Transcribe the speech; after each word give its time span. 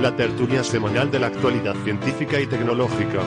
la 0.00 0.16
tertulia 0.16 0.64
semanal 0.64 1.10
de 1.10 1.18
la 1.18 1.26
actualidad 1.28 1.74
científica 1.84 2.38
y 2.40 2.46
tecnológica. 2.46 3.20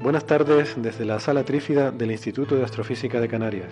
Buenas 0.00 0.26
tardes 0.26 0.74
desde 0.76 1.04
la 1.04 1.20
sala 1.20 1.44
trífida 1.44 1.90
del 1.90 2.10
Instituto 2.10 2.56
de 2.56 2.64
Astrofísica 2.64 3.20
de 3.20 3.28
Canarias. 3.28 3.68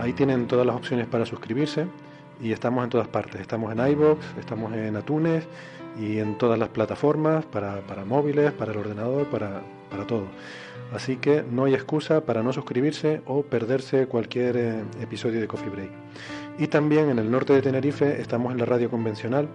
ahí 0.00 0.12
tienen 0.14 0.48
todas 0.48 0.66
las 0.66 0.74
opciones 0.74 1.06
para 1.06 1.24
suscribirse 1.24 1.86
y 2.42 2.50
estamos 2.50 2.82
en 2.82 2.90
todas 2.90 3.06
partes. 3.06 3.40
Estamos 3.40 3.70
en 3.70 3.86
iBox, 3.92 4.18
estamos 4.40 4.72
en 4.72 4.96
Atunes 4.96 5.46
y 6.00 6.18
en 6.18 6.36
todas 6.38 6.58
las 6.58 6.70
plataformas 6.70 7.44
para, 7.46 7.82
móviles, 8.04 8.50
para 8.50 8.72
el 8.72 8.78
ordenador, 8.78 9.26
para, 9.30 9.62
para, 9.92 10.08
todo. 10.08 10.26
Así 10.92 11.18
que 11.18 11.44
no 11.48 11.66
hay 11.66 11.74
excusa 11.74 12.24
para 12.24 12.42
no 12.42 12.52
suscribirse 12.52 13.22
o 13.26 13.42
perderse 13.42 14.08
cualquier 14.08 14.56
eh, 14.56 14.82
episodio 15.00 15.40
de 15.40 15.46
Coffee 15.46 15.70
Break. 15.70 15.90
Y 16.58 16.66
también 16.66 17.08
en 17.08 17.18
el 17.18 17.30
norte 17.30 17.54
de 17.54 17.62
Tenerife 17.62 18.20
estamos 18.20 18.52
en 18.52 18.58
la 18.58 18.66
radio 18.66 18.90
convencional 18.90 19.48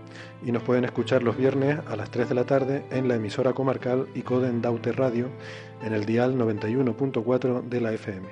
y 0.44 0.52
nos 0.52 0.64
pueden 0.64 0.84
escuchar 0.84 1.22
los 1.22 1.38
viernes 1.38 1.80
a 1.88 1.96
las 1.96 2.10
3 2.10 2.30
de 2.30 2.36
la 2.36 2.44
tarde 2.44 2.86
en 2.90 3.08
la 3.08 3.16
emisora 3.16 3.54
comarcal 3.54 4.08
y 4.16 4.24
Coden 4.24 4.62
Daute 4.62 4.92
Radio 4.92 5.28
en 5.84 5.94
el 5.94 6.06
dial 6.06 6.36
91.4 6.36 7.64
de 7.70 7.82
la 7.82 7.94
FM. 7.94 8.28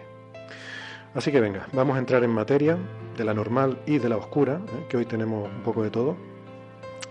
Así 1.14 1.32
que 1.32 1.40
venga, 1.40 1.68
vamos 1.74 1.96
a 1.96 2.00
entrar 2.00 2.24
en 2.24 2.32
materia 2.32 2.78
de 3.16 3.24
la 3.24 3.34
normal 3.34 3.80
y 3.86 4.00
de 4.00 4.10
la 4.10 4.18
oscura, 4.18 4.56
¿eh? 4.56 4.86
que 4.90 4.98
hoy 4.98 5.06
tenemos 5.06 5.48
un 5.48 5.62
poco 5.62 5.84
de 5.84 5.92
todo. 5.92 6.18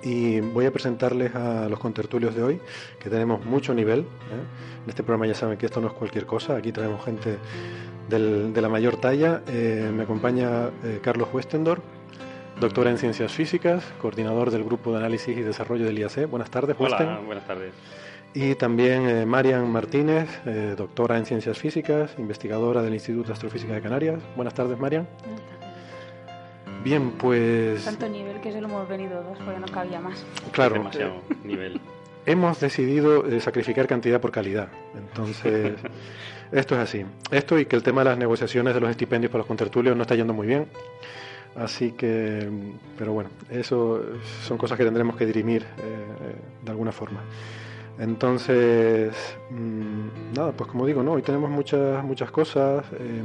Y 0.03 0.41
voy 0.41 0.67
a 0.67 0.73
presentarles 0.73 1.35
a 1.35 1.69
los 1.71 1.79
contertulios 1.79 2.35
de 2.35 2.43
hoy, 2.43 2.61
que 2.99 3.09
tenemos 3.09 3.43
mucho 3.47 3.73
nivel. 3.73 4.01
¿eh? 4.01 4.83
En 4.83 4.91
este 4.91 5.03
programa 5.03 5.27
ya 5.27 5.35
saben 5.35 5.57
que 5.57 5.65
esto 5.65 5.81
no 5.81 5.87
es 5.87 5.95
cualquier 5.95 6.27
cosa, 6.27 6.57
aquí 6.57 6.73
traemos 6.73 7.03
gente 7.03 7.39
de 8.09 8.61
la 8.61 8.69
mayor 8.69 8.97
talla. 8.97 9.43
Eh, 9.49 9.91
me 9.95 10.05
acompaña 10.05 10.71
Carlos 11.03 11.29
Westendor, 11.33 11.81
doctora 12.61 12.91
en 12.91 12.99
ciencias 12.99 13.33
físicas, 13.33 13.85
coordinador 14.01 14.51
del 14.51 14.65
Grupo 14.65 14.93
de 14.93 14.99
Análisis 14.99 15.37
y 15.37 15.43
Desarrollo 15.43 15.85
del 15.85 15.99
IAC. 15.99 16.29
Buenas 16.29 16.51
tardes, 16.51 16.77
Hola, 16.79 17.21
buenas 17.25 17.47
tardes. 17.47 17.73
Y 18.35 18.57
también 18.57 19.09
eh, 19.09 19.25
Marian 19.27 19.71
Martínez, 19.71 20.29
eh, 20.45 20.75
doctora 20.77 21.17
en 21.19 21.25
ciencias 21.25 21.57
físicas, 21.57 22.17
investigadora 22.19 22.83
del 22.83 22.93
Instituto 22.93 23.29
de 23.29 23.33
Astrofísica 23.35 23.75
de 23.75 23.81
Canarias. 23.81 24.21
Buenas 24.35 24.55
tardes, 24.55 24.77
Marian. 24.77 25.07
Buenas 25.23 25.41
tardes. 25.41 26.83
Bien, 26.83 27.13
pues. 27.13 27.85
Tanto 27.85 28.09
nivel 28.09 28.41
que 28.41 28.53
se 28.53 28.61
lo 28.61 28.67
hemos 28.67 28.89
venido 28.89 29.23
dos 29.23 29.39
porque 29.39 29.61
no 29.61 29.69
cabía 29.69 30.01
más. 30.01 30.25
Claro. 30.51 30.75
Demasiado 30.75 31.15
nivel. 31.45 31.81
Hemos 32.27 32.61
decidido 32.61 33.27
eh, 33.27 33.41
sacrificar 33.41 33.87
cantidad 33.87 34.21
por 34.21 34.31
calidad. 34.31 34.69
Entonces, 34.97 35.75
esto 36.53 36.75
es 36.75 36.81
así. 36.81 37.05
Esto 37.31 37.59
y 37.59 37.67
que 37.67 37.77
el 37.77 37.83
tema 37.83 38.03
de 38.03 38.11
las 38.11 38.19
negociaciones 38.19 38.75
de 38.75 38.81
los 38.81 38.91
estipendios 38.91 39.31
para 39.31 39.41
los 39.41 39.47
contertulios 39.47 39.97
no 39.97 40.03
está 40.03 40.15
yendo 40.15 40.33
muy 40.33 40.47
bien. 40.47 40.67
Así 41.57 41.93
que, 41.93 42.49
pero 42.99 43.13
bueno, 43.13 43.31
eso 43.49 44.01
son 44.43 44.59
cosas 44.59 44.77
que 44.77 44.85
tendremos 44.85 45.17
que 45.17 45.25
dirimir 45.25 45.63
eh, 45.63 46.35
de 46.65 46.71
alguna 46.71 46.91
forma. 46.91 47.21
Entonces, 47.99 49.15
mmm, 49.51 50.35
nada, 50.35 50.53
pues 50.53 50.69
como 50.69 50.85
digo, 50.85 51.03
¿no? 51.03 51.13
hoy 51.13 51.23
tenemos 51.23 51.51
muchas, 51.51 52.03
muchas 52.05 52.31
cosas. 52.31 52.85
Eh, 52.99 53.23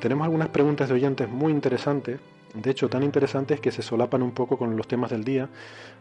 tenemos 0.00 0.24
algunas 0.24 0.48
preguntas 0.48 0.88
de 0.88 0.94
oyentes 0.94 1.28
muy 1.28 1.52
interesantes. 1.52 2.20
De 2.54 2.70
hecho, 2.70 2.88
tan 2.88 3.02
interesantes 3.02 3.58
que 3.58 3.72
se 3.72 3.82
solapan 3.82 4.22
un 4.22 4.30
poco 4.30 4.56
con 4.56 4.76
los 4.76 4.86
temas 4.86 5.10
del 5.10 5.24
día. 5.24 5.48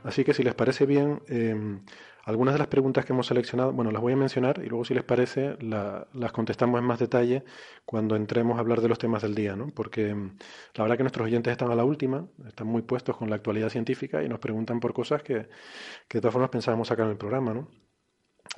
Así 0.03 0.23
que 0.23 0.35
si 0.35 0.43
les 0.43 0.53
parece 0.53 0.85
bien, 0.85 1.21
eh, 1.27 1.79
algunas 2.23 2.55
de 2.55 2.59
las 2.59 2.67
preguntas 2.67 3.05
que 3.05 3.13
hemos 3.13 3.27
seleccionado, 3.27 3.73
bueno, 3.73 3.91
las 3.91 4.01
voy 4.01 4.13
a 4.13 4.15
mencionar 4.15 4.61
y 4.63 4.69
luego 4.69 4.85
si 4.85 4.93
les 4.93 5.03
parece 5.03 5.57
la, 5.61 6.07
las 6.13 6.31
contestamos 6.31 6.79
en 6.79 6.85
más 6.85 6.99
detalle 6.99 7.43
cuando 7.85 8.15
entremos 8.15 8.57
a 8.57 8.61
hablar 8.61 8.81
de 8.81 8.87
los 8.87 8.97
temas 8.97 9.21
del 9.21 9.35
día, 9.35 9.55
¿no? 9.55 9.67
Porque 9.69 10.15
mm, 10.15 10.37
la 10.75 10.83
verdad 10.83 10.97
que 10.97 11.03
nuestros 11.03 11.25
oyentes 11.25 11.51
están 11.51 11.71
a 11.71 11.75
la 11.75 11.83
última, 11.83 12.25
están 12.47 12.67
muy 12.67 12.81
puestos 12.81 13.17
con 13.17 13.29
la 13.29 13.35
actualidad 13.35 13.69
científica 13.69 14.23
y 14.23 14.29
nos 14.29 14.39
preguntan 14.39 14.79
por 14.79 14.93
cosas 14.93 15.21
que 15.21 15.33
de 15.33 16.21
todas 16.21 16.33
formas 16.33 16.49
pensábamos 16.49 16.87
sacar 16.87 17.05
en 17.05 17.11
el 17.11 17.17
programa, 17.17 17.53
¿no? 17.53 17.67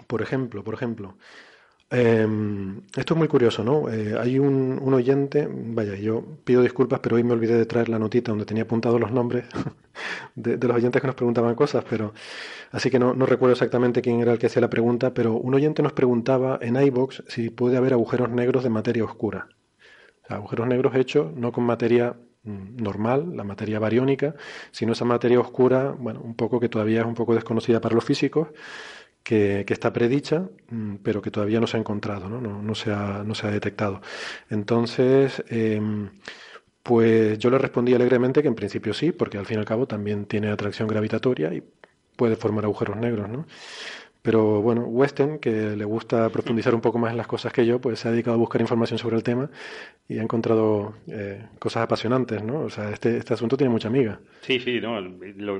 Por 0.07 0.21
ejemplo, 0.21 0.63
por 0.63 0.73
ejemplo, 0.73 1.17
eh, 1.97 2.27
esto 2.97 3.13
es 3.13 3.17
muy 3.17 3.29
curioso, 3.29 3.63
¿no? 3.63 3.89
Eh, 3.89 4.15
hay 4.19 4.37
un, 4.37 4.93
oyente, 4.93 5.47
vaya, 5.49 5.95
yo 5.95 6.23
pido 6.43 6.61
disculpas, 6.61 6.99
pero 6.99 7.15
hoy 7.15 7.23
me 7.23 7.31
olvidé 7.31 7.55
de 7.55 7.65
traer 7.65 7.87
la 7.87 7.97
notita 7.97 8.31
donde 8.31 8.45
tenía 8.45 8.63
apuntados 8.63 8.99
los 8.99 9.11
nombres 9.11 9.45
de, 10.35 10.57
los 10.57 10.75
oyentes 10.75 11.01
que 11.01 11.07
nos 11.07 11.15
preguntaban 11.15 11.55
cosas, 11.55 11.85
pero 11.89 12.13
así 12.71 12.89
que 12.89 12.99
no, 12.99 13.13
recuerdo 13.13 13.53
exactamente 13.53 14.01
quién 14.01 14.19
era 14.19 14.33
el 14.33 14.39
que 14.39 14.47
hacía 14.47 14.61
la 14.61 14.69
pregunta, 14.69 15.13
pero 15.13 15.35
un 15.35 15.53
oyente 15.53 15.81
nos 15.83 15.93
preguntaba 15.93 16.59
en 16.61 16.75
iBox 16.75 17.23
si 17.27 17.49
puede 17.49 17.77
haber 17.77 17.93
agujeros 17.93 18.29
negros 18.29 18.63
de 18.63 18.69
materia 18.69 19.05
oscura. 19.05 19.47
Agujeros 20.27 20.67
negros 20.67 20.95
hechos 20.95 21.33
no 21.33 21.53
con 21.53 21.63
materia 21.63 22.17
mm, 22.43 22.75
normal, 22.83 23.37
la 23.37 23.45
materia 23.45 23.79
bariónica, 23.79 24.35
sino 24.71 24.91
esa 24.91 25.05
materia 25.05 25.39
oscura, 25.39 25.95
bueno, 25.97 26.19
un 26.21 26.35
poco 26.35 26.59
que 26.59 26.67
todavía 26.67 27.01
es 27.01 27.05
un 27.05 27.15
poco 27.15 27.35
desconocida 27.35 27.79
para 27.79 27.95
los 27.95 28.03
físicos, 28.03 28.49
que, 29.25 29.65
está 29.67 29.91
predicha, 29.91 30.47
mm, 30.69 30.97
pero 31.03 31.21
que 31.21 31.31
todavía 31.31 31.59
no 31.59 31.67
se 31.67 31.77
ha 31.77 31.79
encontrado, 31.79 32.29
no, 32.29 32.39
no, 32.39 32.75
se, 32.75 32.91
ha, 32.93 33.23
no 33.25 33.33
se, 33.35 33.47
ha, 33.47 33.51
detectado. 33.51 34.01
Entonces, 34.51 35.43
eh, 35.49 35.81
pues 36.83 37.39
yo 37.39 37.49
le 37.49 37.57
respondí 37.57 37.93
alegremente 37.95 38.43
que 38.43 38.47
en 38.47 38.55
principio 38.55 38.93
sí, 38.93 39.11
porque 39.11 39.39
al 39.39 39.47
fin 39.47 39.57
y 39.57 39.59
al 39.59 39.65
cabo 39.65 39.87
también 39.87 40.25
tiene 40.25 40.49
atracción 40.51 40.87
gravitatoria 40.87 41.53
y 41.53 41.63
puede 42.15 42.35
formar 42.35 42.65
agujeros 42.65 42.97
negros, 42.97 43.27
¿no? 43.29 43.47
Pero 44.25 44.59
bueno, 44.59 44.81
Weston, 44.85 45.37
que 45.37 45.75
le 45.75 45.85
gusta 45.85 46.29
profundizar 46.29 46.73
un 46.73 46.81
poco 46.81 46.97
más 46.97 47.11
en 47.11 47.17
las 47.17 47.27
cosas 47.27 47.53
que 47.53 47.63
yo, 47.63 47.79
pues 47.79 47.99
se 47.99 48.07
ha 48.07 48.11
dedicado 48.11 48.33
a 48.33 48.39
buscar 48.39 48.59
información 48.59 48.97
sobre 48.97 49.17
el 49.17 49.21
tema 49.21 49.51
y 50.09 50.17
ha 50.17 50.23
encontrado 50.23 50.95
eh, 51.07 51.45
cosas 51.59 51.83
apasionantes, 51.83 52.41
¿no? 52.41 52.61
O 52.61 52.69
sea, 52.71 52.89
este, 52.89 53.17
este, 53.17 53.35
asunto 53.35 53.55
tiene 53.55 53.69
mucha 53.69 53.87
amiga. 53.87 54.19
Sí, 54.41 54.59
sí, 54.59 54.81
no, 54.81 54.99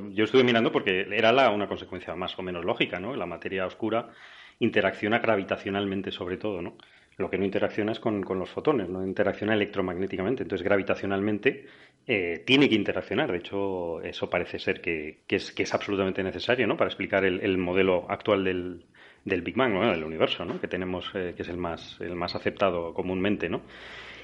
yo 0.09 0.23
estuve 0.23 0.43
mirando 0.43 0.71
porque 0.71 1.05
era 1.11 1.31
la, 1.31 1.51
una 1.51 1.67
consecuencia 1.67 2.15
más 2.15 2.39
o 2.39 2.41
menos 2.41 2.65
lógica, 2.65 2.99
¿no? 2.99 3.15
La 3.15 3.27
materia 3.27 3.67
oscura 3.67 4.09
interacciona 4.57 5.19
gravitacionalmente 5.19 6.11
sobre 6.11 6.37
todo, 6.37 6.63
¿no? 6.63 6.75
Lo 7.17 7.29
que 7.29 7.37
no 7.37 7.45
interacciona 7.45 7.91
es 7.91 7.99
con, 7.99 8.23
con 8.23 8.39
los 8.39 8.49
fotones, 8.49 8.89
no 8.89 9.05
interacciona 9.05 9.53
electromagnéticamente. 9.53 10.41
Entonces, 10.41 10.65
gravitacionalmente 10.65 11.67
eh, 12.07 12.43
tiene 12.45 12.69
que 12.69 12.75
interaccionar. 12.75 13.31
De 13.31 13.39
hecho, 13.39 14.01
eso 14.01 14.29
parece 14.29 14.59
ser 14.59 14.81
que, 14.81 15.23
es, 15.27 15.73
absolutamente 15.73 16.21
necesario 16.23 16.67
¿no? 16.67 16.77
para 16.77 16.89
explicar 16.89 17.25
el, 17.25 17.39
el 17.41 17.57
modelo 17.57 18.05
actual 18.09 18.43
del, 18.43 19.41
Big 19.41 19.55
Bang, 19.55 19.73
del 19.73 20.03
universo, 20.03 20.45
¿no? 20.45 20.59
que 20.59 20.67
tenemos, 20.67 21.11
eh, 21.15 21.33
que 21.35 21.41
es 21.41 21.49
el 21.49 21.57
más, 21.57 21.97
el 21.99 22.15
más 22.15 22.35
aceptado 22.35 22.93
comúnmente. 22.93 23.49
¿no? 23.49 23.61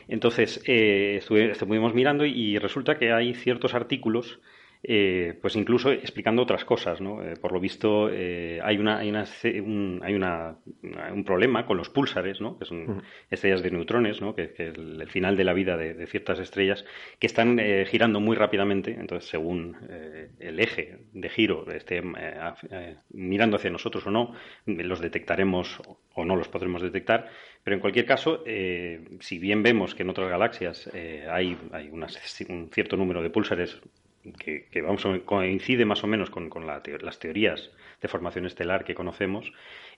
Entonces, 0.07 0.61
eh, 0.67 1.19
estuvimos 1.19 1.93
mirando 1.93 2.25
y 2.25 2.57
resulta 2.57 2.97
que 2.97 3.11
hay 3.11 3.33
ciertos 3.33 3.73
artículos 3.73 4.39
eh, 4.83 5.37
pues 5.39 5.55
incluso 5.55 5.91
explicando 5.91 6.41
otras 6.41 6.65
cosas, 6.65 7.01
¿no? 7.01 7.23
Eh, 7.23 7.35
por 7.39 7.51
lo 7.51 7.59
visto 7.59 8.09
eh, 8.11 8.59
hay 8.63 8.79
una 8.79 8.97
hay 8.97 9.09
una 9.09 9.25
un, 9.63 10.01
hay 10.03 10.15
una, 10.15 10.57
un 11.13 11.23
problema 11.23 11.67
con 11.67 11.77
los 11.77 11.89
púlsares, 11.89 12.41
¿no? 12.41 12.57
Que 12.57 12.65
son 12.65 13.03
estrellas 13.29 13.61
de 13.61 13.69
neutrones, 13.69 14.21
¿no? 14.21 14.33
Que, 14.33 14.45
es 14.45 14.59
el, 14.59 15.07
final 15.07 15.37
de 15.37 15.43
la 15.43 15.53
vida 15.53 15.77
de, 15.77 16.07
ciertas 16.07 16.39
estrellas 16.39 16.83
que 17.19 17.27
están 17.27 17.59
girando 17.85 18.19
muy 18.19 18.35
rápidamente, 18.35 18.97
entonces 18.99 19.29
según 19.29 19.77
el 20.39 20.59
eje 20.59 20.99
de 21.13 21.29
giro 21.29 21.69
esté 21.69 22.01
mirando 23.11 23.57
hacia 23.57 23.69
nosotros 23.69 24.07
o 24.07 24.11
no, 24.11 24.33
los 24.65 24.99
detectaremos 24.99 25.81
o 26.15 26.25
no 26.25 26.35
los 26.35 26.47
podremos 26.47 26.81
detectar, 26.81 27.29
pero 27.63 27.75
en 27.75 27.81
cualquier 27.81 28.05
caso, 28.05 28.43
si 29.19 29.37
bien 29.37 29.63
vemos 29.63 29.93
que 29.95 30.03
en 30.03 30.09
otras 30.09 30.29
galaxias 30.29 30.89
hay, 31.29 31.57
hay 31.71 31.89
un 31.89 32.69
cierto 32.71 32.95
número 32.95 33.21
de 33.21 33.29
púlsares 33.29 33.81
que, 34.37 34.81
vamos 34.81 35.05
coincide 35.25 35.85
más 35.85 36.03
o 36.03 36.07
menos 36.07 36.29
con, 36.29 36.49
las 36.65 37.19
teorías 37.19 37.71
de 38.01 38.07
formación 38.07 38.45
estelar 38.45 38.83
que 38.83 38.95
conocemos, 38.95 39.51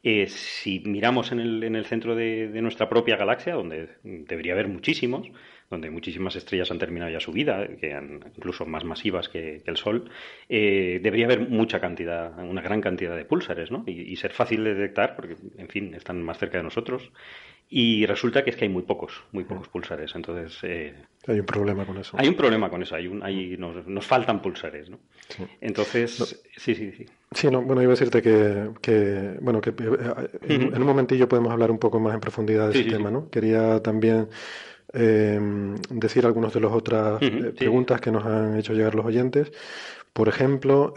eh, 0.04 0.28
si 0.28 0.82
miramos 0.82 1.32
en 1.32 1.40
el, 1.40 1.64
en 1.64 1.76
el 1.76 1.86
centro 1.86 2.16
de, 2.16 2.50
nuestra 2.62 2.90
propia 2.90 3.18
galaxia, 3.18 3.54
donde 3.54 3.90
debería 4.04 4.54
haber 4.54 4.68
muchísimos, 4.68 5.28
donde 5.74 5.90
muchísimas 5.90 6.36
estrellas 6.36 6.72
han 6.72 6.80
terminado 6.80 7.12
ya 7.12 7.20
su 7.20 7.32
vida, 7.32 7.68
que 7.80 7.94
han, 7.94 8.24
incluso 8.36 8.66
más 8.66 8.84
masivas 8.84 9.28
que, 9.28 9.62
el 9.66 9.78
Sol, 9.78 10.10
eh, 10.50 11.00
debería 11.02 11.26
haber 11.26 11.50
mucha 11.50 11.80
cantidad, 11.80 12.38
una 12.40 12.62
gran 12.62 12.80
cantidad 12.82 13.16
de 13.16 13.26
púlsares, 13.26 13.72
¿no? 13.72 13.84
Y, 13.88 14.02
y, 14.02 14.16
ser 14.16 14.32
fácil 14.32 14.64
de 14.64 14.76
detectar, 14.76 15.16
porque, 15.16 15.36
en 15.58 15.68
fin, 15.68 15.94
están 15.94 16.22
más 16.24 16.38
cerca 16.38 16.58
de 16.58 16.64
nosotros 16.64 17.12
y 17.76 18.06
resulta 18.06 18.44
que 18.44 18.52
es 18.52 18.56
que 18.56 18.66
hay 18.66 18.70
muy 18.70 18.84
pocos, 18.84 19.24
muy 19.32 19.46
pocos 19.46 19.68
pulsares. 19.68 20.14
Entonces. 20.16 20.60
Eh, 20.62 20.94
hay 21.26 21.40
un 21.40 21.46
problema 21.48 21.86
con 21.88 21.98
eso. 21.98 22.16
Hay 22.20 22.28
un 22.28 22.36
problema 22.36 22.70
con 22.70 22.84
eso. 22.84 22.96
Hay 22.96 23.08
un, 23.08 23.24
hay, 23.24 23.58
nos, 23.58 23.88
nos 23.88 24.06
faltan 24.06 24.44
pulsares, 24.44 24.92
¿no? 24.92 25.00
Entonces. 25.60 26.44
Sí, 26.56 26.76
sí, 26.76 26.92
sí. 26.92 27.06
Sí, 27.32 27.48
no, 27.50 27.64
bueno, 27.64 27.82
iba 27.82 27.92
a 27.92 27.96
decirte 27.96 28.22
que, 28.22 28.70
que 28.80 29.38
bueno, 29.42 29.60
que 29.60 29.72
eh, 29.72 29.74
en, 30.50 30.80
un 30.80 30.86
momentillo 30.86 31.28
podemos 31.28 31.52
hablar 31.52 31.72
un 31.72 31.80
poco 31.80 32.00
más 32.00 32.14
en 32.14 32.20
profundidad 32.20 32.70
de 32.70 32.80
ese 32.80 32.90
tema, 32.92 33.10
¿no? 33.10 33.30
Quería 33.32 33.82
también. 33.82 34.28
Eh, 34.94 35.40
decir 35.90 36.26
algunas 36.26 36.54
de 36.54 36.60
las 36.60 36.72
otras 36.72 37.20
preguntas 37.58 38.00
que 38.00 38.12
nos 38.12 38.26
han 38.26 38.58
hecho 38.58 38.74
llegar 38.74 38.96
los 38.96 39.06
oyentes. 39.06 39.52
Por 40.14 40.30
ejemplo, 40.30 40.94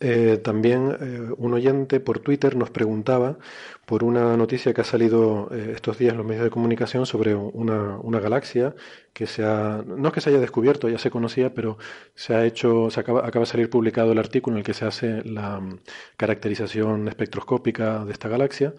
eh, 0.00 0.38
también 0.42 0.96
eh, 1.00 1.34
un 1.36 1.54
oyente 1.54 2.00
por 2.00 2.18
Twitter 2.18 2.56
nos 2.56 2.70
preguntaba 2.70 3.38
por 3.86 4.02
una 4.02 4.36
noticia 4.36 4.72
que 4.74 4.80
ha 4.80 4.84
salido 4.84 5.48
eh, 5.52 5.72
estos 5.74 5.98
días 5.98 6.12
en 6.12 6.18
los 6.18 6.26
medios 6.26 6.44
de 6.44 6.50
comunicación 6.50 7.06
sobre 7.06 7.34
una, 7.34 7.98
una, 7.98 8.20
galaxia 8.20 8.74
que 9.12 9.26
se 9.26 9.44
ha, 9.44 9.82
no 9.86 10.08
es 10.08 10.14
que 10.14 10.20
se 10.20 10.30
haya 10.30 10.40
descubierto, 10.40 10.88
ya 10.88 10.98
se 10.98 11.10
conocía, 11.10 11.54
pero 11.54 11.78
se 12.14 12.34
ha 12.34 12.44
hecho, 12.44 12.90
se 12.90 13.00
acaba, 13.00 13.20
acaba 13.26 13.44
de 13.44 13.50
salir 13.50 13.70
publicado 13.70 14.12
el 14.12 14.18
artículo 14.18 14.56
en 14.56 14.58
el 14.58 14.64
que 14.64 14.74
se 14.74 14.84
hace 14.84 15.22
la 15.24 15.60
mm, 15.60 15.80
caracterización 16.16 17.08
espectroscópica 17.08 18.04
de 18.04 18.12
esta 18.12 18.28
galaxia, 18.28 18.74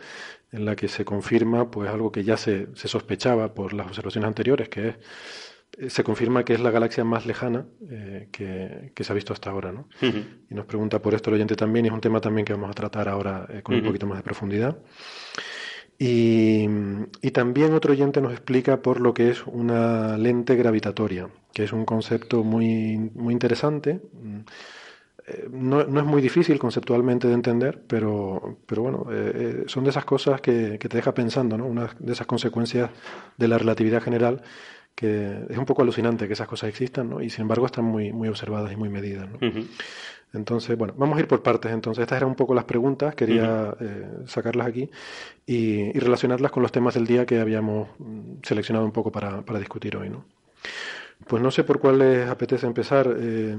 en 0.56 0.66
la 0.66 0.76
que 0.76 0.88
se 0.88 1.06
confirma 1.06 1.70
pues 1.70 1.90
algo 1.90 2.12
que 2.12 2.24
ya 2.24 2.38
se, 2.38 2.68
se 2.76 2.88
sospechaba 2.88 3.54
por 3.54 3.74
las 3.74 3.88
observaciones 3.88 4.28
anteriores, 4.28 4.70
que 4.70 4.90
es 4.90 4.96
eh, 5.78 5.90
se 5.90 6.04
confirma 6.04 6.46
que 6.46 6.54
es 6.54 6.60
la 6.60 6.72
galaxia 6.72 7.04
más 7.04 7.26
lejana 7.26 7.66
eh, 7.90 8.30
que, 8.32 9.04
se 9.04 9.12
ha 9.12 9.16
visto 9.16 9.34
hasta 9.34 9.50
ahora. 9.50 9.72
¿no? 9.72 9.88
Y 10.02 10.54
nos 10.54 10.66
pregunta 10.66 11.02
por 11.02 11.14
esto 11.14 11.30
el 11.30 11.36
oyente 11.36 11.56
también, 11.56 11.86
y 11.86 11.88
es 11.90 11.94
un 11.94 12.02
tema 12.02 12.22
también 12.22 12.46
que 12.46 12.54
vamos 12.54 12.70
a 12.70 12.74
tratar 12.74 13.10
ahora 13.10 13.46
eh, 13.50 13.62
con 13.62 13.76
un 13.76 13.84
poquito 13.84 14.08
más 14.08 14.18
de 14.18 14.24
profundidad. 14.24 14.78
Y, 15.98 16.68
también 17.34 17.74
otro 17.74 17.92
oyente 17.92 18.22
nos 18.22 18.32
explica 18.32 18.82
por 18.82 19.02
lo 19.02 19.14
que 19.14 19.30
es 19.30 19.46
una 19.46 20.18
lente 20.18 20.56
gravitatoria, 20.56 21.30
que 21.54 21.66
es 21.66 21.74
un 21.74 21.84
concepto 21.84 22.44
muy, 22.44 22.98
muy 23.14 23.34
interesante. 23.34 24.00
No, 25.52 25.84
no, 25.86 26.00
es 26.00 26.06
muy 26.06 26.22
difícil 26.22 26.60
conceptualmente 26.60 27.28
de 27.28 27.34
entender, 27.34 27.82
pero, 27.88 28.60
pero 28.68 28.84
bueno, 28.84 29.08
son 29.66 29.84
de 29.84 29.90
esas 29.90 30.06
cosas 30.06 30.40
que, 30.40 30.78
que, 30.80 30.88
te 30.88 30.98
deja 30.98 31.16
pensando, 31.16 31.58
¿no? 31.58 31.66
Una 31.66 31.90
de 31.98 32.14
esas 32.14 32.28
consecuencias 32.28 32.92
de 33.36 33.48
la 33.48 33.58
relatividad 33.58 34.04
general 34.04 34.44
que 34.96 35.46
es 35.50 35.58
un 35.58 35.66
poco 35.66 35.82
alucinante 35.82 36.26
que 36.28 36.34
esas 36.34 36.48
cosas 36.48 36.70
existan, 36.70 37.10
¿no? 37.10 37.22
Y 37.22 37.30
sin 37.30 37.42
embargo 37.42 37.66
están 37.66 37.86
muy, 37.86 38.14
muy 38.14 38.30
observadas 38.30 38.72
y 38.72 38.78
muy 38.78 38.90
medidas, 38.90 39.28
¿no? 39.30 39.40
Entonces, 40.34 40.78
bueno, 40.78 40.94
vamos 40.98 41.18
a 41.18 41.22
ir 41.22 41.28
por 41.28 41.44
partes. 41.44 41.72
Entonces, 41.72 42.02
estas 42.02 42.18
eran 42.18 42.30
un 42.30 42.36
poco 42.36 42.54
las 42.54 42.66
preguntas, 42.66 43.16
quería 43.16 43.76
eh, 43.80 44.08
sacarlas 44.26 44.68
aquí 44.68 44.90
y, 45.46 45.92
relacionarlas 45.94 46.52
con 46.52 46.64
los 46.64 46.72
temas 46.72 46.94
del 46.94 47.08
día 47.08 47.26
que 47.26 47.40
habíamos 47.40 47.90
mm, 48.00 48.38
seleccionado 48.44 48.86
un 48.86 48.92
poco 48.92 49.12
para, 49.12 49.44
para 49.44 49.60
discutir 49.60 49.96
hoy, 49.96 50.10
¿no? 50.10 50.26
Pues 51.28 51.42
no 51.42 51.52
sé 51.52 51.64
por 51.64 51.80
cuál 51.80 52.00
les 52.00 52.28
apetece 52.28 52.68
empezar. 52.68 53.16
Eh, 53.18 53.58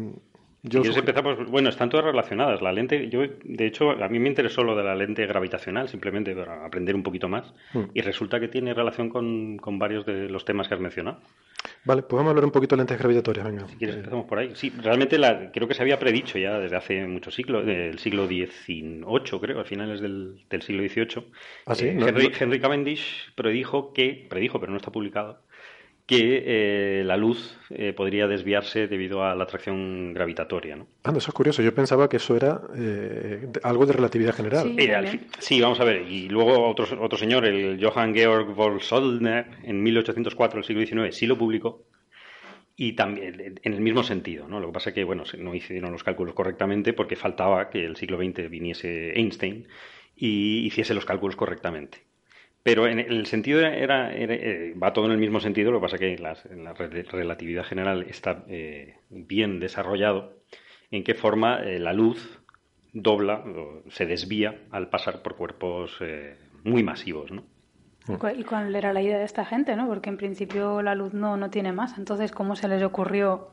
yo 0.68 0.82
empezamos, 0.82 1.50
bueno, 1.50 1.68
están 1.68 1.88
todas 1.88 2.06
relacionadas. 2.06 2.60
La 2.60 2.72
lente, 2.72 3.08
yo, 3.08 3.22
de 3.44 3.66
hecho, 3.66 3.90
a 3.90 4.08
mí 4.08 4.18
me 4.18 4.28
interesó 4.28 4.62
lo 4.64 4.76
de 4.76 4.84
la 4.84 4.94
lente 4.94 5.26
gravitacional, 5.26 5.88
simplemente 5.88 6.34
para 6.34 6.64
aprender 6.64 6.94
un 6.94 7.02
poquito 7.02 7.28
más. 7.28 7.52
Mm. 7.72 7.84
Y 7.94 8.00
resulta 8.00 8.40
que 8.40 8.48
tiene 8.48 8.74
relación 8.74 9.08
con, 9.08 9.58
varios 9.78 10.04
de 10.06 10.28
los 10.28 10.44
temas 10.44 10.68
que 10.68 10.74
has 10.74 10.80
mencionado. 10.80 11.20
Vale, 11.84 12.02
pues 12.02 12.12
vamos 12.12 12.26
a 12.26 12.30
hablar 12.30 12.44
un 12.44 12.50
poquito 12.50 12.76
de 12.76 12.80
lentes 12.80 12.98
gravitatorias, 12.98 13.46
venga. 13.46 13.68
Si 13.68 13.76
quieres, 13.76 13.96
eh, 13.96 13.98
empezamos 13.98 14.26
por 14.26 14.38
ahí. 14.38 14.50
Sí, 14.54 14.72
realmente 14.82 15.18
la, 15.18 15.50
creo 15.52 15.68
que 15.68 15.74
se 15.74 15.82
había 15.82 15.98
predicho 15.98 16.38
ya 16.38 16.58
desde 16.58 16.76
hace 16.76 17.06
muchos 17.06 17.34
siglos, 17.34 17.64
del 17.64 17.98
siglo 17.98 18.26
XVIII, 18.26 19.04
creo, 19.40 19.60
a 19.60 19.64
finales 19.64 20.00
del, 20.00 20.38
siglo 20.60 20.82
XVIII. 20.88 21.26
¿Ah, 21.66 21.74
sí? 21.74 21.86
Eh, 21.86 21.96
Henry, 21.98 22.32
Henry 22.38 22.60
Cavendish 22.60 23.32
predijo 23.34 23.92
que, 23.92 24.26
predijo, 24.28 24.60
pero 24.60 24.72
no 24.72 24.78
está 24.78 24.90
publicado, 24.90 25.40
que 26.06 26.44
eh, 26.46 27.04
la 27.04 27.16
luz 27.16 27.58
eh, 27.70 27.92
podría 27.92 28.28
desviarse 28.28 28.86
debido 28.86 29.24
a 29.24 29.34
la 29.34 29.42
atracción 29.42 30.14
gravitatoria. 30.14 30.76
¿no? 30.76 30.86
Ah, 31.02 31.12
eso 31.16 31.30
es 31.30 31.34
curioso. 31.34 31.62
Yo 31.62 31.74
pensaba 31.74 32.08
que 32.08 32.18
eso 32.18 32.36
era 32.36 32.60
eh, 32.76 33.48
algo 33.64 33.86
de 33.86 33.92
relatividad 33.92 34.32
general. 34.32 34.72
Sí, 35.40 35.60
vamos 35.60 35.80
a 35.80 35.84
ver. 35.84 36.02
Y 36.08 36.28
luego 36.28 36.68
otro, 36.68 36.86
otro 37.02 37.18
señor, 37.18 37.44
el 37.44 37.84
Johann 37.84 38.14
Georg 38.14 38.54
von 38.54 38.80
Soldner, 38.80 39.46
en 39.64 39.82
1804, 39.82 40.60
el 40.60 40.64
siglo 40.64 40.86
XIX, 40.86 41.16
sí 41.16 41.26
lo 41.26 41.36
publicó. 41.36 41.84
Y 42.76 42.92
también 42.92 43.58
en 43.62 43.72
el 43.72 43.80
mismo 43.80 44.04
sentido, 44.04 44.46
¿no? 44.46 44.60
Lo 44.60 44.66
que 44.68 44.74
pasa 44.74 44.90
es 44.90 44.94
que, 44.94 45.02
bueno, 45.02 45.24
no 45.38 45.54
hicieron 45.54 45.92
los 45.92 46.04
cálculos 46.04 46.34
correctamente 46.34 46.92
porque 46.92 47.16
faltaba 47.16 47.70
que 47.70 47.84
el 47.84 47.96
siglo 47.96 48.18
XX 48.18 48.50
viniese 48.50 49.18
Einstein 49.18 49.66
y 50.14 50.66
hiciese 50.66 50.94
los 50.94 51.06
cálculos 51.06 51.36
correctamente. 51.36 52.05
Pero 52.66 52.88
en 52.88 52.98
el 52.98 53.26
sentido 53.26 53.60
era, 53.60 54.12
eh, 54.12 54.74
va 54.74 54.92
todo 54.92 55.06
en 55.06 55.12
el 55.12 55.18
mismo 55.18 55.38
sentido, 55.38 55.70
lo 55.70 55.78
que 55.78 55.84
pasa 55.84 55.94
es 55.94 56.00
que 56.00 56.18
la, 56.18 56.72
relatividad 57.12 57.62
general 57.62 58.04
está 58.08 58.42
eh, 58.48 58.96
bien 59.08 59.60
desarrollado 59.60 60.32
en 60.90 61.04
qué 61.04 61.14
forma 61.14 61.60
eh, 61.62 61.78
la 61.78 61.92
luz 61.92 62.40
dobla, 62.92 63.36
o 63.36 63.88
se 63.88 64.04
desvía 64.04 64.62
al 64.72 64.88
pasar 64.88 65.22
por 65.22 65.36
cuerpos 65.36 65.96
muy 66.64 66.82
masivos, 66.82 67.30
¿no? 67.30 67.44
¿Y 68.36 68.42
cuál 68.42 68.74
era 68.74 68.92
la 68.92 69.00
idea 69.00 69.18
de 69.18 69.24
esta 69.24 69.44
gente, 69.44 69.76
no? 69.76 69.86
Porque 69.86 70.08
en 70.08 70.16
principio 70.16 70.82
la 70.82 70.96
luz 70.96 71.14
no, 71.14 71.36
no 71.36 71.50
tiene 71.50 71.70
más. 71.70 71.96
Entonces, 71.98 72.32
¿cómo 72.32 72.56
se 72.56 72.66
les 72.66 72.82
ocurrió 72.82 73.50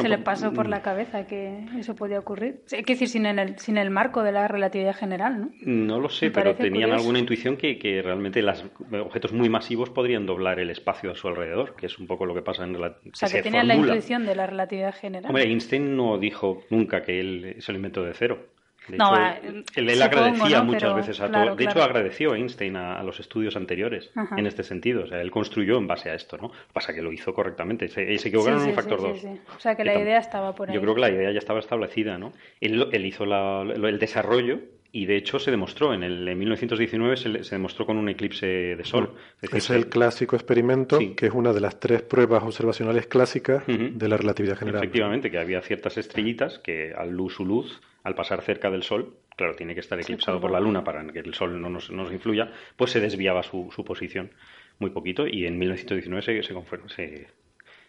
se 0.00 0.08
le 0.08 0.18
pasó 0.18 0.52
por 0.52 0.68
la 0.68 0.78
mm. 0.78 0.82
cabeza 0.82 1.26
que 1.26 1.64
eso 1.78 1.94
podía 1.94 2.18
ocurrir. 2.18 2.60
Es 2.70 2.84
decir, 2.84 3.08
sin 3.08 3.26
el, 3.26 3.58
sin 3.58 3.78
el 3.78 3.90
marco 3.90 4.22
de 4.22 4.32
la 4.32 4.48
relatividad 4.48 4.94
general, 4.94 5.40
¿no? 5.40 5.50
No 5.62 6.00
lo 6.00 6.08
sé, 6.08 6.30
pero 6.30 6.54
tenían 6.54 6.92
alguna 6.92 7.18
intuición 7.18 7.56
que, 7.56 7.78
que 7.78 8.02
realmente 8.02 8.42
los 8.42 8.64
objetos 8.92 9.32
muy 9.32 9.48
masivos 9.48 9.90
podrían 9.90 10.26
doblar 10.26 10.60
el 10.60 10.70
espacio 10.70 11.10
a 11.10 11.14
su 11.14 11.28
alrededor, 11.28 11.76
que 11.76 11.86
es 11.86 11.98
un 11.98 12.06
poco 12.06 12.26
lo 12.26 12.34
que 12.34 12.42
pasa 12.42 12.64
en 12.64 12.80
la... 12.80 12.88
O 12.88 13.14
sea, 13.14 13.28
que, 13.28 13.42
tenían 13.42 13.68
la 13.68 13.76
intuición 13.76 14.26
de 14.26 14.34
la 14.34 14.46
relatividad 14.46 14.94
general. 14.94 15.30
Hombre, 15.30 15.44
Einstein 15.44 15.96
no 15.96 16.18
dijo 16.18 16.62
nunca 16.70 17.02
que 17.02 17.20
él 17.20 17.56
se 17.58 17.72
lo 17.72 17.76
inventó 17.76 18.02
de 18.02 18.14
cero. 18.14 18.55
De 18.88 18.96
hecho, 18.96 19.16
eh, 19.16 19.64
él, 19.74 20.02
agradecía 20.02 20.62
muchas 20.62 20.94
veces 20.94 21.20
a 21.20 21.30
todo. 21.30 21.56
De 21.56 21.64
hecho, 21.64 21.82
agradeció 21.82 22.34
Einstein 22.34 22.76
a, 22.76 23.02
los 23.02 23.20
estudios 23.20 23.56
anteriores 23.56 24.10
en 24.36 24.46
este 24.46 24.62
sentido. 24.62 25.04
O 25.04 25.06
sea, 25.06 25.20
él 25.20 25.30
construyó 25.30 25.78
en 25.78 25.86
base 25.86 26.10
a 26.10 26.14
esto, 26.14 26.36
¿no? 26.36 26.52
Pasa 26.72 26.94
que 26.94 27.02
lo 27.02 27.12
hizo 27.12 27.34
correctamente. 27.34 27.88
Se, 27.88 28.18
se 28.18 28.28
equivocaron 28.28 28.62
en 28.62 28.68
un 28.68 28.74
factor 28.74 29.00
2. 29.00 29.24
o 29.56 29.60
sea, 29.60 29.74
que, 29.74 29.84
la 29.84 29.98
idea 29.98 30.18
estaba 30.18 30.54
por 30.54 30.68
ahí. 30.68 30.74
Yo 30.74 30.80
creo 30.80 30.94
que 30.94 31.00
la 31.00 31.10
idea 31.10 31.30
ya 31.32 31.38
estaba 31.38 31.60
establecida, 31.60 32.18
¿no? 32.18 32.32
Él, 32.60 32.88
él 32.92 33.06
hizo 33.06 33.24
el 33.24 33.98
desarrollo 33.98 34.60
y 34.96 35.04
de 35.04 35.16
hecho 35.16 35.38
se 35.38 35.50
demostró 35.50 35.92
en 35.92 36.02
el 36.02 36.26
en 36.26 36.38
1919 36.38 37.16
se, 37.18 37.54
demostró 37.54 37.84
con 37.84 37.98
un 37.98 38.08
eclipse 38.08 38.46
de 38.46 38.84
sol. 38.84 39.12
Es, 39.42 39.68
el 39.68 39.88
clásico 39.88 40.36
experimento 40.36 40.98
que 41.14 41.26
es 41.26 41.32
una 41.32 41.52
de 41.52 41.60
las 41.60 41.78
tres 41.78 42.00
pruebas 42.00 42.42
observacionales 42.42 43.06
clásicas 43.06 43.62
de 43.66 44.08
la 44.08 44.16
relatividad 44.16 44.56
general. 44.56 44.82
Efectivamente, 44.82 45.30
que 45.30 45.38
había 45.38 45.60
ciertas 45.60 45.98
estrellitas 45.98 46.58
que 46.60 46.94
al 46.96 47.10
luz 47.10 47.34
su 47.34 47.44
luz 47.44 47.80
al 48.06 48.14
pasar 48.14 48.40
cerca 48.40 48.70
del 48.70 48.84
Sol, 48.84 49.16
claro, 49.36 49.56
tiene 49.56 49.74
que 49.74 49.80
estar 49.80 49.98
eclipsado 49.98 50.40
por 50.40 50.52
la 50.52 50.60
Luna 50.60 50.84
para 50.84 51.04
que 51.12 51.18
el 51.18 51.34
Sol 51.34 51.60
no 51.60 51.68
nos, 51.68 51.90
influya, 52.12 52.52
pues 52.76 52.92
se 52.92 53.00
desviaba 53.00 53.42
su, 53.42 53.68
posición 53.84 54.30
muy 54.78 54.90
poquito 54.90 55.26
y 55.26 55.44
en 55.44 55.58
1919 55.58 56.22
se, 56.22 56.54
se, 56.88 57.26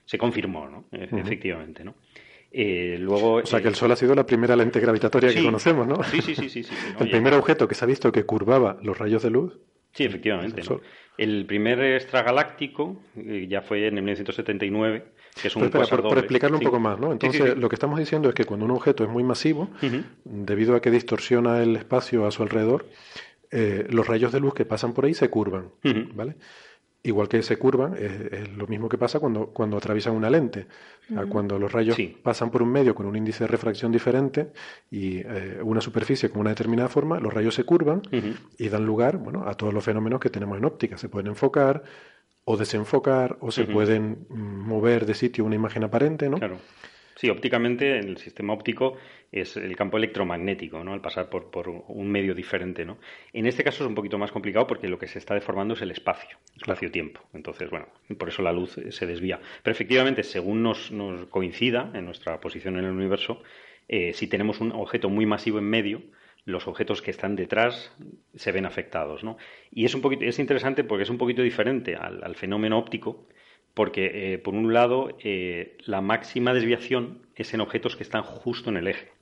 se, 0.06 0.18
confirmó, 0.18 0.68
¿no? 0.68 0.86
E, 0.92 1.04
efectivamente, 1.04 1.84
¿no? 1.84 1.94
Eh, 2.52 2.98
luego, 3.00 3.34
o 3.34 3.46
sea 3.46 3.62
que 3.62 3.68
el 3.68 3.76
Sol 3.76 3.92
ha 3.92 3.96
sido 3.96 4.16
la 4.16 4.26
primera 4.26 4.56
lente 4.56 4.80
gravitatoria 4.80 5.32
que 5.32 5.44
conocemos, 5.44 5.86
¿no? 5.86 6.02
Sí, 6.02 6.20
sí, 6.20 6.34
sí. 6.34 6.50
sí, 6.50 6.74
el 7.00 7.12
primer 7.12 7.36
objeto 7.36 7.68
que 7.68 7.76
se 7.76 7.86
ha 7.86 7.88
visto 7.88 8.12
que 8.12 8.24
curvaba 8.24 8.80
los 8.82 8.98
rayos 8.98 9.22
de 9.22 9.30
luz 9.30 9.60
Sí, 9.98 10.04
efectivamente. 10.04 10.62
El 11.18 11.46
primer 11.46 11.80
extragaláctico 11.82 13.02
eh, 13.16 13.48
ya 13.50 13.62
fue 13.62 13.88
en 13.88 13.98
el 13.98 14.04
1979, 14.04 15.06
que 15.42 15.48
es 15.48 15.56
un 15.56 15.70
por, 15.70 16.18
explicarlo 16.18 16.58
un 16.58 16.64
poco 16.64 16.80
más, 16.80 17.00
¿no? 17.00 17.12
Entonces, 17.12 17.58
lo 17.58 17.70
que 17.70 17.76
estamos 17.76 18.00
diciendo 18.00 18.30
es 18.30 18.36
que 18.36 18.46
cuando 18.46 18.66
un 18.66 18.72
objeto 18.72 19.04
es 19.04 19.10
muy 19.10 19.24
masivo, 19.24 19.70
debido 20.24 20.76
a 20.76 20.82
que 20.82 20.92
distorsiona 20.92 21.62
el 21.62 21.76
espacio 21.76 22.26
a 22.26 22.32
su 22.32 22.44
alrededor, 22.44 22.88
eh, 23.52 23.88
los 23.90 24.08
rayos 24.08 24.32
de 24.32 24.40
luz 24.40 24.54
que 24.54 24.66
pasan 24.66 24.94
por 24.94 25.06
ahí 25.06 25.14
se 25.14 25.30
curvan, 25.30 25.70
¿vale? 26.14 26.36
igual 27.08 27.28
que 27.28 27.42
se 27.42 27.58
curvan, 27.58 27.96
es, 27.98 28.50
lo 28.56 28.68
mismo 28.68 28.90
que 28.90 28.98
pasa 28.98 29.20
cuando, 29.20 29.48
cuando 29.48 29.78
atraviesan 29.78 30.14
una 30.14 30.30
lente. 30.30 30.68
Cuando 31.30 31.58
los 31.58 31.72
rayos 31.72 31.98
pasan 32.22 32.52
por 32.52 32.62
un 32.62 32.70
medio 32.70 32.94
con 32.94 33.06
un 33.06 33.16
índice 33.16 33.46
de 33.46 33.48
refracción 33.48 33.92
diferente 33.92 34.52
y 34.92 35.20
eh, 35.20 35.60
una 35.64 35.80
superficie 35.80 36.30
con 36.30 36.42
una 36.42 36.50
determinada 36.50 36.90
forma, 36.90 37.20
los 37.20 37.34
rayos 37.34 37.56
se 37.56 37.64
curvan 37.64 38.02
y 38.58 38.70
dan 38.70 38.86
lugar 38.86 39.18
bueno, 39.18 39.48
a 39.48 39.54
todos 39.54 39.74
los 39.74 39.84
fenómenos 39.84 40.20
que 40.20 40.30
tenemos 40.30 40.58
en 40.58 40.66
óptica. 40.66 40.98
Se 40.98 41.08
pueden 41.08 41.28
enfocar 41.28 41.84
o 42.50 42.56
desenfocar 42.56 43.36
o 43.42 43.52
se 43.52 43.66
pueden 43.66 44.26
mm, 44.30 44.68
mover 44.72 45.06
de 45.06 45.14
sitio 45.14 45.44
una 45.44 45.56
imagen 45.56 45.84
aparente, 45.84 46.30
¿no? 46.30 46.38
Claro. 46.38 46.58
Sí, 47.18 47.30
ópticamente 47.30 47.98
en 47.98 48.08
el 48.08 48.18
sistema 48.18 48.54
óptico 48.54 48.96
es 49.34 49.58
el 49.58 49.76
campo 49.76 49.98
electromagnético, 49.98 50.82
¿no? 50.82 50.94
Al 50.94 51.02
pasar 51.02 51.30
por, 51.30 51.52
por, 51.52 51.68
un 51.68 52.10
medio 52.10 52.34
diferente, 52.34 52.86
¿no? 52.86 53.00
En 53.34 53.48
este 53.48 53.66
caso 53.66 53.84
es 53.84 53.90
un 53.90 53.96
poquito 53.96 54.18
más 54.18 54.32
complicado 54.32 54.66
porque 54.66 54.88
lo 54.88 54.98
que 54.98 55.08
se 55.08 55.20
está 55.20 55.34
deformando 55.34 55.74
es 55.74 55.82
el 55.82 55.92
espacio, 55.92 56.38
espacio-tiempo. 56.56 57.20
Entonces, 57.34 57.70
bueno, 57.70 57.90
por 58.18 58.30
eso 58.30 58.42
la 58.42 58.54
luz 58.54 58.80
se 58.92 59.06
desvía. 59.06 59.42
Pero 59.62 59.74
efectivamente, 59.74 60.24
según 60.24 60.64
nos, 60.64 60.90
nos 60.92 61.26
coincida 61.26 61.92
en 61.96 62.06
nuestra 62.06 62.40
posición 62.40 62.78
en 62.78 62.86
el 62.86 62.92
universo, 62.92 63.44
eh, 63.90 64.14
si 64.14 64.28
tenemos 64.28 64.62
un 64.62 64.72
objeto 64.72 65.10
muy 65.10 65.26
masivo 65.26 65.60
en 65.60 65.66
medio, 65.66 66.02
los 66.48 66.66
objetos 66.66 67.02
que 67.02 67.12
están 67.12 67.36
detrás 67.36 67.94
se 68.34 68.54
ven 68.54 68.66
afectados, 68.66 69.22
¿no? 69.22 69.38
Y 69.70 69.84
es 69.84 69.94
un 69.94 70.02
poquito, 70.02 70.24
es 70.24 70.40
interesante 70.40 70.86
porque 70.86 71.04
es 71.04 71.10
un 71.10 71.18
poquito 71.18 71.42
diferente 71.42 71.96
al, 71.96 72.36
fenómeno 72.36 72.80
óptico, 72.80 73.28
porque, 73.74 74.34
eh, 74.34 74.38
por 74.38 74.56
un 74.56 74.74
lado, 74.74 75.10
eh, 75.22 75.78
la 75.86 76.00
máxima 76.00 76.54
desviación 76.54 77.28
es 77.36 77.54
en 77.54 77.60
objetos 77.60 77.98
que 77.98 78.04
están 78.04 78.24
justo 78.24 78.70
en 78.70 78.78
el 78.78 78.88
eje 78.88 79.17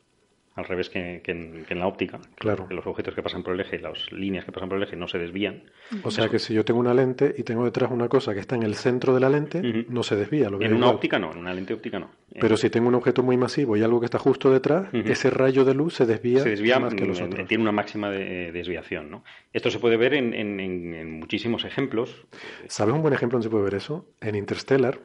al 0.55 0.63
revés 0.63 0.89
que, 0.89 1.21
en, 1.25 1.65
la 1.79 1.85
óptica. 1.85 2.19
Claro. 2.35 2.67
Que 2.67 2.73
los 2.73 2.87
objetos 2.87 3.13
que 3.13 3.21
pasan 3.21 3.43
por 3.43 3.53
el 3.53 3.59
eje, 3.59 3.77
las 3.77 4.11
líneas 4.13 4.45
que 4.45 4.53
pasan 4.53 4.69
por 4.69 4.77
el 4.77 4.83
eje 4.83 4.95
no 4.95 5.07
se 5.07 5.17
desvían. 5.17 5.63
O 6.03 6.11
sea 6.11 6.29
que 6.29 6.39
si 6.39 6.53
yo 6.53 6.63
tengo 6.63 6.79
una 6.79 6.93
lente 6.93 7.35
y 7.37 7.43
tengo 7.43 7.65
detrás 7.65 7.91
una 7.91 8.07
cosa 8.07 8.33
que 8.33 8.39
está 8.39 8.55
en 8.55 8.63
el 8.63 8.75
centro 8.75 9.13
de 9.13 9.19
la 9.19 9.29
lente, 9.29 9.85
no 9.89 10.01
se 10.01 10.15
desvía. 10.15 10.49
Lo 10.49 10.61
en 10.61 10.73
una 10.73 10.89
óptica 10.89 11.19
no, 11.19 11.31
en 11.33 11.39
una 11.39 11.53
lente 11.53 11.73
óptica 11.73 11.99
no. 11.99 12.09
Pero 12.39 12.55
si 12.55 12.69
tengo 12.69 12.87
un 12.87 12.95
objeto 12.95 13.21
muy 13.21 13.35
masivo 13.35 13.75
y 13.75 13.83
algo 13.83 13.99
que 13.99 14.05
está 14.05 14.17
justo 14.17 14.49
detrás, 14.49 14.87
ese 14.93 15.29
rayo 15.29 15.65
de 15.65 15.73
luz 15.73 15.95
se 15.95 16.05
desvía, 16.05 16.39
se 16.39 16.49
desvía 16.49 16.79
más 16.79 16.93
que 16.93 17.05
los 17.05 17.19
otros. 17.19 17.47
Tiene 17.47 17.61
una 17.61 17.73
máxima 17.73 18.09
de, 18.09 18.51
desviación. 18.53 19.11
¿no? 19.11 19.23
Esto 19.51 19.69
se 19.69 19.79
puede 19.79 19.97
ver 19.97 20.13
en, 20.13 21.19
muchísimos 21.19 21.65
ejemplos. 21.65 22.25
¿Sabes 22.67 22.95
un 22.95 23.01
buen 23.01 23.13
ejemplo 23.13 23.37
donde 23.37 23.47
se 23.47 23.51
puede 23.51 23.65
ver 23.65 23.75
eso? 23.75 24.05
En 24.21 24.35
Interstellar, 24.35 24.99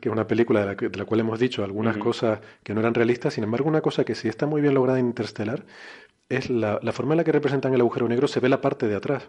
que 0.00 0.08
es 0.08 0.12
una 0.12 0.26
película 0.26 0.60
de 0.60 0.66
la, 0.66 0.74
de 0.74 0.98
la, 0.98 1.04
cual 1.04 1.20
hemos 1.20 1.38
dicho 1.38 1.62
algunas 1.62 1.96
cosas 1.96 2.40
que 2.62 2.74
no 2.74 2.80
eran 2.80 2.94
realistas, 2.94 3.34
sin 3.34 3.44
embargo 3.44 3.68
una 3.68 3.80
cosa 3.80 4.04
que 4.04 4.14
sí 4.14 4.28
está 4.28 4.46
muy 4.46 4.60
bien 4.60 4.74
lograda 4.80 4.98
en 4.98 5.06
Interstellar 5.06 5.64
es 6.28 6.50
la, 6.50 6.80
la 6.82 6.92
forma 6.92 7.14
en 7.14 7.18
la 7.18 7.24
que 7.24 7.32
representan 7.32 7.74
el 7.74 7.80
agujero 7.80 8.08
negro, 8.08 8.28
se 8.28 8.40
ve 8.40 8.48
la 8.48 8.60
parte 8.60 8.88
de 8.88 8.96
atrás. 8.96 9.28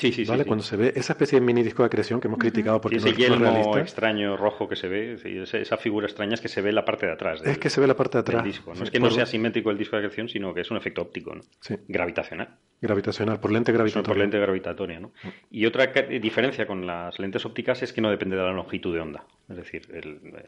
Sí, 0.00 0.12
sí, 0.12 0.24
¿vale? 0.24 0.46
Cuando 0.46 0.64
se 0.64 0.76
ve 0.76 0.92
esa 0.96 1.12
especie 1.12 1.38
de 1.38 1.44
mini 1.44 1.62
disco 1.62 1.82
de 1.82 1.88
acreción 1.88 2.20
que 2.20 2.28
hemos 2.28 2.38
criticado 2.38 2.80
porque 2.80 2.96
ese 2.96 3.12
no 3.12 3.34
es 3.34 3.38
realista. 3.38 3.80
extraño 3.80 4.36
rojo 4.36 4.66
que 4.66 4.76
se 4.76 4.88
ve, 4.88 5.18
esa 5.52 5.76
figura 5.76 6.06
extraña 6.06 6.34
es 6.34 6.40
que 6.40 6.48
se 6.48 6.62
ve 6.62 6.72
la 6.72 6.84
parte 6.84 7.06
de 7.06 7.12
atrás. 7.12 7.42
es 7.44 7.58
que 7.58 7.68
se 7.68 7.80
ve 7.80 7.86
la 7.86 7.96
parte 7.96 8.16
de 8.16 8.20
atrás. 8.20 8.44
disco. 8.44 8.72
No 8.74 8.82
es 8.82 8.90
que 8.90 8.98
no 8.98 9.10
sea 9.10 9.26
simétrico 9.26 9.70
el 9.70 9.76
disco 9.76 9.96
de 9.96 10.02
acreción, 10.02 10.28
sino 10.28 10.54
que 10.54 10.62
es 10.62 10.70
un 10.70 10.78
efecto 10.78 11.02
óptico, 11.02 11.34
¿no? 11.34 11.42
Gravitacional. 11.86 12.56
Gravitacional, 12.80 13.40
por 13.40 13.52
lente 13.52 13.72
gravitatoria. 13.72 14.06
Por 14.06 14.16
lente 14.16 14.38
gravitatoria, 14.38 15.00
¿no? 15.00 15.08
Mm. 15.08 15.28
Y 15.50 15.66
otra 15.66 15.86
diferencia 15.86 16.66
con 16.66 16.86
las 16.86 17.18
lentes 17.18 17.44
ópticas 17.44 17.82
es 17.82 17.92
que 17.92 18.00
no 18.00 18.10
depende 18.10 18.36
de 18.36 18.42
la 18.42 18.52
longitud 18.52 18.94
de 18.94 19.00
onda. 19.00 19.24
Es 19.50 19.56
decir, 19.56 19.82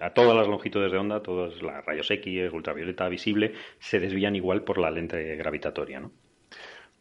a 0.01 0.11
todas 0.11 0.35
las 0.35 0.49
longitudes 0.49 0.91
de 0.93 0.99
onda, 0.99 1.23
todos 1.23 1.61
los 1.61 1.85
rayos 1.85 2.11
X, 2.11 2.53
ultravioleta, 2.53 3.09
visible, 3.09 3.53
se 3.79 4.01
desvían 4.01 4.35
igual 4.35 4.63
por 4.63 4.79
la 4.79 4.91
lente 4.91 5.37
gravitatoria, 5.37 6.01
¿no? 6.01 6.11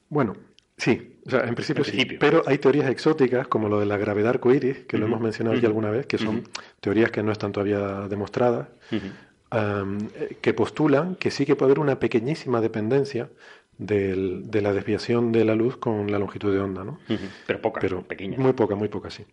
Bueno, 0.09 0.35
Sí, 0.81 1.19
o 1.27 1.29
sea, 1.29 1.41
en 1.41 1.53
principio, 1.53 1.83
sí. 1.83 2.07
Pero 2.19 2.41
hay 2.47 2.57
teorías 2.57 2.89
exóticas, 2.89 3.47
como 3.47 3.69
lo 3.69 3.79
de 3.79 3.85
la 3.85 3.97
gravedad 3.97 4.31
arcoíris, 4.31 4.79
que 4.87 4.97
lo 4.97 5.05
hemos 5.05 5.21
mencionado 5.21 5.55
ya 5.55 5.67
alguna 5.67 5.91
vez, 5.91 6.07
que 6.07 6.17
son 6.17 6.43
teorías 6.79 7.11
que 7.11 7.21
no 7.21 7.31
están 7.31 7.51
todavía 7.51 8.07
demostradas, 8.07 8.67
eh, 8.91 10.37
que 10.41 10.53
postulan 10.55 11.15
que 11.17 11.29
sí 11.29 11.45
que 11.45 11.55
puede 11.55 11.73
haber 11.73 11.79
una 11.79 11.99
pequeñísima 11.99 12.61
dependencia 12.61 13.29
de 13.77 14.61
la 14.61 14.73
desviación 14.73 15.31
de 15.31 15.45
la 15.45 15.53
luz 15.53 15.77
con 15.77 16.11
la 16.11 16.17
longitud 16.17 16.51
de 16.51 16.59
onda, 16.59 16.83
¿no? 16.83 16.97
Pero 17.45 17.61
poca, 17.61 17.79
pero 17.79 18.01
pequeña. 18.01 18.39
Muy 18.39 18.53
poca, 18.53 18.73
muy 18.73 18.87
poca, 18.87 19.11
sí. 19.11 19.23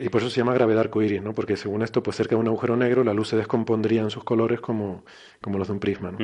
Y 0.00 0.08
por 0.08 0.20
eso 0.20 0.30
se 0.30 0.38
llama 0.38 0.52
gravedad 0.52 0.80
arcoíris, 0.80 1.22
¿no? 1.22 1.32
Porque 1.32 1.56
según 1.56 1.82
esto, 1.82 2.02
pues 2.02 2.16
cerca 2.16 2.34
de 2.34 2.40
un 2.40 2.48
agujero 2.48 2.76
negro 2.76 3.04
la 3.04 3.14
luz 3.14 3.28
se 3.28 3.36
descompondría 3.36 4.02
en 4.02 4.10
sus 4.10 4.24
colores 4.24 4.60
como, 4.60 5.04
como 5.40 5.58
los 5.58 5.68
de 5.68 5.74
un 5.74 5.78
prisma, 5.78 6.10
¿no? 6.10 6.18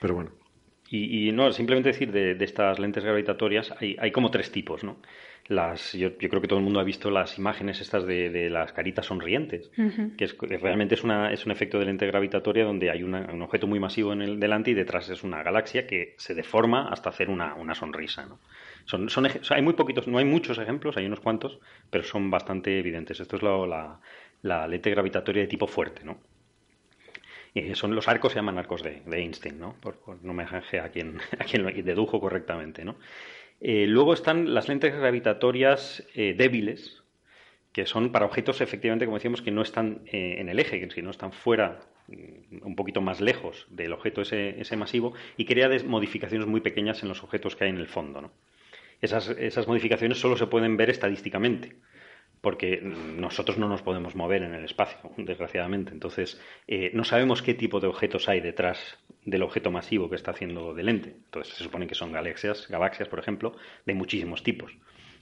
Pero 0.00 0.14
bueno. 0.14 0.30
Y, 0.90 1.32
no, 1.32 1.52
simplemente 1.52 1.90
decir 1.90 2.10
de, 2.12 2.32
estas 2.42 2.78
lentes 2.78 3.04
gravitatorias, 3.04 3.74
hay, 3.78 3.96
hay, 3.98 4.10
como 4.10 4.30
tres 4.30 4.50
tipos, 4.50 4.84
¿no? 4.84 4.96
Las, 5.46 5.92
yo, 5.92 6.16
creo 6.16 6.40
que 6.40 6.48
todo 6.48 6.58
el 6.58 6.64
mundo 6.64 6.80
ha 6.80 6.84
visto 6.84 7.10
las 7.10 7.38
imágenes 7.38 7.80
estas 7.80 8.06
de, 8.06 8.48
las 8.50 8.72
caritas 8.72 9.06
sonrientes, 9.06 9.70
que 10.16 10.24
es, 10.24 10.36
realmente 10.38 10.94
es, 10.94 11.04
una, 11.04 11.32
es 11.32 11.44
un 11.44 11.52
efecto 11.52 11.78
de 11.78 11.86
lente 11.86 12.06
gravitatoria 12.06 12.64
donde 12.64 12.90
hay 12.90 13.02
un 13.02 13.42
objeto 13.42 13.66
muy 13.66 13.80
masivo 13.80 14.12
en 14.14 14.22
el 14.22 14.40
delante 14.40 14.70
y 14.70 14.74
detrás 14.74 15.10
es 15.10 15.24
una 15.24 15.42
galaxia 15.42 15.86
que 15.86 16.14
se 16.16 16.34
deforma 16.34 16.88
hasta 16.88 17.10
hacer 17.10 17.28
una, 17.28 17.54
una 17.54 17.74
sonrisa, 17.74 18.26
¿no? 18.26 18.38
Son, 18.86 19.10
son, 19.10 19.26
hay 19.50 19.62
muy 19.62 19.74
poquitos, 19.74 20.08
no 20.08 20.16
hay 20.16 20.24
muchos 20.24 20.56
ejemplos, 20.58 20.96
hay 20.96 21.04
unos 21.04 21.20
cuantos, 21.20 21.58
pero 21.90 22.04
son 22.04 22.30
bastante 22.30 22.78
evidentes. 22.78 23.20
Esto 23.20 23.36
es 23.36 23.42
la, 23.42 24.00
la 24.40 24.66
lente 24.66 24.90
gravitatoria 24.90 25.42
de 25.42 25.48
tipo 25.48 25.66
fuerte, 25.66 26.02
¿no? 26.04 26.18
Son 27.74 27.94
los 27.94 28.08
arcos 28.08 28.32
se 28.32 28.38
llaman 28.38 28.58
arcos 28.58 28.82
de, 28.82 29.02
Einstein, 29.10 29.58
¿no? 29.58 29.76
Por, 29.80 29.98
me 30.22 30.44
deje 30.44 30.80
a 30.80 30.88
quien, 30.90 31.18
a 31.38 31.44
quien 31.44 31.62
lo 31.62 31.70
dedujo 31.70 32.20
correctamente, 32.20 32.84
¿no? 32.84 32.96
Eh, 33.60 33.86
luego 33.86 34.14
están 34.14 34.54
las 34.54 34.68
lentes 34.68 34.94
gravitatorias 34.94 36.06
eh, 36.14 36.34
débiles, 36.36 37.02
que 37.72 37.86
son 37.86 38.12
para 38.12 38.26
objetos, 38.26 38.60
efectivamente, 38.60 39.04
como 39.04 39.16
decíamos, 39.16 39.42
que 39.42 39.50
no 39.50 39.62
están 39.62 40.02
eh, 40.06 40.36
en 40.38 40.48
el 40.48 40.58
eje, 40.58 40.80
que 40.80 41.00
están 41.10 41.32
fuera, 41.32 41.80
mm, 42.06 42.66
un 42.66 42.76
poquito 42.76 43.00
más 43.00 43.20
lejos 43.20 43.66
del 43.70 43.92
objeto 43.92 44.22
ese, 44.22 44.60
ese 44.60 44.76
masivo, 44.76 45.14
y 45.36 45.44
crea 45.44 45.68
modificaciones 45.84 46.46
muy 46.46 46.60
pequeñas 46.60 47.02
en 47.02 47.08
los 47.08 47.22
objetos 47.24 47.56
que 47.56 47.64
hay 47.64 47.70
en 47.70 47.78
el 47.78 47.88
fondo, 47.88 48.20
¿no? 48.20 48.32
Esas, 49.00 49.28
esas 49.30 49.68
modificaciones 49.68 50.18
solo 50.18 50.36
se 50.36 50.46
pueden 50.46 50.76
ver 50.76 50.90
estadísticamente 50.90 51.76
porque 52.40 52.80
nosotros 52.82 53.58
no 53.58 53.68
nos 53.68 53.82
podemos 53.82 54.14
mover 54.14 54.42
en 54.42 54.54
el 54.54 54.64
espacio, 54.64 54.98
desgraciadamente. 55.16 55.92
Entonces, 55.92 56.40
eh, 56.66 56.90
no 56.94 57.04
sabemos 57.04 57.42
qué 57.42 57.54
tipo 57.54 57.80
de 57.80 57.88
objetos 57.88 58.28
hay 58.28 58.40
detrás 58.40 58.98
del 59.24 59.42
objeto 59.42 59.70
masivo 59.70 60.08
que 60.08 60.16
está 60.16 60.30
haciendo 60.30 60.74
de 60.74 60.82
lente. 60.82 61.10
Entonces, 61.10 61.54
se 61.54 61.64
supone 61.64 61.86
que 61.86 61.94
son 61.94 62.12
galaxias, 62.12 62.68
galaxias, 62.68 63.08
por 63.08 63.18
ejemplo, 63.18 63.54
de 63.84 63.94
muchísimos 63.94 64.42
tipos. 64.42 64.72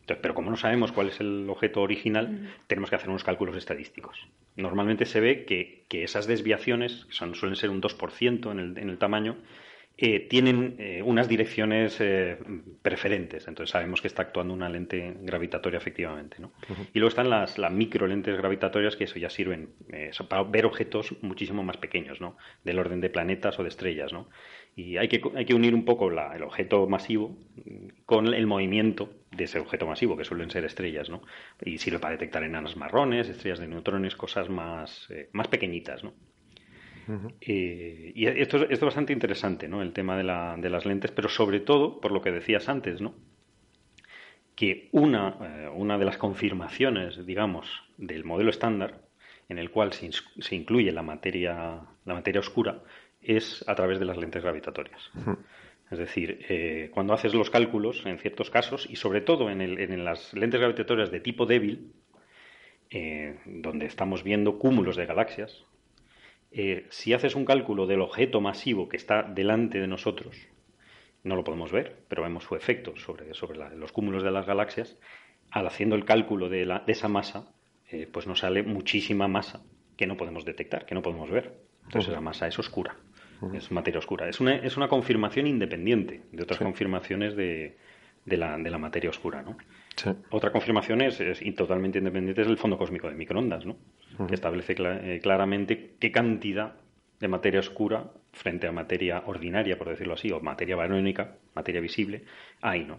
Entonces, 0.06 0.22
pero 0.22 0.34
como 0.34 0.50
no 0.50 0.56
sabemos 0.56 0.92
cuál 0.92 1.08
es 1.08 1.18
el 1.18 1.50
objeto 1.50 1.82
original, 1.82 2.54
tenemos 2.68 2.90
que 2.90 2.96
hacer 2.96 3.08
unos 3.08 3.24
cálculos 3.24 3.56
estadísticos. 3.56 4.28
Normalmente 4.54 5.04
se 5.04 5.18
ve 5.18 5.44
que, 5.44 5.84
esas 5.90 6.28
desviaciones, 6.28 7.06
que 7.06 7.12
son, 7.12 7.34
suelen 7.34 7.56
ser 7.56 7.70
un 7.70 7.82
2% 7.82 8.52
en 8.52 8.60
el, 8.60 8.78
en 8.78 8.88
el 8.88 8.98
tamaño, 8.98 9.36
eh, 9.98 10.20
tienen 10.28 10.76
eh, 10.78 11.00
unas 11.02 11.26
direcciones 11.26 11.96
eh, 12.00 12.36
preferentes. 12.82 13.48
Entonces 13.48 13.70
sabemos 13.70 14.02
que 14.02 14.08
está 14.08 14.22
actuando 14.22 14.52
una 14.52 14.68
lente 14.68 15.16
gravitatoria 15.22 15.78
efectivamente. 15.78 16.36
¿no? 16.38 16.52
Y 16.92 16.98
luego 16.98 17.08
están 17.08 17.30
las, 17.30 17.56
las 17.56 17.72
micro 17.72 18.06
lentes 18.06 18.36
gravitatorias 18.36 18.94
que 18.94 19.04
eso 19.04 19.18
ya 19.18 19.30
sirven 19.30 19.70
para 20.28 20.42
ver 20.42 20.66
objetos 20.66 21.14
muchísimo 21.22 21.62
más 21.62 21.78
pequeños, 21.78 22.20
¿no? 22.20 22.36
del 22.62 22.78
orden 22.78 23.00
de 23.00 23.08
planetas 23.08 23.58
o 23.58 23.62
de 23.62 23.70
estrellas. 23.70 24.12
¿no? 24.12 24.28
Y 24.74 24.98
hay 24.98 25.08
que, 25.08 25.22
hay 25.34 25.46
que 25.46 25.54
unir 25.54 25.74
un 25.74 25.86
poco 25.86 26.10
el 26.10 26.42
objeto 26.42 26.86
masivo 26.86 27.34
con 28.04 28.34
el 28.34 28.46
movimiento 28.46 29.08
de 29.30 29.44
ese 29.44 29.60
objeto 29.60 29.86
masivo, 29.86 30.14
que 30.18 30.24
suelen 30.24 30.50
ser 30.50 30.66
estrellas. 30.66 31.08
¿no? 31.08 31.22
Y 31.64 31.78
sirve 31.78 32.00
para 32.00 32.12
detectar 32.12 32.44
enanas 32.44 32.76
marrones, 32.76 33.30
estrellas 33.30 33.60
de 33.60 33.68
neutrones, 33.68 34.14
cosas 34.14 34.50
más, 34.50 35.08
más 35.32 35.48
pequeñitas. 35.48 36.04
¿no? 36.04 36.12
Eh, 37.40 38.12
y 38.14 38.26
esto, 38.26 38.68
es 38.68 38.80
bastante 38.80 39.12
interesante, 39.12 39.68
¿no? 39.68 39.82
El 39.82 39.92
tema 39.92 40.16
de, 40.16 40.24
las 40.24 40.86
lentes, 40.86 41.10
pero 41.12 41.28
sobre 41.28 41.60
todo, 41.60 42.00
por 42.00 42.12
lo 42.12 42.22
que 42.22 42.32
decías 42.32 42.68
antes, 42.68 43.00
¿no? 43.00 43.14
Que 44.54 44.88
una, 44.92 45.36
eh, 45.40 45.68
una 45.68 45.98
de 45.98 46.04
las 46.04 46.18
confirmaciones, 46.18 47.24
digamos, 47.26 47.68
del 47.96 48.24
modelo 48.24 48.50
estándar, 48.50 49.02
en 49.48 49.58
el 49.58 49.70
cual 49.70 49.92
se, 49.92 50.10
incluye 50.54 50.90
la 50.90 51.02
materia, 51.02 51.82
la 52.04 52.14
materia 52.14 52.40
oscura, 52.40 52.82
es 53.20 53.64
a 53.68 53.74
través 53.74 53.98
de 53.98 54.04
las 54.04 54.16
lentes 54.16 54.42
gravitatorias. 54.42 55.10
Es 55.90 55.98
decir, 55.98 56.44
eh, 56.48 56.90
cuando 56.92 57.14
haces 57.14 57.34
los 57.34 57.50
cálculos, 57.50 58.04
en 58.06 58.18
ciertos 58.18 58.50
casos, 58.50 58.88
y 58.90 58.96
sobre 58.96 59.20
todo 59.20 59.50
en, 59.50 59.60
en 59.60 60.04
las 60.04 60.34
lentes 60.34 60.58
gravitatorias 60.58 61.12
de 61.12 61.20
tipo 61.20 61.46
débil, 61.46 61.92
donde 63.44 63.86
estamos 63.86 64.22
viendo 64.22 64.58
cúmulos 64.58 64.96
de 64.96 65.06
galaxias, 65.06 65.66
eh, 66.50 66.86
si 66.90 67.12
haces 67.12 67.34
un 67.34 67.44
cálculo 67.44 67.86
del 67.86 68.00
objeto 68.00 68.40
masivo 68.40 68.88
que 68.88 68.96
está 68.96 69.22
delante 69.22 69.80
de 69.80 69.86
nosotros, 69.86 70.36
no 71.24 71.36
lo 71.36 71.44
podemos 71.44 71.72
ver, 71.72 72.04
pero 72.08 72.22
vemos 72.22 72.44
su 72.44 72.54
efecto 72.54 72.96
sobre, 72.96 73.34
sobre 73.34 73.58
los 73.76 73.92
cúmulos 73.92 74.22
de 74.22 74.30
las 74.30 74.46
galaxias, 74.46 74.96
al 75.50 75.66
haciendo 75.66 75.96
el 75.96 76.04
cálculo 76.04 76.48
de, 76.48 76.66
la, 76.66 76.80
de 76.80 76.92
esa 76.92 77.08
masa, 77.08 77.52
eh, 77.90 78.08
pues 78.10 78.26
nos 78.26 78.40
sale 78.40 78.62
muchísima 78.62 79.28
masa 79.28 79.62
que 79.96 80.06
no 80.06 80.16
podemos 80.16 80.44
detectar, 80.44 80.86
que 80.86 80.94
no 80.94 81.02
podemos 81.02 81.30
ver. 81.30 81.54
Entonces 81.84 82.12
la 82.12 82.20
masa 82.20 82.48
es 82.48 82.58
oscura, 82.58 82.96
es 83.54 83.70
materia 83.70 83.98
oscura. 83.98 84.28
Es 84.28 84.40
una, 84.40 84.56
es 84.56 84.76
una 84.76 84.88
confirmación 84.88 85.46
independiente 85.46 86.22
de 86.32 86.42
otras 86.42 86.58
confirmaciones 86.58 87.36
de, 87.36 87.76
de, 88.24 88.36
la, 88.36 88.58
de 88.58 88.70
la 88.70 88.78
materia 88.78 89.10
oscura, 89.10 89.42
¿no? 89.42 89.56
Otra 90.30 90.52
confirmación 90.52 91.00
es, 91.00 91.20
y 91.40 91.52
totalmente 91.52 91.98
independiente 91.98 92.42
es 92.42 92.48
el 92.48 92.58
fondo 92.58 92.76
cósmico 92.76 93.08
de 93.08 93.14
microondas, 93.14 93.64
¿no? 93.64 93.76
que 94.26 94.34
establece 94.34 94.74
eh, 94.78 95.20
claramente 95.22 95.94
qué 95.98 96.10
cantidad 96.10 96.74
de 97.20 97.28
materia 97.28 97.60
oscura 97.60 98.10
frente 98.32 98.66
a 98.66 98.72
materia 98.72 99.22
ordinaria, 99.26 99.78
por 99.78 99.88
decirlo 99.88 100.14
así, 100.14 100.30
o 100.30 100.40
materia 100.40 100.76
barónica, 100.76 101.36
materia 101.54 101.80
visible, 101.80 102.24
hay, 102.60 102.84
¿no? 102.84 102.98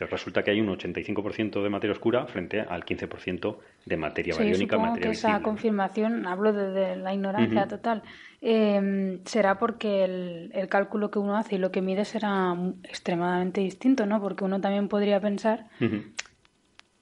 Entonces 0.00 0.18
resulta 0.18 0.42
que 0.42 0.50
hay 0.50 0.60
un 0.62 0.68
85% 0.68 1.62
de 1.62 1.68
materia 1.68 1.92
oscura 1.92 2.26
frente 2.26 2.62
al 2.62 2.86
15% 2.86 3.58
de 3.84 3.96
materia 3.98 4.32
sí, 4.32 4.38
bariónica, 4.38 4.78
materia 4.78 5.02
que 5.02 5.10
esa 5.10 5.42
confirmación, 5.42 6.26
hablo 6.26 6.54
de, 6.54 6.96
la 6.96 7.12
ignorancia 7.12 7.68
total, 7.68 8.02
em, 8.40 9.22
será 9.26 9.58
porque 9.58 10.04
el, 10.04 10.68
cálculo 10.70 11.10
que 11.10 11.18
uno 11.18 11.36
hace 11.36 11.56
y 11.56 11.58
lo 11.58 11.70
que 11.70 11.82
mide 11.82 12.06
será 12.06 12.56
extremadamente 12.84 13.60
distinto, 13.60 14.06
¿no? 14.06 14.22
Porque 14.22 14.42
uno 14.42 14.58
también 14.62 14.88
podría 14.88 15.20
pensar 15.20 15.66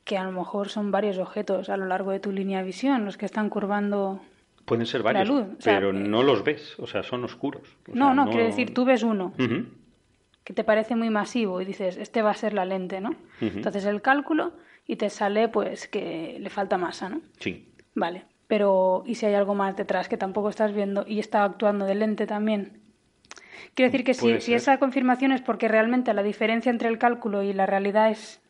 que 0.09 0.17
a 0.17 0.25
lo 0.25 0.33
mejor 0.33 0.71
son 0.71 0.91
varios 0.91 1.19
objetos 1.19 1.69
a 1.69 1.77
lo 1.77 1.85
largo 1.85 2.13
de 2.13 2.19
tu 2.19 2.33
línea 2.33 2.61
de 2.61 2.65
visión 2.65 3.05
los 3.05 3.19
que 3.19 3.27
están 3.27 3.51
curvando 3.51 4.23
Pueden 4.65 4.87
ser 4.87 5.03
varios, 5.03 5.31
pero 5.63 5.93
no 5.93 6.23
los 6.23 6.45
ves, 6.45 6.79
o 6.79 6.87
sea, 6.87 7.03
son 7.03 7.25
oscuros. 7.25 7.77
no, 7.93 8.15
no, 8.15 8.29
quiero 8.29 8.45
decir, 8.45 8.73
tú 8.73 8.87
ves 8.87 9.03
uno 9.03 9.33
que 10.45 10.55
te 10.55 10.65
parece 10.65 10.97
muy 10.97 11.11
masivo 11.11 11.61
y 11.61 11.67
dices, 11.67 11.99
este 11.99 12.23
va 12.23 12.31
a 12.31 12.35
ser 12.35 12.55
la 12.55 12.65
lente, 12.65 13.03
¿no? 13.03 13.15
Entonces 13.41 13.85
el 13.85 14.01
cálculo 14.01 14.53
y 14.87 14.97
te 14.97 15.11
sale 15.11 15.49
pues 15.49 15.89
que 15.89 16.39
le 16.41 16.49
falta 16.49 16.79
masa, 16.79 17.11
¿no? 17.11 17.21
Sí. 17.39 17.69
Vale, 17.95 18.25
pero 18.47 19.03
¿y 19.05 19.17
si 19.17 19.27
hay 19.27 19.35
algo 19.35 19.55
más 19.55 19.77
detrás 19.77 20.09
que 20.09 20.17
tampoco 20.17 20.49
estás 20.49 20.73
viendo 20.73 21.05
y 21.07 21.19
está 21.19 21.45
actuando 21.45 21.85
de 21.85 21.97
lente 21.97 22.27
también? 22.27 22.81
Quiero 23.75 23.91
decir 23.91 24.07
que 24.07 24.15
si, 24.15 24.41
si 24.41 24.55
esa 24.55 24.79
confirmación 24.79 25.33
es 25.33 25.43
porque 25.43 25.69
realmente 25.69 26.15
la 26.15 26.23
diferencia 26.23 26.71
entre 26.71 26.89
el 26.89 26.97
cálculo 26.97 27.43
y 27.43 27.53
la 27.53 27.67
realidad 27.67 28.11
es 28.11 28.41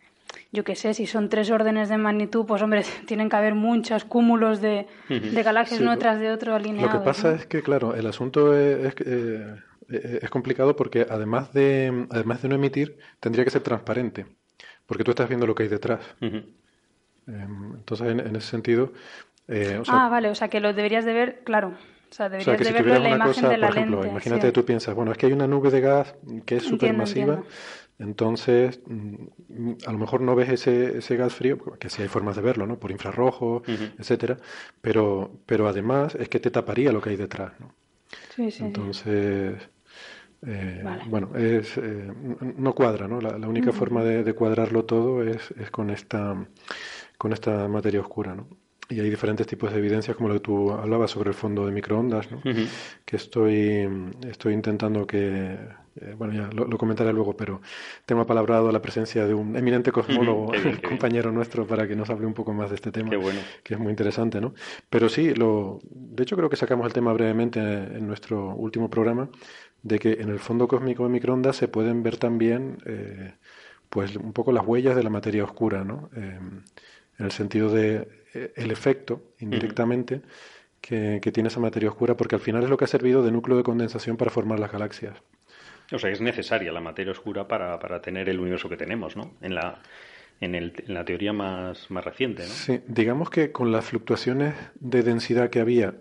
yo 0.53 0.65
qué 0.65 0.75
sé, 0.75 0.95
si 0.95 1.07
son 1.07 1.29
tres 1.29 1.51
órdenes 1.51 1.89
de 1.89 1.99
magnitud, 1.99 2.47
pues 2.47 2.63
hombre, 2.63 2.83
tienen 3.07 3.29
que 3.29 3.37
haber 3.37 3.55
muchos 3.55 4.05
cúmulos 4.05 4.61
de, 4.61 4.87
galaxias 5.45 5.81
uno 5.81 5.97
tras 5.99 6.21
de 6.21 6.31
otro 6.31 6.55
alineados. 6.55 6.93
Lo 6.93 7.01
que 7.01 7.05
pasa 7.05 7.35
es 7.35 7.47
que, 7.47 7.63
claro, 7.63 7.95
el 7.95 8.07
asunto 8.07 8.57
es, 8.57 8.95
eh, 9.05 9.55
es, 9.89 10.31
complicado 10.31 10.77
porque 10.77 11.07
además 11.09 11.53
de, 11.53 12.07
además 12.11 12.43
de 12.43 12.49
no 12.49 12.55
emitir, 12.55 12.99
tendría 13.21 13.45
que 13.45 13.51
ser 13.51 13.63
transparente, 13.63 14.27
porque 14.87 15.05
tú 15.05 15.11
estás 15.11 15.29
viendo 15.29 15.47
lo 15.47 15.55
que 15.55 15.65
hay 15.65 15.69
detrás. 15.69 16.01
Em, 16.21 17.75
entonces, 17.75 18.09
en, 18.09 18.37
ese 18.37 18.49
sentido... 18.49 18.93
Eh, 19.49 19.83
ah, 19.89 20.09
vale, 20.11 20.29
o 20.29 20.35
sea 20.35 20.49
que 20.49 20.61
lo 20.61 20.73
deberías 20.73 21.05
de 21.05 21.13
ver, 21.15 21.41
claro. 21.45 21.75
O 22.11 22.15
sea, 22.15 22.29
deberías 22.29 22.59
de 22.59 22.73
verlo 22.73 22.95
en 22.95 23.03
la 23.03 23.11
imagen 23.11 23.49
de 23.49 23.59
la 23.59 23.69
por 23.69 23.77
ejemplo, 23.77 24.07
Imagínate 24.07 24.47
que 24.47 24.53
tú 24.53 24.65
piensas, 24.65 24.95
bueno, 24.95 25.13
es 25.13 25.19
que 25.19 25.27
hay 25.27 25.33
una 25.33 25.47
nube 25.47 25.71
de 25.71 25.81
gas 25.81 26.15
que 26.47 26.57
es 26.57 26.63
supermasiva 26.63 27.43
entonces, 27.99 28.81
mm, 28.87 29.73
a 29.87 29.93
lo 29.93 29.99
mejor 29.99 30.21
no 30.21 30.35
ves 30.35 30.51
ese, 30.51 30.99
ese 30.99 31.17
gas 31.17 31.35
frío, 31.35 31.59
que 31.79 31.91
sí 31.91 32.03
hay 32.03 32.09
formas 32.09 32.37
de 32.37 32.43
verlo, 32.43 32.67
¿no? 32.67 32.79
Por 32.79 32.91
infrarrojo, 32.91 33.63
etcétera, 33.99 34.37
pero, 34.81 35.31
pero 35.47 35.69
además 35.69 36.15
es 36.15 36.29
que 36.29 36.41
te 36.41 36.51
taparía 36.51 36.93
lo 36.93 37.01
que 37.01 37.11
hay 37.11 37.17
detrás, 37.17 37.53
¿no? 37.59 37.75
Sí, 38.35 38.51
sí. 38.51 38.65
Entonces, 38.65 39.57
eh, 40.47 40.85
bueno, 41.07 41.37
es, 41.37 41.77
eh, 41.77 42.13
no 42.57 42.75
cuadra, 42.75 43.09
¿no? 43.09 43.21
La, 43.21 43.49
única 43.49 43.73
forma 43.73 44.05
de, 44.05 44.23
de, 44.23 44.33
cuadrarlo 44.35 44.85
todo 44.85 45.25
es, 45.25 45.53
es 45.59 45.71
con 45.71 45.91
esta 45.91 46.37
con 47.19 47.33
esta 47.33 47.67
materia 47.69 48.01
oscura, 48.01 48.35
¿no? 48.35 48.47
Y 48.89 49.01
hay 49.01 49.11
diferentes 49.11 49.47
tipos 49.47 49.71
de 49.71 49.79
evidencias, 49.79 50.17
como 50.17 50.31
lo 50.31 50.37
que 50.37 50.41
tú 50.41 50.71
hablabas 50.71 51.11
sobre 51.11 51.29
el 51.31 51.35
fondo 51.35 51.67
de 51.67 51.73
microondas, 51.73 52.31
¿no? 52.31 52.41
que 53.05 53.17
estoy, 53.17 53.87
estoy 54.27 54.55
intentando 54.55 55.07
que, 55.07 55.59
eh, 56.01 56.15
bueno, 56.17 56.35
ya 56.35 56.49
lo, 56.53 56.79
comentaré 56.79 57.13
luego, 57.13 57.37
pero 57.37 57.61
tengo 58.07 58.23
apalabrado 58.23 58.71
la 58.73 58.81
presencia 58.81 59.27
de 59.27 59.35
un 59.35 59.57
eminente 59.57 59.93
cosmólogo, 59.93 60.53
compañero 60.89 61.33
nuestro, 61.33 61.67
para 61.67 61.87
que 61.87 61.97
nos 61.97 62.11
hable 62.11 62.27
un 62.27 62.35
poco 62.35 62.53
más 62.53 62.71
de 62.71 62.77
este 62.77 62.91
tema, 62.91 63.11
que 63.63 63.75
es 63.75 63.81
muy 63.81 63.91
interesante, 63.91 64.41
¿no? 64.41 64.55
Pero 64.91 65.09
sí, 65.09 65.35
lo, 65.35 65.81
de 65.91 66.23
hecho 66.23 66.37
creo 66.37 66.49
que 66.49 66.57
sacamos 66.57 66.87
el 66.87 66.93
tema 66.93 67.13
brevemente 67.13 67.61
en 67.61 68.07
nuestro 68.07 68.55
último 68.55 68.89
programa, 68.91 69.29
de 69.83 69.99
que 69.99 70.13
en 70.13 70.29
el 70.29 70.39
fondo 70.39 70.69
cósmico 70.69 71.05
de 71.05 71.11
microondas 71.11 71.57
se 71.57 71.69
pueden 71.69 72.03
ver 72.03 72.17
también, 72.17 72.79
eh, 72.87 73.35
pues, 73.89 74.17
un 74.17 74.33
poco 74.33 74.53
las 74.53 74.67
huellas 74.67 74.97
de 74.97 75.03
la 75.03 75.11
materia 75.11 75.45
oscura, 75.45 75.85
¿no? 75.85 76.11
Eh, 76.17 76.39
en 77.19 77.25
el 77.25 77.33
sentido 77.33 77.71
de 77.71 78.09
eh, 78.35 78.53
el 78.57 78.71
efecto, 78.71 79.33
indirectamente, 79.41 80.23
que, 80.81 81.21
tiene 81.33 81.49
esa 81.49 81.61
materia 81.61 81.89
oscura, 81.89 82.17
porque 82.17 82.35
al 82.35 82.41
final 82.41 82.63
es 82.63 82.71
lo 82.71 82.77
que 82.77 82.85
ha 82.85 82.89
servido 82.89 83.23
de 83.23 83.33
núcleo 83.33 83.57
de 83.57 83.63
condensación 83.63 84.17
para 84.17 84.31
formar 84.31 84.59
las 84.61 84.73
galaxias. 84.73 85.17
O 85.93 85.99
sea, 85.99 86.11
es 86.11 86.21
necesaria 86.21 86.71
la 86.73 86.81
materia 86.81 87.13
oscura 87.13 87.49
para, 87.49 87.79
para 87.79 88.01
tener 88.01 88.29
el 88.29 88.41
universo 88.41 88.69
que 88.69 88.77
tenemos, 88.77 89.17
¿no? 89.17 89.33
En 89.41 89.55
la, 89.55 89.81
en, 90.41 90.55
el, 90.55 90.75
en 90.87 90.95
la 90.95 91.05
teoría 91.05 91.33
más, 91.33 91.91
más 91.91 92.05
reciente, 92.05 92.43
¿no? 92.43 92.49
Sí, 92.49 92.81
digamos 92.87 93.31
que 93.31 93.53
con 93.53 93.73
las 93.73 93.87
fluctuaciones 93.87 94.55
de 94.81 95.03
densidad 95.03 95.51
que 95.51 95.61
había 95.61 95.95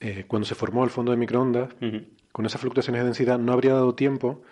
eh, 0.00 0.24
cuando 0.26 0.46
se 0.46 0.54
formó 0.54 0.84
el 0.84 0.90
fondo 0.90 1.12
de 1.12 1.18
microondas, 1.18 1.70
con 2.32 2.46
esas 2.46 2.60
fluctuaciones 2.60 3.00
de 3.00 3.06
densidad 3.06 3.38
no 3.38 3.52
habría 3.52 3.72
dado 3.72 3.94
tiempo 3.94 4.42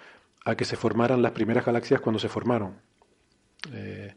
a 0.44 0.56
que 0.56 0.64
se 0.64 0.76
formaran 0.76 1.22
las 1.22 1.32
primeras 1.32 1.64
galaxias 1.64 2.00
cuando 2.00 2.18
se 2.18 2.28
formaron. 2.28 2.76
Eh, 3.72 4.14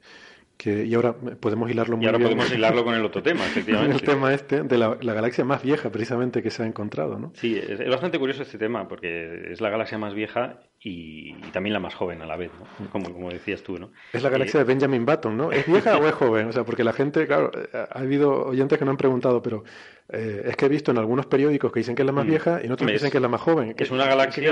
y 0.71 0.93
ahora 0.93 1.13
podemos 1.13 1.69
hilarlo 1.69 1.97
muy 1.97 2.05
y 2.05 2.07
ahora 2.07 2.19
podemos 2.19 2.51
hilarlo 2.51 2.83
con 2.83 2.93
el 2.93 3.05
otro 3.05 3.23
tema, 3.23 3.45
efectivamente. 3.45 3.95
el 3.95 4.01
tema 4.01 4.33
este 4.33 4.63
de 4.63 4.77
la, 4.77 4.95
galaxia 4.95 5.45
más 5.45 5.63
vieja, 5.63 5.91
precisamente, 5.91 6.41
que 6.43 6.49
se 6.49 6.63
ha 6.63 6.65
encontrado, 6.65 7.19
¿no? 7.19 7.31
Sí, 7.35 7.57
es, 7.57 7.87
bastante 7.89 8.19
curioso 8.19 8.43
este 8.43 8.57
tema, 8.57 8.87
porque 8.87 9.51
es 9.51 9.61
la 9.61 9.69
galaxia 9.69 9.97
más 9.97 10.13
vieja 10.13 10.59
y, 10.79 11.33
también 11.51 11.73
la 11.73 11.79
más 11.79 11.95
joven 11.95 12.21
a 12.21 12.25
la 12.25 12.37
vez, 12.37 12.51
¿no? 12.59 12.85
Mm. 12.85 12.89
Como, 12.89 13.13
como 13.13 13.29
decías 13.29 13.63
tú, 13.63 13.77
¿no? 13.77 13.91
Es 14.13 14.23
la 14.23 14.29
galaxia 14.29 14.59
de 14.59 14.65
Benjamin 14.65 15.05
Button, 15.05 15.37
¿no? 15.37 15.51
¿Es 15.51 15.65
vieja 15.65 15.97
o 15.97 16.07
es 16.07 16.13
joven? 16.15 16.47
O 16.47 16.51
sea, 16.51 16.63
porque 16.63 16.83
la 16.83 16.93
gente, 16.93 17.25
claro, 17.27 17.51
ha 17.73 17.99
habido 17.99 18.47
oyentes 18.47 18.77
que 18.77 18.85
no 18.85 18.91
han 18.91 18.97
preguntado, 18.97 19.41
pero 19.41 19.63
eh, 20.09 20.43
es 20.45 20.55
que 20.55 20.65
he 20.65 20.69
visto 20.69 20.91
en 20.91 20.97
algunos 20.97 21.25
periódicos 21.25 21.71
que 21.71 21.79
dicen 21.79 21.95
que 21.95 22.01
es 22.01 22.05
la 22.05 22.11
más 22.13 22.25
mm. 22.25 22.29
vieja 22.29 22.59
y 22.61 22.65
en 22.67 22.71
otros 22.71 22.89
dicen 22.91 23.11
que 23.11 23.17
es 23.17 23.21
la 23.21 23.27
más 23.27 23.41
joven. 23.41 23.75
Es 23.77 23.91
una 23.91 24.05
galaxia. 24.05 24.43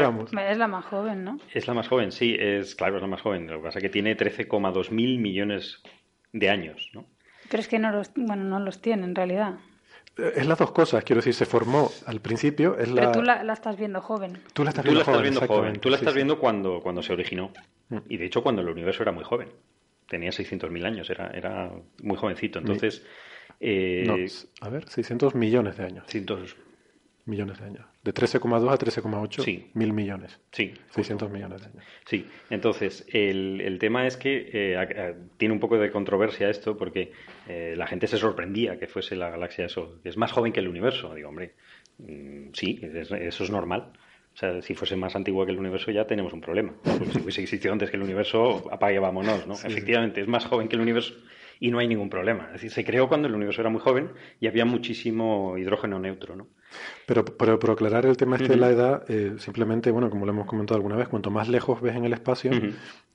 Es 0.50 0.58
la 0.58 0.68
más 0.68 0.86
joven, 0.86 1.24
¿no? 1.24 1.40
Es 1.54 1.68
la 1.68 1.74
más 1.74 1.88
joven, 1.88 2.12
sí, 2.12 2.36
es 2.38 2.76
claro, 2.76 2.98
es 2.98 3.02
la 3.02 3.08
más 3.08 3.22
joven. 3.22 3.48
Lo 3.48 3.58
que 3.58 3.64
pasa 3.64 3.80
es 3.80 3.84
que 3.84 3.90
tiene 3.90 4.18
13,2 4.18 4.92
mil 4.92 5.20
millones 5.20 5.82
de 6.36 6.50
años, 6.50 6.90
¿no? 6.94 7.06
Pero 7.50 7.62
es 7.62 7.68
que 7.68 7.80
no 7.80 7.92
los, 7.92 8.12
bueno, 8.16 8.44
no 8.44 8.60
los 8.60 8.82
tiene 8.82 9.06
en 9.06 9.16
realidad. 9.16 9.56
Eh, 10.18 10.34
es 10.36 10.48
las 10.48 10.58
dos 10.58 10.72
cosas, 10.72 11.04
quiero 11.04 11.20
decir, 11.20 11.34
se 11.34 11.46
formó 11.46 11.92
al 12.06 12.20
principio. 12.20 12.78
Es 12.78 12.90
Pero 12.90 13.12
tú 13.12 13.22
la, 13.22 13.42
estás 13.54 13.78
viendo 13.78 14.02
joven. 14.02 14.40
Tú 14.54 14.64
la 14.64 14.70
estás 14.70 14.84
viendo, 14.86 15.04
joven, 15.42 15.80
Tú 15.80 15.90
la 15.90 15.98
estás 15.98 16.14
viendo 16.14 16.40
cuando, 16.40 16.82
cuando 16.82 17.02
se 17.02 17.14
originó. 17.14 17.52
Mm. 17.90 17.98
Y 18.10 18.18
de 18.18 18.26
hecho, 18.26 18.44
cuando 18.44 18.62
el 18.62 18.70
universo 18.70 19.04
era 19.04 19.12
muy 19.12 19.24
joven. 19.24 19.50
Tenía 20.08 20.30
600.000 20.30 20.86
años, 20.86 21.10
era, 21.10 21.32
era 21.32 21.72
muy 22.04 22.18
jovencito. 22.18 22.60
Entonces. 22.60 23.04
Eh, 23.60 24.28
a 24.62 24.70
ver, 24.70 24.90
600 24.90 25.34
millones 25.36 25.78
de 25.78 25.86
años. 25.86 26.04
600 26.08 26.56
millones 27.26 27.60
de 27.60 27.66
años. 27.66 27.86
De 28.06 28.14
13,2 28.14 28.72
a 28.72 28.78
13,8 28.78 29.44
sí. 29.44 29.72
mil 29.74 29.92
millones. 29.92 30.40
Sí. 30.52 30.76
600 30.92 31.32
millones 31.32 31.62
de 31.62 31.68
años. 31.70 31.84
Sí. 32.06 32.28
Entonces, 32.52 33.04
el, 33.12 33.60
el 33.62 33.80
tema 33.80 34.06
es 34.06 34.16
que 34.16 34.48
eh, 34.54 35.16
tiene 35.38 35.56
un 35.56 35.60
poco 35.60 35.80
de 35.80 35.90
controversia 35.90 36.52
esto 36.52 36.78
porque 36.78 37.12
eh, 37.48 37.74
la 37.76 37.88
gente 37.88 38.06
se 38.06 38.20
sorprendía 38.20 38.78
que 38.78 38.86
fuese 38.86 39.16
la 39.16 39.32
galaxia 39.32 39.66
eso. 39.66 40.00
Es 40.04 40.18
más 40.18 40.32
joven 40.32 40.54
que 40.54 40.60
el 40.60 40.68
universo. 40.68 41.16
Digo, 41.16 41.30
hombre, 41.30 41.56
mm, 41.98 42.50
sí, 42.54 42.80
eso 42.84 43.44
es 43.44 43.50
normal. 43.50 43.94
O 44.36 44.38
sea, 44.38 44.62
si 44.62 44.76
fuese 44.76 44.96
más 44.96 45.16
antigua 45.16 45.48
que 45.48 45.54
el 45.54 45.58
universo 45.58 45.90
ya 45.90 46.06
tenemos 46.06 46.32
un 46.32 46.42
problema. 46.42 46.76
si 47.12 47.22
hubiese 47.22 47.42
existido 47.42 47.74
antes 47.74 47.90
que 47.90 47.98
el 47.98 48.04
universo, 48.04 48.70
apague 48.72 49.00
vámonos, 49.00 49.48
¿no? 49.48 49.56
Efectivamente, 49.56 50.22
es 50.22 50.28
más 50.28 50.46
joven 50.46 50.68
que 50.68 50.76
el 50.76 50.84
universo 50.84 51.16
y 51.60 51.72
no 51.72 51.80
hay 51.80 51.88
ningún 51.88 52.10
problema. 52.10 52.46
Es 52.48 52.54
decir, 52.54 52.72
se 52.72 52.86
creó 52.86 53.08
cuando 53.08 53.28
el 53.28 53.36
universo 53.36 53.62
era 53.62 53.70
muy 53.70 53.82
joven 53.82 54.12
y 54.40 54.48
había 54.48 54.66
muchísimo 54.66 55.58
hidrógeno 55.58 56.00
neutro, 56.00 56.36
¿no? 56.36 56.48
Pero, 57.06 57.24
pero 57.24 57.60
por 57.60 57.72
aclarar 57.72 58.06
el 58.06 58.18
tema 58.18 58.36
este 58.36 58.50
de 58.50 58.58
la 58.58 58.70
edad, 58.70 59.10
eh, 59.10 59.36
simplemente, 59.38 59.92
bueno, 59.92 60.10
como 60.10 60.26
lo 60.26 60.32
hemos 60.32 60.48
comentado 60.48 60.76
alguna 60.76 60.96
vez, 60.96 61.08
cuanto 61.08 61.32
más 61.32 61.48
lejos 61.48 61.82
ves 61.82 61.96
en 61.96 62.06
el 62.06 62.14
espacio, 62.14 62.52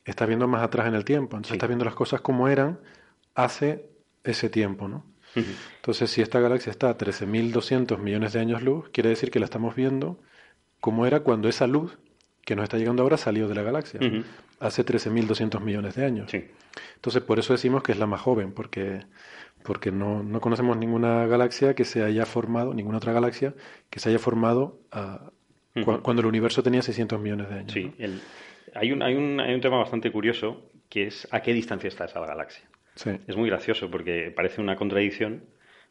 estás 0.05 0.29
viendo 0.29 0.49
más 0.49 0.63
atrás 0.63 0.87
en 0.87 0.95
el 0.95 1.05
tiempo. 1.05 1.37
Entonces 1.37 1.55
estás 1.55 1.69
viendo 1.69 1.85
las 1.85 1.95
cosas 1.95 2.21
como 2.21 2.49
eran 2.49 2.81
hace 3.35 3.91
ese 4.25 4.49
tiempo, 4.49 4.89
¿no? 4.89 5.05
Entonces, 5.77 6.11
si 6.11 6.23
esta 6.23 6.41
galaxia 6.41 6.71
está 6.71 6.89
a 6.91 6.99
13.200 6.99 7.99
millones 7.99 8.33
de 8.33 8.41
años 8.41 8.63
luz, 8.63 8.89
quiere 8.91 9.11
decir 9.11 9.31
que 9.31 9.39
la 9.39 9.45
estamos 9.45 9.77
viendo 9.77 10.19
como 10.81 11.07
era 11.07 11.21
cuando 11.21 11.49
esa 11.49 11.67
luz 11.67 11.99
que 12.45 12.57
nos 12.57 12.65
está 12.65 12.79
llegando 12.79 13.03
ahora 13.03 13.17
salió 13.17 13.49
de 13.49 13.55
la 13.55 13.63
galaxia, 13.63 14.01
hace 14.59 14.85
13.200 14.85 15.61
millones 15.61 15.95
de 15.95 16.05
años. 16.05 16.33
Entonces, 16.95 17.23
por 17.23 17.39
eso 17.39 17.53
decimos 17.53 17.83
que 17.83 17.93
es 17.93 17.99
la 17.99 18.07
más 18.07 18.21
joven, 18.21 18.53
porque 18.53 19.01
porque 19.63 19.93
no, 19.93 20.23
no, 20.23 20.41
conocemos 20.41 20.79
ninguna 20.79 21.27
galaxia 21.27 21.75
que 21.75 21.85
se 21.85 22.03
haya 22.03 22.25
formado, 22.25 22.73
ninguna 22.73 22.97
otra 22.97 23.13
galaxia 23.13 23.55
que 23.91 24.01
se 24.01 24.09
haya 24.09 24.19
formado 24.19 24.81
ah, 24.91 25.31
cuando 26.03 26.21
el 26.21 26.27
universo 26.27 26.63
tenía 26.63 26.81
600 26.81 27.21
millones 27.21 27.49
de 27.51 27.55
años. 27.55 27.73
Sí, 27.73 27.93
hay, 28.75 28.93
un, 28.93 29.03
hay, 29.03 29.15
un, 29.15 29.39
hay 29.39 29.55
un 29.55 29.61
tema 29.61 29.77
bastante 29.77 30.11
curioso 30.11 30.71
que 30.89 31.07
es 31.07 31.29
a 31.31 31.43
qué 31.43 31.53
distancia 31.53 31.89
está 31.89 32.07
esa 32.07 32.21
galaxia. 32.21 32.69
Es 33.27 33.37
muy 33.37 33.49
gracioso 33.49 33.91
porque 33.91 34.31
parece 34.35 34.61
una 34.61 34.77
contradicción, 34.77 35.45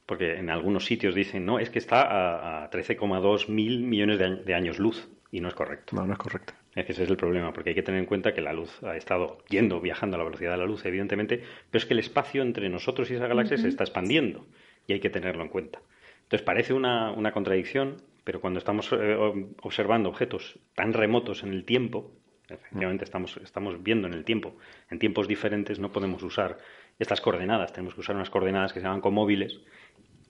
porque 0.06 0.38
en 0.38 0.50
algunos 0.50 0.86
sitios 0.86 1.16
dicen, 1.16 1.46
no, 1.46 1.60
es 1.60 1.70
que 1.70 1.80
está 1.80 2.64
a, 2.64 2.70
13,2 2.70 3.50
mil 3.50 3.84
millones 3.84 4.20
de, 4.46 4.54
años 4.54 4.78
luz, 4.80 5.10
y 5.32 5.42
no 5.42 5.48
es 5.48 5.54
correcto. 5.54 5.96
No, 5.96 6.06
no 6.06 6.14
es 6.14 6.20
correcto. 6.20 6.54
Es 6.76 6.86
que 6.86 6.92
ese 6.92 7.04
es 7.04 7.10
el 7.10 7.18
problema, 7.18 7.52
porque 7.54 7.70
hay 7.70 7.76
que 7.76 7.84
tener 7.84 8.00
en 8.00 8.06
cuenta 8.06 8.34
que 8.34 8.42
la 8.42 8.54
luz 8.54 8.82
ha 8.84 8.96
estado 8.96 9.40
yendo, 9.50 9.82
viajando 9.82 10.16
a 10.16 10.20
la 10.20 10.24
velocidad 10.24 10.52
de 10.52 10.58
la 10.58 10.66
luz, 10.66 10.86
evidentemente, 10.86 11.44
pero 11.70 11.82
es 11.82 11.86
que 11.86 11.94
el 11.94 12.00
espacio 12.00 12.42
entre 12.42 12.70
nosotros 12.70 13.10
y 13.12 13.16
esa 13.16 13.28
galaxia 13.28 13.58
se 13.58 13.68
está 13.68 13.84
expandiendo, 13.84 14.46
y 14.88 14.94
hay 14.94 15.00
que 15.00 15.10
tenerlo 15.10 15.44
en 15.44 15.50
cuenta. 15.50 15.80
Entonces 16.24 16.46
parece 16.46 16.74
una, 16.74 17.12
una 17.12 17.32
contradicción, 17.32 17.98
pero 18.24 18.40
cuando 18.40 18.60
estamos 18.60 18.92
eh, 18.94 19.18
observando 19.62 20.10
objetos 20.10 20.60
tan 20.76 20.94
remotos 20.94 21.44
en 21.44 21.54
el 21.54 21.66
tiempo, 21.66 22.12
efectivamente 22.48 23.04
estamos, 23.04 23.38
estamos 23.38 23.82
viendo 23.82 24.08
en 24.08 24.14
el 24.14 24.24
tiempo, 24.24 24.56
en 24.90 25.00
tiempos 25.00 25.28
diferentes 25.28 25.80
no 25.80 25.92
podemos 25.92 26.22
usar 26.24 26.58
estas 27.00 27.22
coordenadas, 27.22 27.74
tenemos 27.74 27.94
que 27.94 28.02
usar 28.02 28.16
unas 28.16 28.30
coordenadas 28.30 28.74
que 28.74 28.80
se 28.80 28.86
llaman 28.86 29.02
comóviles 29.02 29.60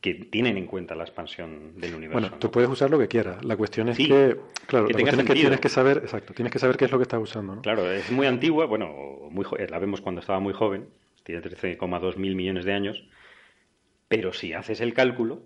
que 0.02 0.14
tienen 0.14 0.58
en 0.58 0.66
cuenta 0.66 0.96
la 0.96 1.04
expansión 1.04 1.80
del 1.80 1.96
universo. 1.96 2.22
Bueno, 2.22 2.38
tú 2.40 2.50
puedes 2.50 2.70
usar 2.70 2.90
lo 2.90 2.98
que 2.98 3.08
quieras. 3.08 3.44
La 3.44 3.58
cuestión 3.58 3.90
es 3.90 3.98
que, 3.98 4.38
claro, 4.66 4.88
la 4.88 4.94
cuestión 4.94 5.20
es 5.20 5.26
que 5.26 5.34
tienes 5.34 5.60
que 5.60 5.70
saber, 5.70 5.98
exacto, 5.98 6.34
tienes 6.34 6.54
que 6.54 6.60
saber 6.60 6.78
qué 6.78 6.86
es 6.86 6.92
lo 6.92 6.98
que 6.98 7.04
estás 7.04 7.22
usando. 7.22 7.56
¿no? 7.56 7.62
Claro, 7.62 7.92
es 7.92 8.10
muy 8.12 8.26
antigua, 8.26 8.66
bueno, 8.66 9.28
muy, 9.30 9.46
la 9.68 9.80
vemos 9.80 10.00
cuando 10.00 10.22
estaba 10.22 10.40
muy 10.40 10.54
joven, 10.54 10.88
tiene 11.24 11.42
13,2 11.42 12.16
mil 12.16 12.36
millones 12.36 12.64
de 12.64 12.74
años, 12.74 13.04
pero 14.08 14.32
si 14.32 14.54
haces 14.54 14.80
el 14.80 14.94
cálculo, 14.94 15.44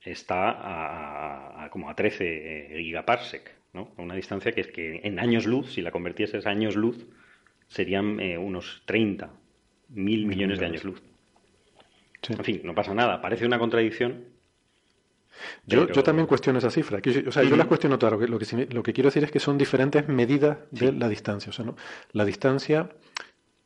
está 0.00 1.64
a, 1.64 1.68
como 1.70 1.90
a 1.90 1.94
13 1.94 2.76
eh, 2.78 2.82
gigaparsec, 2.82 3.52
¿no? 3.72 3.92
A 3.96 4.02
una 4.02 4.14
distancia 4.14 4.52
que 4.52 4.60
es 4.60 4.68
que 4.68 5.00
en 5.02 5.18
años 5.18 5.44
luz, 5.44 5.72
si 5.72 5.82
la 5.82 5.90
convirtieses 5.90 6.46
a 6.46 6.50
años 6.50 6.76
luz, 6.76 7.04
serían 7.66 8.20
eh, 8.20 8.38
unos 8.38 8.82
30 8.86 9.30
mil 9.88 10.26
millones 10.26 10.60
de 10.60 10.66
años 10.66 10.84
luz. 10.84 11.02
En 12.28 12.44
fin, 12.44 12.60
no 12.64 12.74
pasa 12.74 12.94
nada. 12.94 13.20
Parece 13.20 13.46
una 13.46 13.58
contradicción. 13.58 14.24
Yo, 15.66 15.86
yo 15.88 16.02
también 16.02 16.26
cuestiono 16.26 16.58
esa 16.58 16.70
cifra. 16.70 17.00
O 17.26 17.32
sea, 17.32 17.44
yo 17.44 17.56
las 17.56 17.66
cuestiono 17.66 17.98
claro. 17.98 18.18
Lo 18.18 18.38
que, 18.38 18.66
lo 18.70 18.82
que 18.82 18.92
quiero 18.92 19.08
decir 19.08 19.24
es 19.24 19.30
que 19.30 19.38
son 19.38 19.56
diferentes 19.56 20.08
medidas 20.08 20.58
de 20.70 20.92
la 20.92 21.08
distancia. 21.08 21.50
O 21.50 21.52
sea, 21.52 21.64
¿no? 21.64 21.76
La 22.12 22.24
distancia 22.24 22.90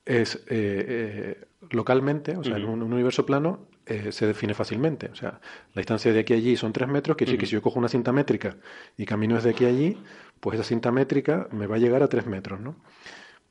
es 0.04 0.36
eh, 0.36 0.40
eh, 0.48 1.44
localmente, 1.70 2.36
o 2.36 2.42
sea, 2.42 2.56
en 2.56 2.64
un, 2.64 2.82
universo 2.82 3.24
plano, 3.24 3.68
eh, 3.86 4.10
se 4.12 4.26
define 4.26 4.54
fácilmente. 4.54 5.08
O 5.12 5.14
sea, 5.14 5.40
la 5.74 5.80
distancia 5.80 6.12
de 6.12 6.20
aquí 6.20 6.32
a 6.32 6.36
allí 6.36 6.56
son 6.56 6.72
tres 6.72 6.88
metros, 6.88 7.16
que 7.16 7.24
decir 7.24 7.38
que 7.38 7.46
si 7.46 7.52
yo 7.52 7.62
cojo 7.62 7.78
una 7.78 7.88
cinta 7.88 8.12
métrica 8.12 8.56
y 8.96 9.06
camino 9.06 9.36
desde 9.36 9.50
aquí 9.50 9.64
a 9.64 9.68
allí, 9.68 9.96
pues 10.40 10.58
esa 10.58 10.68
cinta 10.68 10.90
métrica 10.90 11.48
me 11.52 11.66
va 11.66 11.76
a 11.76 11.78
llegar 11.78 12.02
a 12.02 12.08
tres 12.08 12.26
metros, 12.26 12.60
¿no? 12.60 12.76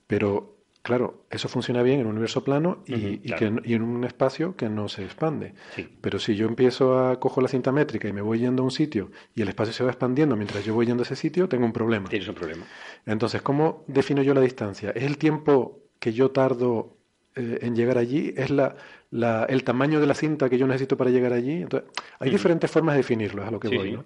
Pero, 0.07 0.60
claro, 0.81 1.25
eso 1.29 1.47
funciona 1.47 1.83
bien 1.83 1.99
en 1.99 2.05
un 2.05 2.13
universo 2.13 2.43
plano 2.43 2.83
y, 2.87 3.21
en 3.33 3.81
un 3.81 4.03
espacio 4.03 4.55
que 4.55 4.69
no 4.69 4.87
se 4.89 5.03
expande. 5.03 5.53
Pero 6.01 6.19
si 6.19 6.35
yo 6.35 6.47
empiezo 6.47 6.99
a 6.99 7.19
cojo 7.19 7.41
la 7.41 7.47
cinta 7.47 7.71
métrica 7.71 8.07
y 8.07 8.13
me 8.13 8.21
voy 8.21 8.39
yendo 8.39 8.63
a 8.63 8.65
un 8.65 8.71
sitio 8.71 9.11
y 9.35 9.41
el 9.41 9.49
espacio 9.49 9.73
se 9.73 9.83
va 9.83 9.91
expandiendo 9.91 10.35
mientras 10.35 10.65
yo 10.65 10.73
voy 10.73 10.85
yendo 10.85 11.03
a 11.03 11.05
ese 11.05 11.15
sitio, 11.15 11.47
tengo 11.47 11.65
un 11.65 11.73
problema. 11.73 12.09
Tienes 12.09 12.27
un 12.27 12.35
problema. 12.35 12.65
Entonces, 13.05 13.41
¿cómo 13.41 13.83
defino 13.87 14.21
yo 14.21 14.33
la 14.33 14.41
distancia? 14.41 14.91
¿Es 14.91 15.03
el 15.03 15.17
tiempo 15.17 15.79
que 15.99 16.13
yo 16.13 16.31
tardo 16.31 16.97
eh, 17.35 17.59
en 17.61 17.75
llegar 17.75 17.97
allí? 17.97 18.33
¿Es 18.35 18.49
la, 18.49 18.75
la, 19.11 19.45
el 19.45 19.63
tamaño 19.63 19.99
de 19.99 20.07
la 20.07 20.13
cinta 20.13 20.49
que 20.49 20.57
yo 20.57 20.65
necesito 20.65 20.97
para 20.97 21.11
llegar 21.11 21.33
allí? 21.33 21.61
Entonces, 21.61 21.89
hay 22.19 22.31
diferentes 22.31 22.71
formas 22.71 22.95
de 22.95 22.97
definirlo, 22.97 23.43
es 23.43 23.47
a 23.47 23.51
lo 23.51 23.59
que 23.59 23.69
voy. 23.69 23.91
¿no? 23.91 24.05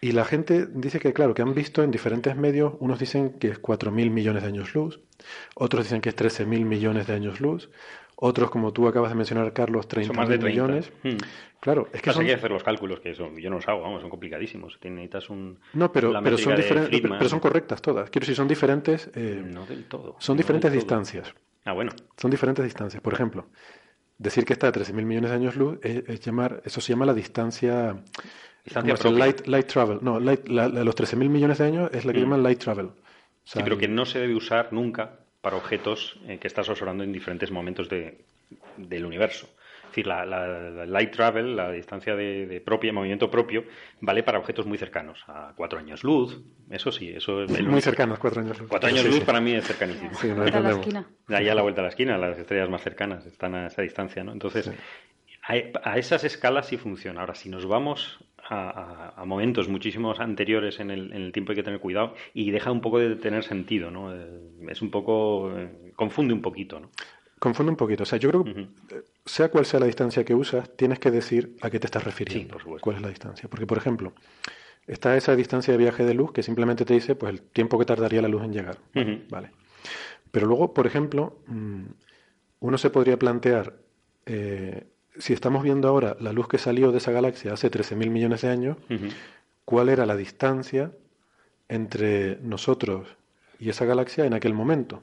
y 0.00 0.12
la 0.12 0.24
gente 0.24 0.66
dice 0.66 1.00
que, 1.00 1.12
claro, 1.12 1.34
que 1.34 1.42
han 1.42 1.54
visto 1.54 1.82
en 1.82 1.90
diferentes 1.90 2.36
medios, 2.36 2.74
unos 2.78 2.98
dicen 2.98 3.38
que 3.38 3.48
es 3.48 3.62
4.000 3.62 4.10
millones 4.10 4.42
de 4.42 4.48
años 4.48 4.74
luz, 4.74 5.00
otros 5.54 5.84
dicen 5.84 6.00
que 6.00 6.10
es 6.10 6.16
13.000 6.16 6.64
millones 6.64 7.06
de 7.06 7.14
años 7.14 7.40
luz, 7.40 7.70
otros, 8.20 8.50
como 8.50 8.72
tú 8.72 8.88
acabas 8.88 9.10
de 9.10 9.14
mencionar, 9.14 9.52
Carlos, 9.52 9.86
30 9.86 10.12
más 10.12 10.28
de 10.28 10.38
millones. 10.38 10.92
Hmm. 11.04 11.18
Claro, 11.60 11.88
es 11.92 12.02
que 12.02 12.12
son... 12.12 12.22
hay 12.22 12.28
que 12.28 12.34
hacer 12.34 12.50
los 12.50 12.64
cálculos, 12.64 12.98
que 12.98 13.14
son, 13.14 13.36
yo 13.36 13.48
no 13.48 13.56
los 13.56 13.68
hago, 13.68 13.80
vamos, 13.80 14.00
son 14.00 14.10
complicadísimos. 14.10 14.76
Necesitas 14.82 15.30
un... 15.30 15.58
No, 15.74 15.92
pero, 15.92 16.12
pero, 16.22 16.36
son, 16.36 16.56
diferentes, 16.56 17.00
pero 17.00 17.28
son 17.28 17.38
correctas 17.38 17.80
todas. 17.80 18.10
Quiero 18.10 18.24
decir, 18.24 18.34
son 18.34 18.48
diferentes... 18.48 19.08
Eh, 19.14 19.40
no 19.44 19.66
del 19.66 19.84
todo. 19.84 20.16
Son 20.18 20.36
diferentes 20.36 20.72
distancias. 20.72 21.32
Ah, 21.64 21.72
bueno. 21.74 21.92
Son 22.16 22.28
diferentes 22.28 22.64
distancias. 22.64 23.00
Por 23.00 23.14
ejemplo, 23.14 23.46
decir 24.18 24.44
que 24.44 24.52
está 24.52 24.68
a 24.68 24.72
13.000 24.72 24.92
millones 25.04 25.30
de 25.30 25.36
años 25.36 25.56
luz 25.56 25.78
es, 25.82 26.20
llamar... 26.20 26.62
Eso 26.64 26.80
se 26.80 26.92
llama 26.92 27.06
la 27.06 27.14
distancia... 27.14 27.96
Distancia 28.64 29.10
light, 29.10 29.46
light, 29.46 29.66
travel. 29.66 29.98
No, 30.02 30.20
light, 30.20 30.46
la, 30.48 30.68
los 30.68 30.94
13.000 30.94 31.28
millones 31.28 31.58
de 31.58 31.64
años 31.64 31.90
es 31.92 32.04
la 32.04 32.12
que 32.12 32.18
hmm. 32.18 32.22
llaman 32.22 32.42
light 32.42 32.58
travel. 32.58 32.90
sí, 33.44 33.60
pero 33.64 33.78
que 33.78 33.88
no 33.88 34.04
se 34.04 34.18
debe 34.18 34.34
usar 34.34 34.72
nunca 34.72 35.20
para 35.40 35.56
objetos 35.56 36.18
eh, 36.26 36.38
que 36.38 36.48
estás 36.48 36.68
observando 36.68 37.04
en 37.04 37.12
diferentes 37.12 37.50
momentos 37.50 37.88
de, 37.88 38.24
del 38.76 39.06
universo. 39.06 39.48
Es 39.98 40.04
decir, 40.04 40.06
la, 40.06 40.86
light 40.86 41.10
travel, 41.10 41.56
la 41.56 41.72
distancia 41.72 42.14
de, 42.14 42.62
propia, 42.64 42.92
movimiento 42.92 43.30
propio, 43.30 43.64
vale 44.00 44.22
para 44.22 44.38
objetos 44.38 44.66
muy 44.66 44.78
cercanos, 44.78 45.24
a 45.26 45.52
cuatro 45.56 45.78
años 45.78 46.04
luz, 46.04 46.40
eso 46.70 46.92
sí, 46.92 47.08
eso 47.08 47.42
es... 47.42 47.62
Muy 47.62 47.80
cercanos, 47.80 48.18
cuatro 48.18 48.40
años 48.40 48.60
luz. 48.60 48.68
Cuatro 48.68 48.88
años 48.88 49.04
luz 49.04 49.20
para 49.20 49.40
mí 49.40 49.54
es 49.54 49.66
cercanísimo. 49.66 50.14
Sí, 50.14 50.28
no 50.28 50.42
a 50.42 50.60
la 50.60 50.70
esquina. 50.70 51.06
Ahí 51.28 51.48
a 51.48 51.54
la 51.54 51.62
vuelta 51.62 51.80
a 51.80 51.84
la 51.84 51.88
esquina, 51.90 52.16
las 52.16 52.38
estrellas 52.38 52.68
más 52.68 52.82
cercanas 52.82 53.26
están 53.26 53.54
a 53.54 53.66
esa 53.66 53.82
distancia, 53.82 54.22
¿no? 54.22 54.32
Entonces, 54.32 54.70
a, 55.42 55.98
esas 55.98 56.22
escalas 56.24 56.66
sí 56.66 56.76
funciona. 56.76 57.20
Ahora, 57.20 57.34
si 57.34 57.48
nos 57.48 57.66
vamos 57.66 58.18
a, 58.48 59.24
momentos 59.26 59.68
muchísimos 59.68 60.20
anteriores 60.20 60.78
en 60.80 60.90
el, 60.90 61.32
tiempo 61.32 61.52
hay 61.52 61.56
que 61.56 61.62
tener 61.62 61.80
cuidado 61.80 62.14
y 62.34 62.50
deja 62.50 62.70
un 62.70 62.80
poco 62.80 62.98
de 62.98 63.16
tener 63.16 63.42
sentido, 63.42 63.90
¿no? 63.90 64.14
Eh, 64.14 64.26
es 64.68 64.80
un 64.80 64.90
poco... 64.90 65.52
Eh, 65.58 65.92
confunde 65.96 66.34
un 66.34 66.42
poquito, 66.42 66.78
¿no? 66.78 66.90
Confunde 67.38 67.70
un 67.70 67.76
poquito. 67.76 68.02
O 68.02 68.06
sea, 68.06 68.18
yo 68.18 68.30
creo 68.30 68.44
que 68.44 68.68
sea 69.28 69.50
cual 69.50 69.66
sea 69.66 69.80
la 69.80 69.86
distancia 69.86 70.24
que 70.24 70.34
usas, 70.34 70.74
tienes 70.76 70.98
que 70.98 71.10
decir 71.10 71.56
a 71.60 71.70
qué 71.70 71.78
te 71.78 71.86
estás 71.86 72.04
refiriendo. 72.04 72.54
por 72.54 72.62
supuesto. 72.62 72.82
¿Cuál 72.82 72.96
es 72.96 73.02
la 73.02 73.08
distancia? 73.08 73.48
Porque, 73.48 73.66
por 73.66 73.78
ejemplo, 73.78 74.12
está 74.86 75.16
esa 75.16 75.36
distancia 75.36 75.72
de 75.72 75.78
viaje 75.78 76.04
de 76.04 76.14
luz 76.14 76.32
que 76.32 76.42
simplemente 76.42 76.84
te 76.84 76.94
dice 76.94 77.14
pues 77.14 77.32
el 77.32 77.42
tiempo 77.42 77.78
que 77.78 77.84
tardaría 77.84 78.22
la 78.22 78.28
luz 78.28 78.42
en 78.42 78.52
llegar. 78.52 78.78
Vale. 79.28 79.50
Pero 80.30 80.46
luego, 80.46 80.74
por 80.74 80.86
ejemplo, 80.86 81.38
mm, 81.46 81.84
uno 82.60 82.78
se 82.78 82.90
podría 82.90 83.18
plantear, 83.18 83.74
eh, 84.26 84.86
si 85.18 85.32
estamos 85.32 85.62
viendo 85.62 85.88
ahora 85.88 86.16
la 86.20 86.32
luz 86.32 86.48
que 86.48 86.58
salió 86.58 86.90
de 86.90 86.98
esa 86.98 87.12
galaxia 87.12 87.52
hace 87.52 87.70
13.000 87.70 88.10
millones 88.10 88.42
de 88.42 88.48
años, 88.48 88.76
¿cuál 89.64 89.88
era 89.88 90.06
la 90.06 90.16
distancia 90.16 90.92
entre 91.68 92.36
nosotros 92.40 93.08
y 93.58 93.68
esa 93.68 93.84
galaxia 93.84 94.24
en 94.24 94.34
aquel 94.34 94.54
momento? 94.54 95.02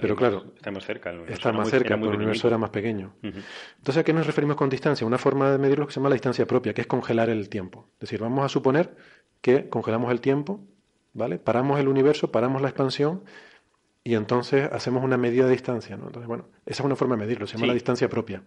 Pero 0.00 0.16
claro, 0.16 0.44
estamos 0.56 0.84
cerca. 0.84 1.12
Está 1.28 1.52
más 1.52 1.70
cerca, 1.70 1.96
pero 1.96 2.10
el 2.10 2.16
universo 2.16 2.48
era 2.48 2.58
más 2.58 2.70
pequeño. 2.70 3.14
Entonces, 3.22 3.96
¿a 3.98 4.04
qué 4.04 4.12
nos 4.12 4.26
referimos 4.26 4.56
con 4.56 4.68
distancia? 4.68 5.06
Una 5.06 5.18
forma 5.18 5.50
de 5.50 5.58
medirlo 5.58 5.86
que 5.86 5.92
se 5.92 6.00
llama 6.00 6.10
la 6.10 6.14
distancia 6.14 6.46
propia, 6.46 6.74
que 6.74 6.82
es 6.82 6.86
congelar 6.86 7.30
el 7.30 7.48
tiempo. 7.48 7.88
Es 7.94 8.00
decir, 8.00 8.20
vamos 8.20 8.44
a 8.44 8.48
suponer 8.48 8.94
que 9.40 9.68
congelamos 9.68 10.10
el 10.12 10.20
tiempo, 10.20 10.60
¿vale? 11.12 11.38
Paramos 11.38 11.80
el 11.80 11.88
universo, 11.88 12.30
paramos 12.30 12.62
la 12.62 12.68
expansión 12.68 13.22
y 14.04 14.14
entonces 14.14 14.68
hacemos 14.72 15.04
una 15.04 15.16
medida 15.16 15.44
de 15.46 15.52
distancia. 15.52 15.96
¿no? 15.96 16.06
Entonces, 16.06 16.26
bueno, 16.26 16.46
esa 16.66 16.82
es 16.82 16.86
una 16.86 16.96
forma 16.96 17.16
de 17.16 17.22
medirlo, 17.22 17.46
se 17.46 17.54
llama 17.54 17.68
la 17.68 17.74
distancia 17.74 18.08
propia. 18.08 18.42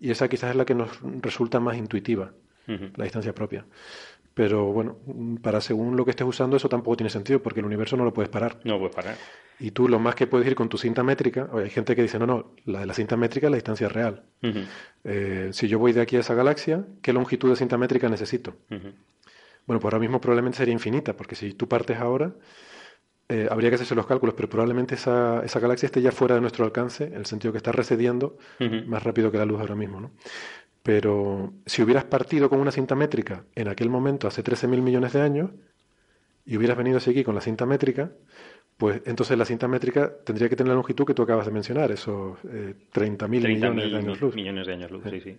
Y 0.00 0.10
esa 0.10 0.28
quizás 0.28 0.50
es 0.50 0.56
la 0.56 0.64
que 0.64 0.74
nos 0.74 1.00
resulta 1.20 1.60
más 1.60 1.76
intuitiva, 1.76 2.32
la 2.66 3.04
distancia 3.04 3.34
propia. 3.34 3.64
Pero 4.34 4.66
bueno, 4.66 4.98
para 5.42 5.60
según 5.60 5.96
lo 5.96 6.04
que 6.04 6.10
estés 6.10 6.26
usando, 6.26 6.56
eso 6.56 6.68
tampoco 6.68 6.96
tiene 6.96 7.10
sentido, 7.10 7.42
porque 7.42 7.60
el 7.60 7.66
universo 7.66 7.96
no 7.96 8.04
lo 8.04 8.12
puedes 8.12 8.30
parar. 8.30 8.58
No 8.64 8.78
puedes 8.78 8.94
parar. 8.94 9.16
Y 9.60 9.72
tú 9.72 9.88
lo 9.88 9.98
más 9.98 10.14
que 10.14 10.26
puedes 10.26 10.46
ir 10.46 10.54
con 10.54 10.70
tu 10.70 10.78
cinta 10.78 11.02
métrica, 11.02 11.50
hay 11.52 11.68
gente 11.68 11.94
que 11.94 12.00
dice, 12.00 12.18
no, 12.18 12.26
no, 12.26 12.52
la 12.64 12.80
de 12.80 12.86
la 12.86 12.94
cinta 12.94 13.16
métrica 13.18 13.46
es 13.46 13.50
la 13.50 13.56
distancia 13.58 13.90
real. 13.90 14.22
Eh, 15.04 15.50
si 15.52 15.68
yo 15.68 15.78
voy 15.78 15.92
de 15.92 16.00
aquí 16.00 16.16
a 16.16 16.20
esa 16.20 16.34
galaxia, 16.34 16.86
¿qué 17.02 17.12
longitud 17.12 17.50
de 17.50 17.56
cinta 17.56 17.76
métrica 17.76 18.08
necesito? 18.08 18.54
Bueno, 18.70 19.78
pues 19.78 19.84
ahora 19.84 19.98
mismo 19.98 20.18
probablemente 20.18 20.56
sería 20.56 20.72
infinita, 20.72 21.14
porque 21.14 21.34
si 21.34 21.52
tú 21.52 21.68
partes 21.68 21.98
ahora, 21.98 22.32
eh, 23.28 23.48
habría 23.50 23.68
que 23.68 23.74
hacerse 23.74 23.94
los 23.94 24.06
cálculos, 24.06 24.34
pero 24.34 24.48
probablemente 24.48 24.94
esa, 24.94 25.42
esa, 25.44 25.60
galaxia 25.60 25.86
esté 25.86 26.00
ya 26.00 26.10
fuera 26.10 26.36
de 26.36 26.40
nuestro 26.40 26.64
alcance, 26.64 27.04
en 27.04 27.16
el 27.16 27.26
sentido 27.26 27.52
que 27.52 27.58
está 27.58 27.70
recediendo 27.70 28.38
más 28.86 29.02
rápido 29.02 29.30
que 29.30 29.36
la 29.36 29.44
luz 29.44 29.60
ahora 29.60 29.76
mismo. 29.76 30.00
¿no? 30.00 30.10
Pero 30.82 31.52
si 31.66 31.82
hubieras 31.82 32.04
partido 32.04 32.48
con 32.48 32.60
una 32.60 32.72
cinta 32.72 32.94
métrica 32.94 33.44
en 33.54 33.68
aquel 33.68 33.90
momento, 33.90 34.26
hace 34.26 34.42
13.000 34.42 34.80
millones 34.80 35.12
de 35.12 35.20
años, 35.20 35.50
y 36.46 36.56
hubieras 36.56 36.76
venido 36.76 36.96
a 36.96 37.00
seguir 37.00 37.24
con 37.24 37.34
la 37.34 37.40
cinta 37.40 37.66
métrica, 37.66 38.10
pues 38.80 39.02
entonces 39.04 39.36
la 39.36 39.44
cinta 39.44 39.68
métrica 39.68 40.10
tendría 40.24 40.48
que 40.48 40.56
tener 40.56 40.70
la 40.70 40.74
longitud 40.74 41.04
que 41.04 41.12
tú 41.12 41.22
acabas 41.22 41.44
de 41.44 41.52
mencionar, 41.52 41.92
esos 41.92 42.38
eh, 42.50 42.74
30.000 42.94 43.28
millones 43.28 43.90
de 43.92 43.98
años 43.98 44.18
luz. 44.18 44.34
Millones 44.34 44.66
de 44.66 44.72
años 44.72 44.90
luz, 44.90 45.04
sí, 45.10 45.20
sí. 45.20 45.36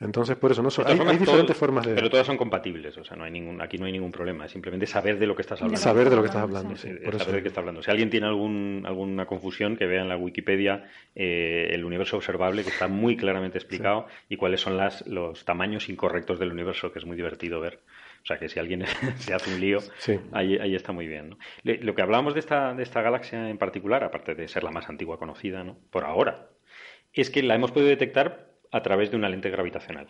Entonces, 0.00 0.36
por 0.36 0.50
eso, 0.50 0.60
no 0.60 0.70
hay, 0.84 1.16
diferentes 1.16 1.56
formas 1.56 1.86
de... 1.86 1.94
Pero 1.94 2.10
todas 2.10 2.26
son 2.26 2.36
compatibles, 2.36 2.98
o 2.98 3.04
sea, 3.04 3.16
no 3.16 3.22
hay 3.22 3.30
ningún, 3.30 3.62
aquí 3.62 3.78
no 3.78 3.86
hay 3.86 3.92
ningún 3.92 4.10
problema, 4.10 4.46
es 4.46 4.50
simplemente 4.50 4.88
saber 4.88 5.20
de 5.20 5.26
lo 5.28 5.36
que 5.36 5.42
estás 5.42 5.62
hablando. 5.62 5.80
Saber 5.80 6.10
de 6.10 6.16
lo 6.16 6.22
que 6.22 6.26
estás 6.26 6.42
hablando, 6.42 6.76
sí. 6.76 6.88
Por 7.04 7.16
saber 7.16 7.36
de 7.36 7.42
qué 7.42 7.48
estás 7.48 7.62
hablando. 7.62 7.80
Si 7.80 7.92
alguien 7.92 8.10
tiene 8.10 8.26
algún, 8.26 8.82
alguna 8.86 9.24
confusión, 9.26 9.76
que 9.76 9.86
vea 9.86 10.02
en 10.02 10.08
la 10.08 10.16
Wikipedia 10.16 10.90
eh, 11.14 11.68
el 11.70 11.84
universo 11.84 12.16
observable, 12.16 12.64
que 12.64 12.70
está 12.70 12.88
muy 12.88 13.16
claramente 13.16 13.56
explicado, 13.56 14.08
y 14.28 14.36
cuáles 14.36 14.60
son 14.60 14.76
las, 14.76 15.06
los 15.06 15.44
tamaños 15.44 15.88
incorrectos 15.88 16.40
del 16.40 16.50
universo, 16.50 16.92
que 16.92 16.98
es 16.98 17.06
muy 17.06 17.16
divertido 17.16 17.60
ver. 17.60 17.78
O 18.24 18.26
sea 18.26 18.38
que 18.38 18.48
si 18.48 18.58
alguien 18.58 18.84
se 19.18 19.34
hace 19.34 19.54
un 19.54 19.60
lío, 19.60 19.80
ahí, 20.32 20.56
ahí, 20.56 20.74
está 20.74 20.92
muy 20.92 21.06
bien. 21.06 21.30
¿no? 21.30 21.38
lo 21.62 21.94
que 21.94 22.02
hablábamos 22.02 22.32
de 22.32 22.40
esta, 22.40 22.72
de 22.74 22.82
esta 22.82 23.02
galaxia 23.02 23.50
en 23.50 23.58
particular, 23.58 24.02
aparte 24.02 24.34
de 24.34 24.48
ser 24.48 24.64
la 24.64 24.70
más 24.70 24.88
antigua 24.88 25.18
conocida, 25.18 25.62
¿no? 25.62 25.76
por 25.90 26.04
ahora, 26.04 26.48
es 27.12 27.28
que 27.30 27.42
la 27.42 27.54
hemos 27.54 27.70
podido 27.70 27.90
detectar 27.90 28.50
a 28.72 28.82
través 28.82 29.10
de 29.10 29.16
una 29.16 29.28
lente 29.28 29.50
gravitacional. 29.50 30.08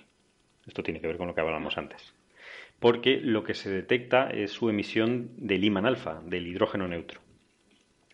Esto 0.67 0.83
tiene 0.83 1.01
que 1.01 1.09
ver 1.09 1.19
con 1.19 1.27
lo 1.27 1.35
que 1.35 1.41
hablábamos 1.41 1.77
antes. 1.77 2.15
Porque 2.79 3.19
lo 3.21 3.45
que 3.45 3.55
se 3.55 3.71
detecta 3.71 4.31
es 4.31 4.53
su 4.53 4.71
emisión 4.71 5.31
del 5.37 5.65
Iman 5.65 5.85
alfa, 5.85 6.23
del 6.25 6.47
hidrógeno 6.47 6.89
neutro. 6.89 7.21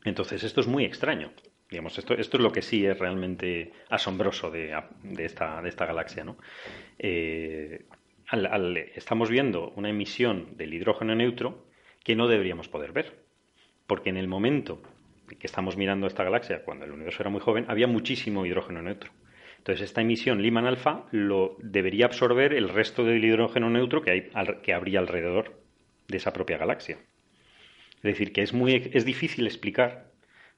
Entonces, 0.05 0.43
esto 0.45 0.61
es 0.61 0.67
muy 0.67 0.85
extraño. 0.85 1.33
Digamos, 1.71 1.99
esto, 1.99 2.15
esto 2.15 2.37
es 2.37 2.43
lo 2.43 2.53
que 2.53 2.63
sí 2.63 2.85
es 2.85 2.99
realmente 2.99 3.73
asombroso 3.91 4.51
de, 4.51 4.77
esta, 5.19 5.63
de 5.63 5.69
esta, 5.69 5.87
galaxia. 5.87 6.25
¿no? 6.25 6.37
Eh, 6.99 7.85
estamos 8.95 9.31
viendo 9.31 9.71
una 9.77 9.91
emisión 9.91 10.57
del 10.57 10.75
hidrógeno 10.75 11.15
neutro 11.15 11.67
que 12.05 12.17
no 12.17 12.29
deberíamos 12.29 12.69
poder 12.69 12.93
ver. 12.93 13.25
Porque 13.87 14.11
en 14.11 14.17
el 14.17 14.29
momento 14.29 14.83
que 15.39 15.47
estamos 15.47 15.77
mirando 15.77 16.07
esta 16.07 16.25
galaxia, 16.25 16.65
cuando 16.65 16.85
el 16.85 16.93
universo 16.93 17.23
era 17.23 17.31
muy 17.31 17.41
joven, 17.41 17.65
había 17.69 17.87
muchísimo 17.87 18.47
hidrógeno 18.47 18.83
neutro. 18.83 19.11
Entonces, 19.59 19.85
esta 19.85 20.01
emisión 20.01 20.41
Lyman 20.41 20.67
alfa 20.67 21.05
lo 21.11 21.57
debería 21.59 22.07
absorber 22.07 22.55
el 22.55 22.69
resto 22.69 23.05
del 23.05 23.25
hidrógeno 23.25 23.69
neutro 23.69 24.01
que, 24.01 24.11
hay, 24.11 24.31
que 24.63 24.73
habría 24.73 25.01
alrededor 25.01 25.61
de 26.09 26.17
esa 26.17 26.33
propia 26.33 26.57
galaxia. 26.57 26.99
Es 27.97 28.03
decir, 28.03 28.33
que 28.33 28.43
es, 28.43 28.55
muy, 28.55 28.91
es 28.95 29.05
difícil 29.05 29.47
explicar 29.47 30.11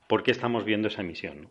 por 0.09 0.23
qué 0.23 0.31
estamos 0.31 0.65
viendo 0.65 0.89
esa 0.89 1.01
emisión. 1.01 1.49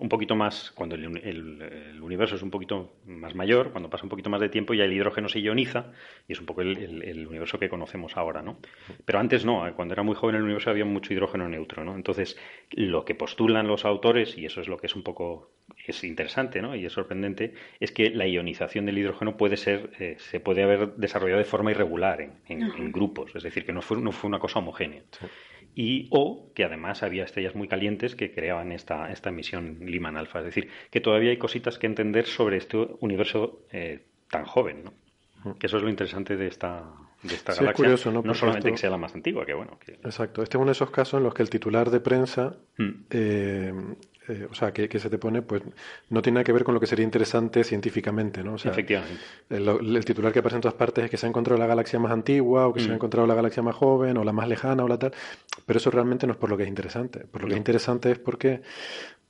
Un 0.00 0.08
poquito 0.08 0.34
más, 0.34 0.72
cuando 0.72 0.96
el, 0.96 2.02
universo 2.02 2.34
es 2.34 2.42
un 2.42 2.50
poquito 2.50 2.94
más 3.06 3.34
mayor, 3.34 3.70
cuando 3.70 3.88
pasa 3.88 4.02
un 4.02 4.08
poquito 4.08 4.28
más 4.28 4.40
de 4.40 4.48
tiempo, 4.48 4.74
ya 4.74 4.84
el 4.84 4.92
hidrógeno 4.92 5.28
se 5.28 5.40
ioniza 5.40 5.92
y 6.26 6.32
es 6.32 6.40
un 6.40 6.46
poco 6.46 6.62
el, 6.62 7.26
universo 7.28 7.58
que 7.58 7.68
conocemos 7.68 8.16
ahora, 8.16 8.42
¿no? 8.42 8.58
Pero 9.04 9.20
antes 9.20 9.44
no, 9.44 9.64
cuando 9.76 9.94
era 9.94 10.02
muy 10.02 10.16
joven 10.16 10.36
el 10.36 10.42
universo 10.42 10.70
había 10.70 10.84
mucho 10.84 11.12
hidrógeno 11.12 11.48
neutro, 11.48 11.84
¿no? 11.84 11.94
Entonces, 11.94 12.36
lo 12.70 13.04
que 13.04 13.14
postulan 13.14 13.68
los 13.68 13.84
autores, 13.84 14.36
y 14.36 14.46
eso 14.46 14.60
es 14.60 14.68
lo 14.68 14.78
que 14.78 14.88
es 14.88 14.96
un 14.96 15.04
poco 15.04 15.50
es 15.86 16.02
interesante, 16.02 16.60
¿no? 16.60 16.74
Y 16.74 16.84
es 16.84 16.92
sorprendente, 16.92 17.54
es 17.78 17.92
que 17.92 18.10
la 18.10 18.26
ionización 18.26 18.86
del 18.86 18.98
hidrógeno 18.98 19.36
puede 19.36 19.56
ser, 19.56 19.90
eh, 20.00 20.16
se 20.18 20.40
puede 20.40 20.64
haber 20.64 20.94
desarrollado 20.96 21.38
de 21.38 21.44
forma 21.44 21.70
irregular 21.70 22.20
en, 22.20 22.92
grupos, 22.92 23.34
es 23.34 23.44
decir, 23.44 23.64
que 23.64 23.72
no 23.72 23.80
fue, 23.80 24.00
no 24.00 24.12
fue 24.12 24.28
una 24.28 24.38
cosa 24.38 24.58
homogénea 24.58 25.02
y 25.74 26.08
o 26.10 26.52
que 26.54 26.64
además 26.64 27.02
había 27.02 27.24
estrellas 27.24 27.54
muy 27.54 27.68
calientes 27.68 28.14
que 28.14 28.32
creaban 28.32 28.72
esta, 28.72 29.10
esta 29.10 29.30
emisión 29.30 29.78
Lyman 29.80 30.16
alfa. 30.16 30.40
Es 30.40 30.46
decir, 30.46 30.68
que 30.90 31.00
todavía 31.00 31.30
hay 31.30 31.36
cositas 31.36 31.78
que 31.78 31.86
entender 31.86 32.26
sobre 32.26 32.56
este 32.56 32.76
universo 33.00 33.60
eh, 33.72 34.04
tan 34.30 34.44
joven, 34.44 34.84
¿no? 34.84 34.92
Que 35.58 35.66
eso 35.66 35.76
es 35.76 35.82
lo 35.82 35.90
interesante 35.90 36.36
de 36.36 36.46
esta, 36.46 36.84
de 37.22 37.34
esta 37.34 37.54
galaxia. 37.54 37.84
curioso, 37.84 38.10
¿no? 38.10 38.22
no 38.22 38.34
solamente 38.34 38.70
que 38.70 38.78
sea 38.78 38.88
la 38.88 38.96
más 38.96 39.14
antigua, 39.14 39.44
que 39.44 39.52
bueno. 39.52 39.78
Exacto. 39.86 40.42
Este 40.42 40.56
es 40.56 40.60
uno 40.60 40.66
de 40.66 40.72
esos 40.72 40.90
casos 40.90 41.18
en 41.18 41.24
los 41.24 41.34
que 41.34 41.42
el 41.42 41.50
titular 41.50 41.90
de 41.90 42.00
prensa 42.00 42.56
mm. 42.78 42.90
eh, 43.10 43.72
eh, 44.28 44.48
o 44.50 44.54
sea, 44.54 44.72
que, 44.72 44.88
se 44.98 45.10
te 45.10 45.18
pone, 45.18 45.42
pues 45.42 45.62
no 46.08 46.22
tiene 46.22 46.36
nada 46.36 46.44
que 46.44 46.52
ver 46.52 46.64
con 46.64 46.74
lo 46.74 46.80
que 46.80 46.86
sería 46.86 47.04
interesante 47.04 47.62
científicamente, 47.64 48.42
¿no? 48.42 48.54
O 48.54 48.58
sea, 48.58 48.70
Efectivamente. 48.70 49.22
El, 49.50 50.04
titular 50.04 50.32
que 50.32 50.38
aparece 50.38 50.56
en 50.56 50.62
todas 50.62 50.76
partes 50.76 51.04
es 51.04 51.10
que 51.10 51.16
se 51.16 51.26
ha 51.26 51.28
encontrado 51.28 51.58
la 51.58 51.66
galaxia 51.66 51.98
más 51.98 52.12
antigua, 52.12 52.66
o 52.68 52.72
que 52.72 52.80
se 52.80 52.86
ha 52.86 52.92
mm. 52.92 52.94
encontrado 52.94 53.26
la 53.26 53.34
galaxia 53.34 53.62
más 53.62 53.74
joven, 53.74 54.16
o 54.16 54.24
la 54.24 54.32
más 54.32 54.48
lejana, 54.48 54.84
o 54.84 54.88
la 54.88 54.98
tal, 54.98 55.12
pero 55.66 55.78
eso 55.78 55.90
realmente 55.90 56.26
no 56.26 56.32
es 56.32 56.38
por 56.38 56.50
lo 56.50 56.56
que 56.56 56.62
es 56.62 56.68
interesante. 56.68 57.20
Por 57.20 57.42
lo 57.42 57.48
que 57.48 57.54
es 57.54 57.58
interesante 57.58 58.10
es 58.10 58.18
porque 58.18 58.62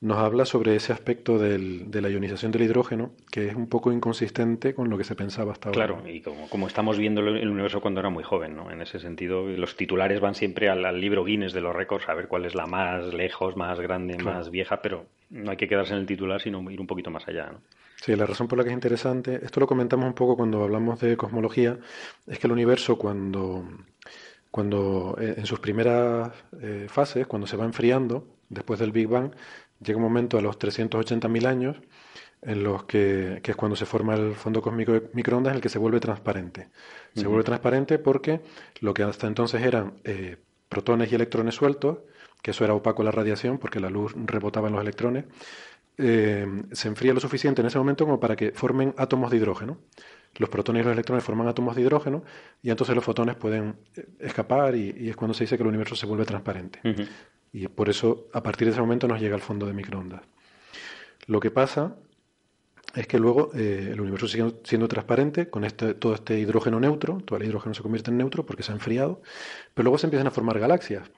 nos 0.01 0.17
habla 0.17 0.45
sobre 0.45 0.75
ese 0.75 0.93
aspecto 0.93 1.39
del, 1.39 1.89
de 1.89 2.01
la 2.01 2.09
ionización 2.09 2.51
del 2.51 2.63
hidrógeno, 2.63 3.11
que 3.31 3.47
es 3.47 3.55
un 3.55 3.67
poco 3.67 3.91
inconsistente 3.91 4.75
con 4.75 4.89
lo 4.89 4.97
que 4.97 5.03
se 5.03 5.15
pensaba 5.15 5.53
hasta 5.53 5.69
ahora. 5.69 5.87
Claro, 5.87 6.07
y 6.07 6.21
como, 6.21 6.49
como, 6.49 6.67
estamos 6.67 6.97
viendo 6.97 7.21
el 7.21 7.49
universo 7.49 7.81
cuando 7.81 8.01
era 8.01 8.09
muy 8.09 8.23
joven, 8.23 8.55
¿no? 8.55 8.71
En 8.71 8.81
ese 8.81 8.99
sentido, 8.99 9.47
los 9.47 9.75
titulares 9.75 10.19
van 10.19 10.35
siempre 10.35 10.69
al, 10.69 10.99
libro 10.99 11.23
Guinness 11.23 11.53
de 11.53 11.61
los 11.61 11.75
récords 11.75 12.07
a 12.09 12.13
ver 12.13 12.27
cuál 12.27 12.45
es 12.45 12.55
la 12.55 12.67
más 12.67 13.13
lejos, 13.13 13.55
más 13.55 13.79
grande, 13.79 14.17
más 14.17 14.51
vieja, 14.51 14.81
pero 14.85 15.07
no 15.31 15.49
hay 15.49 15.57
que 15.57 15.67
quedarse 15.67 15.93
en 15.93 16.01
el 16.01 16.05
titular, 16.05 16.39
sino 16.39 16.69
ir 16.69 16.79
un 16.79 16.85
poquito 16.85 17.09
más 17.09 17.27
allá, 17.27 17.49
¿no? 17.51 17.59
Sí, 17.95 18.15
la 18.15 18.27
razón 18.27 18.47
por 18.47 18.59
la 18.59 18.63
que 18.63 18.69
es 18.69 18.75
interesante, 18.75 19.39
esto 19.43 19.59
lo 19.59 19.65
comentamos 19.65 20.05
un 20.05 20.13
poco 20.13 20.37
cuando 20.37 20.63
hablamos 20.63 20.99
de 20.99 21.17
cosmología, 21.17 21.79
es 22.27 22.37
que 22.37 22.45
el 22.45 22.53
universo 22.53 22.95
cuando, 22.95 23.67
cuando 24.51 25.17
eh, 25.19 25.33
en 25.37 25.45
sus 25.47 25.59
primeras 25.59 26.31
eh, 26.61 26.85
fases, 26.87 27.25
cuando 27.25 27.47
se 27.47 27.57
va 27.57 27.65
enfriando, 27.65 28.27
después 28.47 28.79
del 28.79 28.91
Big 28.91 29.07
Bang, 29.07 29.31
llega 29.83 29.97
un 29.97 30.03
momento 30.03 30.37
a 30.37 30.41
los 30.41 30.59
380.000 30.59 31.47
años 31.47 31.77
en 32.43 32.63
los 32.63 32.83
que, 32.83 33.39
que, 33.41 33.51
es 33.51 33.57
cuando 33.57 33.75
se 33.75 33.87
forma 33.87 34.13
el 34.13 34.35
fondo 34.35 34.61
cósmico 34.61 34.91
de 34.91 35.09
microondas 35.13 35.49
en 35.49 35.55
el 35.55 35.61
que 35.63 35.69
se 35.69 35.79
vuelve 35.79 35.99
transparente. 35.99 36.69
Se 37.15 37.25
vuelve 37.25 37.43
transparente 37.43 37.97
porque 37.97 38.41
lo 38.81 38.93
que 38.93 39.01
hasta 39.01 39.25
entonces 39.25 39.63
eran 39.63 39.95
eh, 40.03 40.37
protones 40.69 41.11
y 41.11 41.15
electrones 41.15 41.55
sueltos, 41.55 41.97
que 42.45 42.51
eso 42.51 42.63
era 42.63 42.75
opaco 42.75 43.01
a 43.01 43.05
la 43.05 43.11
radiación 43.11 43.57
porque 43.57 43.79
la 43.79 43.89
luz 43.89 44.13
rebotaba 44.15 44.67
en 44.67 44.75
los 44.75 44.81
electrones, 44.83 45.25
eh, 45.97 46.45
se 46.73 46.87
enfría 46.87 47.11
lo 47.11 47.19
suficiente 47.19 47.61
en 47.61 47.65
ese 47.65 47.79
momento 47.79 48.05
como 48.05 48.19
para 48.19 48.35
que 48.35 48.51
formen 48.51 48.93
átomos 48.97 49.31
de 49.31 49.37
hidrógeno. 49.37 49.79
Los 50.35 50.47
protones 50.51 50.81
y 50.81 50.83
los 50.83 50.93
electrones 50.93 51.23
forman 51.23 51.47
átomos 51.47 51.75
de 51.75 51.81
hidrógeno 51.81 52.23
y 52.61 52.69
entonces 52.69 52.95
los 52.95 53.03
fotones 53.03 53.35
pueden 53.35 53.77
eh, 53.95 54.05
escapar 54.19 54.75
y, 54.75 55.09
es 55.09 55.15
cuando 55.15 55.33
se 55.33 55.45
dice 55.45 55.57
que 55.57 55.63
el 55.63 55.69
universo 55.69 55.95
se 55.95 56.05
vuelve 56.05 56.23
transparente. 56.23 56.81
Y 57.51 57.67
por 57.67 57.89
eso, 57.89 58.27
a 58.31 58.43
partir 58.43 58.67
de 58.67 58.73
ese 58.73 58.81
momento, 58.81 59.07
nos 59.07 59.19
llega 59.19 59.33
al 59.33 59.41
fondo 59.41 59.65
de 59.65 59.73
microondas. 59.73 60.21
Lo 61.25 61.39
que 61.39 61.49
pasa 61.49 61.95
es 62.93 63.07
que 63.07 63.17
luego 63.17 63.49
eh, 63.55 63.89
el 63.91 63.99
universo 63.99 64.27
sigue 64.27 64.53
siendo 64.63 64.87
transparente 64.87 65.49
con 65.49 65.63
este, 65.63 65.95
todo 65.95 66.13
este 66.13 66.37
hidrógeno 66.37 66.79
neutro, 66.79 67.17
todo 67.25 67.39
el 67.39 67.45
hidrógeno 67.45 67.73
se 67.73 67.81
convierte 67.81 68.11
en 68.11 68.17
neutro 68.17 68.45
porque 68.45 68.61
se 68.61 68.71
ha 68.71 68.75
enfriado, 68.75 69.23
pero 69.73 69.85
luego 69.85 69.97
se 69.97 70.05
empiezan 70.05 70.27
a 70.27 70.31
formar 70.31 70.59
galaxias. 70.59 71.09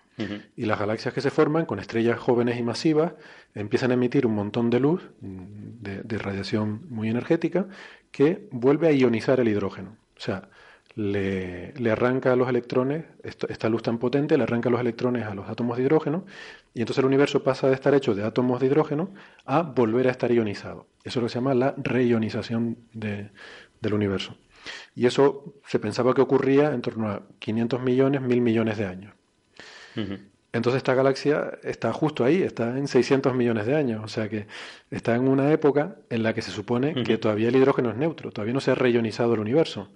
Y 0.55 0.65
las 0.65 0.79
galaxias 0.79 1.13
que 1.13 1.21
se 1.21 1.29
forman 1.29 1.65
con 1.65 1.79
estrellas 1.79 2.17
jóvenes 2.17 2.57
y 2.57 2.63
masivas 2.63 3.13
empiezan 3.53 3.91
a 3.91 3.93
emitir 3.93 4.25
un 4.25 4.33
montón 4.33 4.71
de 4.71 4.79
luz, 4.79 5.11
de, 5.21 6.17
radiación 6.17 6.81
muy 6.89 7.09
energética, 7.09 7.67
que 8.11 8.47
vuelve 8.51 8.87
a 8.87 8.91
ionizar 8.91 9.39
el 9.39 9.47
hidrógeno. 9.47 9.95
O 10.17 10.19
sea, 10.19 10.49
le, 10.95 11.73
le 11.73 11.91
arranca 11.91 12.35
los 12.35 12.49
electrones, 12.49 13.05
esta 13.23 13.69
luz 13.69 13.83
tan 13.83 13.99
potente, 13.99 14.37
le 14.37 14.43
arranca 14.43 14.71
los 14.71 14.81
electrones 14.81 15.25
a 15.25 15.35
los 15.35 15.47
átomos 15.47 15.77
de 15.77 15.83
hidrógeno, 15.83 16.25
y 16.73 16.79
entonces 16.79 16.99
el 16.99 17.05
universo 17.05 17.43
pasa 17.43 17.67
de 17.67 17.75
estar 17.75 17.93
hecho 17.93 18.15
de 18.15 18.23
átomos 18.23 18.59
de 18.59 18.65
hidrógeno 18.65 19.13
a 19.45 19.61
volver 19.61 20.07
a 20.07 20.11
estar 20.11 20.31
ionizado. 20.31 20.87
Eso 21.03 21.19
es 21.19 21.21
lo 21.21 21.21
que 21.23 21.29
se 21.29 21.35
llama 21.35 21.53
la 21.53 21.75
reionización 21.77 22.79
de, 22.93 23.29
del 23.81 23.93
universo. 23.93 24.35
Y 24.95 25.05
eso 25.05 25.53
se 25.65 25.79
pensaba 25.79 26.13
que 26.13 26.21
ocurría 26.21 26.73
en 26.73 26.81
torno 26.81 27.09
a 27.09 27.23
500 27.39 27.81
millones, 27.81 28.21
1000 28.21 28.41
millones 28.41 28.77
de 28.77 28.85
años. 28.85 29.16
Entonces 30.53 30.77
esta 30.77 30.95
galaxia 30.95 31.59
está 31.63 31.91
justo 31.93 32.23
ahí, 32.23 32.41
está 32.41 32.77
en 32.77 32.87
600 32.87 33.33
millones 33.35 33.65
de 33.65 33.75
años, 33.75 34.01
o 34.03 34.07
sea 34.07 34.29
que 34.29 34.47
está 34.89 35.15
en 35.15 35.27
una 35.27 35.51
época 35.51 35.97
en 36.09 36.23
la 36.23 36.33
que 36.33 36.41
se 36.41 36.51
supone 36.51 37.03
que 37.03 37.17
todavía 37.17 37.49
el 37.49 37.55
hidrógeno 37.55 37.91
es 37.91 37.97
neutro, 37.97 38.31
todavía 38.31 38.53
no 38.53 38.61
se 38.61 38.71
ha 38.71 38.75
reionizado 38.75 39.33
el 39.33 39.39
universo. 39.39 39.89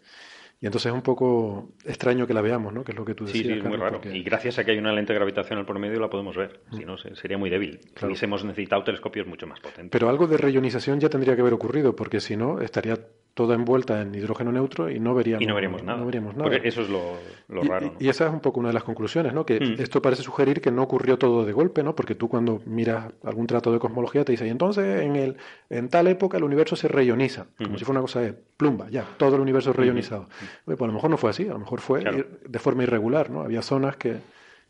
Y 0.61 0.67
entonces 0.67 0.91
es 0.91 0.93
un 0.93 1.01
poco 1.01 1.71
extraño 1.85 2.27
que 2.27 2.35
la 2.35 2.41
veamos, 2.41 2.71
¿no? 2.71 2.83
Que 2.83 2.91
es 2.91 2.97
lo 2.97 3.03
que 3.03 3.15
tú 3.15 3.25
decías. 3.25 3.47
Sí, 3.47 3.61
sí, 3.61 3.67
muy 3.67 3.77
raro. 3.77 3.99
Y 4.03 4.21
gracias 4.21 4.59
a 4.59 4.63
que 4.63 4.69
hay 4.69 4.77
una 4.77 4.93
lente 4.93 5.11
gravitacional 5.11 5.65
por 5.65 5.79
medio 5.79 5.99
la 5.99 6.07
podemos 6.07 6.37
ver. 6.37 6.59
Mm. 6.69 6.77
Si 6.77 6.85
no, 6.85 6.97
sería 6.97 7.39
muy 7.39 7.49
débil. 7.49 7.79
Claro. 7.95 8.13
hemos 8.21 8.45
necesitado 8.45 8.83
telescopios 8.83 9.25
mucho 9.25 9.47
más 9.47 9.59
potentes. 9.59 9.89
Pero 9.89 10.07
algo 10.07 10.27
de 10.27 10.37
reionización 10.37 10.99
ya 10.99 11.09
tendría 11.09 11.33
que 11.33 11.41
haber 11.41 11.53
ocurrido, 11.53 11.95
porque 11.95 12.19
si 12.19 12.37
no, 12.37 12.61
estaría 12.61 12.99
toda 13.33 13.55
envuelta 13.55 14.01
en 14.01 14.13
hidrógeno 14.13 14.51
neutro 14.51 14.89
y 14.89 14.99
no 14.99 15.13
veríamos, 15.13 15.43
y 15.43 15.45
no 15.45 15.55
veríamos 15.55 15.83
nada. 15.83 15.99
No 15.99 16.05
veríamos 16.05 16.35
nada. 16.35 16.55
eso 16.57 16.81
es 16.81 16.89
lo, 16.89 17.17
raro. 17.63 17.93
Y, 17.99 18.09
esa 18.09 18.27
es 18.27 18.33
un 18.33 18.39
poco 18.39 18.59
una 18.59 18.69
de 18.69 18.73
las 18.73 18.83
conclusiones, 18.83 19.33
¿no? 19.33 19.45
Que 19.45 19.59
mm. 19.59 19.81
esto 19.81 20.01
parece 20.01 20.23
sugerir 20.23 20.61
que 20.61 20.71
no 20.71 20.83
ocurrió 20.83 21.17
todo 21.17 21.45
de 21.45 21.53
golpe, 21.53 21.83
¿no? 21.83 21.95
Porque 21.95 22.15
tú 22.15 22.27
cuando 22.27 22.61
miras 22.65 23.11
algún 23.23 23.47
trato 23.47 23.71
de 23.71 23.79
cosmología 23.79 24.25
te 24.25 24.33
dice, 24.33 24.47
y 24.47 24.49
entonces 24.49 25.01
en, 25.01 25.15
el, 25.15 25.37
en 25.69 25.89
tal 25.89 26.07
época 26.07 26.37
el 26.37 26.43
universo 26.43 26.75
se 26.75 26.87
reioniza, 26.87 27.47
como 27.57 27.77
si 27.77 27.85
fuera 27.85 27.99
una 27.99 28.07
cosa 28.07 28.21
de 28.21 28.33
plumba, 28.33 28.89
ya, 28.89 29.05
todo 29.17 29.35
el 29.35 29.41
universo 29.41 29.73
reionizado. 29.73 30.27
Pues 30.65 30.79
a 30.79 30.87
lo 30.87 30.93
mejor 30.93 31.09
no 31.09 31.17
fue 31.17 31.29
así, 31.29 31.47
a 31.47 31.53
lo 31.53 31.59
mejor 31.59 31.79
fue 31.79 32.03
de 32.45 32.59
forma 32.59 32.83
irregular, 32.83 33.29
¿no? 33.29 33.41
Había 33.41 33.61
zonas 33.61 33.95
que, 33.95 34.17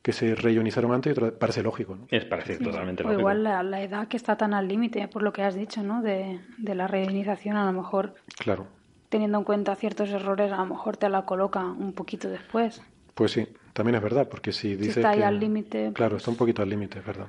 que 0.02 0.14
se 0.14 0.36
reionizaron 0.36 0.94
antes 0.94 1.12
y 1.12 1.14
otras, 1.14 1.34
parece 1.34 1.62
lógico, 1.62 1.96
¿no? 1.96 2.08
Es 2.10 2.26
parece 2.26 2.58
totalmente 2.58 3.04
lógico. 3.04 3.18
O 3.18 3.20
igual 3.20 3.44
la, 3.44 3.82
edad 3.82 4.08
que 4.08 4.18
está 4.18 4.36
tan 4.36 4.54
al 4.54 4.68
límite, 4.68 5.08
por 5.08 5.22
lo 5.22 5.32
que 5.32 5.44
has 5.44 5.56
dicho, 5.56 5.84
¿no? 5.84 6.02
De, 6.02 6.40
de 6.58 6.76
la 6.76 6.88
reionización, 6.88 7.56
a 7.56 7.66
lo 7.66 7.74
mejor. 7.74 8.16
Claro. 8.38 8.68
Teniendo 9.10 9.38
en 9.38 9.44
cuenta 9.44 9.76
ciertos 9.76 10.10
errores, 10.10 10.52
a 10.52 10.58
lo 10.58 10.66
mejor 10.66 10.98
te 10.98 11.10
la 11.10 11.24
coloca 11.26 11.64
un 11.66 11.94
poquito 11.94 12.30
después. 12.30 12.82
Pues 13.14 13.32
sí, 13.32 13.48
también 13.74 13.96
es 13.96 14.02
verdad, 14.02 14.28
porque 14.30 14.52
si 14.52 14.76
dice. 14.76 14.94
Si 14.94 15.00
está 15.00 15.12
ahí 15.12 15.22
al 15.22 15.40
límite. 15.40 15.92
Claro, 15.94 16.12
pues 16.12 16.22
está 16.22 16.32
un 16.32 16.38
poquito 16.38 16.62
al 16.62 16.70
límite, 16.70 17.00
es 17.00 17.06
verdad. 17.06 17.28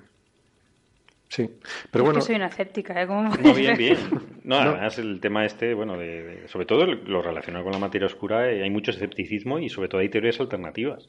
Sí, 1.29 1.51
pero 1.91 2.05
bueno. 2.05 2.21
Que 2.21 2.27
soy 2.27 2.37
una 2.37 2.47
escéptica, 2.47 3.03
¿eh? 3.03 3.07
¿Cómo 3.07 3.23
no, 3.23 3.55
bien, 3.55 3.77
bien. 3.77 3.97
No, 4.45 4.57
además 4.57 4.99
el 4.99 5.19
tema 5.21 5.47
este, 5.47 5.73
bueno, 5.73 5.97
de, 5.97 6.47
sobre 6.49 6.67
todo 6.67 6.85
lo 6.85 7.23
relacionado 7.23 7.65
con 7.65 7.73
la 7.73 7.79
materia 7.79 8.07
oscura, 8.07 8.51
eh, 8.51 8.63
hay 8.63 8.71
mucho 8.71 8.91
escepticismo 8.91 9.59
y 9.59 9.71
sobre 9.71 9.89
todo 9.89 10.01
hay 10.01 10.11
teorías 10.11 10.41
alternativas. 10.41 11.09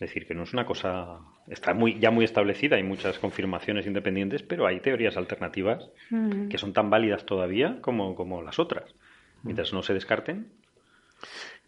Es 0.00 0.08
decir, 0.08 0.26
que 0.26 0.34
no 0.34 0.44
es 0.44 0.54
una 0.54 0.64
cosa. 0.64 1.18
Está 1.46 1.74
muy, 1.74 2.00
ya 2.00 2.10
muy 2.10 2.24
establecida, 2.24 2.76
hay 2.76 2.82
muchas 2.82 3.18
confirmaciones 3.18 3.86
independientes, 3.86 4.42
pero 4.42 4.66
hay 4.66 4.80
teorías 4.80 5.18
alternativas 5.18 5.90
mm. 6.08 6.48
que 6.48 6.56
son 6.56 6.72
tan 6.72 6.88
válidas 6.88 7.26
todavía 7.26 7.82
como, 7.82 8.14
como 8.14 8.40
las 8.40 8.58
otras. 8.58 8.94
Mientras 9.42 9.74
no 9.74 9.82
se 9.82 9.92
descarten. 9.92 10.48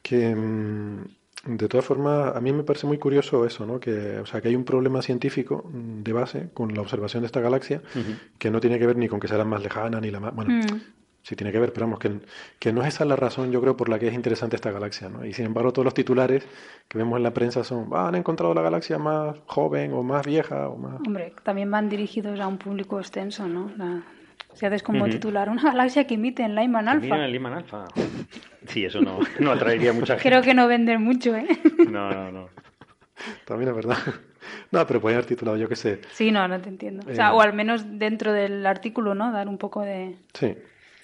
Que. 0.03 0.35
Mm, 0.35 1.05
de 1.45 1.69
todas 1.69 1.85
formas, 1.85 2.35
a 2.35 2.41
mí 2.41 2.53
me 2.53 2.63
parece 2.63 2.87
muy 2.87 2.99
curioso 2.99 3.45
eso, 3.45 3.67
¿no? 3.67 3.81
Que, 3.81 4.19
o 4.19 4.27
sea, 4.27 4.41
que 4.41 4.49
hay 4.49 4.55
un 4.55 4.65
problema 4.65 5.03
científico 5.03 5.69
mm, 5.71 6.03
de 6.03 6.13
base 6.13 6.49
con 6.55 6.73
la 6.73 6.81
observación 6.81 7.23
de 7.23 7.27
esta 7.27 7.41
galaxia 7.41 7.83
que 8.39 8.51
no 8.51 8.61
tiene 8.61 8.79
que 8.79 8.87
ver 8.87 8.97
ni 8.97 9.09
con 9.09 9.21
que 9.21 9.29
sea 9.29 9.39
la 9.39 9.45
más 9.45 9.63
lejana 9.63 10.01
ni 10.01 10.11
la 10.11 10.21
más... 10.21 10.35
Bueno. 10.35 10.65
Sí 11.23 11.37
tiene 11.37 11.53
que 11.53 11.59
ver, 11.59 11.73
pero 11.73 11.87
vamos, 11.87 11.99
que, 11.99 12.11
que, 12.59 12.73
no 12.73 12.83
es 12.83 12.89
esa 12.89 13.05
la 13.05 13.17
razón, 13.17 13.53
yo 13.53 13.61
creo, 13.61 13.77
por 13.77 13.89
la 13.89 13.99
que 13.99 14.09
es 14.09 14.15
interesante 14.15 14.57
esta 14.57 14.71
galaxia, 14.71 15.09
¿no? 15.09 15.25
Y 15.25 15.33
sin 15.33 15.47
embargo, 15.47 15.73
todos 15.73 15.85
los 15.85 15.95
titulares 15.95 16.47
que 16.89 16.99
vemos 16.99 17.17
en 17.17 17.23
la 17.23 17.33
prensa 17.33 17.65
son, 17.65 17.89
ah, 17.93 18.09
han 18.09 18.15
encontrado 18.17 18.55
la 18.55 18.63
galaxia 18.63 18.99
más 18.99 19.37
joven 19.47 19.93
o 19.93 20.03
más 20.03 20.27
vieja 20.27 20.69
o 20.69 20.77
más... 20.77 21.01
Hombre, 21.07 21.33
también 21.43 21.71
van 21.71 21.89
dirigidos 21.89 22.39
a 22.41 22.47
un 22.47 22.59
público 22.59 22.99
extenso, 22.99 23.47
¿no? 23.49 23.71
Si 24.55 24.67
haces 24.67 24.83
como 24.83 25.09
titular 25.09 25.49
una 25.49 25.63
galaxia 25.63 26.07
que 26.07 26.15
emite 26.15 26.43
en 26.43 26.55
Lyman 26.55 26.89
Alpha. 26.89 27.25
en 27.25 27.33
Lyman 27.33 27.55
Alpha. 27.55 27.85
Sí, 28.67 28.85
eso 28.85 29.01
no, 29.01 29.19
no 29.39 29.53
atraería 29.53 29.93
mucha 29.93 30.15
gente. 30.19 30.29
Creo 30.29 30.43
que 30.43 30.55
no 30.55 30.69
venden 30.69 31.03
mucho, 31.03 31.35
¿eh? 31.35 31.47
No, 31.89 32.11
no, 32.11 32.31
no. 32.31 32.49
También 33.45 33.71
es 33.71 33.77
verdad. 33.77 33.99
No, 34.71 34.87
pero 34.87 35.01
puede 35.01 35.15
haber 35.15 35.27
titulado, 35.27 35.57
yo 35.57 35.69
qué 35.69 35.77
sé. 35.77 36.01
Sí, 36.13 36.31
no, 36.31 36.47
no 36.49 36.61
te 36.61 36.69
entiendo. 36.69 37.05
O, 37.09 37.15
sea, 37.15 37.29
eh, 37.29 37.33
o 37.33 37.41
al 37.41 37.53
menos 37.53 37.99
dentro 37.99 38.33
del 38.33 38.67
artículo, 38.67 39.15
¿no? 39.15 39.33
Dar 39.33 39.49
un 39.49 39.59
poco 39.59 39.83
de. 39.83 40.17
Sí. 40.35 40.57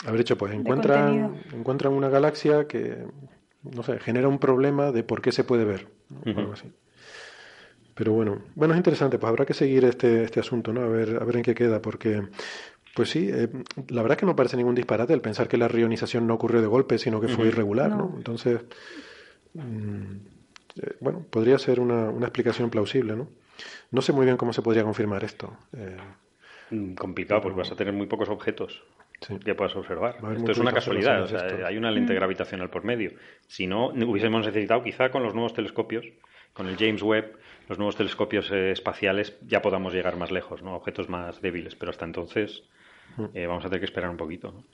Haber 0.07 0.21
hecho, 0.21 0.39
pues 0.39 0.55
encuentran, 0.55 1.43
encuentran 1.53 1.93
una 1.93 2.09
galaxia 2.09 2.67
que, 2.67 3.05
no 3.63 3.83
sé, 3.83 3.99
genera 3.99 4.29
un 4.29 4.39
problema 4.39 4.93
de 4.93 5.03
por 5.03 5.21
qué 5.21 5.33
se 5.33 5.45
puede 5.45 5.65
ver. 5.65 5.89
algo 6.25 6.53
así. 6.53 6.71
Pero 7.95 8.13
bueno, 8.13 8.39
bueno, 8.55 8.75
es 8.75 8.79
interesante, 8.79 9.19
pues 9.19 9.29
habrá 9.29 9.45
que 9.45 9.55
seguir 9.55 9.85
este, 9.85 10.23
este 10.23 10.39
asunto, 10.39 10.73
¿no? 10.73 10.83
A 10.83 10.87
ver, 10.87 11.19
a 11.21 11.25
ver 11.25 11.39
en 11.39 11.43
qué 11.43 11.53
queda, 11.53 11.83
porque 11.83 12.23
pues 12.95 13.11
sí, 13.11 13.29
eh, 13.33 13.49
la 13.89 14.03
verdad 14.03 14.17
es 14.17 14.21
que 14.21 14.27
no 14.27 14.37
parece 14.37 14.57
ningún 14.57 14.77
disparate 14.77 15.13
el 15.13 15.21
pensar 15.21 15.49
que 15.49 15.57
la 15.57 15.67
rionización 15.67 16.27
no 16.27 16.35
ocurrió 16.35 16.61
de 16.61 16.69
golpe, 16.69 16.99
sino 16.99 17.21
que 17.21 17.29
fue 17.29 17.49
irregular, 17.49 17.91
¿no? 17.91 18.13
Entonces, 18.17 18.61
mm, 19.55 20.17
eh, 20.83 20.97
bueno, 21.01 21.25
podría 21.29 21.59
ser 21.59 21.81
una, 21.81 22.11
explicación 22.21 22.71
plausible, 22.71 23.17
¿no? 23.17 23.29
No 23.91 24.03
sé 24.03 24.13
muy 24.13 24.25
bien 24.25 24.37
cómo 24.37 24.53
se 24.53 24.63
podría 24.63 24.85
confirmar 24.85 25.25
esto. 25.25 25.57
Eh, 25.77 25.97
mm, 26.71 26.95
complicado, 26.95 27.41
porque 27.41 27.59
vas 27.59 27.73
a 27.73 27.77
tener 27.77 27.93
muy 27.93 28.07
pocos 28.07 28.29
objetos 28.29 28.83
que 29.45 29.55
puedas 29.55 29.75
observar. 29.77 30.17
Esto 30.37 30.53
es 30.53 30.59
una 30.59 30.73
casualidad, 30.73 31.23
o 31.23 31.27
sea, 31.27 31.67
hay 31.67 31.77
una 31.77 31.91
lente 31.91 32.13
mm. 32.13 32.17
gravitacional 32.17 32.71
por 32.71 32.85
medio. 32.85 33.13
Si 33.47 33.67
no, 33.67 33.89
hubiésemos 33.89 34.47
necesitado 34.47 34.83
quizá 34.83 35.11
con 35.11 35.23
los 35.23 35.35
nuevos 35.35 35.55
telescopios, 35.55 36.07
con 36.53 36.69
el 36.69 36.77
James 36.77 37.03
Webb, 37.03 37.37
los 37.69 37.79
nuevos 37.79 37.97
telescopios 37.97 38.51
espaciales, 38.51 39.39
ya 39.47 39.61
podamos 39.61 39.93
llegar 39.93 40.17
más 40.17 40.31
lejos, 40.31 40.63
¿no? 40.63 40.75
Objetos 40.75 41.09
más 41.09 41.43
débiles, 41.43 41.75
pero 41.75 41.91
hasta 41.91 42.05
entonces 42.05 42.63
eh, 43.35 43.47
vamos 43.47 43.65
a 43.65 43.69
tener 43.69 43.81
que 43.81 43.87
esperar 43.87 44.11
un 44.11 44.17
poquito. 44.17 44.65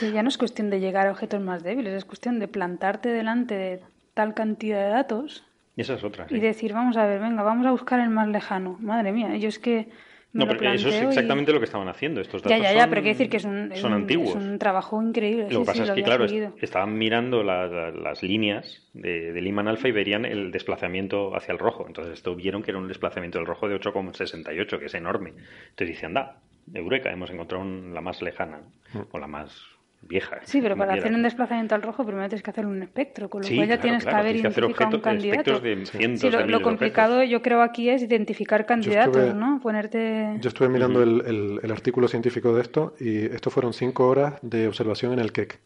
ya 0.00 0.22
no 0.22 0.28
es 0.28 0.38
cuestión 0.38 0.70
de 0.70 0.80
llegar 0.80 1.08
a 1.08 1.10
objetos 1.10 1.40
más 1.40 1.62
débiles, 1.62 1.94
es 1.94 2.04
cuestión 2.04 2.38
de 2.38 2.48
plantarte 2.48 3.08
delante 3.08 3.54
de 3.54 3.80
tal 4.14 4.34
cantidad 4.34 4.82
de 4.84 4.90
datos. 4.90 5.44
Y 5.76 5.80
esa 5.80 5.94
es 5.94 6.04
otra. 6.04 6.26
Y 6.30 6.38
decir, 6.38 6.72
vamos 6.72 6.96
a 6.96 7.06
ver, 7.06 7.20
venga, 7.20 7.42
vamos 7.42 7.66
a 7.66 7.72
buscar 7.72 7.98
el 7.98 8.10
más 8.10 8.28
lejano. 8.28 8.76
Madre 8.80 9.12
mía, 9.12 9.36
yo 9.36 9.48
es 9.48 9.58
que. 9.58 9.88
No, 10.34 10.48
pero 10.48 10.72
eso 10.72 10.88
es 10.88 11.00
exactamente 11.00 11.52
lo 11.52 11.60
que 11.60 11.66
estaban 11.66 11.88
haciendo. 11.88 12.20
Estos 12.20 12.42
datos 12.42 12.58
ya, 12.58 12.62
ya, 12.62 12.76
ya, 12.76 12.88
pero 12.88 13.02
quiere 13.02 13.14
decir 13.16 13.30
que 13.30 13.36
es 13.36 13.44
un, 13.44 13.70
son 13.76 13.92
antiguos. 13.92 14.30
Es 14.30 14.34
un 14.34 14.58
trabajo 14.58 15.00
increíble. 15.00 15.46
Lo 15.48 15.60
que 15.60 15.66
pasa 15.66 15.84
es 15.84 15.90
que, 15.92 16.02
claro, 16.02 16.26
estaban 16.60 16.98
mirando 16.98 17.42
las 17.44 18.22
líneas 18.22 18.82
de, 18.92 19.32
de 19.32 19.40
Lyman 19.40 19.68
Alpha 19.68 19.88
y 19.88 19.92
verían 19.92 20.24
el 20.24 20.50
desplazamiento 20.50 21.36
hacia 21.36 21.52
el 21.52 21.58
rojo. 21.58 21.84
Entonces, 21.86 22.14
esto 22.14 22.34
vieron 22.34 22.62
que 22.62 22.72
era 22.72 22.78
un 22.78 22.88
desplazamiento 22.88 23.38
del 23.38 23.46
rojo 23.46 23.68
de 23.68 23.78
8,68, 23.80 24.78
que 24.78 24.86
es 24.86 24.94
enorme. 24.94 25.30
Entonces, 25.30 25.88
dice, 25.88 26.06
anda, 26.06 26.40
Eureka, 26.72 27.10
hemos 27.10 27.30
encontrado 27.30 27.64
la 27.64 28.00
más 28.00 28.20
lejana 28.20 28.60
mm. 28.92 28.98
o 29.12 29.18
la 29.18 29.28
más 29.28 29.73
vieja. 30.08 30.40
Sí, 30.44 30.60
pero 30.60 30.76
para 30.76 30.94
hacer 30.94 31.12
un 31.12 31.22
desplazamiento 31.22 31.74
al 31.74 31.82
rojo 31.82 32.04
primero 32.04 32.28
tienes 32.28 32.42
que 32.42 32.50
hacer 32.50 32.66
un 32.66 32.82
espectro, 32.82 33.28
con 33.28 33.42
lo 33.42 33.48
cual 33.48 33.68
ya 33.68 33.80
tienes 33.80 34.04
que 34.04 34.10
haber 34.10 34.36
identificado 34.36 34.96
un 34.96 35.02
candidato. 35.02 35.60
sí, 35.60 36.30
lo, 36.30 36.62
complicado 36.62 37.22
yo 37.22 37.42
creo 37.42 37.62
aquí 37.62 37.88
es 37.90 38.02
identificar 38.02 38.66
candidatos, 38.66 39.34
¿no? 39.34 39.60
Ponerte... 39.62 40.36
Yo 40.40 40.48
estuve 40.48 40.68
mirando 40.68 41.02
el, 41.02 41.70
artículo 41.70 42.06
científico 42.08 42.54
de 42.54 42.62
esto 42.62 42.94
y 43.00 43.26
esto 43.26 43.50
fueron 43.50 43.72
cinco 43.72 44.06
horas 44.06 44.34
de 44.42 44.68
observación 44.68 45.12
en 45.12 45.18
el 45.18 45.32
Keck. 45.32 45.58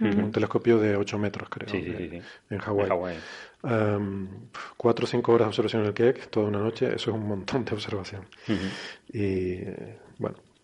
Un 0.00 0.32
telescopio 0.32 0.78
de 0.78 0.96
8 0.96 1.18
metros, 1.18 1.48
creo, 1.48 1.68
en 2.50 2.58
Hawái. 2.58 2.88
cuatro 4.76 5.04
o 5.04 5.06
cinco 5.06 5.32
horas 5.32 5.46
de 5.46 5.50
observación 5.50 5.82
en 5.82 5.88
el 5.88 5.94
Keck, 5.94 6.30
toda 6.30 6.48
una 6.48 6.58
noche, 6.58 6.86
eso 6.86 7.10
es 7.10 7.16
un 7.16 7.28
montón 7.28 7.64
de 7.64 7.74
observación. 7.74 8.22
Y 9.12 9.60
bueno, 9.64 10.03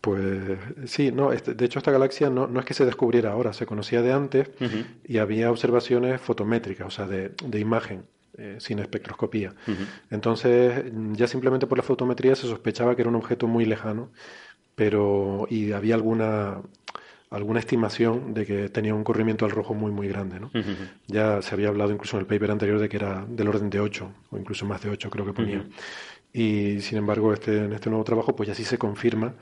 pues 0.01 0.59
sí, 0.87 1.13
no, 1.13 1.33
este, 1.33 1.55
de 1.55 1.65
hecho 1.65 1.79
esta 1.79 1.91
galaxia 1.91 2.31
no, 2.31 2.47
no, 2.47 2.61
es 2.61 2.67
que 2.67 2.75
se 2.75 2.87
descubriera 2.87 3.33
ahora, 3.33 3.53
se 3.53 3.67
conocía 3.67 4.03
de 4.03 4.13
antes 4.13 4.51
y 5.07 5.19
había 5.19 5.51
observaciones 5.51 6.21
fotométricas, 6.21 6.87
o 6.87 6.91
sea, 6.91 7.07
de, 7.07 7.33
de 7.45 7.59
imagen. 7.61 8.05
Eh, 8.39 8.57
sin 8.59 8.79
espectroscopía. 8.79 9.53
Entonces, 10.09 10.85
ya 11.13 11.27
simplemente 11.27 11.67
por 11.67 11.77
la 11.77 11.83
fotometría 11.83 12.35
se 12.37 12.47
sospechaba 12.47 12.95
que 12.95 13.03
era 13.03 13.11
un 13.11 13.17
objeto 13.17 13.47
muy 13.47 13.67
lejano, 13.67 14.13
pero 14.75 15.47
y 15.51 15.73
había 15.73 15.97
alguna 15.97 16.63
alguna 17.29 17.61
estimación 17.61 18.33
de 18.33 18.47
que 18.47 18.69
tenía 18.71 18.95
un 18.95 19.05
corrimiento 19.05 19.45
al 19.45 19.51
rojo 19.51 19.75
muy 19.75 19.91
muy 19.91 20.09
grande. 20.09 20.41
¿no? 20.41 20.51
Ya 21.07 21.43
se 21.43 21.55
había 21.55 21.69
hablado 21.69 21.93
incluso 21.93 22.17
en 22.17 22.21
el 22.21 22.27
paper 22.27 22.53
anterior 22.53 22.79
de 22.79 22.89
que 22.89 22.97
era 22.97 23.27
del 23.29 23.49
orden 23.49 23.69
de 23.69 23.81
8 23.81 24.13
o 24.31 24.39
incluso 24.39 24.65
más 24.65 24.81
de 24.81 24.91
8 24.91 25.11
creo 25.11 25.27
que 25.27 25.33
ponía. 25.33 25.67
Y 26.33 26.81
sin 26.81 26.99
embargo, 26.99 27.33
este, 27.33 27.65
en 27.65 27.73
este 27.73 27.91
nuevo 27.91 28.05
trabajo, 28.05 28.37
pues 28.37 28.49
ya 28.49 28.55
sí 28.55 28.65
se 28.65 28.79
confirma, 28.79 29.35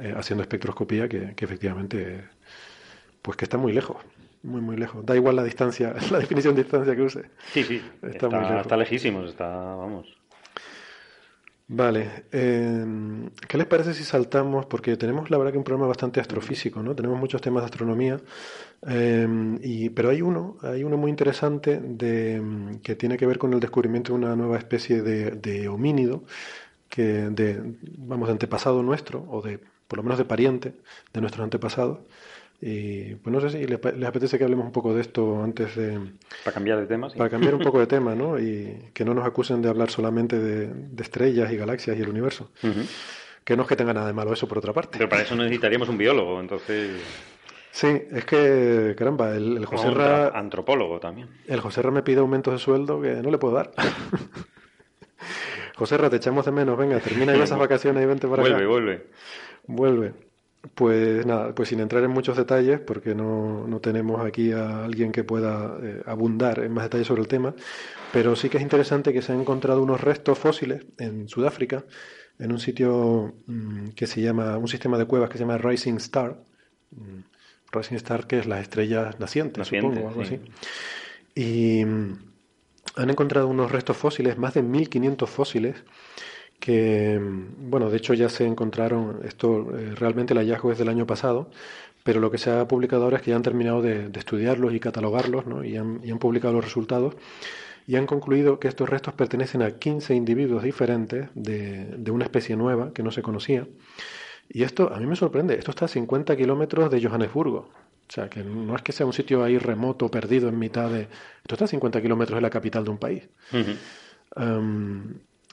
eh, 0.00 0.14
haciendo 0.16 0.42
espectroscopía, 0.42 1.08
que, 1.08 1.34
efectivamente, 1.36 2.24
pues 3.22 3.36
que 3.36 3.44
está 3.44 3.56
muy 3.58 3.72
lejos, 3.72 3.96
muy, 4.42 4.60
muy 4.60 4.76
lejos. 4.76 5.04
Da 5.04 5.16
igual 5.16 5.36
la 5.36 5.44
distancia, 5.44 5.94
la 6.10 6.18
definición 6.18 6.54
de 6.54 6.62
distancia 6.62 6.94
que 6.94 7.02
use. 7.02 7.22
Sí, 7.52 7.64
sí, 7.64 7.82
está, 8.02 8.28
muy 8.28 8.40
lejos. 8.40 8.60
Está 8.62 8.76
lejísimos, 8.76 9.30
está, 9.30 9.48
vamos. 9.48 10.06
Vale, 11.68 12.26
em, 12.30 13.28
¿qué 13.48 13.58
les 13.58 13.66
parece 13.66 13.92
si 13.92 14.04
saltamos? 14.04 14.66
Porque 14.66 14.96
tenemos 14.96 15.30
la 15.30 15.38
verdad 15.38 15.50
que 15.50 15.58
un 15.58 15.64
problema 15.64 15.88
bastante 15.88 16.20
astrofísico, 16.20 16.80
¿no? 16.80 16.94
Tenemos 16.94 17.18
muchos 17.18 17.40
temas 17.40 17.62
de 17.62 17.64
astronomía, 17.64 18.20
em, 18.86 19.58
y, 19.62 19.90
pero 19.90 20.10
hay 20.10 20.22
uno, 20.22 20.58
hay 20.62 20.84
uno 20.84 20.96
muy 20.96 21.10
interesante 21.10 21.80
de, 21.80 22.78
que 22.84 22.94
tiene 22.94 23.16
que 23.16 23.26
ver 23.26 23.38
con 23.38 23.52
el 23.52 23.58
descubrimiento 23.58 24.12
de 24.12 24.18
una 24.18 24.36
nueva 24.36 24.58
especie 24.58 25.02
de, 25.02 25.32
de 25.32 25.66
homínido, 25.66 26.22
que 26.88 27.02
de, 27.02 27.60
vamos, 27.98 28.28
de 28.28 28.32
antepasado 28.32 28.82
nuestro, 28.84 29.26
o 29.28 29.42
de, 29.42 29.58
por 29.88 29.98
lo 29.98 30.02
menos 30.02 30.18
de 30.18 30.24
pariente 30.24 30.74
de 31.12 31.20
nuestros 31.20 31.44
antepasados, 31.44 31.98
y 32.60 33.14
pues 33.16 33.32
no 33.32 33.40
sé 33.40 33.50
si 33.50 33.66
les, 33.66 33.78
apetece 34.06 34.38
que 34.38 34.44
hablemos 34.44 34.64
un 34.64 34.72
poco 34.72 34.94
de 34.94 35.02
esto 35.02 35.42
antes 35.42 35.76
de... 35.76 36.00
Para 36.42 36.54
cambiar 36.54 36.80
de 36.80 36.86
tema, 36.86 37.10
Para 37.10 37.28
cambiar 37.28 37.54
un 37.54 37.62
poco 37.62 37.80
de 37.80 37.86
tema, 37.86 38.14
¿no? 38.14 38.38
Y 38.38 38.90
que 38.94 39.04
no 39.04 39.12
nos 39.12 39.26
acusen 39.26 39.60
de 39.60 39.68
hablar 39.68 39.90
solamente 39.90 40.38
de, 40.38 41.02
estrellas 41.02 41.52
y 41.52 41.56
galaxias 41.56 41.98
y 41.98 42.02
el 42.02 42.08
universo. 42.08 42.50
Que 43.44 43.56
no 43.56 43.62
es 43.62 43.68
que 43.68 43.76
tenga 43.76 43.92
nada 43.92 44.06
de 44.06 44.12
malo 44.12 44.32
eso, 44.32 44.48
por 44.48 44.58
otra 44.58 44.72
parte. 44.72 44.98
Pero 44.98 45.08
para 45.08 45.22
eso 45.22 45.36
necesitaríamos 45.36 45.88
un 45.88 45.98
biólogo, 45.98 46.40
entonces... 46.40 46.96
Sí, 47.70 47.88
es 48.10 48.24
que, 48.24 48.94
caramba, 48.96 49.36
el, 49.36 49.58
el 49.58 49.66
José 49.66 49.90
Ra... 49.90 50.28
Antropólogo 50.28 50.98
también. 50.98 51.28
El 51.46 51.60
José 51.60 51.82
Ra 51.82 51.90
me 51.90 52.02
pide 52.02 52.20
aumentos 52.20 52.54
de 52.54 52.58
sueldo 52.58 53.02
que 53.02 53.16
no 53.16 53.30
le 53.30 53.36
puedo 53.36 53.54
dar. 53.54 53.72
José 55.76 55.98
Ra, 55.98 56.08
te 56.08 56.16
echamos 56.16 56.46
de 56.46 56.52
menos, 56.52 56.78
venga, 56.78 56.98
termina 57.00 57.36
ya 57.36 57.44
esas 57.44 57.58
vacaciones 57.58 58.02
y 58.02 58.06
vente 58.06 58.26
para 58.26 58.42
acá. 58.42 58.50
Vuelve, 58.50 58.66
vuelve. 58.66 59.06
Vuelve. 59.66 60.14
Pues 60.74 61.24
nada, 61.24 61.54
pues 61.54 61.68
sin 61.68 61.80
entrar 61.80 62.02
en 62.02 62.10
muchos 62.10 62.36
detalles, 62.36 62.80
porque 62.80 63.14
no, 63.14 63.66
no 63.68 63.80
tenemos 63.80 64.24
aquí 64.24 64.52
a 64.52 64.84
alguien 64.84 65.12
que 65.12 65.22
pueda 65.22 65.78
eh, 65.80 66.02
abundar 66.06 66.58
en 66.58 66.72
más 66.72 66.84
detalles 66.84 67.06
sobre 67.06 67.22
el 67.22 67.28
tema, 67.28 67.54
pero 68.12 68.34
sí 68.34 68.48
que 68.48 68.56
es 68.56 68.62
interesante 68.62 69.12
que 69.12 69.22
se 69.22 69.32
han 69.32 69.40
encontrado 69.40 69.82
unos 69.82 70.00
restos 70.00 70.38
fósiles 70.38 70.84
en 70.98 71.28
Sudáfrica, 71.28 71.84
en 72.38 72.52
un 72.52 72.58
sitio 72.58 73.34
mm, 73.46 73.90
que 73.90 74.06
se 74.06 74.20
llama, 74.20 74.58
un 74.58 74.68
sistema 74.68 74.98
de 74.98 75.06
cuevas 75.06 75.30
que 75.30 75.38
se 75.38 75.44
llama 75.44 75.58
Rising 75.58 75.96
Star. 75.96 76.42
Mm, 76.90 77.20
Rising 77.72 77.96
Star, 77.96 78.26
que 78.26 78.38
es 78.38 78.46
las 78.46 78.60
estrellas 78.60 79.18
nacientes, 79.20 79.66
supongo, 79.66 80.08
algo 80.08 80.22
así. 80.22 80.40
Y 81.34 81.84
mm, 81.84 82.18
han 82.96 83.10
encontrado 83.10 83.48
unos 83.48 83.70
restos 83.70 83.96
fósiles, 83.96 84.38
más 84.38 84.54
de 84.54 84.62
1500 84.62 85.28
fósiles, 85.28 85.76
que, 86.60 87.20
bueno, 87.20 87.90
de 87.90 87.96
hecho 87.96 88.14
ya 88.14 88.28
se 88.28 88.44
encontraron, 88.44 89.20
esto 89.24 89.76
eh, 89.76 89.94
realmente 89.94 90.32
el 90.32 90.38
hallazgo 90.38 90.72
es 90.72 90.78
del 90.78 90.88
año 90.88 91.06
pasado, 91.06 91.50
pero 92.02 92.20
lo 92.20 92.30
que 92.30 92.38
se 92.38 92.50
ha 92.50 92.66
publicado 92.68 93.04
ahora 93.04 93.16
es 93.18 93.22
que 93.22 93.30
ya 93.30 93.36
han 93.36 93.42
terminado 93.42 93.82
de, 93.82 94.10
estudiarlos 94.14 94.72
y 94.74 94.80
catalogarlos, 94.80 95.46
¿no? 95.46 95.64
y, 95.64 95.76
han, 95.76 96.00
publicado 96.18 96.54
los 96.54 96.64
resultados, 96.64 97.14
y 97.86 97.96
han 97.96 98.06
concluido 98.06 98.58
que 98.58 98.68
estos 98.68 98.88
restos 98.88 99.14
pertenecen 99.14 99.62
a 99.62 99.72
15 99.72 100.14
individuos 100.14 100.62
diferentes 100.62 101.28
de, 101.34 101.84
de 101.96 102.10
una 102.10 102.24
especie 102.24 102.56
nueva 102.56 102.92
que 102.92 103.02
no 103.02 103.10
se 103.10 103.22
conocía. 103.22 103.66
Y 104.48 104.62
esto 104.62 104.92
a 104.92 104.98
mí 104.98 105.06
me 105.06 105.16
sorprende, 105.16 105.54
esto 105.54 105.70
está 105.70 105.86
a 105.86 105.88
50 105.88 106.36
kilómetros 106.36 106.90
de 106.90 107.02
Johannesburgo. 107.02 107.68
O 108.08 108.12
sea, 108.12 108.30
que 108.30 108.44
no 108.44 108.76
es 108.76 108.82
que 108.82 108.92
sea 108.92 109.04
un 109.04 109.12
sitio 109.12 109.42
ahí 109.42 109.58
remoto, 109.58 110.08
perdido 110.08 110.48
en 110.48 110.58
mitad 110.58 110.88
de... 110.88 111.08
Esto 111.42 111.54
está 111.54 111.64
a 111.64 111.68
50 111.68 112.00
kilómetros 112.00 112.36
de 112.36 112.40
la 112.40 112.50
capital 112.50 112.84
de 112.84 112.90
un 112.90 112.98
país. 112.98 113.28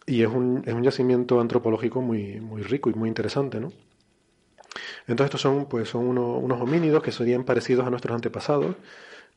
Y 0.06 0.22
es 0.24 0.30
un, 0.30 0.64
es 0.66 0.74
un 0.74 0.84
yacimiento 0.84 1.40
antropológico 1.42 2.02
muy, 2.02 2.40
muy 2.42 2.62
rico 2.64 2.90
y 2.90 2.94
muy 2.94 3.10
interesante, 3.10 3.60
¿no? 3.60 3.72
Entonces 5.08 5.26
estos 5.26 5.42
son, 5.42 5.66
pues, 5.68 5.90
son 5.90 6.08
unos 6.08 6.62
homínidos 6.62 7.04
que 7.04 7.12
serían 7.12 7.44
parecidos 7.44 7.86
a 7.86 7.90
nuestros 7.90 8.16
antepasados, 8.16 8.76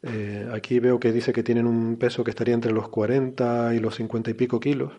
Eh, 0.02 0.48
aquí 0.54 0.80
veo 0.80 1.00
que 1.00 1.12
dice 1.12 1.32
que 1.32 1.42
tienen 1.42 1.66
un 1.66 1.96
peso 1.98 2.24
que 2.24 2.30
estaría 2.30 2.54
entre 2.54 2.72
los 2.72 2.88
40 2.88 3.74
y 3.74 3.80
los 3.80 3.96
50 3.96 4.30
y 4.30 4.34
pico 4.34 4.60
kilos, 4.60 4.92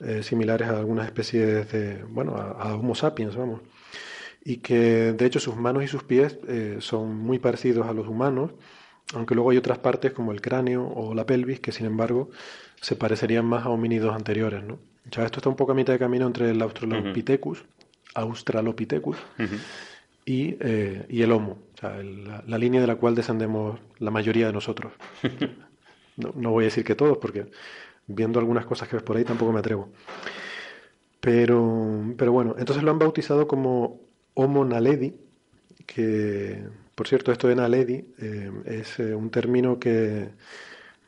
eh, 0.00 0.22
similares 0.22 0.68
a 0.68 0.78
algunas 0.78 1.06
especies 1.06 1.70
de, 1.72 2.04
bueno, 2.04 2.36
a, 2.36 2.74
Homo 2.76 2.94
sapiens, 2.94 3.36
vamos. 3.36 3.60
Y 4.44 4.58
que 4.58 5.12
de 5.12 5.26
hecho 5.26 5.40
sus 5.40 5.56
manos 5.56 5.84
y 5.84 5.88
sus 5.88 6.04
pies 6.04 6.38
eh, 6.48 6.78
son 6.80 7.16
muy 7.16 7.38
parecidos 7.38 7.86
a 7.88 7.92
los 7.94 8.08
humanos, 8.08 8.52
aunque 9.14 9.34
luego 9.34 9.50
hay 9.50 9.58
otras 9.58 9.78
partes 9.78 10.12
como 10.12 10.32
el 10.32 10.40
cráneo 10.40 10.88
o 10.88 11.14
la 11.14 11.26
pelvis 11.26 11.60
que 11.60 11.72
sin 11.72 11.86
embargo 11.86 12.30
se 12.80 12.96
parecerían 12.96 13.46
más 13.46 13.66
a 13.66 13.70
homínidos 13.70 14.14
anteriores, 14.14 14.64
¿no? 14.64 14.78
O 15.06 15.22
esto 15.22 15.38
está 15.38 15.48
un 15.48 15.56
poco 15.56 15.72
a 15.72 15.74
mitad 15.74 15.92
de 15.92 15.98
camino 15.98 16.26
entre 16.26 16.50
el 16.50 16.62
Australopithecus, 16.62 17.64
Australopithecus 18.14 19.16
y, 20.24 20.56
y 21.08 21.22
el 21.22 21.32
Homo 21.32 21.58
la, 21.82 22.58
línea 22.58 22.80
de 22.80 22.86
la 22.86 22.96
cual 22.96 23.14
descendemos 23.14 23.78
la 23.98 24.10
mayoría 24.10 24.46
de 24.46 24.52
nosotros. 24.52 24.92
No, 26.34 26.50
voy 26.50 26.64
a 26.64 26.66
decir 26.66 26.84
que 26.84 26.94
todos, 26.94 27.16
porque 27.16 27.46
viendo 28.06 28.40
algunas 28.40 28.66
cosas 28.66 28.88
que 28.88 28.96
ves 28.96 29.02
por 29.02 29.16
ahí 29.16 29.24
tampoco 29.24 29.52
me 29.52 29.60
atrevo. 29.60 29.88
Pero, 31.18 32.12
pero 32.18 32.30
bueno, 32.30 32.56
entonces 32.58 32.84
lo 32.84 32.90
han 32.90 32.98
bautizado 32.98 33.48
como 33.48 34.02
Homo 34.34 34.62
naledi, 34.66 35.14
que 35.86 36.62
por 36.94 37.08
cierto 37.08 37.32
esto 37.32 37.48
de 37.48 37.54
naledi 37.54 38.04
eh, 38.18 38.50
es 38.66 38.98
eh, 38.98 39.14
un 39.14 39.30
término 39.30 39.78
que, 39.78 40.28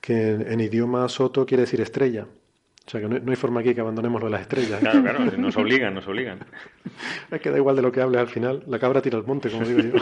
que 0.01 0.31
en 0.31 0.61
idioma 0.61 1.07
soto 1.11 1.45
quiere 1.45 1.65
decir 1.65 1.83
estrella. 1.83 2.27
O 2.87 2.91
sea 2.91 3.01
que 3.01 3.09
no, 3.09 3.31
hay 3.31 3.37
forma 3.37 3.61
aquí 3.61 3.75
que 3.75 3.81
abandonemos 3.81 4.21
lo 4.21 4.27
de 4.27 4.33
las 4.33 4.43
estrellas. 4.43 4.81
Claro, 4.81 5.03
claro, 5.03 5.25
nos 5.39 5.57
obligan, 5.57 5.95
nos 5.95 6.07
obligan. 6.07 6.41
es 7.31 7.41
que 7.41 7.51
da 7.51 7.57
igual 7.57 7.77
de 7.77 7.83
lo 7.83 7.93
que 7.93 8.01
hables 8.01 8.21
al 8.21 8.29
final, 8.29 8.65
la 8.67 8.79
cabra 8.79 9.01
tira 9.01 9.19
al 9.19 9.27
monte, 9.27 9.51
como 9.51 9.65
digo 9.65 9.81
yo. 9.81 9.93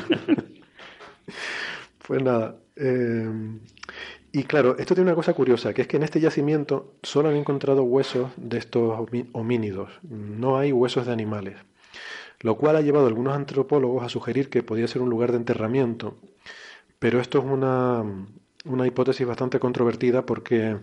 pues 2.06 2.22
nada. 2.22 2.56
Eh, 2.76 3.30
y 4.32 4.44
claro, 4.44 4.76
esto 4.78 4.94
tiene 4.94 5.10
una 5.10 5.16
cosa 5.16 5.34
curiosa, 5.34 5.74
que 5.74 5.82
es 5.82 5.88
que 5.88 5.96
en 5.96 6.04
este 6.04 6.20
yacimiento 6.20 6.94
solo 7.02 7.30
han 7.30 7.36
encontrado 7.36 7.82
huesos 7.82 8.30
de 8.36 8.58
estos 8.58 9.08
homínidos, 9.32 9.90
no 10.02 10.56
hay 10.56 10.70
huesos 10.70 11.06
de 11.06 11.12
animales, 11.12 11.56
lo 12.40 12.56
cual 12.56 12.76
ha 12.76 12.80
llevado 12.80 13.06
a 13.06 13.08
algunos 13.08 13.34
antropólogos 13.34 14.04
a 14.04 14.08
sugerir 14.08 14.48
que 14.48 14.62
podía 14.62 14.86
ser 14.86 15.02
un 15.02 15.10
lugar 15.10 15.32
de 15.32 15.38
enterramiento, 15.38 16.16
pero 17.00 17.20
esto 17.20 17.40
es 17.40 17.44
una, 17.44 18.04
una 18.64 18.86
hipótesis 18.86 19.26
bastante 19.26 19.58
controvertida 19.58 20.24
porque 20.24 20.76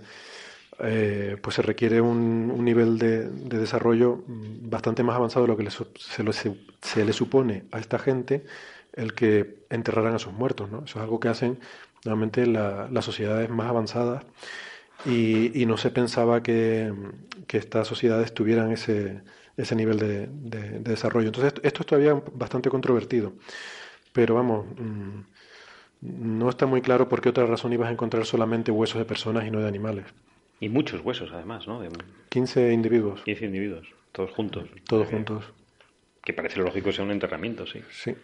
eh, 0.79 1.37
pues 1.41 1.55
se 1.55 1.61
requiere 1.61 2.01
un, 2.01 2.63
nivel 2.63 2.99
de, 2.99 3.27
desarrollo 3.29 4.23
bastante 4.27 5.03
más 5.03 5.15
avanzado 5.15 5.45
de 5.45 5.47
lo 5.47 5.57
que 5.57 5.67
se, 5.71 7.05
le 7.05 7.13
supone 7.13 7.63
a 7.71 7.79
esta 7.79 7.97
gente 7.97 8.45
el 8.93 9.13
que 9.13 9.63
enterraran 9.69 10.15
a 10.15 10.19
sus 10.19 10.33
muertos. 10.33 10.69
¿no? 10.69 10.83
Eso 10.85 10.99
es 10.99 11.03
algo 11.03 11.19
que 11.19 11.29
hacen 11.29 11.59
normalmente 12.05 12.45
las 12.45 13.05
sociedades 13.05 13.49
más 13.49 13.69
avanzadas 13.69 14.23
y, 15.05 15.65
no 15.65 15.77
se 15.77 15.89
pensaba 15.91 16.43
que, 16.43 16.93
estas 17.49 17.87
sociedades 17.87 18.33
tuvieran 18.33 18.71
ese, 18.71 19.21
ese 19.57 19.75
nivel 19.75 19.99
de, 19.99 20.27
desarrollo. 20.79 21.27
Entonces 21.27 21.53
esto, 21.63 21.81
es 21.81 21.87
todavía 21.87 22.21
bastante 22.33 22.69
controvertido, 22.69 23.33
pero 24.13 24.35
vamos, 24.35 24.65
mm, 24.77 25.21
no 26.01 26.49
está 26.49 26.65
muy 26.65 26.81
claro 26.81 27.09
por 27.09 27.21
qué 27.21 27.29
otra 27.29 27.45
razón 27.45 27.73
ibas 27.73 27.89
a 27.89 27.91
encontrar 27.91 28.25
solamente 28.25 28.71
huesos 28.71 28.99
de 28.99 29.05
personas 29.05 29.45
y 29.45 29.51
no 29.51 29.59
de 29.59 29.67
animales. 29.67 30.05
Y 30.59 30.69
muchos 30.69 31.01
huesos, 31.01 31.29
además, 31.33 31.67
¿no? 31.67 31.81
De... 31.81 31.89
15 32.29 32.73
individuos. 32.73 33.21
15 33.23 33.45
individuos, 33.45 33.87
todos 34.11 34.31
juntos. 34.31 34.69
Todos 34.87 35.07
juntos. 35.07 35.45
Que 36.23 36.33
parece 36.33 36.59
lógico 36.59 36.87
que 36.87 36.93
sea 36.93 37.05
un 37.05 37.11
enterramiento, 37.11 37.65
sí. 37.67 37.81
Sí. 37.91 38.15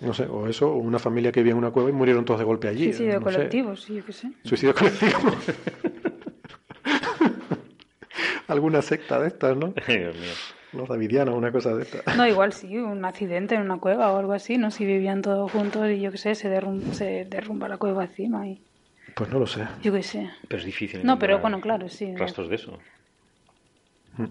No 0.00 0.12
sé, 0.14 0.24
o 0.24 0.48
eso, 0.48 0.72
o 0.72 0.78
una 0.78 0.98
familia 0.98 1.30
que 1.30 1.40
vivía 1.40 1.52
en 1.52 1.58
una 1.58 1.70
cueva 1.70 1.88
y 1.90 1.92
murieron 1.92 2.24
todos 2.24 2.40
de 2.40 2.44
golpe 2.44 2.68
allí. 2.68 2.86
Suicidio 2.86 3.20
colectivo, 3.20 3.76
sí, 3.76 3.94
yo 3.94 4.04
qué 4.04 4.12
sé. 4.12 4.32
Suicidio 4.42 4.74
colectivo. 4.74 5.12
Alguna 8.48 8.82
secta 8.82 9.20
de 9.20 9.28
estas, 9.28 9.56
¿no? 9.56 9.68
Dios 9.86 10.16
mío. 10.16 10.32
Los 10.72 10.88
davidianos, 10.88 11.36
una 11.36 11.52
cosa 11.52 11.74
de 11.76 11.82
estas. 11.82 12.16
No, 12.16 12.26
igual 12.26 12.52
sí, 12.52 12.76
un 12.78 13.04
accidente 13.04 13.54
en 13.54 13.60
una 13.60 13.78
cueva 13.78 14.10
o 14.12 14.16
algo 14.18 14.32
así, 14.32 14.58
¿no? 14.58 14.70
Si 14.70 14.84
vivían 14.84 15.22
todos 15.22 15.52
juntos 15.52 15.88
y 15.90 16.00
yo 16.00 16.10
qué 16.10 16.18
sé, 16.18 16.34
se, 16.34 16.50
se 16.92 17.26
derrumba 17.26 17.68
la 17.68 17.76
cueva 17.76 18.04
encima 18.04 18.48
y... 18.48 18.60
Pues 19.14 19.30
no 19.30 19.38
lo 19.38 19.46
sé. 19.46 19.66
Yo 19.82 19.92
qué 19.92 20.02
sé. 20.02 20.30
Pero 20.48 20.60
es 20.60 20.66
difícil. 20.66 21.04
No, 21.04 21.18
pero 21.18 21.38
bueno, 21.38 21.60
claro, 21.60 21.88
sí. 21.88 22.14
Rastros 22.16 22.48
de 22.48 22.56
eso. 22.56 22.78
Mm. 24.16 24.26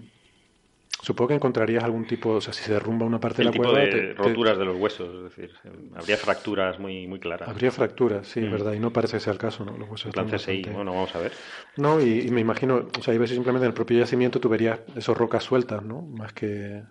Supongo 1.02 1.30
que 1.30 1.36
encontrarías 1.36 1.84
algún 1.84 2.06
tipo, 2.06 2.30
o 2.30 2.42
sea, 2.42 2.54
si 2.54 2.64
se 2.64 2.74
derrumba 2.74 3.08
una 3.08 3.20
parte 3.20 3.40
de 3.40 3.46
la 3.46 3.52
tipo 3.52 3.74
De 3.74 4.14
roturas 4.14 4.56
de 4.56 4.66
los 4.66 4.78
huesos, 4.78 5.16
es 5.16 5.36
decir, 5.36 5.52
habría 5.96 6.16
fracturas 6.16 6.78
muy, 6.78 7.08
muy 7.08 7.20
claras. 7.20 7.50
Habría 7.50 7.72
fracturas, 7.72 8.28
sí, 8.28 8.40
mm. 8.40 8.52
verdad, 8.52 8.74
y 8.74 8.80
no 8.80 8.94
parece 8.94 9.18
que 9.18 9.22
sea 9.22 9.34
el 9.34 9.40
caso, 9.40 9.66
¿no? 9.66 9.76
Los 9.78 9.90
huesos 9.90 10.08
están 10.10 10.30
bastante... 10.30 10.70
bueno, 10.70 10.92
vamos 10.92 11.16
a 11.16 11.20
ver. 11.20 11.32
No, 11.76 12.00
y, 12.00 12.30
me 12.30 12.42
imagino, 12.42 12.88
o 12.98 13.02
sea, 13.02 13.14
hay 13.14 13.18
veces 13.18 13.36
simplemente 13.36 13.66
en 13.66 13.70
el 13.70 13.74
propio 13.74 13.98
yacimiento 13.98 14.40
tú 14.40 14.48
verías 14.48 14.80
esos 14.96 15.18
rocas 15.18 15.44
sueltas, 15.44 15.84
¿no? 15.84 16.04
Más 16.04 16.34
que, 16.34 16.84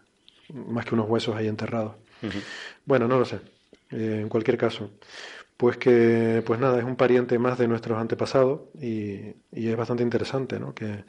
más 0.52 0.84
que 0.84 0.94
unos 0.96 1.08
huesos 1.08 1.36
ahí 1.36 1.46
enterrados. 1.46 1.94
Bueno, 2.84 3.06
no 3.06 3.16
lo 3.16 3.24
sé. 3.24 3.38
Eh, 3.92 4.18
en 4.22 4.28
cualquier 4.28 4.56
caso, 4.56 4.90
pues 5.60 5.76
que, 5.76 6.42
pues 6.46 6.58
nada, 6.58 6.78
es 6.78 6.84
un 6.84 6.96
pariente 6.96 7.38
más 7.38 7.58
de 7.58 7.68
nuestros 7.68 7.98
antepasados 7.98 8.62
y, 8.80 9.34
es 9.52 9.76
bastante 9.76 10.02
interesante, 10.02 10.58
¿no? 10.58 10.74
Que, 10.74 11.04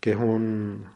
es 0.00 0.16
un... 0.16 0.86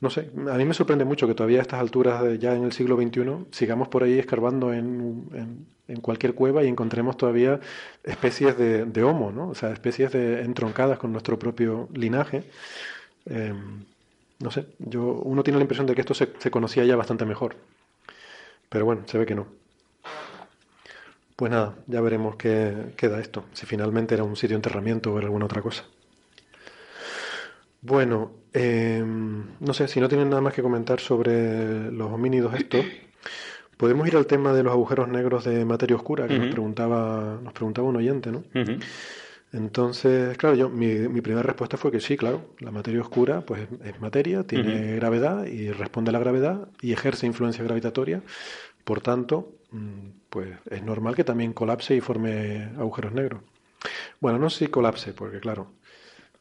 No 0.00 0.08
sé, 0.08 0.30
a 0.48 0.56
mí 0.56 0.64
me 0.64 0.72
sorprende 0.72 1.04
mucho 1.04 1.26
que 1.26 1.34
todavía 1.34 1.58
a 1.58 1.62
estas 1.62 1.80
alturas, 1.80 2.38
ya 2.38 2.54
en 2.54 2.62
el 2.62 2.70
siglo 2.70 2.96
XXI, 2.96 3.46
sigamos 3.50 3.88
por 3.88 4.04
ahí 4.04 4.20
escarbando 4.20 4.72
en, 4.72 5.66
en, 5.88 6.00
cualquier 6.00 6.34
cueva 6.34 6.62
y 6.62 6.68
encontremos 6.68 7.16
todavía 7.16 7.58
especies 8.04 8.56
de, 8.56 8.84
de, 8.84 9.02
homo, 9.02 9.32
¿no? 9.32 9.48
O 9.48 9.54
sea, 9.56 9.72
especies 9.72 10.12
de, 10.12 10.42
entroncadas 10.42 10.98
con 10.98 11.10
nuestro 11.10 11.40
propio 11.40 11.88
linaje. 11.92 12.44
Em, 13.26 13.84
no 14.38 14.50
sé, 14.52 14.66
yo, 14.78 15.02
uno 15.24 15.42
tiene 15.42 15.58
la 15.58 15.64
impresión 15.64 15.88
de 15.88 15.96
que 15.96 16.02
esto 16.02 16.14
se 16.14 16.50
conocía 16.52 16.84
ya 16.84 16.94
bastante 16.94 17.24
mejor. 17.24 17.56
Pero 18.68 18.84
bueno, 18.84 19.02
se 19.06 19.18
ve 19.18 19.26
que 19.26 19.34
no. 19.34 19.61
Pues 21.36 21.50
nada, 21.50 21.74
ya 21.86 22.00
veremos 22.00 22.36
qué 22.36 22.92
queda 22.96 23.20
esto, 23.20 23.44
si 23.52 23.66
finalmente 23.66 24.14
era 24.14 24.24
un 24.24 24.36
sitio 24.36 24.54
de 24.54 24.58
enterramiento 24.58 25.12
o 25.12 25.18
era 25.18 25.26
alguna 25.26 25.46
otra 25.46 25.62
cosa. 25.62 25.84
Bueno, 27.80 28.30
em, 28.52 29.44
no 29.58 29.74
sé, 29.74 29.88
si 29.88 30.00
no 30.00 30.08
tienen 30.08 30.30
nada 30.30 30.40
más 30.40 30.54
que 30.54 30.62
comentar 30.62 31.00
sobre 31.00 31.90
los 31.90 32.12
homínidos 32.12 32.54
estos, 32.54 32.84
podemos 33.76 34.06
ir 34.06 34.16
al 34.16 34.26
tema 34.26 34.52
de 34.52 34.62
los 34.62 34.72
agujeros 34.72 35.08
negros 35.08 35.44
de 35.44 35.64
materia 35.64 35.96
oscura, 35.96 36.28
que 36.28 36.38
nos, 36.38 36.48
preguntaba, 36.52 37.40
nos 37.42 37.52
preguntaba 37.52 37.88
un 37.88 37.96
oyente, 37.96 38.30
¿no? 38.30 38.44
Entonces, 39.52 40.38
claro, 40.38 40.56
yo 40.56 40.70
mi, 40.70 40.86
mi, 40.86 41.20
primera 41.20 41.42
respuesta 41.42 41.76
fue 41.76 41.90
que 41.90 42.00
sí, 42.00 42.16
claro, 42.16 42.54
la 42.60 42.70
materia 42.70 43.02
oscura 43.02 43.42
pues 43.42 43.68
es 43.84 44.00
materia, 44.00 44.44
tiene 44.44 44.96
gravedad 44.96 45.44
y 45.44 45.70
responde 45.70 46.08
a 46.08 46.12
la 46.12 46.20
gravedad 46.20 46.68
y 46.80 46.92
ejerce 46.92 47.26
influencia 47.26 47.62
gravitatoria, 47.62 48.22
por 48.84 49.00
tanto, 49.00 49.52
mm, 49.70 50.08
pues 50.30 50.50
es 50.70 50.82
normal 50.82 51.14
que 51.14 51.24
también 51.24 51.52
colapse 51.52 51.94
y 51.94 52.00
forme 52.00 52.70
agujeros 52.78 53.12
negros. 53.12 53.42
Bueno, 54.20 54.38
no 54.38 54.50
sé 54.50 54.66
si 54.66 54.70
colapse, 54.70 55.12
porque 55.12 55.40
claro, 55.40 55.72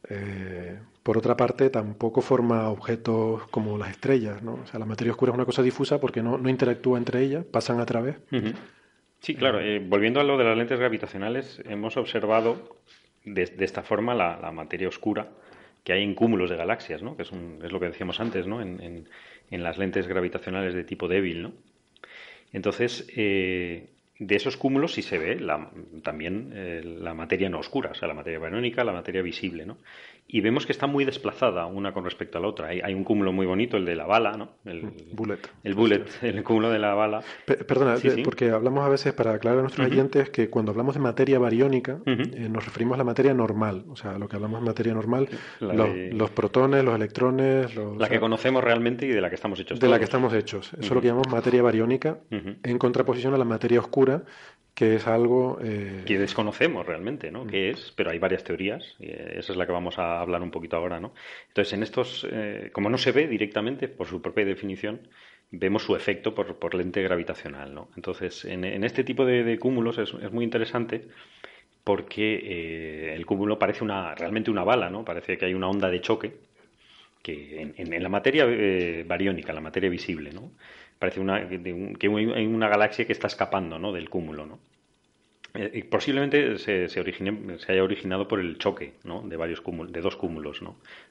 eh, 0.09 0.79
por 1.03 1.17
otra 1.17 1.35
parte 1.37 1.69
tampoco 1.69 2.21
forma 2.21 2.69
objetos 2.69 3.47
como 3.47 3.77
las 3.77 3.91
estrellas, 3.91 4.41
¿no? 4.43 4.59
O 4.63 4.67
sea, 4.67 4.79
la 4.79 4.85
materia 4.85 5.11
oscura 5.11 5.31
es 5.31 5.35
una 5.35 5.45
cosa 5.45 5.63
difusa 5.63 5.99
porque 5.99 6.21
no, 6.21 6.37
interactúa 6.49 6.97
entre 6.97 7.21
ellas, 7.21 7.45
pasan 7.45 7.79
a 7.79 7.85
través. 7.85 8.17
Sí, 9.19 9.35
claro. 9.35 9.59
Eh, 9.59 9.79
volviendo 9.79 10.19
a 10.19 10.23
lo 10.23 10.37
de 10.37 10.43
las 10.43 10.57
lentes 10.57 10.79
gravitacionales, 10.79 11.61
hemos 11.65 11.97
observado 11.97 12.77
de, 13.23 13.51
esta 13.59 13.83
forma 13.83 14.15
la, 14.15 14.51
materia 14.51 14.87
oscura 14.87 15.29
que 15.83 15.93
hay 15.93 16.03
en 16.03 16.13
cúmulos 16.13 16.49
de 16.49 16.57
galaxias, 16.57 17.01
¿no? 17.01 17.15
Que 17.15 17.23
es, 17.23 17.31
es 17.63 17.71
lo 17.71 17.79
que 17.79 17.87
decíamos 17.87 18.19
antes, 18.19 18.45
¿no? 18.45 18.61
En, 18.61 19.07
en 19.51 19.63
las 19.63 19.77
lentes 19.77 20.07
gravitacionales 20.07 20.73
de 20.73 20.83
tipo 20.83 21.07
débil, 21.07 21.43
¿no? 21.43 21.53
Entonces, 22.53 23.07
eh, 23.15 23.89
de 24.19 24.35
esos 24.35 24.55
cúmulos 24.57 24.93
sí 24.93 25.01
se 25.01 25.17
ve 25.17 25.39
también 26.03 26.51
eh, 26.53 26.81
la 26.83 27.13
materia 27.13 27.49
no 27.49 27.59
oscura, 27.59 27.91
o 27.91 27.95
sea, 27.95 28.07
la 28.07 28.13
materia 28.13 28.39
barónica, 28.39 28.83
la 28.83 28.93
materia 28.93 29.21
visible, 29.21 29.65
¿no? 29.65 29.77
Y 30.33 30.39
vemos 30.39 30.65
que 30.65 30.71
está 30.71 30.87
muy 30.87 31.03
desplazada 31.03 31.65
una 31.65 31.93
con 31.93 32.05
respecto 32.05 32.37
a 32.37 32.41
la 32.41 32.47
otra. 32.47 32.67
Hay, 32.69 32.93
un 32.93 33.03
cúmulo 33.03 33.33
muy 33.33 33.45
bonito, 33.45 33.75
el 33.75 33.83
de 33.83 33.95
la 33.95 34.05
bala, 34.05 34.37
¿no? 34.37 34.53
El 34.63 34.89
bullet. 35.11 35.39
El 35.61 35.73
bullet, 35.73 36.05
el 36.21 36.41
cúmulo 36.43 36.69
de 36.69 36.79
la 36.79 36.93
bala. 36.93 37.21
perdona, 37.45 37.97
eh, 38.01 38.21
porque 38.23 38.49
hablamos 38.49 38.85
a 38.85 38.87
veces, 38.87 39.11
para 39.11 39.33
aclarar 39.33 39.59
a 39.59 39.61
nuestros 39.63 39.85
oyentes, 39.85 40.29
que 40.29 40.49
cuando 40.49 40.71
hablamos 40.71 40.95
de 40.95 41.01
materia 41.01 41.37
bariónica, 41.37 41.99
eh, 42.05 42.47
nos 42.49 42.63
referimos 42.63 42.95
a 42.95 42.99
la 42.99 43.03
materia 43.03 43.33
normal. 43.33 43.83
O 43.89 43.97
sea, 43.97 44.17
lo 44.17 44.29
que 44.29 44.37
hablamos 44.37 44.61
de 44.61 44.67
materia 44.67 44.93
normal, 44.93 45.27
los, 45.59 46.29
protones, 46.29 46.85
los 46.85 46.95
electrones... 46.95 47.75
la 47.75 48.07
que 48.07 48.21
conocemos 48.21 48.63
realmente 48.63 49.05
y 49.05 49.09
de 49.09 49.19
la 49.19 49.27
que 49.27 49.35
estamos 49.35 49.59
hechos. 49.59 49.81
De 49.81 49.89
la 49.89 49.97
que 49.97 50.05
estamos 50.05 50.33
hechos. 50.33 50.71
Eso 50.73 50.81
es 50.81 50.91
lo 50.91 51.01
que 51.01 51.07
llamamos 51.07 51.27
materia 51.27 51.61
bariónica, 51.61 52.19
en 52.29 52.77
contraposición 52.77 53.33
a 53.33 53.37
la 53.37 53.45
materia 53.45 53.81
oscura, 53.81 54.23
que 54.73 54.95
es 54.95 55.07
algo... 55.07 55.59
Eh, 55.61 56.03
que 56.05 56.17
desconocemos 56.17 56.85
realmente, 56.85 57.31
¿no? 57.31 57.45
¿Qué 57.45 57.69
es? 57.71 57.93
Pero 57.95 58.11
hay 58.11 58.19
varias 58.19 58.43
teorías, 58.43 58.95
y 58.99 59.09
esa 59.09 59.51
es 59.51 59.57
la 59.57 59.65
que 59.65 59.71
vamos 59.71 59.99
a 59.99 60.20
hablar 60.23 60.41
un 60.41 60.51
poquito 60.51 60.77
ahora, 60.77 60.99
¿no? 60.99 61.13
Entonces, 61.47 61.73
en 61.73 61.83
estos, 61.83 62.27
eh, 62.31 62.69
como 62.73 62.89
no 62.89 62.97
se 62.97 63.11
ve 63.11 63.27
directamente, 63.27 63.87
por 63.87 64.07
su 64.07 64.21
propia 64.21 64.45
definición, 64.45 65.07
vemos 65.51 65.83
su 65.83 65.95
efecto 65.95 66.33
por, 66.33 66.75
lente 66.75 67.01
gravitacional, 67.03 67.73
¿no? 67.73 67.89
Entonces, 67.95 68.45
en, 68.45 68.83
este 68.83 69.03
tipo 69.03 69.25
de, 69.25 69.57
cúmulos 69.59 69.97
es, 69.97 70.13
muy 70.31 70.43
interesante 70.45 71.07
porque 71.83 72.35
eh, 72.43 73.15
el 73.15 73.25
cúmulo 73.25 73.59
parece 73.59 73.83
una, 73.83 74.15
realmente 74.15 74.51
una 74.51 74.63
bala, 74.63 74.89
¿no? 74.89 75.03
Parece 75.03 75.37
que 75.37 75.45
hay 75.45 75.53
una 75.53 75.69
onda 75.69 75.89
de 75.89 76.01
choque 76.01 76.33
que 77.21 77.73
en, 77.75 78.03
la 78.03 78.09
materia 78.09 78.45
eh, 78.47 79.03
bariónica, 79.07 79.53
la 79.53 79.61
materia 79.61 79.89
visible, 79.89 80.31
¿no? 80.31 80.51
Parece 80.99 81.19
una, 81.19 81.47
que 81.47 82.07
hay 82.07 82.45
una 82.45 82.69
galaxia 82.69 83.05
que 83.05 83.13
está 83.13 83.27
escapando, 83.27 83.79
¿no? 83.79 83.91
Del 83.91 84.09
cúmulo, 84.09 84.45
¿no? 84.45 84.59
Eh, 85.53 85.85
posiblemente 85.89 86.57
se, 86.59 86.87
se, 86.87 86.99
haya 87.01 87.83
originado 87.83 88.27
por 88.27 88.39
el 88.39 88.57
choque 88.57 88.93
de 89.03 89.35
varios 89.35 89.61
de 89.89 90.01
dos 90.01 90.15
cúmulos 90.15 90.61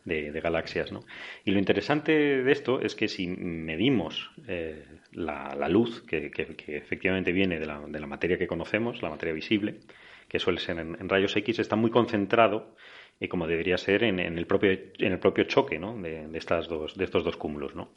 de, 0.05 0.41
galaxias. 0.41 0.93
¿no? 0.93 1.05
Y 1.45 1.51
lo 1.51 1.59
interesante 1.59 2.43
de 2.43 2.53
esto 2.53 2.81
es 2.81 2.95
que 2.95 3.09
si 3.09 3.27
medimos 3.27 4.31
eh, 4.49 4.85
la, 5.13 5.69
luz 5.69 6.03
que, 6.03 6.31
efectivamente 6.69 7.33
viene 7.33 7.59
de 7.59 7.67
la, 7.67 7.81
de 7.87 8.01
la, 8.01 8.07
materia 8.07 8.39
que 8.39 8.47
conocemos, 8.47 9.03
la 9.03 9.11
materia 9.11 9.35
visible, 9.35 9.81
que 10.27 10.39
suele 10.39 10.61
ser 10.61 10.79
en 10.79 11.09
rayos 11.09 11.37
X, 11.37 11.59
está 11.59 11.77
muy 11.77 11.91
concentrado 11.91 12.75
y 13.21 13.29
como 13.29 13.47
debería 13.47 13.77
ser 13.77 14.03
en, 14.03 14.19
el, 14.19 14.47
propio, 14.47 14.71
en 14.71 15.13
el 15.13 15.19
propio 15.19 15.45
choque 15.45 15.79
de, 15.79 16.29
estas 16.33 16.69
dos, 16.69 16.97
de 16.97 17.05
estos 17.05 17.23
dos 17.23 17.37
cúmulos. 17.37 17.75
¿no? 17.75 17.91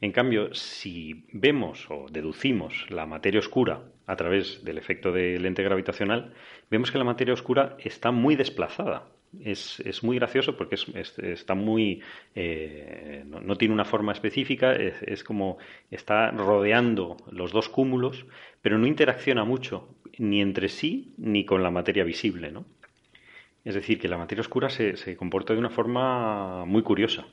En 0.00 0.10
cambio, 0.10 0.54
si 0.54 1.26
vemos 1.32 1.86
o 1.90 2.06
deducimos 2.10 2.86
la 2.90 3.04
materia 3.04 3.40
oscura 3.40 3.82
a 4.06 4.16
través 4.16 4.64
del 4.64 4.78
efecto 4.78 5.12
de 5.12 5.38
lente 5.38 5.62
gravitacional, 5.62 6.32
vemos 6.70 6.90
que 6.90 6.96
la 6.96 7.04
materia 7.04 7.34
oscura 7.34 7.76
está 7.78 8.10
muy 8.10 8.36
desplazada. 8.36 9.06
Es, 9.44 10.02
muy 10.02 10.16
gracioso 10.16 10.56
porque 10.56 10.76
está 11.22 11.54
muy 11.54 12.02
eh, 12.34 13.22
no, 13.24 13.54
tiene 13.54 13.72
una 13.72 13.84
forma 13.84 14.10
específica 14.10 14.72
es, 14.72 15.00
es, 15.02 15.22
como 15.22 15.58
está 15.88 16.32
rodeando 16.32 17.16
los 17.30 17.52
dos 17.52 17.68
cúmulos 17.68 18.26
pero 18.60 18.76
no 18.76 18.88
interacciona 18.88 19.44
mucho 19.44 19.94
ni 20.18 20.40
entre 20.40 20.68
sí 20.68 21.14
ni 21.16 21.44
con 21.44 21.62
la 21.62 21.70
materia 21.70 22.02
visible 22.02 22.50
¿no? 22.50 22.64
Es 23.64 23.74
decir, 23.74 23.98
que 23.98 24.08
la 24.08 24.16
materia 24.16 24.40
oscura 24.40 24.70
se, 24.70 24.96
se 24.96 25.16
comporta 25.16 25.52
de 25.52 25.58
una 25.58 25.70
forma 25.70 26.64
muy 26.64 26.82
curiosa. 26.82 27.26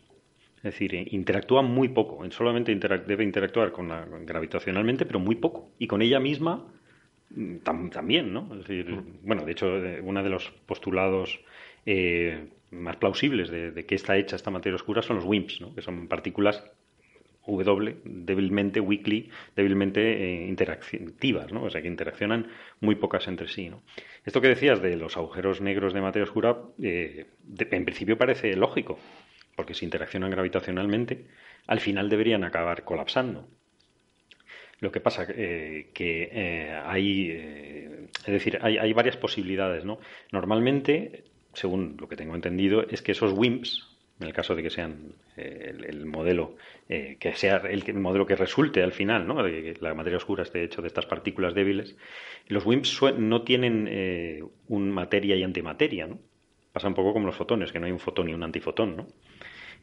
Es 0.58 0.64
decir, 0.64 0.96
eh, 0.96 1.08
interactúa 1.12 1.62
muy 1.62 1.90
poco. 1.90 2.30
Solamente 2.32 2.76
debe 2.76 3.24
interactuar 3.24 3.72
con 3.72 3.90
la, 3.90 4.06
gravitacionalmente, 4.06 5.06
pero 5.06 5.20
muy 5.20 5.36
poco. 5.36 5.72
Y 5.80 5.88
con 5.88 6.02
ella 6.02 6.20
misma 6.20 6.66
mm, 7.30 7.58
también, 7.92 8.34
¿no? 8.34 8.50
Es 8.52 8.68
decir, 8.68 8.94
bueno, 9.24 9.46
de 9.46 9.52
hecho, 9.52 9.78
eh, 9.78 10.02
uno 10.04 10.24
de 10.24 10.30
los 10.30 10.52
postulados 10.66 11.40
eh, 11.86 12.50
más 12.72 12.98
plausibles 12.98 13.50
de, 13.50 13.72
de, 13.72 13.86
que 13.86 13.96
está 13.96 14.18
hecha 14.18 14.36
esta 14.36 14.52
materia 14.52 14.76
oscura 14.76 15.02
son 15.02 15.18
los 15.18 15.26
WIMPs, 15.26 15.62
¿no? 15.62 15.74
que 15.74 15.82
son 15.82 16.10
partículas 16.10 16.64
W 17.48 17.98
débilmente, 18.04 18.80
weakly, 18.80 19.30
débilmente 19.56 20.02
eh, 20.02 20.48
interactivas, 20.48 21.52
¿no? 21.52 21.64
O 21.64 21.70
sea, 21.70 21.82
que 21.82 21.88
interaccionan 21.88 22.48
muy 22.82 22.96
pocas 22.96 23.28
entre 23.28 23.48
sí, 23.48 23.70
¿no? 23.70 23.82
Esto 24.26 24.42
que 24.42 24.50
decías 24.50 24.82
de 24.82 24.96
los 24.98 25.18
agujeros 25.18 25.62
negros 25.62 25.94
de 25.94 26.02
materia 26.02 26.26
oscura, 26.26 26.58
eh, 26.82 27.26
en 27.58 27.86
principio 27.86 28.18
parece 28.18 28.56
lógico, 28.56 29.00
porque 29.56 29.74
si 29.74 29.86
interaccionan 29.86 30.30
gravitacionalmente, 30.30 31.26
al 31.66 31.80
final 31.80 32.10
deberían 32.10 32.44
acabar 32.44 32.84
colapsando. 32.84 33.48
Lo 34.80 34.92
que 34.92 35.00
pasa 35.00 35.26
eh, 35.30 35.90
que 35.94 36.30
eh, 36.32 36.80
hay, 36.86 37.32
es 37.32 38.34
decir, 38.34 38.60
hay, 38.62 38.78
hay 38.78 38.94
varias 38.94 39.18
posibilidades, 39.18 39.86
¿no? 39.86 40.00
Normalmente, 40.32 41.24
según 41.54 41.98
lo 42.00 42.08
que 42.08 42.16
tengo 42.16 42.36
entendido, 42.36 42.86
es 42.88 43.02
que 43.02 43.14
esos 43.14 43.34
WIMPs, 43.34 43.97
en 44.20 44.28
el 44.28 44.34
caso 44.34 44.56
de 44.56 44.64
que 44.64 44.70
sean 44.70 45.14
eh, 45.36 45.76
el, 45.88 46.06
modelo 46.06 46.56
eh, 46.90 47.18
que 47.20 47.34
sea 47.34 47.58
el, 47.58 47.94
modelo 47.94 48.26
que 48.26 48.36
resulte 48.36 48.82
al 48.82 48.92
final, 48.92 49.28
¿no? 49.28 49.44
de 49.44 49.52
que 49.62 49.74
la 49.80 49.94
materia 49.94 50.18
oscura 50.18 50.44
esté 50.44 50.64
hecho 50.64 50.82
de 50.82 50.88
estas 50.88 51.06
partículas 51.06 51.54
débiles, 51.54 51.96
los 52.48 52.66
WIMPs 52.66 53.02
no 53.18 53.44
tienen 53.44 53.88
eh, 53.90 54.44
un 54.68 54.90
materia 54.92 55.36
y 55.36 55.44
antimateria, 55.44 56.08
¿no? 56.08 56.20
Pasa 56.72 56.88
un 56.88 56.94
poco 56.94 57.14
como 57.14 57.26
los 57.26 57.36
fotones, 57.36 57.72
que 57.72 57.80
no 57.80 57.86
hay 57.86 57.92
un 57.92 58.00
fotón 58.00 58.30
y 58.30 58.34
un 58.34 58.44
antifotón, 58.44 58.98
¿no? 58.98 59.08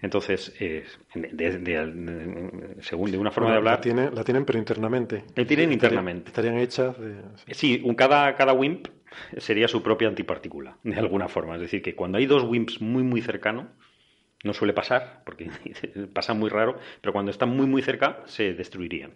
Entonces, 0.01 0.55
según 2.81 3.11
de 3.11 3.19
una 3.19 3.31
forma 3.31 3.53
de 3.53 3.57
hablar... 3.57 3.81
La, 3.87 4.23
tienen, 4.23 4.45
pero 4.45 4.59
internamente. 4.59 5.25
La 5.35 5.47
tienen 5.47 5.73
internamente. 5.73 6.29
Estarían, 6.29 6.59
hechas 6.59 6.99
de... 7.01 7.23
Sí, 7.53 7.81
un, 7.83 7.95
cada, 7.95 8.35
cada 8.35 8.53
WIMP 8.53 8.89
sería 9.39 9.67
su 9.67 9.83
propia 9.83 10.09
antipartícula, 10.09 10.77
de 10.83 10.97
alguna 10.97 11.29
forma. 11.29 11.55
Es 11.55 11.63
decir, 11.63 11.81
que 11.81 11.95
cuando 11.95 12.19
hay 12.19 12.27
dos 12.27 12.45
WIMPs 12.45 12.83
muy, 12.83 13.03
muy 13.03 13.23
cercanos, 13.23 13.67
no 14.45 14.55
suele 14.55 14.73
pasar, 14.73 15.23
porque 15.25 15.51
pasa 16.13 16.35
muy 16.35 16.51
raro, 16.51 16.79
pero 17.01 17.13
cuando 17.13 17.31
están 17.31 17.51
muy 17.51 17.67
muy 17.67 17.83
cerca 17.83 18.23
se 18.27 18.55
destruirían. 18.55 19.13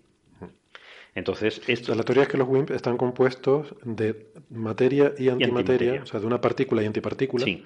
Entonces, 1.15 1.63
esto... 1.67 1.95
la 1.95 2.05
teoría 2.05 2.25
es 2.25 2.29
que 2.29 2.37
los 2.37 2.47
WIMP 2.49 2.71
están 2.71 2.97
compuestos 2.97 3.75
de 3.83 4.29
materia 4.51 5.15
y 5.19 5.29
antimateria, 5.29 6.03
o 6.03 6.07
sea, 6.07 6.21
de 6.21 6.27
una 6.27 6.41
partícula 6.41 6.83
y 6.83 6.87
antipartícula. 6.87 7.45
Sí. 7.45 7.65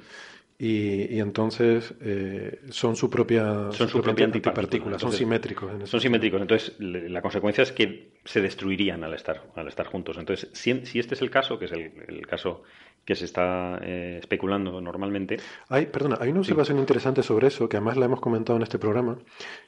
Y, 0.64 1.18
entonces 1.18 1.92
eh, 2.02 2.60
son 2.70 2.94
su 2.94 3.10
propia, 3.10 3.72
son 3.72 3.88
su, 3.88 4.00
propia, 4.00 4.26
antipartícula, 4.26 4.96
son 4.96 5.10
simétricos. 5.10 5.72
son 5.90 6.00
simétricos, 6.00 6.40
entonces 6.40 6.76
la 6.78 7.20
consecuencia 7.20 7.62
es 7.62 7.72
que 7.72 8.12
se 8.24 8.40
destruirían 8.40 9.02
al 9.02 9.12
estar, 9.12 9.42
al 9.56 9.66
estar 9.66 9.86
juntos. 9.86 10.18
Entonces, 10.18 10.48
si, 10.52 10.86
si 10.86 11.00
este 11.00 11.16
es 11.16 11.22
el 11.22 11.30
caso, 11.30 11.58
que 11.58 11.64
es 11.64 11.72
el 11.72 12.24
caso 12.28 12.62
que 13.04 13.16
se 13.16 13.24
está 13.24 13.80
eh, 13.82 14.18
especulando 14.20 14.80
normalmente. 14.80 15.38
Hay, 15.68 15.86
perdona, 15.86 16.18
hay 16.20 16.30
una 16.30 16.38
observación 16.38 16.78
interesante 16.78 17.24
sobre 17.24 17.48
eso, 17.48 17.68
que 17.68 17.76
además 17.76 17.96
la 17.96 18.04
hemos 18.04 18.20
comentado 18.20 18.56
en 18.56 18.62
este 18.62 18.78
programa, 18.78 19.18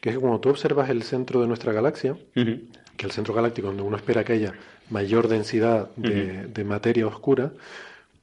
que 0.01 0.11
es 0.11 0.15
que 0.15 0.21
cuando 0.21 0.39
tú 0.39 0.51
observas 0.51 0.91
el 0.91 1.03
centro 1.03 1.41
de 1.41 1.49
nuestra 1.49 1.73
galaxia, 1.73 2.17
que 2.35 3.07
el 3.07 3.11
centro 3.11 3.35
galáctico 3.35 3.67
donde 3.67 3.83
uno 3.83 3.97
espera 3.97 4.23
que 4.23 4.35
haya 4.35 4.53
mayor 4.91 5.27
densidad 5.27 5.91
de 5.97 6.65
materia 6.65 7.09
oscura, 7.09 7.51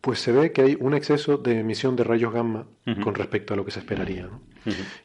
pues 0.01 0.19
se 0.19 0.31
ve 0.31 0.51
que 0.51 0.61
hay 0.61 0.77
un 0.79 0.95
exceso 0.95 1.37
de 1.37 1.59
emisión 1.59 1.95
de 1.95 2.03
rayos 2.03 2.33
gamma 2.33 2.65
con 3.03 3.13
respecto 3.13 3.53
a 3.53 3.57
lo 3.57 3.63
que 3.63 3.71
se 3.71 3.79
esperaría. 3.79 4.27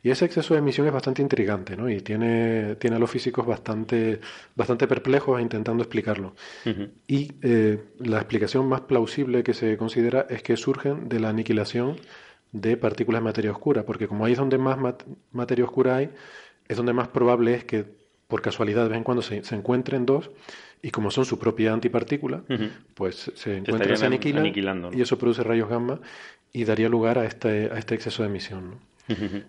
Y 0.03 0.11
ese 0.11 0.25
exceso 0.25 0.55
de 0.55 0.61
emisión 0.61 0.87
es 0.87 0.93
bastante 0.93 1.21
intrigante 1.21 1.77
¿no? 1.77 1.89
y 1.89 2.01
tiene, 2.01 2.77
tiene 2.77 2.97
a 2.97 2.99
los 2.99 3.11
físicos 3.11 3.47
bastante, 3.47 4.21
bastante 4.55 4.87
perplejos 4.89 5.41
intentando 5.41 5.83
explicarlo. 5.83 6.35
Y 7.07 7.33
eh, 7.43 7.85
la 7.99 8.17
explicación 8.17 8.67
más 8.69 8.81
plausible 8.83 9.43
que 9.43 9.53
se 9.53 9.77
considera 9.77 10.27
es 10.31 10.43
que 10.43 10.57
surgen 10.57 11.09
de 11.11 11.21
la 11.21 11.29
aniquilación 11.29 11.97
de 12.53 12.79
partículas 12.79 13.21
de 13.21 13.25
materia 13.25 13.51
oscura, 13.51 13.85
porque 13.85 14.09
como 14.09 14.25
ahí 14.25 14.33
es 14.33 14.39
donde 14.39 14.57
más 14.57 14.79
materia 15.33 15.65
oscura 15.65 15.97
hay, 15.97 16.11
es 16.69 16.77
donde 16.77 16.95
más 16.95 17.09
probable 17.09 17.55
es 17.55 17.65
que 17.65 18.06
por 18.29 18.43
casualidad 18.43 18.83
de 18.85 18.89
vez 18.91 18.99
en 18.99 19.05
cuando 19.05 19.23
se, 19.23 19.45
se 19.45 19.55
encuentren 19.55 20.07
dos 20.07 20.31
y 20.83 20.91
como 20.91 21.11
son 21.11 21.25
su 21.25 21.39
propia 21.39 21.73
antipartícula, 21.73 22.43
pues 22.95 23.33
se 23.35 23.57
encuentran, 23.59 23.97
se 23.97 24.07
aniquilan 24.07 24.53
y 24.93 25.01
eso 25.01 25.19
produce 25.19 25.43
rayos 25.43 25.69
gamma 25.69 26.01
y 26.53 26.65
daría 26.65 26.89
lugar 26.89 27.19
a 27.19 27.25
este, 27.25 27.71
a 27.73 27.79
este 27.79 27.95
exceso 27.95 28.23
de 28.23 28.29
emisión. 28.29 28.79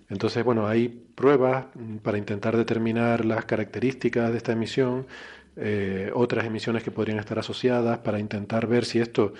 Entonces, 0.10 0.44
bueno, 0.44 0.68
hay 0.68 0.88
pruebas 0.88 1.66
para 2.04 2.20
intentar 2.20 2.56
determinar 2.56 3.26
las 3.26 3.46
características 3.46 4.32
de 4.32 4.38
esta 4.38 4.52
emisión, 4.52 5.08
eh, 5.56 6.12
otras 6.14 6.46
emisiones 6.46 6.84
que 6.84 6.92
podrían 6.92 7.18
estar 7.18 7.40
asociadas, 7.40 8.00
para 8.00 8.20
intentar 8.20 8.68
ver 8.68 8.86
si 8.86 9.00
esto, 9.00 9.34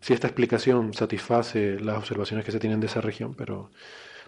si 0.00 0.12
esta 0.12 0.28
explicación 0.28 0.94
satisface 0.94 1.80
las 1.80 1.98
observaciones 1.98 2.44
que 2.44 2.52
se 2.52 2.60
tienen 2.60 2.78
de 2.78 2.86
esa 2.86 3.00
región, 3.00 3.34
pero 3.34 3.70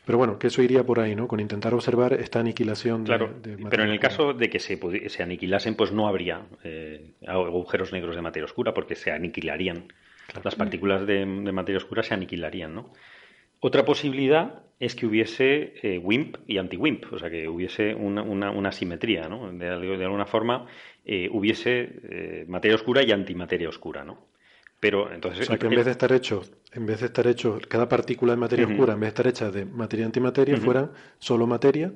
pero 0.09 0.17
bueno, 0.17 0.39
que 0.39 0.47
eso 0.47 0.63
iría 0.63 0.85
por 0.85 1.01
ahí, 1.01 1.15
¿no? 1.15 1.29
Con 1.29 1.39
intentar 1.39 1.75
observar 1.75 2.15
esta 2.15 2.41
aniquilación 2.41 3.05
de, 3.05 3.09
claro, 3.09 3.35
Pero 3.69 3.85
en 3.85 3.91
el 3.91 4.01
caso 4.01 4.33
de 4.33 4.49
que 4.49 4.59
se, 4.59 4.81
se 5.11 5.23
aniquilasen, 5.23 5.75
pues 5.75 5.93
no 5.93 6.09
habría 6.09 6.47
eh, 6.65 7.13
agujeros 7.27 7.93
negros 7.93 8.17
de 8.17 8.23
materia 8.23 8.47
oscura, 8.47 8.73
porque 8.73 8.95
se 8.95 9.13
aniquilarían. 9.13 9.93
Las 10.43 10.55
partículas 10.55 11.07
de, 11.07 11.27
materia 11.27 11.77
oscura 11.77 12.03
se 12.03 12.15
aniquilarían, 12.15 12.75
¿no? 12.75 12.91
Otra 13.61 13.85
posibilidad 13.85 14.63
es 14.81 14.95
que 14.95 15.05
hubiese 15.05 15.75
eh, 15.83 15.99
WIMP 15.99 16.37
y 16.47 16.57
anti-WIMP, 16.57 17.13
o 17.13 17.19
sea, 17.19 17.29
que 17.29 17.47
hubiese 17.47 17.95
una, 17.95 18.23
una, 18.23 18.73
simetría, 18.73 19.29
¿no? 19.29 19.53
De, 19.53 19.67
de 19.79 20.05
alguna 20.07 20.25
forma 20.25 20.69
eh, 21.05 21.29
hubiese 21.31 22.47
materia 22.49 22.77
oscura 22.77 23.03
y 23.03 23.13
antimateria 23.13 23.69
oscura, 23.69 24.07
¿no? 24.07 24.29
Pero 24.81 25.13
entonces. 25.13 25.43
O 25.43 25.45
sea, 25.45 25.59
que 25.59 25.67
en 25.67 25.75
vez 25.75 25.85
de 25.85 25.91
estar 25.91 26.13
hecho, 26.13 26.43
en 26.73 26.87
vez 26.87 27.01
de 27.01 27.07
estar 27.07 27.27
hecho, 27.27 27.59
cada 27.69 27.89
partícula 27.89 28.33
de 28.33 28.39
materia 28.39 28.67
oscura, 28.67 28.95
en 28.95 29.01
vez 29.01 29.09
de 29.09 29.09
estar 29.09 29.27
hecha 29.27 29.51
de 29.51 29.65
materia 29.65 30.07
antimateria, 30.07 30.57
fuera 30.57 30.91
solo 31.19 31.47
materia 31.47 31.93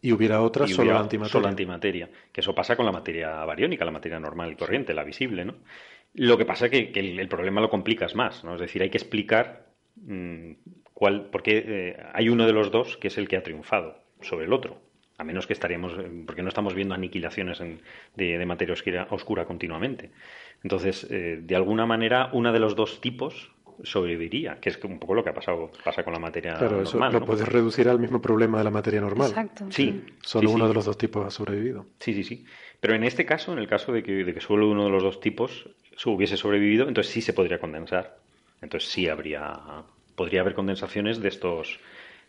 y 0.00 0.12
hubiera 0.12 0.42
otra 0.42 0.66
solo 0.66 0.98
antimateria. 0.98 1.32
Solo 1.32 1.48
antimateria. 1.48 2.10
Que 2.30 2.42
eso 2.42 2.54
pasa 2.54 2.76
con 2.76 2.84
la 2.84 2.92
materia 2.92 3.44
bariónica, 3.44 3.84
la 3.84 3.90
materia 3.90 4.20
normal 4.20 4.52
y 4.52 4.56
corriente, 4.56 4.92
la 4.92 5.02
visible, 5.02 5.44
¿no? 5.44 5.54
Lo 6.12 6.38
que 6.38 6.44
pasa 6.44 6.66
es 6.66 6.70
que, 6.70 7.00
el, 7.00 7.28
problema 7.28 7.60
lo 7.60 7.70
complicas 7.70 8.14
más, 8.14 8.44
¿no? 8.44 8.54
Es 8.54 8.60
decir, 8.60 8.82
hay 8.82 8.90
que 8.90 8.98
explicar 8.98 9.66
mmm, 9.96 10.52
cuál, 10.92 11.26
porque 11.32 11.64
eh, 11.66 11.96
hay 12.12 12.28
uno 12.28 12.46
de 12.46 12.52
los 12.52 12.70
dos 12.70 12.96
que 12.98 13.08
es 13.08 13.18
el 13.18 13.28
que 13.28 13.36
ha 13.36 13.42
triunfado 13.42 13.98
sobre 14.20 14.44
el 14.44 14.52
otro. 14.52 14.78
A 15.16 15.24
menos 15.24 15.46
que 15.46 15.52
estaríamos, 15.52 15.94
porque 16.26 16.42
no 16.42 16.48
estamos 16.48 16.74
viendo 16.74 16.94
aniquilaciones 16.94 17.62
de, 18.14 18.46
materia 18.46 18.74
oscura 19.10 19.44
continuamente. 19.44 20.10
Entonces, 20.64 21.06
eh, 21.10 21.38
de 21.42 21.56
alguna 21.56 21.86
manera, 21.86 22.30
una 22.32 22.50
de 22.50 22.58
los 22.58 22.74
dos 22.74 23.00
tipos 23.00 23.52
sobreviviría, 23.82 24.58
que 24.60 24.70
es 24.70 24.82
un 24.84 24.98
poco 24.98 25.14
lo 25.14 25.22
que 25.22 25.30
ha 25.30 25.34
pasado 25.34 25.70
pasa 25.84 26.02
con 26.02 26.12
la 26.12 26.18
materia 26.18 26.54
claro, 26.54 26.76
normal. 26.76 26.84
Claro, 26.92 27.08
eso 27.08 27.20
lo 27.20 27.26
puedes 27.26 27.48
reducir 27.48 27.88
al 27.88 27.98
mismo 27.98 28.20
problema 28.20 28.58
de 28.58 28.64
la 28.64 28.70
materia 28.70 29.00
normal. 29.00 29.28
Exacto. 29.28 29.66
Sí. 29.70 30.02
Solo 30.22 30.50
uno 30.50 30.68
de 30.68 30.74
los 30.74 30.84
dos 30.84 30.96
tipos 30.96 31.26
ha 31.26 31.30
sobrevivido. 31.30 31.86
Sí, 32.00 32.14
sí, 32.14 32.24
sí. 32.24 32.44
Pero 32.80 32.94
en 32.94 33.04
este 33.04 33.26
caso, 33.26 33.52
en 33.52 33.58
el 33.58 33.66
caso 33.66 33.92
de 33.92 34.02
que, 34.02 34.24
de 34.24 34.32
que 34.32 34.40
solo 34.40 34.70
uno 34.70 34.84
de 34.84 34.90
los 34.90 35.02
dos 35.02 35.20
tipos 35.20 35.68
hubiese 36.06 36.36
sobrevivido, 36.36 36.88
entonces 36.88 37.12
sí 37.12 37.20
se 37.20 37.32
podría 37.32 37.58
condensar. 37.58 38.18
Entonces 38.62 38.90
sí 38.90 39.08
habría, 39.08 39.84
podría 40.16 40.40
haber 40.40 40.54
condensaciones 40.54 41.20
de 41.20 41.28
estos, 41.28 41.78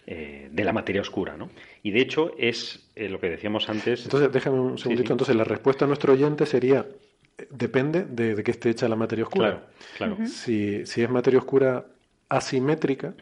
eh, 0.08 0.50
de 0.52 0.64
la 0.64 0.74
materia 0.74 1.02
oscura, 1.02 1.38
¿no? 1.38 1.50
Y 1.84 1.92
de 1.92 2.02
hecho 2.02 2.34
es 2.38 2.92
eh, 2.96 3.08
lo 3.08 3.20
que 3.20 3.30
decíamos 3.30 3.70
antes. 3.70 4.04
Entonces, 4.04 4.32
déjame 4.32 4.60
un 4.60 4.78
segundito. 4.78 5.14
Entonces, 5.14 5.36
la 5.36 5.46
respuesta 5.46 5.86
a 5.86 5.88
nuestro 5.88 6.14
oyente 6.14 6.46
sería: 6.46 6.86
depende 7.50 8.06
de, 8.06 8.36
de 8.36 8.44
qué 8.44 8.52
esté 8.52 8.70
hecha 8.70 8.88
la 8.88 8.96
materia 8.96 9.26
oscura. 9.26 9.68
Claro, 9.98 10.16
claro. 10.18 10.28
si, 10.28 10.86
si 10.86 11.02
es 11.02 11.10
materia 11.10 11.40
oscura 11.40 11.86
asimétrica, 12.30 13.14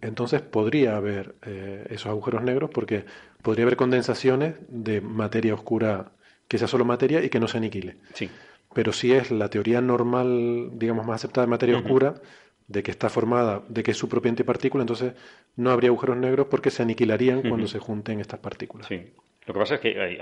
entonces 0.00 0.40
podría 0.40 0.96
haber 0.96 1.34
eh, 1.44 1.86
esos 1.90 2.06
agujeros 2.06 2.42
negros 2.42 2.70
porque 2.72 3.04
podría 3.42 3.64
haber 3.64 3.76
condensaciones 3.76 4.54
de 4.68 5.00
materia 5.00 5.54
oscura 5.54 6.12
que 6.48 6.58
sea 6.58 6.66
solo 6.66 6.84
materia 6.84 7.22
y 7.22 7.28
que 7.28 7.40
no 7.40 7.48
se 7.48 7.58
aniquile. 7.58 7.96
Sí. 8.14 8.30
Pero 8.74 8.92
si 8.92 9.12
es 9.12 9.30
la 9.30 9.50
teoría 9.50 9.80
normal, 9.80 10.70
digamos, 10.74 11.06
más 11.06 11.16
aceptada 11.16 11.46
de 11.46 11.50
materia 11.50 11.76
oscura, 11.76 12.14
de 12.68 12.82
que 12.82 12.90
está 12.90 13.08
formada, 13.08 13.62
de 13.68 13.82
que 13.82 13.90
es 13.90 13.96
su 13.96 14.08
propia 14.08 14.30
antipartícula, 14.30 14.82
entonces 14.82 15.14
no 15.56 15.70
habría 15.70 15.88
agujeros 15.88 16.16
negros 16.16 16.46
porque 16.50 16.70
se 16.70 16.82
aniquilarían 16.82 17.42
cuando 17.42 17.66
se 17.66 17.78
junten 17.78 18.20
estas 18.20 18.40
partículas. 18.40 18.86
Sí. 18.88 19.12
Lo 19.48 19.54
que 19.54 19.60
pasa 19.60 19.74
es 19.76 19.80
que 19.80 20.18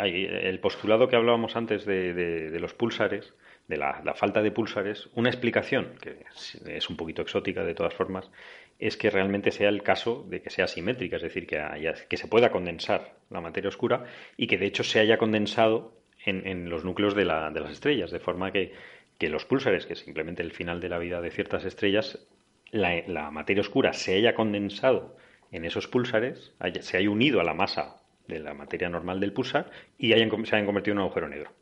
el 0.48 0.60
postulado 0.60 1.08
que 1.08 1.16
hablábamos 1.16 1.56
antes 1.56 1.84
de, 1.84 2.56
los 2.60 2.74
pulsares, 2.74 3.34
de 3.66 3.76
la, 3.76 4.14
falta 4.14 4.40
de 4.40 4.52
pulsares, 4.52 5.08
una 5.16 5.30
explicación, 5.30 5.94
que 6.00 6.24
es, 6.68 6.88
un 6.88 6.96
poquito 6.96 7.22
exótica 7.22 7.64
de 7.64 7.74
todas 7.74 7.92
formas, 7.92 8.30
es 8.78 8.96
que 8.96 9.10
realmente 9.10 9.50
sea 9.50 9.68
el 9.68 9.82
caso 9.82 10.24
de 10.28 10.42
que 10.42 10.50
sea 10.50 10.68
simétrica, 10.68 11.16
es 11.16 11.22
decir, 11.22 11.44
que, 11.48 11.60
que 12.08 12.16
se 12.16 12.28
pueda 12.28 12.52
condensar 12.52 13.16
la 13.28 13.40
materia 13.40 13.66
oscura 13.66 14.04
y 14.36 14.46
que 14.46 14.58
de 14.58 14.66
hecho 14.66 14.84
se 14.84 15.00
haya 15.00 15.18
condensado 15.18 15.92
en, 16.24 16.70
los 16.70 16.84
núcleos 16.84 17.16
de, 17.16 17.24
las 17.24 17.70
estrellas, 17.72 18.12
de 18.12 18.20
forma 18.20 18.52
que, 18.52 18.74
los 19.18 19.44
pulsares, 19.44 19.86
que 19.86 19.94
es 19.94 19.98
simplemente 19.98 20.44
el 20.44 20.52
final 20.52 20.78
de 20.78 20.88
la 20.88 20.98
vida 20.98 21.20
de 21.20 21.32
ciertas 21.32 21.64
estrellas, 21.64 22.24
la, 22.70 23.32
materia 23.32 23.62
oscura 23.62 23.92
se 23.92 24.14
haya 24.14 24.36
condensado 24.36 25.16
en 25.50 25.64
esos 25.64 25.88
pulsares, 25.88 26.52
se 26.78 26.96
haya 26.96 27.10
unido 27.10 27.40
a 27.40 27.44
la 27.44 27.54
masa 27.54 28.05
de 28.28 28.40
la 28.40 28.54
materia 28.54 28.88
normal 28.88 29.20
del 29.20 29.32
pulsar 29.32 29.70
y 29.98 30.12
hayan, 30.12 30.30
se 30.44 30.56
hayan 30.56 30.66
convertido 30.66 30.92
en 30.92 30.98
un 30.98 31.04
agujero 31.04 31.28
negro, 31.28 31.52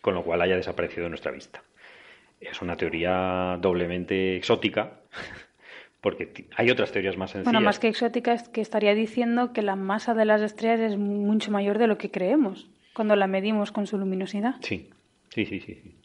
con 0.00 0.14
lo 0.14 0.24
cual 0.24 0.42
haya 0.42 0.56
desaparecido 0.56 1.04
de 1.04 1.10
nuestra 1.10 1.32
vista. 1.32 1.62
Es 2.40 2.60
una 2.60 2.76
teoría 2.76 3.58
doblemente 3.60 4.36
exótica, 4.36 5.00
porque 6.00 6.46
hay 6.56 6.70
otras 6.70 6.90
teorías 6.92 7.16
más 7.16 7.30
sencillas. 7.30 7.52
Bueno, 7.52 7.64
más 7.64 7.78
que 7.78 7.88
exótica 7.88 8.32
es 8.32 8.48
que 8.48 8.60
estaría 8.60 8.94
diciendo 8.94 9.52
que 9.52 9.62
la 9.62 9.76
masa 9.76 10.14
de 10.14 10.24
las 10.24 10.42
estrellas 10.42 10.80
es 10.80 10.98
mucho 10.98 11.50
mayor 11.50 11.78
de 11.78 11.86
lo 11.86 11.98
que 11.98 12.10
creemos 12.10 12.68
cuando 12.92 13.16
la 13.16 13.26
medimos 13.26 13.72
con 13.72 13.86
su 13.86 13.98
luminosidad. 13.98 14.56
Sí, 14.60 14.90
sí, 15.30 15.46
sí, 15.46 15.60
sí. 15.60 15.96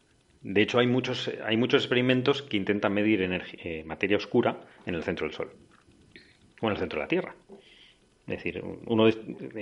De 0.41 0.61
hecho, 0.61 0.79
hay 0.79 0.87
muchos, 0.87 1.31
hay 1.43 1.57
muchos 1.57 1.81
experimentos 1.81 2.41
que 2.41 2.57
intentan 2.57 2.93
medir 2.93 3.21
eh, 3.21 3.83
materia 3.85 4.17
oscura 4.17 4.61
en 4.85 4.95
el 4.95 5.03
centro 5.03 5.25
del 5.25 5.35
Sol 5.35 5.51
o 6.61 6.67
en 6.67 6.71
el 6.71 6.77
centro 6.77 6.99
de 6.99 7.03
la 7.03 7.07
Tierra. 7.07 7.35
Es 8.27 8.43
decir, 8.43 8.61
uno 8.87 9.09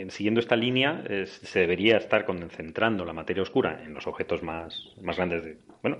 siguiendo 0.09 0.39
esta 0.39 0.55
línea 0.55 1.03
se 1.25 1.59
debería 1.59 1.97
estar 1.97 2.25
concentrando 2.25 3.05
la 3.05 3.13
materia 3.13 3.43
oscura 3.43 3.83
en 3.83 3.93
los 3.93 4.07
objetos 4.07 4.41
más, 4.41 4.95
más 5.03 5.17
grandes, 5.17 5.43
de, 5.43 5.57
bueno, 5.83 5.99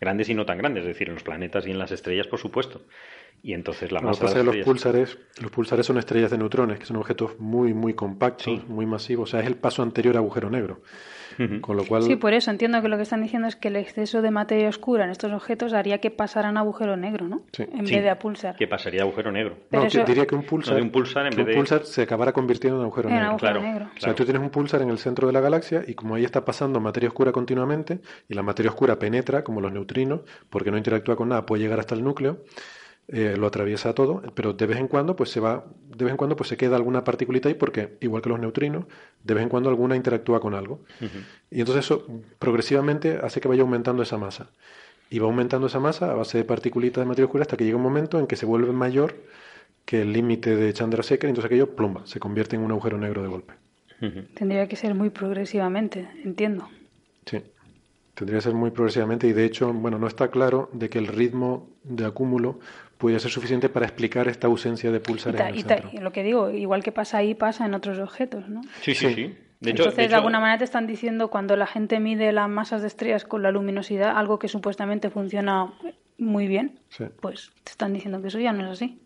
grandes 0.00 0.28
y 0.28 0.34
no 0.34 0.44
tan 0.44 0.58
grandes, 0.58 0.82
es 0.82 0.88
decir, 0.88 1.06
en 1.06 1.14
los 1.14 1.22
planetas 1.22 1.68
y 1.68 1.70
en 1.70 1.78
las 1.78 1.92
estrellas, 1.92 2.26
por 2.26 2.40
supuesto. 2.40 2.82
Y 3.44 3.52
entonces 3.52 3.92
la 3.92 4.00
masa 4.00 4.26
de, 4.34 4.42
los 4.42 4.56
pulsares, 4.56 5.18
los 5.40 5.52
pulsares 5.52 5.86
son 5.86 5.98
estrellas 5.98 6.32
de 6.32 6.38
neutrones, 6.38 6.80
que 6.80 6.86
son 6.86 6.96
objetos 6.96 7.38
muy, 7.38 7.74
muy 7.74 7.94
compactos, 7.94 8.66
muy 8.66 8.86
masivos. 8.86 9.28
O 9.28 9.30
sea, 9.30 9.40
es 9.40 9.46
el 9.46 9.56
paso 9.56 9.82
anterior 9.82 10.16
a 10.16 10.18
agujero 10.18 10.50
negro. 10.50 10.80
Con 11.60 11.76
lo 11.76 11.84
cual... 11.84 12.02
Sí, 12.02 12.16
por 12.16 12.32
eso 12.32 12.50
entiendo 12.50 12.80
que 12.82 12.88
lo 12.88 12.96
que 12.96 13.02
están 13.02 13.22
diciendo 13.22 13.48
es 13.48 13.56
que 13.56 13.68
el 13.68 13.76
exceso 13.76 14.22
de 14.22 14.30
materia 14.30 14.68
oscura 14.68 15.04
en 15.04 15.10
estos 15.10 15.32
objetos 15.32 15.72
haría 15.72 15.98
que 15.98 16.10
pasaran 16.10 16.56
a 16.56 16.60
agujero 16.60 16.96
negro, 16.96 17.28
¿no? 17.28 17.42
En 17.58 17.84
vez 17.84 18.02
de 18.02 18.10
a 18.10 18.18
pulsar. 18.18 18.56
Que 18.56 18.66
pasaría 18.66 19.02
a 19.02 19.04
agujero 19.04 19.32
negro. 19.32 19.56
no, 19.70 19.84
diría 20.06 20.26
que 20.26 20.34
un 20.34 20.44
pulsar, 20.44 20.80
un 20.80 20.90
pulsar, 20.90 21.26
en 21.26 21.44
vez 21.44 21.56
pulsar 21.56 21.84
se 21.84 22.02
acabará 22.02 22.32
convirtiendo 22.32 22.78
en 22.78 22.84
agujero, 22.84 23.08
negro. 23.08 23.36
claro, 23.36 23.62
negro. 23.62 23.90
O 23.96 24.00
sea, 24.00 24.14
tú 24.14 24.24
tienes 24.24 24.42
un 24.42 24.50
pulsar 24.50 24.82
en 24.82 24.90
el 24.90 24.98
centro 24.98 25.26
de 25.26 25.32
la 25.32 25.40
galaxia 25.40 25.82
y 25.86 25.94
como 25.94 26.14
ahí 26.14 26.24
está 26.24 26.44
pasando 26.44 26.80
materia 26.80 27.08
oscura 27.08 27.32
continuamente 27.32 28.00
y 28.28 28.34
la 28.34 28.42
materia 28.42 28.70
oscura 28.70 28.98
penetra, 28.98 29.44
como 29.44 29.60
los 29.60 29.72
neutrinos, 29.72 30.20
porque 30.50 30.70
no 30.70 30.76
interactúa 30.76 31.16
con 31.16 31.28
nada, 31.28 31.46
puede 31.46 31.62
llegar 31.62 31.80
hasta 31.80 31.94
el 31.94 32.04
núcleo 32.04 32.44
eh, 33.08 33.36
lo 33.36 33.46
atraviesa 33.46 33.94
todo, 33.94 34.22
pero 34.34 34.54
de 34.54 34.66
vez 34.66 34.78
en 34.78 34.88
cuando 34.88 35.14
pues 35.14 35.30
se 35.30 35.40
va, 35.40 35.66
de 35.88 36.04
vez 36.04 36.12
en 36.12 36.16
cuando 36.16 36.36
pues 36.36 36.48
se 36.48 36.56
queda 36.56 36.76
alguna 36.76 37.04
particulita 37.04 37.48
ahí 37.48 37.54
porque 37.54 37.98
igual 38.00 38.22
que 38.22 38.30
los 38.30 38.40
neutrinos, 38.40 38.86
de 39.22 39.34
vez 39.34 39.42
en 39.42 39.48
cuando 39.48 39.68
alguna 39.68 39.94
interactúa 39.96 40.40
con 40.40 40.54
algo. 40.54 40.80
Y 41.50 41.60
entonces 41.60 41.84
eso 41.84 42.06
progresivamente 42.38 43.18
hace 43.22 43.40
que 43.40 43.48
vaya 43.48 43.62
aumentando 43.62 44.02
esa 44.02 44.16
masa. 44.16 44.50
Y 45.10 45.18
va 45.18 45.26
aumentando 45.26 45.66
esa 45.66 45.80
masa 45.80 46.10
a 46.10 46.14
base 46.14 46.38
de 46.38 46.44
particulitas 46.44 47.02
de 47.02 47.06
materia 47.06 47.26
oscura 47.26 47.42
hasta 47.42 47.56
que 47.56 47.64
llega 47.64 47.76
un 47.76 47.82
momento 47.82 48.18
en 48.18 48.26
que 48.26 48.36
se 48.36 48.46
vuelve 48.46 48.72
mayor 48.72 49.14
que 49.84 50.02
el 50.02 50.12
límite 50.12 50.56
de 50.56 50.72
Chandrasekhar 50.72 51.28
y 51.28 51.30
entonces 51.30 51.46
aquello 51.46 51.76
plumba, 51.76 52.06
se 52.06 52.18
convierte 52.18 52.56
en 52.56 52.62
un 52.62 52.70
agujero 52.70 52.98
negro 52.98 53.22
de 53.22 53.28
golpe. 53.28 53.54
Tendría 54.34 54.66
que 54.68 54.76
ser 54.76 54.94
muy 54.94 55.10
progresivamente, 55.10 56.08
entiendo. 56.24 56.68
Sí. 57.24 57.42
Tendría 58.14 58.38
que 58.38 58.42
ser 58.42 58.54
muy 58.54 58.70
progresivamente 58.70 59.26
y 59.26 59.32
de 59.32 59.44
hecho, 59.44 59.72
bueno, 59.72 59.98
no 59.98 60.06
está 60.06 60.30
claro 60.30 60.68
de 60.72 60.88
que 60.88 60.98
el 60.98 61.06
ritmo 61.06 61.70
de 61.82 62.04
acúmulo 62.04 62.60
puede 62.98 63.18
ser 63.20 63.30
suficiente 63.30 63.68
para 63.68 63.86
explicar 63.86 64.28
esta 64.28 64.46
ausencia 64.46 64.90
de 64.90 65.00
pulsares 65.00 65.40
en 65.40 65.46
el 65.46 65.64
centro. 65.64 65.90
Y 65.92 65.98
lo 65.98 66.12
que 66.12 66.22
digo, 66.22 66.50
igual 66.50 66.82
que 66.82 66.92
pasa 66.92 67.18
ahí, 67.18 67.34
pasa 67.34 67.66
en 67.66 67.74
otros 67.74 67.98
objetos, 67.98 68.48
¿no? 68.48 68.62
Sí, 68.80 68.94
sí, 68.94 69.14
sí. 69.14 69.36
De 69.60 69.70
Entonces, 69.70 70.10
de, 70.10 70.14
alguna 70.14 70.40
manera 70.40 70.58
te 70.58 70.64
están 70.64 70.86
diciendo 70.86 71.28
cuando 71.30 71.56
la 71.56 71.66
gente 71.66 71.98
mide 71.98 72.32
las 72.32 72.48
masas 72.48 72.82
de 72.82 72.88
estrellas 72.88 73.24
con 73.24 73.42
la 73.42 73.50
luminosidad, 73.50 74.16
algo 74.16 74.38
que 74.38 74.48
supuestamente 74.48 75.08
funciona 75.10 75.72
muy 76.18 76.48
bien, 76.48 76.80
pues 77.20 77.52
te 77.64 77.70
están 77.70 77.92
diciendo 77.92 78.20
que 78.20 78.28
eso 78.28 78.38
ya 78.38 78.52
no 78.52 78.64
es 78.64 78.72
así. 78.72 79.00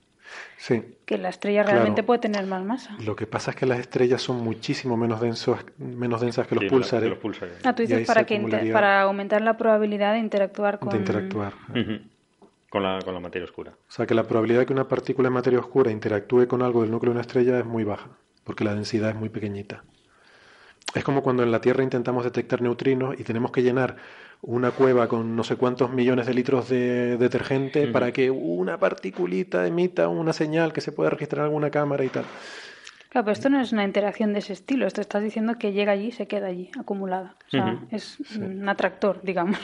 Sí. 0.57 0.83
Que 1.07 1.17
la 1.17 1.31
estrella 1.31 1.63
realmente 1.63 2.03
puede 2.03 2.21
tener 2.21 2.45
más 2.47 2.63
masa. 2.63 2.97
Lo 3.01 3.17
que 3.17 3.27
pasa 3.27 3.53
es 3.53 3.57
que 3.57 3.67
las 3.67 3.79
estrellas 3.79 4.21
son 4.21 4.43
muchísimo 4.43 4.97
menos, 4.97 5.21
densos, 5.21 5.59
menos 5.79 6.21
densas 6.21 6.47
que 6.47 6.55
los, 6.55 6.65
pulsares. 6.65 7.17
Ah, 7.65 7.75
tú 7.75 7.83
dices 7.83 8.07
para, 8.07 8.25
que 8.25 8.39
para 8.73 9.03
aumentar 9.03 9.41
la 9.41 9.57
probabilidad 9.57 10.13
de 10.13 10.19
interactuar 10.19 10.79
con... 10.79 10.91
De 10.91 10.99
interactuar. 10.99 11.55
Con 12.71 12.83
la, 12.83 13.01
con 13.03 13.15
la 13.15 13.21
materia 13.21 13.45
oscura. 13.45 13.73
O 13.73 13.91
sea 13.91 14.07
que 14.07 14.15
la 14.15 14.25
probabilidad 14.25 14.61
de 14.61 14.67
que 14.67 14.73
una 14.75 14.89
partícula 14.89 15.29
de 15.29 15.35
materia 15.35 15.59
oscura 15.59 15.91
interactúe 15.91 16.47
con 16.47 16.63
algo 16.63 16.83
del 16.83 16.91
núcleo 16.91 17.13
de 17.13 17.19
una 17.19 17.23
estrella 17.23 17.59
es 17.59 17.65
muy 17.65 17.85
baja, 17.85 18.11
porque 18.45 18.65
la 18.65 18.75
densidad 18.75 19.11
es 19.11 19.17
muy 19.17 19.31
pequeñita. 19.31 19.85
Es 20.95 21.05
como 21.05 21.23
cuando 21.23 21.43
en 21.43 21.51
la 21.51 21.61
Tierra 21.61 21.83
intentamos 21.83 22.25
detectar 22.25 22.63
neutrinos 22.63 23.19
y 23.19 23.25
tenemos 23.25 23.53
que 23.53 23.63
llenar 23.63 23.97
una 24.41 24.71
cueva 24.71 25.09
con 25.09 25.37
no 25.37 25.45
sé 25.45 25.57
cuántos 25.57 25.91
millones 25.91 26.27
de 26.27 26.35
litros 26.35 26.69
de 26.69 27.17
detergente 27.17 27.89
para 27.89 28.13
que 28.13 28.31
una 28.31 28.79
particulita 28.79 29.67
emita 29.67 30.09
una 30.09 30.33
señal 30.33 30.73
que 30.73 30.81
se 30.81 30.93
pueda 30.93 31.11
registrar 31.11 31.41
en 31.41 31.45
alguna 31.47 31.71
cámara 31.71 32.05
y 32.05 32.09
tal. 32.09 32.25
Claro, 33.11 33.25
pero 33.25 33.33
esto 33.33 33.49
no 33.49 33.61
es 33.61 33.73
una 33.73 33.85
interacción 33.85 34.33
de 34.33 34.41
ese 34.41 34.53
estilo. 34.53 34.87
Esto 34.87 35.01
estás 35.01 35.23
diciendo 35.23 35.59
que 35.59 35.73
llega 35.73 35.93
allí 35.93 36.09
y 36.09 36.13
se 36.13 36.27
queda 36.27 36.47
allí, 36.47 36.71
acumulada. 36.79 37.37
O 37.47 37.51
sea, 37.51 37.81
es 37.91 38.19
un 38.37 38.69
atractor, 38.69 39.21
digamos. 39.23 39.59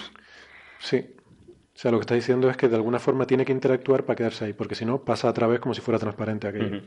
Sí, 0.78 1.06
o 1.74 1.78
sea, 1.78 1.90
lo 1.90 1.98
que 1.98 2.02
está 2.02 2.14
diciendo 2.14 2.48
es 2.48 2.56
que 2.56 2.68
de 2.68 2.76
alguna 2.76 3.00
forma 3.00 3.26
tiene 3.26 3.44
que 3.44 3.52
interactuar 3.52 4.04
para 4.04 4.14
quedarse 4.14 4.44
ahí, 4.44 4.52
porque 4.52 4.76
si 4.76 4.84
no 4.84 5.02
pasa 5.02 5.28
a 5.28 5.32
través 5.32 5.58
como 5.58 5.74
si 5.74 5.80
fuera 5.80 5.98
transparente 5.98 6.46
aquello. 6.46 6.82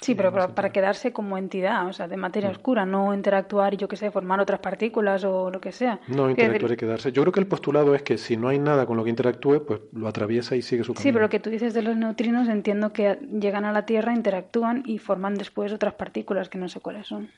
Sí, 0.00 0.14
pero 0.14 0.32
para, 0.32 0.72
quedarse 0.72 1.12
como 1.12 1.36
entidad, 1.36 1.86
o 1.86 1.92
sea, 1.92 2.08
de 2.08 2.16
materia 2.16 2.48
mm. 2.48 2.52
oscura, 2.52 2.86
no 2.86 3.14
interactuar 3.14 3.74
y 3.74 3.76
yo 3.76 3.86
qué 3.86 3.96
sé, 3.96 4.10
formar 4.10 4.40
otras 4.40 4.58
partículas 4.60 5.22
o 5.24 5.50
lo 5.50 5.60
que 5.60 5.72
sea. 5.72 6.00
No, 6.08 6.30
interactuar 6.30 6.72
y 6.72 6.76
quedarse. 6.76 7.12
Yo 7.12 7.22
creo 7.22 7.32
que 7.32 7.40
el 7.40 7.46
postulado 7.46 7.94
es 7.94 8.02
que 8.02 8.16
si 8.16 8.36
no 8.36 8.48
hay 8.48 8.58
nada 8.58 8.86
con 8.86 8.96
lo 8.96 9.04
que 9.04 9.10
interactúe, 9.10 9.64
pues 9.66 9.80
lo 9.92 10.08
atraviesa 10.08 10.56
y 10.56 10.62
sigue 10.62 10.84
su 10.84 10.94
camino. 10.94 11.02
Sí, 11.02 11.12
pero 11.12 11.26
lo 11.26 11.28
que 11.28 11.38
tú 11.38 11.50
dices 11.50 11.74
de 11.74 11.82
los 11.82 11.96
neutrinos 11.96 12.48
entiendo 12.48 12.92
que 12.92 13.18
llegan 13.38 13.66
a 13.66 13.72
la 13.72 13.84
Tierra, 13.84 14.14
interactúan 14.14 14.82
y 14.86 14.98
forman 14.98 15.34
después 15.34 15.70
otras 15.72 15.94
partículas 15.94 16.48
que 16.48 16.56
no 16.56 16.68
sé 16.68 16.80
cuáles 16.80 17.06
son. 17.06 17.28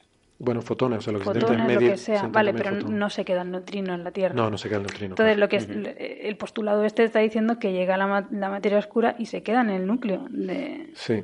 Bueno, 0.44 0.60
fotones, 0.60 0.98
o 0.98 1.02
sea, 1.02 1.12
lo 1.12 1.20
que 1.20 1.24
fotones, 1.24 1.56
se 1.56 1.68
medir, 1.68 1.82
lo 1.82 1.94
que 1.94 1.96
sea. 1.96 2.26
Vale, 2.26 2.52
pero 2.52 2.72
no 2.72 3.10
se 3.10 3.24
queda 3.24 3.42
el 3.42 3.52
neutrino 3.52 3.94
en 3.94 4.02
la 4.02 4.10
Tierra. 4.10 4.34
No, 4.34 4.50
no 4.50 4.58
se 4.58 4.68
queda 4.68 4.78
el 4.78 4.82
neutrino. 4.82 5.12
Entonces, 5.12 5.38
lo 5.38 5.48
que 5.48 5.56
es, 5.56 5.68
el 5.68 6.36
postulado 6.36 6.84
este 6.84 7.04
está 7.04 7.20
diciendo 7.20 7.60
que 7.60 7.72
llega 7.72 7.96
la, 7.96 8.26
la 8.28 8.48
materia 8.48 8.76
oscura 8.76 9.14
y 9.20 9.26
se 9.26 9.44
queda 9.44 9.60
en 9.60 9.70
el 9.70 9.86
núcleo. 9.86 10.26
De... 10.30 10.90
Sí. 10.94 11.22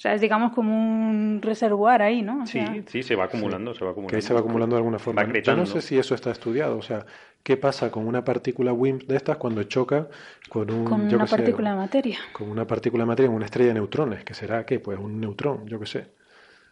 sea, 0.02 0.12
es 0.12 0.20
digamos 0.20 0.52
como 0.52 0.74
un 0.74 1.40
reservoir 1.40 2.02
ahí, 2.02 2.20
¿no? 2.20 2.46
sí, 2.46 2.60
sí, 2.88 3.02
se 3.02 3.16
va 3.16 3.24
acumulando, 3.24 3.72
se 3.72 3.86
va 3.86 3.92
acumulando. 3.92 4.10
Que 4.10 4.16
ahí 4.16 4.22
se 4.22 4.34
va 4.34 4.40
acumulando 4.40 4.76
de 4.76 4.80
alguna 4.80 4.98
forma. 4.98 5.26
Yo 5.42 5.56
no 5.56 5.64
sé 5.64 5.80
si 5.80 5.98
eso 5.98 6.14
está 6.14 6.30
estudiado, 6.30 6.76
o 6.76 6.82
sea, 6.82 7.06
¿qué 7.42 7.56
pasa 7.56 7.90
con 7.90 8.06
una 8.06 8.22
partícula 8.22 8.74
WIMP 8.74 9.04
de 9.04 9.16
estas 9.16 9.38
cuando 9.38 9.62
choca 9.62 10.08
con 10.50 10.70
un... 10.70 10.84
Con 10.84 11.14
una 11.14 11.24
partícula 11.26 11.70
de 11.70 11.76
materia. 11.76 12.18
Con 12.32 12.50
una 12.50 12.66
partícula 12.66 13.04
de 13.04 13.08
materia 13.08 13.28
en 13.28 13.34
una 13.34 13.46
estrella 13.46 13.68
de 13.68 13.74
neutrones, 13.74 14.24
que 14.24 14.34
será, 14.34 14.66
¿qué? 14.66 14.78
Pues 14.78 14.98
un 14.98 15.20
neutrón, 15.20 15.66
yo 15.66 15.80
qué 15.80 15.86
sé. 15.86 16.19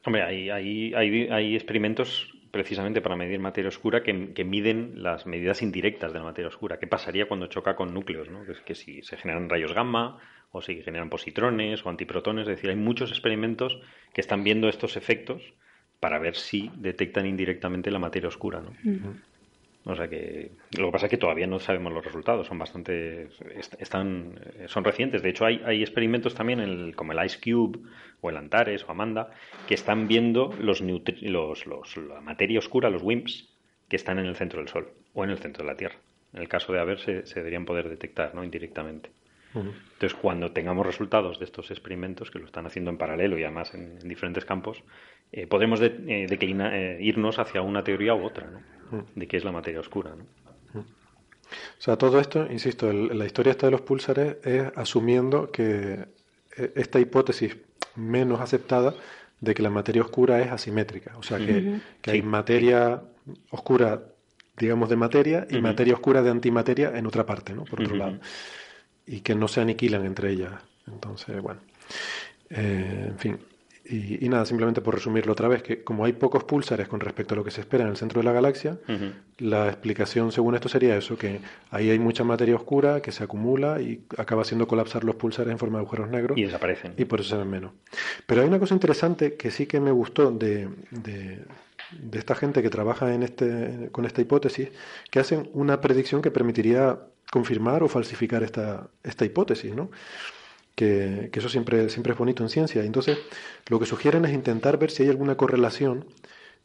Hombre, 0.04 0.22
hay, 0.22 0.50
hay, 0.50 0.94
hay, 0.94 1.54
experimentos 1.54 2.32
precisamente 2.50 3.00
para 3.00 3.16
medir 3.16 3.40
materia 3.40 3.68
oscura 3.68 4.02
que, 4.02 4.44
miden 4.44 5.02
las 5.02 5.26
medidas 5.26 5.62
indirectas 5.62 6.12
de 6.12 6.18
la 6.18 6.24
materia 6.24 6.48
oscura. 6.48 6.78
¿Qué 6.78 6.86
pasaría 6.86 7.26
cuando 7.26 7.46
choca 7.46 7.76
con 7.76 7.92
núcleos? 7.92 8.30
¿no? 8.30 8.44
Que, 8.44 8.54
que 8.64 8.74
si 8.74 9.02
se 9.02 9.16
generan 9.16 9.48
rayos 9.48 9.74
gamma 9.74 10.18
o 10.50 10.62
si 10.62 10.82
generan 10.82 11.10
positrones 11.10 11.84
o 11.84 11.90
antiprotones. 11.90 12.42
Es 12.42 12.56
decir, 12.56 12.70
hay 12.70 12.76
muchos 12.76 13.10
experimentos 13.10 13.78
que 14.12 14.20
están 14.20 14.44
viendo 14.44 14.68
estos 14.68 14.96
efectos 14.96 15.42
para 16.00 16.18
ver 16.18 16.36
si 16.36 16.70
detectan 16.76 17.26
indirectamente 17.26 17.90
la 17.90 17.98
materia 17.98 18.28
oscura. 18.28 18.60
¿no? 18.60 18.72
O 19.84 19.96
sea 19.96 20.08
que 20.08 20.52
lo 20.78 20.86
que 20.86 20.92
pasa 20.92 21.06
es 21.06 21.10
que 21.10 21.16
todavía 21.16 21.46
no 21.46 21.58
sabemos 21.58 21.92
los 21.92 22.04
resultados, 22.04 22.46
son 22.46 22.58
bastante 22.58 23.28
están 23.78 24.38
son 24.66 24.84
recientes. 24.84 25.22
De 25.22 25.30
hecho 25.30 25.46
hay, 25.46 25.62
hay 25.64 25.80
experimentos 25.80 26.34
también 26.34 26.60
el, 26.60 26.94
como 26.94 27.12
el 27.12 27.24
Ice 27.24 27.38
Cube 27.40 27.80
o 28.20 28.30
el 28.30 28.36
Antares 28.36 28.84
o 28.84 28.90
Amanda 28.90 29.30
que 29.66 29.74
están 29.74 30.08
viendo 30.08 30.54
los, 30.60 30.80
los, 30.80 31.66
los 31.66 31.96
la 31.96 32.20
materia 32.20 32.58
oscura, 32.58 32.90
los 32.90 33.02
WIMPs 33.02 33.48
que 33.88 33.96
están 33.96 34.18
en 34.18 34.26
el 34.26 34.36
centro 34.36 34.60
del 34.60 34.68
Sol 34.68 34.88
o 35.14 35.24
en 35.24 35.30
el 35.30 35.38
centro 35.38 35.64
de 35.64 35.70
la 35.70 35.76
Tierra. 35.76 35.96
En 36.32 36.40
el 36.40 36.48
caso 36.48 36.72
de 36.72 36.80
haber 36.80 36.98
se, 37.00 37.22
deberían 37.22 37.64
poder 37.64 37.88
detectar, 37.88 38.34
¿no? 38.34 38.44
indirectamente. 38.44 39.10
Entonces, 39.54 40.14
cuando 40.14 40.52
tengamos 40.52 40.86
resultados 40.86 41.38
de 41.38 41.46
estos 41.46 41.70
experimentos, 41.70 42.30
que 42.30 42.38
lo 42.38 42.44
están 42.44 42.66
haciendo 42.66 42.90
en 42.90 42.98
paralelo 42.98 43.38
y 43.38 43.44
además 43.44 43.72
en, 43.74 43.98
diferentes 44.00 44.44
campos, 44.44 44.84
eh, 45.32 45.46
podremos 45.46 45.80
de, 45.80 45.86
eh, 46.06 46.26
eh, 46.30 46.98
irnos 47.00 47.38
hacia 47.38 47.62
una 47.62 47.82
teoría 47.82 48.14
u 48.14 48.24
otra, 48.24 48.46
¿no? 48.50 49.06
De 49.14 49.26
qué 49.26 49.38
es 49.38 49.44
la 49.44 49.52
materia 49.52 49.80
oscura, 49.80 50.14
¿no? 50.14 50.24
O 50.80 51.80
sea, 51.80 51.96
todo 51.96 52.20
esto, 52.20 52.46
insisto, 52.50 52.92
la 52.92 53.24
historia 53.24 53.52
esta 53.52 53.66
de 53.66 53.72
los 53.72 53.80
púlsares 53.80 54.36
es 54.44 54.64
asumiendo 54.76 55.50
que 55.50 56.04
esta 56.74 57.00
hipótesis 57.00 57.56
menos 57.98 58.40
aceptada 58.40 58.94
de 59.40 59.54
que 59.54 59.62
la 59.62 59.70
materia 59.70 60.02
oscura 60.02 60.40
es 60.40 60.50
asimétrica, 60.50 61.16
o 61.16 61.22
sea, 61.22 61.38
que, 61.38 61.80
hay 62.06 62.22
materia 62.22 63.02
oscura, 63.50 64.02
digamos, 64.56 64.88
de 64.88 64.96
materia 64.96 65.46
y 65.50 65.60
materia 65.60 65.94
oscura 65.94 66.22
de 66.22 66.30
antimateria 66.30 66.96
en 66.96 67.06
otra 67.06 67.24
parte, 67.26 67.54
¿no? 67.54 67.64
Por 67.64 67.82
otro 67.82 67.96
lado. 67.96 68.18
Y 69.06 69.20
que 69.20 69.34
no 69.34 69.48
se 69.48 69.60
aniquilan 69.60 70.04
entre 70.04 70.32
ellas. 70.32 70.52
Entonces, 70.86 71.40
bueno, 71.40 71.60
eh, 72.50 73.06
en 73.08 73.18
fin. 73.18 73.38
Y, 73.90 74.28
nada, 74.28 74.44
simplemente 74.44 74.82
por 74.82 74.94
resumirlo 74.94 75.32
otra 75.32 75.48
vez, 75.48 75.62
que 75.62 75.82
como 75.82 76.04
hay 76.04 76.12
pocos 76.12 76.44
púlsares 76.44 76.88
con 76.88 77.00
respecto 77.00 77.34
a 77.34 77.36
lo 77.38 77.44
que 77.44 77.50
se 77.50 77.62
espera 77.62 77.84
en 77.84 77.90
el 77.90 77.96
centro 77.96 78.20
de 78.20 78.24
la 78.26 78.32
galaxia, 78.32 78.78
la 79.38 79.68
explicación 79.68 80.30
según 80.30 80.54
esto 80.54 80.68
sería 80.68 80.94
eso, 80.96 81.16
que 81.16 81.40
ahí 81.70 81.88
hay 81.88 81.98
mucha 81.98 82.22
materia 82.22 82.54
oscura 82.54 83.00
que 83.00 83.12
se 83.12 83.24
acumula 83.24 83.80
y 83.80 84.04
acaba 84.18 84.42
haciendo 84.42 84.68
colapsar 84.68 85.04
los 85.04 85.14
púlsares 85.14 85.50
en 85.52 85.58
forma 85.58 85.78
de 85.78 85.84
agujeros 85.84 86.10
negros. 86.10 86.36
Y 86.36 86.42
desaparecen. 86.44 86.94
Y 86.98 87.06
por 87.06 87.20
eso 87.20 87.30
se 87.30 87.36
ven 87.38 87.48
menos. 87.48 87.72
Pero 88.26 88.42
hay 88.42 88.48
una 88.48 88.58
cosa 88.58 88.74
interesante 88.74 89.36
que 89.36 89.50
sí 89.50 89.66
que 89.66 89.80
me 89.80 89.90
gustó 89.90 90.30
de, 90.32 90.68
de, 90.90 91.44
de 91.98 92.18
esta 92.18 92.34
gente 92.34 92.62
que 92.62 92.68
trabaja 92.68 93.14
en 93.14 93.22
este, 93.22 93.88
con 93.90 94.04
esta 94.04 94.20
hipótesis, 94.20 94.68
que 95.10 95.18
hacen 95.18 95.48
una 95.54 95.80
predicción 95.80 96.20
que 96.20 96.30
permitiría 96.30 96.98
confirmar 97.30 97.82
o 97.82 97.88
falsificar 97.88 98.42
esta, 98.42 98.88
esta 99.02 99.24
hipótesis, 99.24 99.74
¿no? 99.74 99.90
Que, 100.78 101.28
eso 101.32 101.48
siempre, 101.48 101.88
siempre 101.88 102.12
es 102.12 102.18
bonito 102.18 102.44
en 102.44 102.48
ciencia. 102.48 102.84
Entonces, 102.84 103.18
lo 103.66 103.80
que 103.80 103.86
sugieren 103.86 104.24
es 104.24 104.32
intentar 104.32 104.78
ver 104.78 104.92
si 104.92 105.02
hay 105.02 105.08
alguna 105.08 105.36
correlación 105.36 106.04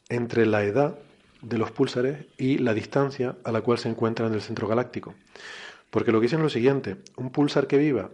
entre 0.08 0.46
la 0.46 0.62
edad 0.62 0.96
de 1.42 1.58
los 1.58 1.72
púlsares 1.72 2.26
y 2.38 2.58
la 2.58 2.74
distancia 2.74 3.34
a 3.42 3.50
la 3.50 3.62
cual 3.62 3.78
se 3.78 3.88
encuentran 3.88 4.28
en 4.28 4.34
el 4.34 4.40
centro 4.40 4.68
galáctico. 4.68 5.16
Porque 5.90 6.12
lo 6.12 6.20
que 6.20 6.26
dicen 6.26 6.38
es 6.38 6.44
lo 6.44 6.50
siguiente, 6.50 6.98
un 7.16 7.30
púlsar 7.30 7.66
que 7.66 7.76
viva 7.76 8.10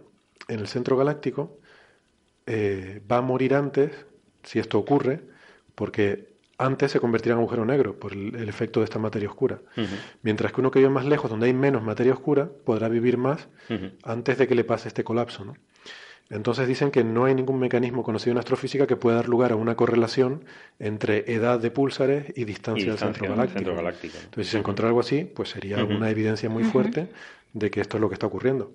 en 0.47 0.59
el 0.59 0.67
centro 0.67 0.97
galáctico 0.97 1.59
eh, 2.47 2.99
va 3.09 3.17
a 3.17 3.21
morir 3.21 3.53
antes, 3.53 3.91
si 4.41 4.57
esto 4.57 4.79
ocurre, 4.79 5.21
porque 5.75 6.31
antes 6.57 6.91
se 6.91 6.99
convertirá 6.99 7.33
en 7.33 7.41
agujero 7.41 7.63
negro 7.63 7.99
por 7.99 8.13
el, 8.13 8.49
efecto 8.49 8.79
de 8.79 8.85
esta 8.85 8.97
materia 8.97 9.29
oscura. 9.29 9.59
Mientras 10.23 10.51
que 10.51 10.61
uno 10.61 10.71
que 10.71 10.79
vive 10.79 10.89
más 10.89 11.05
lejos, 11.05 11.29
donde 11.29 11.45
hay 11.45 11.53
menos 11.53 11.83
materia 11.83 12.13
oscura, 12.13 12.49
podrá 12.65 12.89
vivir 12.89 13.17
más 13.17 13.47
antes 14.03 14.39
de 14.39 14.47
que 14.47 14.55
le 14.55 14.63
pase 14.63 14.87
este 14.87 15.03
colapso. 15.03 15.45
¿no? 15.45 15.53
Entonces 16.31 16.67
dicen 16.67 16.91
que 16.91 17.03
no 17.03 17.25
hay 17.25 17.35
ningún 17.35 17.59
mecanismo 17.59 18.03
conocido 18.03 18.31
en 18.31 18.37
astrofísica 18.37 18.87
que 18.87 18.95
pueda 18.95 19.17
dar 19.17 19.27
lugar 19.27 19.51
a 19.51 19.55
una 19.57 19.75
correlación 19.75 20.45
entre 20.79 21.31
edad 21.31 21.59
de 21.59 21.71
púlsares 21.71 22.31
y 22.35 22.45
distancia, 22.45 22.87
del 22.87 22.97
centro 22.97 23.35
galáctico. 23.35 23.71
Entonces, 23.71 24.47
si 24.47 24.51
se 24.51 24.57
encontrara 24.57 24.89
algo 24.89 25.01
así, 25.01 25.25
pues 25.25 25.49
sería 25.49 25.83
una 25.83 26.09
evidencia 26.09 26.49
muy 26.49 26.63
fuerte 26.63 27.09
de 27.53 27.69
que 27.69 27.81
esto 27.81 27.97
es 27.97 28.01
lo 28.01 28.07
que 28.07 28.15
está 28.15 28.27
ocurriendo. 28.27 28.71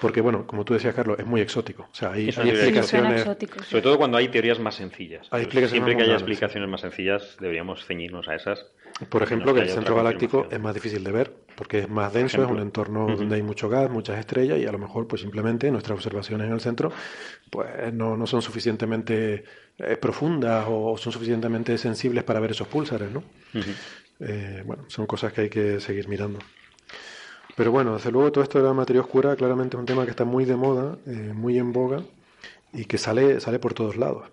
Porque, 0.00 0.20
bueno, 0.22 0.46
como 0.46 0.64
tú 0.64 0.72
decías, 0.72 0.94
Carlos, 0.94 1.18
es 1.18 1.26
muy 1.26 1.42
exótico. 1.42 1.88
O 1.92 1.94
sea, 1.94 2.12
hay, 2.12 2.28
explicaciones. 2.28 3.22
Sobre 3.22 3.82
todo 3.82 3.98
cuando 3.98 4.16
hay 4.16 4.28
teorías 4.28 4.58
más 4.58 4.74
sencillas. 4.74 5.28
Siempre 5.68 5.96
que 5.96 6.02
haya 6.02 6.14
explicaciones 6.14 6.68
más 6.68 6.80
sencillas, 6.80 7.36
deberíamos 7.38 7.84
ceñirnos 7.84 8.26
a 8.28 8.34
esas. 8.34 8.66
Por 9.08 9.22
ejemplo, 9.22 9.54
que, 9.54 9.60
el 9.60 9.68
centro 9.70 9.96
galáctico 9.96 10.46
es 10.50 10.60
más 10.60 10.74
difícil 10.74 11.02
de 11.02 11.10
ver, 11.10 11.34
porque 11.56 11.80
es 11.80 11.88
más 11.88 12.12
denso, 12.12 12.42
es 12.42 12.50
un 12.50 12.58
entorno 12.58 13.06
donde 13.16 13.36
hay 13.36 13.42
mucho 13.42 13.68
gas, 13.68 13.90
muchas 13.90 14.18
estrellas, 14.18 14.58
y 14.58 14.66
a 14.66 14.72
lo 14.72 14.78
mejor, 14.78 15.06
pues 15.06 15.22
simplemente 15.22 15.70
nuestras 15.70 15.96
observaciones 15.96 16.46
en 16.46 16.52
el 16.52 16.60
centro 16.60 16.92
pues 17.50 17.92
no, 17.92 18.16
no 18.16 18.26
son 18.26 18.42
suficientemente 18.42 19.44
eh, 19.78 19.96
profundas 19.96 20.66
o 20.68 20.96
son 20.96 21.12
suficientemente 21.12 21.76
sensibles 21.78 22.24
para 22.24 22.40
ver 22.40 22.52
esos 22.52 22.68
púlsares, 22.68 23.10
¿no? 23.10 23.22
Eh, 24.20 24.62
bueno, 24.64 24.84
son 24.88 25.06
cosas 25.06 25.32
que 25.32 25.42
hay 25.42 25.48
que 25.48 25.80
seguir 25.80 26.08
mirando. 26.08 26.38
Pero 27.56 27.72
bueno, 27.72 27.94
desde 27.94 28.12
luego 28.12 28.30
todo 28.30 28.44
esto 28.44 28.58
de 28.58 28.64
la 28.64 28.74
materia 28.74 29.02
oscura 29.02 29.36
claramente 29.36 29.76
es 29.76 29.80
un 29.80 29.86
tema 29.86 30.04
que 30.04 30.10
está 30.10 30.24
muy 30.24 30.44
de 30.44 30.56
moda, 30.56 30.98
eh, 31.06 31.32
muy 31.34 31.58
en 31.58 31.72
boga 31.72 32.02
y 32.72 32.84
que 32.84 32.98
sale, 32.98 33.40
sale 33.40 33.58
por 33.58 33.74
todos 33.74 33.96
lados. 33.96 34.30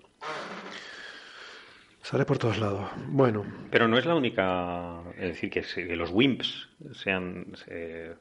Sale 2.09 2.23
por 2.23 2.37
todos 2.37 2.57
lados. 2.57 2.89
Bueno. 3.09 3.45
Pero 3.69 3.89
no 3.89 3.97
es 3.97 4.05
la 4.05 4.15
única. 4.15 5.01
Es 5.17 5.27
decir, 5.27 5.49
que, 5.49 5.93
los 5.97 6.09
WIMPs 6.11 6.69
sean, 6.93 7.47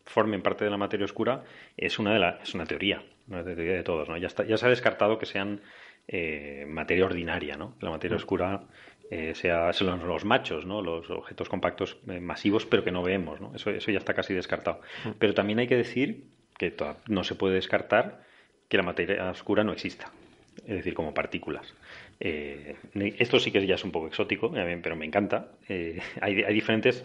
formen 0.05 0.43
parte 0.43 0.65
de 0.65 0.73
la 0.73 0.77
materia 0.77 1.05
oscura 1.05 1.45
es 1.77 2.01
una, 2.01 2.13
de 2.13 2.19
la, 2.19 2.31
es 2.43 2.53
una 2.53 2.67
teoría. 2.67 3.05
Una 3.29 3.45
teoría 3.45 3.75
de 3.75 3.85
todos. 3.85 4.09
¿no? 4.09 4.17
Ya, 4.17 4.27
está, 4.27 4.45
ya 4.45 4.57
se 4.57 4.67
ha 4.67 4.71
descartado 4.71 5.19
que 5.19 5.27
sean 5.27 5.61
eh, 6.09 6.67
materia 6.69 7.05
ordinaria. 7.05 7.57
¿no? 7.57 7.77
La 7.81 7.91
materia 7.91 8.17
mm. 8.17 8.19
oscura 8.19 8.65
eh, 9.09 9.37
sea, 9.37 9.73
son 9.73 10.05
los 10.05 10.25
machos, 10.25 10.67
¿no? 10.67 10.83
los 10.83 11.09
objetos 11.09 11.49
compactos 11.49 11.97
eh, 12.09 12.19
masivos, 12.19 12.67
pero 12.67 12.83
que 12.83 12.91
no 12.91 13.05
vemos. 13.05 13.41
¿no? 13.41 13.55
Eso, 13.55 13.71
eso 13.71 13.93
ya 13.93 13.99
está 13.99 14.15
casi 14.15 14.35
descartado. 14.35 14.81
Mm. 15.05 15.11
Pero 15.21 15.33
también 15.33 15.61
hay 15.61 15.69
que 15.69 15.77
decir 15.77 16.25
que 16.59 16.75
no 17.07 17.23
se 17.23 17.37
puede 17.37 17.55
descartar 17.55 18.25
que 18.69 18.79
la 18.79 18.83
materia 18.83 19.31
oscura 19.31 19.63
no 19.63 19.71
exista, 19.71 20.11
es 20.57 20.75
decir, 20.75 20.93
como 20.93 21.15
partículas. 21.15 21.73
Eh, 22.19 22.77
esto 23.19 23.39
sí 23.39 23.51
que 23.51 23.67
ya 23.67 23.75
es 23.75 23.85
un 23.85 23.93
poco 23.93 24.07
exótico, 24.07 24.51
pero 24.51 24.97
me 24.97 25.05
encanta. 25.05 25.53
hay, 25.69 26.43
hay, 26.43 26.55
diferentes 26.55 27.05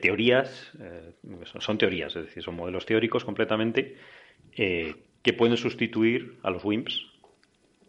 teorías, 0.00 0.72
son 1.58 1.78
teorías, 1.78 2.16
es 2.16 2.26
decir, 2.26 2.42
son 2.42 2.56
modelos 2.56 2.86
teóricos 2.86 3.24
completamente 3.24 3.96
que 4.54 5.32
pueden 5.36 5.56
sustituir 5.56 6.38
a 6.42 6.50
los 6.50 6.64
WIMPs 6.64 7.16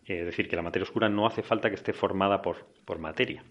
es 0.08 0.26
decir, 0.26 0.48
que 0.48 0.56
la 0.56 0.62
materia 0.62 0.84
oscura 0.84 1.10
no 1.10 1.28
hace 1.28 1.44
falta 1.44 1.70
que 1.70 1.76
esté 1.76 1.94
formada 1.94 2.42
por, 2.42 2.66
por 2.86 2.98
materia, 2.98 3.44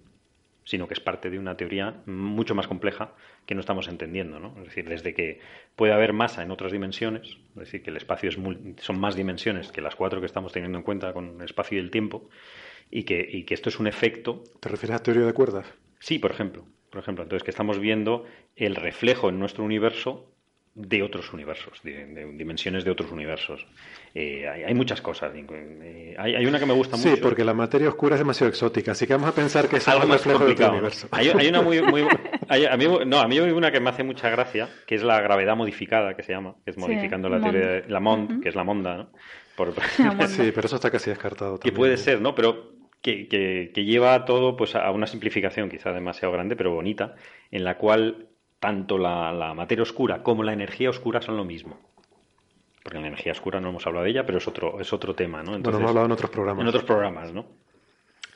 sino 0.65 0.89
que 0.89 0.95
es 0.95 1.01
parte 1.01 1.29
de 1.29 1.39
una 1.39 1.57
teoría 1.57 2.03
mucho 2.07 2.55
más 2.55 2.67
compleja 2.67 3.13
que 3.45 3.55
no 3.55 3.61
estamos 3.61 3.89
entendiendo. 3.89 4.41
¿no? 4.41 4.55
Es 4.59 4.65
decir, 4.65 4.89
desde 4.89 5.13
que 5.13 5.41
puede 5.77 5.93
haber 5.93 6.15
masa 6.15 6.43
en 6.43 6.51
otras 6.51 6.73
dimensiones, 6.73 7.37
es 7.51 7.55
decir, 7.55 7.83
que 7.83 7.91
el 7.91 7.99
espacio 7.99 8.31
es 8.31 8.39
son 8.83 8.99
más 8.99 9.17
dimensiones 9.17 9.71
que 9.71 9.83
las 9.83 9.97
cuatro 9.97 10.21
que 10.21 10.27
estamos 10.27 10.53
teniendo 10.53 10.79
en 10.79 10.85
cuenta 10.85 11.13
con 11.13 11.37
el 11.37 11.45
espacio 11.45 11.77
y 11.77 11.81
el 11.81 11.91
tiempo, 11.91 12.29
y 12.91 13.05
que, 13.05 13.27
y 13.31 13.45
que 13.45 13.55
esto 13.55 13.69
es 13.69 13.79
un 13.79 13.87
efecto. 13.87 14.43
¿Te 14.61 14.69
refieres 14.69 14.97
a 14.97 15.03
teoría 15.03 15.25
de 15.25 15.33
cuerdas? 15.33 15.67
Sí, 15.99 16.19
por 16.19 16.31
ejemplo. 16.31 16.65
Por 16.91 17.01
ejemplo, 17.01 17.25
entonces 17.25 17.45
que 17.45 17.51
estamos 17.51 17.79
viendo 17.79 18.25
el 18.55 18.75
reflejo 18.75 19.29
en 19.29 19.39
nuestro 19.39 19.65
universo 19.65 20.33
de 20.77 21.03
otros 21.03 21.33
universos, 21.33 21.81
de, 21.83 22.33
dimensiones 22.35 22.85
de 22.85 22.91
otros 22.91 23.11
universos. 23.11 23.67
Eh, 24.15 24.47
hay, 24.47 24.75
muchas 24.75 25.01
cosas. 25.01 25.33
Eh, 25.35 26.15
hay, 26.19 26.45
una 26.45 26.59
que 26.59 26.67
me 26.67 26.75
gusta 26.75 26.99
mucho. 26.99 27.15
Sí, 27.15 27.17
porque 27.21 27.45
la 27.45 27.55
materia 27.55 27.89
oscura 27.89 28.15
es 28.15 28.21
demasiado 28.21 28.51
exótica, 28.51 28.93
así 28.93 29.07
que 29.07 29.15
vamos 29.15 29.31
a 29.31 29.35
pensar 29.35 29.69
que 29.69 29.77
es 29.77 29.89
algo 29.89 30.07
más 30.07 30.19
reflejo 30.19 30.45
de 30.45 30.53
otro 30.53 30.71
universo. 30.71 31.09
Hay, 31.13 31.49
una 31.49 31.63
muy, 31.63 31.79
a 32.49 32.77
mí, 32.77 32.87
no, 33.07 33.19
a 33.19 33.27
mí 33.27 33.39
hay 33.39 33.51
una 33.51 33.73
que 33.73 33.81
me 33.81 33.89
hace 33.89 34.05
mucha 34.05 34.29
gracia, 34.29 34.69
que 34.87 34.97
es 34.97 35.03
la 35.03 35.19
gravedad 35.23 35.57
modificada, 35.57 36.15
que 36.15 36.23
se 36.23 36.33
llama, 36.33 36.57
que 36.63 36.73
es 36.73 36.77
modificando 36.77 37.31
la 37.31 37.41
teoría 37.41 37.67
de 37.67 37.89
la 37.89 38.01
Mond, 38.01 38.43
que 38.43 38.51
es 38.51 38.55
la 38.55 38.65
monda, 38.65 38.97
¿no? 38.99 39.11
sí, 40.29 40.53
pero 40.55 40.67
eso 40.67 40.77
está 40.77 40.91
casi 40.91 41.09
descartado. 41.09 41.59
Que 41.59 41.73
puede 41.73 41.97
ser, 41.97 42.21
¿no? 42.21 42.35
Pero 42.35 42.76
que, 43.03 43.29
que, 43.29 43.71
que, 43.75 43.85
lleva 43.85 44.25
todo 44.25 44.57
pues, 44.57 44.75
a 44.75 44.91
una 44.91 45.07
simplificación 45.07 45.69
quizá 45.69 45.93
demasiado 45.93 46.33
grande, 46.33 46.57
pero 46.57 46.75
bonita, 46.75 47.15
en 47.51 47.65
la 47.65 47.79
cual 47.79 48.29
tanto 48.59 48.99
la, 48.99 49.55
materia 49.55 49.83
oscura 49.83 50.23
como 50.23 50.43
la 50.43 50.53
energía 50.53 50.91
oscura 50.91 51.21
son 51.21 51.37
lo 51.37 51.45
mismo. 51.45 51.79
Porque 52.83 52.99
la 52.99 53.09
energía 53.09 53.33
oscura 53.33 53.61
no 53.61 53.71
hemos 53.71 53.87
hablado 53.87 54.05
de 54.05 54.11
ella, 54.11 54.25
pero 54.25 54.39
es 54.39 54.47
otro, 54.47 54.81
es 54.81 54.93
otro 54.93 55.15
tema, 55.15 55.43
¿no? 55.43 55.55
Entonces, 55.55 55.81
hemos 55.81 55.91
hablado 55.91 56.07
en 56.07 56.13
otros 56.13 56.31
programas. 56.31 56.63
En 56.63 56.69
otros 56.69 56.85
programas, 56.85 57.33
¿no? 57.33 57.47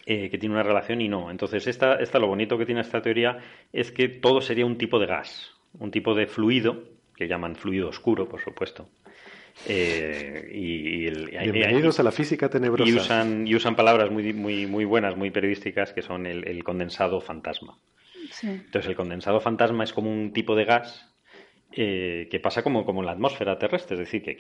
Eh, 0.07 0.29
que 0.29 0.39
tiene 0.39 0.55
una 0.55 0.65
relación 0.65 1.01
y 1.01 1.09
no. 1.09 1.31
Entonces, 1.31 1.67
esta, 1.67 1.95
esta, 1.97 2.19
lo 2.19 2.27
bonito 2.27 2.59
que 2.59 2.67
tiene 2.67 2.81
esta 2.81 3.01
teoría 3.01 3.39
es 3.73 3.93
que 3.93 4.09
todo 4.09 4.41
sería 4.41 4.67
un 4.67 4.77
tipo 4.77 4.99
de 4.99 5.07
gas, 5.07 5.53
un 5.79 5.91
tipo 5.91 6.15
de 6.15 6.27
fluido, 6.27 6.85
que 7.15 7.29
llaman 7.29 7.55
fluido 7.55 7.89
oscuro, 7.89 8.29
por 8.29 8.41
supuesto. 8.41 8.89
Eh, 9.67 10.51
y, 10.53 11.11
Bienvenidos 11.51 12.01
a 12.01 12.03
la 12.03 12.13
física 12.13 12.49
tenebrosa. 12.49 12.91
Y 12.91 12.95
usan, 12.95 13.47
y 13.47 13.55
usan 13.55 13.77
palabras 13.77 14.11
muy, 14.11 14.33
muy, 14.33 14.67
muy 14.67 14.85
buenas, 14.85 15.17
muy 15.17 15.31
periodísticas, 15.31 15.93
que 15.93 16.03
son 16.03 16.27
el 16.27 16.65
condensado 16.65 17.21
fantasma. 17.21 17.79
Entonces 18.43 18.89
el 18.89 18.97
condensado 18.97 19.41
fantasma 19.41 19.85
es 19.85 19.93
como 19.93 20.11
un 20.11 20.33
tipo 20.33 20.55
de 20.55 20.65
gas 20.65 21.07
eh, 21.73 22.29
que 22.31 22.41
pasa 22.41 22.63
como, 22.63 22.85
como 22.85 23.01
en 23.01 23.07
la 23.07 23.13
atmósfera 23.13 23.59
terrestre, 23.59 23.95
es 23.95 24.01
decir, 24.01 24.23
que, 24.23 24.37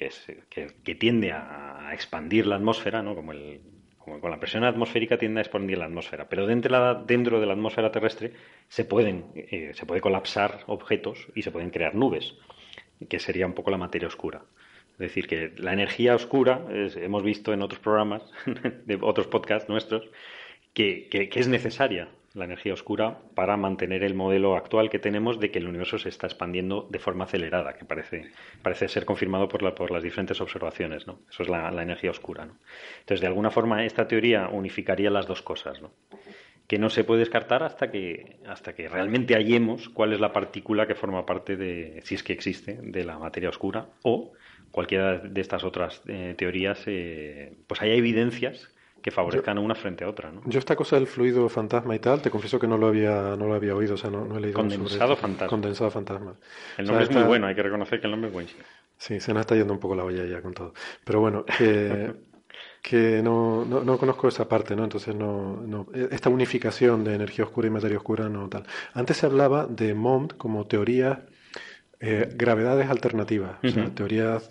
que, 0.48 0.94
tiende 0.94 1.32
a 1.32 1.90
expandir 1.92 2.46
la 2.46 2.56
atmósfera, 2.56 3.02
¿no? 3.02 3.14
como, 3.14 3.32
el, 3.32 3.60
con 3.98 4.30
la 4.30 4.40
presión 4.40 4.64
atmosférica 4.64 5.18
tiende 5.18 5.40
a 5.40 5.42
expandir 5.42 5.78
la 5.78 5.84
atmósfera, 5.84 6.28
pero 6.28 6.46
dentro 6.46 6.72
de 6.72 6.80
la, 6.80 6.94
dentro 6.94 7.40
de 7.40 7.46
la 7.46 7.52
atmósfera 7.52 7.92
terrestre 7.92 8.32
se 8.68 8.84
pueden 8.84 9.26
eh, 9.34 9.72
se 9.74 9.86
puede 9.86 10.00
colapsar 10.00 10.64
objetos 10.66 11.28
y 11.34 11.42
se 11.42 11.50
pueden 11.50 11.70
crear 11.70 11.94
nubes, 11.94 12.34
que 13.08 13.18
sería 13.18 13.46
un 13.46 13.54
poco 13.54 13.70
la 13.70 13.78
materia 13.78 14.08
oscura. 14.08 14.42
Es 15.00 15.14
decir, 15.14 15.26
que 15.26 15.54
la 15.56 15.72
energía 15.72 16.14
oscura, 16.14 16.60
hemos 16.68 17.22
visto 17.22 17.54
en 17.54 17.62
otros 17.62 17.80
programas, 17.80 18.22
de 18.84 18.98
otros 19.00 19.28
podcasts 19.28 19.66
nuestros, 19.66 20.06
que, 20.74 21.08
es 21.34 21.48
necesaria 21.48 22.08
la 22.34 22.44
energía 22.44 22.74
oscura 22.74 23.18
para 23.34 23.56
mantener 23.56 24.04
el 24.04 24.14
modelo 24.14 24.56
actual 24.56 24.90
que 24.90 24.98
tenemos 24.98 25.40
de 25.40 25.50
que 25.50 25.58
el 25.58 25.68
universo 25.68 25.98
se 25.98 26.10
está 26.10 26.26
expandiendo 26.26 26.86
de 26.90 26.98
forma 26.98 27.24
acelerada, 27.24 27.72
que 27.72 27.86
parece, 27.86 28.30
parece 28.60 28.88
ser 28.88 29.06
confirmado 29.06 29.48
por, 29.48 29.62
la, 29.62 29.74
por 29.74 29.90
las 29.90 30.02
diferentes 30.02 30.38
observaciones. 30.42 31.06
¿no? 31.06 31.20
Eso 31.30 31.44
es 31.44 31.48
la, 31.48 31.70
energía 31.82 32.10
oscura. 32.10 32.44
¿no? 32.44 32.58
Entonces, 32.98 33.22
de 33.22 33.26
alguna 33.26 33.50
forma, 33.50 33.86
esta 33.86 34.06
teoría 34.06 34.48
unificaría 34.48 35.08
las 35.08 35.26
dos 35.26 35.40
cosas, 35.40 35.80
¿no? 35.80 35.92
que 36.68 36.78
no 36.78 36.90
se 36.90 37.04
puede 37.04 37.20
descartar 37.20 37.62
hasta 37.62 37.90
que, 37.90 38.36
hasta 38.46 38.74
que 38.74 38.86
realmente 38.86 39.34
hallemos 39.34 39.88
cuál 39.88 40.12
es 40.12 40.20
la 40.20 40.32
partícula 40.32 40.86
que 40.86 40.94
forma 40.94 41.24
parte 41.24 41.56
de, 41.56 42.00
si 42.04 42.14
es 42.16 42.22
que 42.22 42.34
existe, 42.34 42.78
de 42.82 43.02
la 43.02 43.18
materia 43.18 43.48
oscura 43.48 43.88
o 44.02 44.34
cualquiera 44.70 45.18
de 45.18 45.40
estas 45.40 45.64
otras 45.64 46.02
eh, 46.06 46.34
teorías, 46.36 46.82
eh, 46.86 47.56
pues 47.66 47.82
hay 47.82 47.92
evidencias 47.92 48.70
que 49.02 49.10
favorezcan 49.10 49.58
una 49.58 49.74
frente 49.74 50.04
a 50.04 50.08
otra. 50.08 50.30
¿no? 50.30 50.42
Yo 50.46 50.58
esta 50.58 50.76
cosa 50.76 50.96
del 50.96 51.06
fluido 51.06 51.48
fantasma 51.48 51.94
y 51.94 51.98
tal, 51.98 52.20
te 52.20 52.30
confieso 52.30 52.58
que 52.58 52.66
no 52.66 52.76
lo 52.76 52.88
había, 52.88 53.36
no 53.36 53.46
lo 53.46 53.54
había 53.54 53.74
oído, 53.74 53.94
o 53.94 53.96
sea, 53.96 54.10
no, 54.10 54.36
he 54.36 54.40
leído 54.40 54.54
Condensado 54.54 55.16
fantasma. 55.16 55.48
Condensado 55.48 55.90
fantasma. 55.90 56.34
El 56.76 56.86
nombre 56.86 57.04
es 57.04 57.10
muy 57.10 57.22
bueno, 57.22 57.46
hay 57.46 57.54
que 57.54 57.62
reconocer 57.62 58.00
que 58.00 58.06
el 58.06 58.10
nombre 58.10 58.28
es 58.28 58.34
buenísimo. 58.34 58.62
Sí, 58.96 59.18
se 59.18 59.32
nos 59.32 59.40
está 59.40 59.56
yendo 59.56 59.72
un 59.72 59.80
poco 59.80 59.94
la 59.94 60.04
olla 60.04 60.26
ya 60.26 60.42
con 60.42 60.52
todo. 60.52 60.74
Pero 61.04 61.20
bueno, 61.20 61.44
que, 61.46 62.12
que 62.82 63.22
no, 63.22 63.64
no, 63.64 63.98
conozco 63.98 64.28
esa 64.28 64.46
parte, 64.46 64.76
¿no? 64.76 64.84
Entonces 64.84 65.14
no, 65.14 65.56
no, 65.56 65.86
esta 65.94 66.28
unificación 66.28 67.02
de 67.04 67.14
energía 67.14 67.46
oscura 67.46 67.68
y 67.68 67.70
materia 67.70 67.96
oscura 67.96 68.28
no 68.28 68.48
tal. 68.50 68.64
Antes 68.92 69.16
se 69.16 69.26
hablaba 69.26 69.66
de 69.66 69.94
MOND 69.94 70.32
como 70.32 70.66
teoría 70.66 71.24
eh, 72.00 72.28
gravedades 72.34 72.88
alternativas, 72.88 73.58
o 73.62 73.68
sea, 73.68 73.94
teorías 73.94 74.48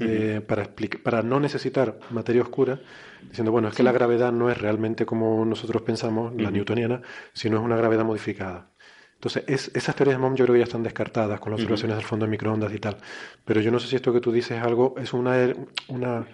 para, 0.47 0.69
para 1.03 1.23
no 1.23 1.39
necesitar 1.39 1.99
materia 2.11 2.41
oscura, 2.41 2.79
diciendo, 3.27 3.51
bueno, 3.51 3.67
es 3.69 3.75
que 3.75 3.83
la 3.83 3.91
gravedad 3.91 4.31
no 4.31 4.49
es 4.49 4.57
realmente 4.57 5.05
como 5.05 5.43
nosotros 5.45 5.81
pensamos, 5.81 6.33
la 6.35 6.51
newtoniana, 6.51 7.01
sino 7.33 7.57
es 7.57 7.63
una 7.63 7.75
gravedad 7.75 8.05
modificada. 8.05 8.69
Entonces, 9.15 9.43
es, 9.47 9.71
esas 9.73 9.95
teorías 9.95 10.15
de 10.15 10.21
MOM 10.21 10.35
yo 10.35 10.45
creo 10.45 10.53
que 10.53 10.59
ya 10.59 10.63
están 10.63 10.83
descartadas 10.83 11.41
con 11.41 11.51
las 11.51 11.59
observaciones 11.59 11.97
del 11.97 12.05
fondo 12.05 12.25
de 12.25 12.31
microondas 12.31 12.73
y 12.73 12.79
tal. 12.79 12.97
Pero 13.43 13.59
yo 13.59 13.69
no 13.69 13.77
sé 13.79 13.87
si 13.87 13.97
esto 13.97 14.13
que 14.13 14.21
tú 14.21 14.31
dices 14.31 14.57
es 14.57 14.63
algo, 14.63 14.95
es 14.97 15.11
una, 15.11 15.53
una 15.89 16.25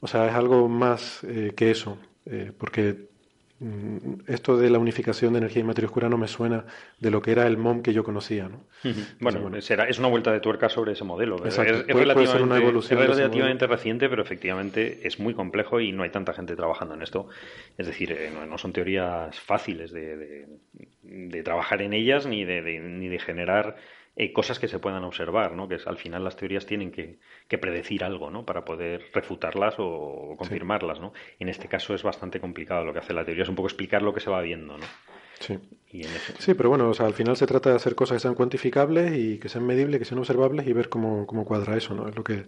o 0.00 0.06
sea, 0.06 0.26
es 0.26 0.34
algo 0.34 0.68
más 0.68 1.22
eh, 1.24 1.52
que 1.54 1.70
eso, 1.70 1.98
eh, 2.24 2.50
porque 2.56 3.10
esto 4.26 4.56
de 4.56 4.70
la 4.70 4.78
unificación 4.78 5.32
de 5.32 5.38
energía 5.38 5.60
y 5.60 5.64
materia 5.64 5.86
oscura 5.86 6.08
no 6.08 6.18
me 6.18 6.28
suena 6.28 6.64
de 6.98 7.10
lo 7.10 7.22
que 7.22 7.32
era 7.32 7.46
el 7.46 7.56
MOM 7.56 7.82
que 7.82 7.92
yo 7.92 8.02
conocía. 8.02 8.48
¿no? 8.48 8.64
bueno, 9.20 9.56
es 9.56 9.98
una 9.98 10.08
vuelta 10.08 10.32
de 10.32 10.40
tuerca 10.40 10.68
sobre 10.68 10.92
ese 10.92 11.04
modelo. 11.04 11.44
Es, 11.44 11.56
relativamente, 11.56 12.42
una 12.42 12.56
evolución 12.56 13.00
es 13.00 13.16
relativamente 13.16 13.66
reciente, 13.66 14.08
pero 14.08 14.22
efectivamente 14.22 15.00
es 15.04 15.20
muy 15.20 15.34
complejo 15.34 15.80
y 15.80 15.92
no 15.92 16.02
hay 16.02 16.10
tanta 16.10 16.32
gente 16.32 16.56
trabajando 16.56 16.94
en 16.94 17.02
esto. 17.02 17.28
Es 17.78 17.86
decir, 17.86 18.12
eh, 18.12 18.30
no, 18.48 18.58
son 18.58 18.72
teorías 18.72 19.38
fáciles 19.38 19.92
de, 19.92 20.46
de, 21.02 21.42
trabajar 21.42 21.82
en 21.82 21.92
ellas 21.92 22.26
ni 22.26 22.44
de, 22.44 22.80
ni 22.80 23.08
de 23.08 23.18
generar 23.18 23.76
eh, 24.16 24.32
cosas 24.32 24.58
que 24.58 24.68
se 24.68 24.78
puedan 24.78 25.04
observar, 25.04 25.52
¿no? 25.52 25.68
Que 25.68 25.78
al 25.84 25.96
final 25.96 26.24
las 26.24 26.36
teorías 26.36 26.66
tienen 26.66 26.90
que, 26.90 27.18
predecir 27.58 28.04
algo, 28.04 28.30
¿no? 28.30 28.44
Para 28.44 28.64
poder 28.64 29.04
refutarlas 29.12 29.74
o, 29.78 30.34
confirmarlas, 30.38 31.00
¿no? 31.00 31.12
En 31.38 31.48
este 31.48 31.68
caso 31.68 31.94
es 31.94 32.02
bastante 32.02 32.40
complicado 32.40 32.84
lo 32.84 32.92
que 32.92 33.00
hace 33.00 33.12
la 33.12 33.24
teoría, 33.24 33.44
es 33.44 33.48
un 33.48 33.54
poco 33.54 33.68
explicar 33.68 34.02
lo 34.02 34.12
que 34.12 34.20
se 34.20 34.30
va 34.30 34.40
viendo, 34.40 34.78
¿no? 34.78 34.86
Sí. 35.40 35.58
Sí, 36.38 36.54
pero 36.54 36.70
bueno, 36.70 36.88
o 36.88 36.94
sea, 36.94 37.06
al 37.06 37.12
final 37.12 37.36
se 37.36 37.46
trata 37.46 37.70
de 37.70 37.76
hacer 37.76 37.94
cosas 37.94 38.16
que 38.16 38.20
sean 38.20 38.34
cuantificables 38.34 39.12
y 39.14 39.38
que 39.38 39.50
sean 39.50 39.66
medibles, 39.66 39.98
que 39.98 40.04
sean 40.06 40.20
observables 40.20 40.66
y 40.66 40.72
ver 40.72 40.88
cómo, 40.88 41.26
cómo 41.26 41.44
cuadra 41.44 41.76
eso, 41.76 41.94
¿no? 41.94 42.08
Es 42.08 42.16
lo 42.16 42.24
que 42.24 42.46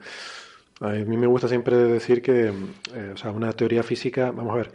a 0.81 0.91
mí 0.91 1.17
me 1.17 1.27
gusta 1.27 1.49
siempre 1.49 1.77
decir 1.77 2.23
que, 2.23 2.47
eh, 2.49 3.11
o 3.13 3.17
sea, 3.17 3.31
una 3.31 3.53
teoría 3.53 3.83
física, 3.83 4.31
vamos 4.31 4.55
a 4.55 4.57
ver, 4.57 4.73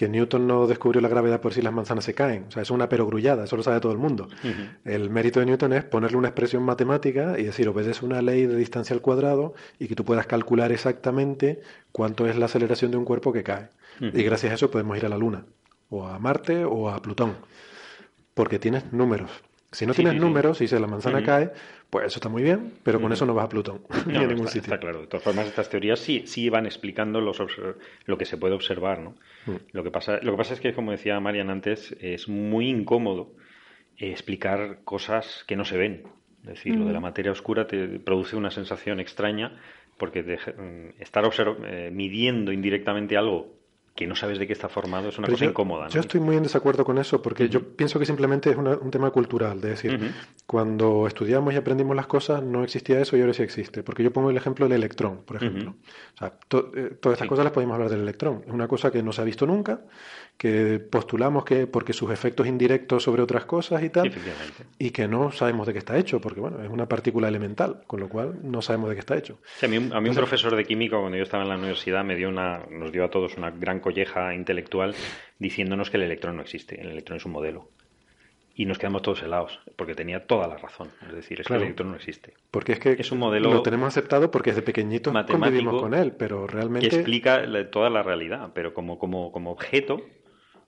que 0.00 0.08
Newton 0.08 0.46
no 0.46 0.66
descubrió 0.66 1.02
la 1.02 1.10
gravedad 1.10 1.42
por 1.42 1.52
si 1.52 1.60
las 1.60 1.74
manzanas 1.74 2.04
se 2.06 2.14
caen. 2.14 2.46
O 2.48 2.50
sea, 2.50 2.62
es 2.62 2.70
una 2.70 2.88
perogrullada, 2.88 3.44
eso 3.44 3.54
lo 3.54 3.62
sabe 3.62 3.80
todo 3.80 3.92
el 3.92 3.98
mundo. 3.98 4.30
El 4.82 5.10
mérito 5.10 5.40
de 5.40 5.44
Newton 5.44 5.74
es 5.74 5.84
ponerle 5.84 6.16
una 6.16 6.28
expresión 6.28 6.62
matemática 6.62 7.38
y 7.38 7.42
decir, 7.42 7.68
obedece 7.68 8.06
una 8.06 8.22
ley 8.22 8.46
de 8.46 8.56
distancia 8.56 8.94
al 8.94 9.02
cuadrado 9.02 9.52
y 9.78 9.88
que 9.88 9.94
tú 9.94 10.06
puedas 10.06 10.26
calcular 10.26 10.72
exactamente 10.72 11.60
cuánto 11.92 12.26
es 12.26 12.38
la 12.38 12.46
aceleración 12.46 12.92
de 12.92 12.96
un 12.96 13.04
cuerpo 13.04 13.30
que 13.30 13.42
cae. 13.42 13.68
Y 14.00 14.22
gracias 14.22 14.52
a 14.52 14.54
eso 14.54 14.70
podemos 14.70 14.96
ir 14.96 15.04
a 15.04 15.10
la 15.10 15.18
Luna, 15.18 15.44
o 15.90 16.06
a 16.06 16.18
Marte, 16.18 16.64
o 16.64 16.88
a 16.88 17.02
Plutón, 17.02 17.34
porque 18.32 18.58
tienes 18.58 18.94
números. 18.94 19.30
Si 19.70 19.84
no 19.84 19.92
tienes 19.92 20.14
números 20.14 20.62
y 20.62 20.66
si 20.68 20.78
la 20.78 20.86
manzana 20.86 21.22
cae, 21.22 21.52
pues 21.90 22.06
eso 22.06 22.18
está 22.18 22.28
muy 22.28 22.42
bien, 22.42 22.72
pero 22.84 23.00
con 23.00 23.12
eso 23.12 23.26
no 23.26 23.34
vas 23.34 23.46
a 23.46 23.48
Plutón 23.48 23.82
ni 24.06 24.16
a 24.16 24.26
ningún 24.26 24.46
sitio. 24.46 24.72
Está 24.72 24.78
claro. 24.78 25.00
De 25.00 25.06
todas 25.08 25.24
formas, 25.24 25.46
estas 25.46 25.68
teorías 25.68 25.98
sí, 25.98 26.22
sí 26.24 26.48
van 26.48 26.66
explicando 26.66 27.20
los, 27.20 27.42
lo 28.06 28.16
que 28.16 28.24
se 28.24 28.36
puede 28.36 28.54
observar. 28.54 29.00
¿no? 29.00 29.10
Mm. 29.46 29.56
Lo, 29.72 29.82
que 29.82 29.90
pasa, 29.90 30.20
lo 30.22 30.32
que 30.32 30.38
pasa 30.38 30.54
es 30.54 30.60
que, 30.60 30.72
como 30.72 30.92
decía 30.92 31.18
Marian 31.18 31.50
antes, 31.50 31.96
es 32.00 32.28
muy 32.28 32.68
incómodo 32.68 33.32
explicar 33.98 34.78
cosas 34.84 35.44
que 35.46 35.56
no 35.56 35.64
se 35.64 35.76
ven. 35.76 36.04
Es 36.42 36.50
decir, 36.50 36.76
lo 36.76 36.86
de 36.86 36.92
la 36.92 37.00
mm. 37.00 37.02
materia 37.02 37.32
oscura 37.32 37.66
te 37.66 37.98
produce 37.98 38.36
una 38.36 38.50
sensación 38.50 39.00
extraña 39.00 39.60
porque 39.98 40.22
mm, 40.22 41.02
estar 41.02 41.24
eh, 41.66 41.90
midiendo 41.92 42.52
indirectamente 42.52 43.16
algo 43.16 43.59
que 43.94 44.06
no 44.06 44.16
sabes 44.16 44.38
de 44.38 44.46
qué 44.46 44.52
está 44.52 44.68
formado 44.68 45.08
es 45.08 45.18
una 45.18 45.28
cosa 45.28 45.44
incómoda. 45.44 45.88
Yo 45.88 46.00
estoy 46.00 46.20
muy 46.20 46.36
en 46.36 46.42
desacuerdo 46.42 46.84
con 46.84 46.98
eso 46.98 47.20
porque 47.20 47.48
yo 47.48 47.76
pienso 47.76 47.98
que 47.98 48.06
simplemente 48.06 48.50
es 48.50 48.56
un 48.56 48.90
tema 48.90 49.10
cultural, 49.10 49.60
de 49.60 49.70
decir, 49.70 50.14
cuando 50.46 51.06
estudiamos 51.06 51.52
y 51.54 51.56
aprendimos 51.56 51.94
las 51.94 52.06
cosas 52.06 52.42
no 52.42 52.64
existía 52.64 53.00
eso 53.00 53.16
y 53.16 53.20
ahora 53.20 53.34
sí 53.34 53.42
existe. 53.42 53.82
Porque 53.82 54.02
yo 54.02 54.12
pongo 54.12 54.30
el 54.30 54.36
ejemplo 54.36 54.66
del 54.66 54.78
electrón, 54.78 55.22
por 55.24 55.36
ejemplo. 55.36 55.74
O 56.14 56.18
sea, 56.18 56.28
eh, 56.28 56.96
todas 57.00 57.16
estas 57.16 57.28
cosas 57.28 57.44
las 57.44 57.52
podemos 57.52 57.74
hablar 57.74 57.90
del 57.90 58.00
electrón. 58.00 58.42
Es 58.46 58.52
una 58.52 58.68
cosa 58.68 58.90
que 58.90 59.02
no 59.02 59.12
se 59.12 59.20
ha 59.20 59.24
visto 59.24 59.46
nunca, 59.46 59.82
que 60.40 60.78
postulamos 60.78 61.44
que 61.44 61.66
porque 61.66 61.92
sus 61.92 62.10
efectos 62.10 62.46
indirectos 62.46 63.02
sobre 63.02 63.20
otras 63.20 63.44
cosas 63.44 63.82
y 63.82 63.90
tal, 63.90 64.10
y 64.78 64.88
que 64.90 65.06
no 65.06 65.32
sabemos 65.32 65.66
de 65.66 65.74
qué 65.74 65.80
está 65.80 65.98
hecho, 65.98 66.18
porque 66.18 66.40
bueno, 66.40 66.62
es 66.62 66.70
una 66.70 66.88
partícula 66.88 67.28
elemental, 67.28 67.82
con 67.86 68.00
lo 68.00 68.08
cual 68.08 68.38
no 68.42 68.62
sabemos 68.62 68.88
de 68.88 68.94
qué 68.94 69.00
está 69.00 69.18
hecho. 69.18 69.38
a 69.62 69.68
mí, 69.68 69.76
un 69.76 70.14
profesor 70.14 70.56
de 70.56 70.64
química 70.64 70.98
cuando 70.98 71.18
yo 71.18 71.24
estaba 71.24 71.42
en 71.42 71.50
la 71.50 71.58
universidad 71.58 72.04
me 72.04 72.16
dio 72.16 72.30
una, 72.30 72.62
nos 72.70 72.90
dio 72.90 73.04
a 73.04 73.10
todos 73.10 73.36
una 73.36 73.50
gran 73.50 73.80
colleja 73.80 74.34
intelectual 74.34 74.94
diciéndonos 75.38 75.90
que 75.90 75.98
el 75.98 76.04
electrón 76.04 76.36
no 76.36 76.42
existe, 76.42 76.80
el 76.80 76.88
electrón 76.88 77.18
es 77.18 77.26
un 77.26 77.32
modelo. 77.32 77.68
Y 78.54 78.64
nos 78.64 78.78
quedamos 78.78 79.02
todos 79.02 79.22
helados, 79.22 79.60
porque 79.76 79.94
tenía 79.94 80.26
toda 80.26 80.48
la 80.48 80.56
razón. 80.56 80.88
Es 81.06 81.14
decir, 81.14 81.42
es 81.42 81.46
que 81.46 81.54
el 81.54 81.62
electrón 81.62 81.90
no 81.90 81.96
existe. 81.96 82.32
Porque 82.50 82.72
es 82.72 82.78
que 82.78 82.92
es 82.92 83.12
un 83.12 83.18
modelo 83.18 83.52
lo 83.52 83.62
tenemos 83.62 83.88
aceptado 83.88 84.30
porque 84.30 84.50
desde 84.50 84.62
pequeñito 84.62 85.12
convivimos 85.12 85.82
con 85.82 85.92
él, 85.92 86.12
pero 86.12 86.46
realmente... 86.46 86.88
Que 86.88 86.96
explica 86.96 87.42
toda 87.70 87.90
la 87.90 88.02
realidad, 88.02 88.52
pero 88.54 88.72
como, 88.72 88.98
como, 88.98 89.32
como 89.32 89.50
objeto 89.50 90.02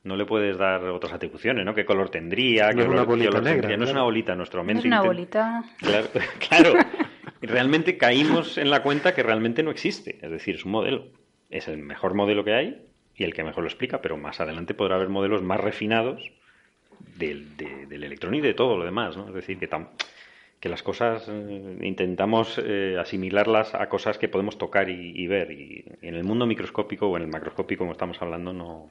no 0.04 0.16
le 0.16 0.26
puedes 0.26 0.58
dar 0.58 0.82
otras 0.84 1.12
atribuciones, 1.12 1.64
¿no? 1.64 1.74
¿Qué 1.74 1.84
color 1.84 2.10
tendría? 2.10 2.72
No 2.72 2.82
es 2.82 2.88
una 2.88 3.04
bolita 3.04 3.40
negra. 3.40 3.76
No, 3.76 3.84
es 3.84 3.90
una 3.90 4.02
bolita, 4.02 4.34
nuestro 4.34 4.64
mente. 4.64 4.88
No 4.88 4.94
es 4.96 5.00
una 5.00 5.02
bolita. 5.02 5.64
Claro, 6.38 6.74
realmente 7.40 7.96
caímos 7.96 8.58
en 8.58 8.70
la 8.70 8.82
cuenta 8.82 9.14
que 9.14 9.22
realmente 9.22 9.62
no 9.62 9.70
existe. 9.70 10.18
Es 10.20 10.30
decir, 10.30 10.56
es 10.56 10.64
un 10.64 10.72
modelo. 10.72 11.06
Es 11.50 11.68
el 11.68 11.78
mejor 11.78 12.14
modelo 12.14 12.44
que 12.44 12.54
hay 12.54 12.82
y 13.14 13.24
el 13.24 13.34
que 13.34 13.44
mejor 13.44 13.62
lo 13.62 13.68
explica, 13.68 14.00
pero 14.00 14.16
más 14.16 14.40
adelante 14.40 14.74
podrá 14.74 14.96
haber 14.96 15.08
modelos 15.08 15.42
más 15.42 15.60
refinados 15.60 16.32
del, 17.16 17.56
del 17.56 18.02
electrón 18.02 18.34
y 18.34 18.40
de 18.40 18.54
todo 18.54 18.76
lo 18.76 18.84
demás, 18.84 19.16
¿no? 19.16 19.28
Es 19.28 19.34
decir, 19.34 19.58
que, 19.58 19.68
que 20.58 20.68
las 20.68 20.82
cosas 20.82 21.28
eh, 21.28 21.78
intentamos 21.82 22.60
eh, 22.64 22.96
asimilarlas 22.98 23.74
a 23.74 23.88
cosas 23.88 24.18
que 24.18 24.28
podemos 24.28 24.58
tocar 24.58 24.88
y, 24.88 25.12
y 25.14 25.26
ver. 25.28 25.52
Y 25.52 25.84
en 26.00 26.16
el 26.16 26.24
mundo 26.24 26.46
microscópico 26.46 27.06
o 27.06 27.16
en 27.16 27.22
el 27.22 27.28
macroscópico, 27.28 27.80
como 27.80 27.92
estamos 27.92 28.20
hablando, 28.20 28.52
no, 28.52 28.90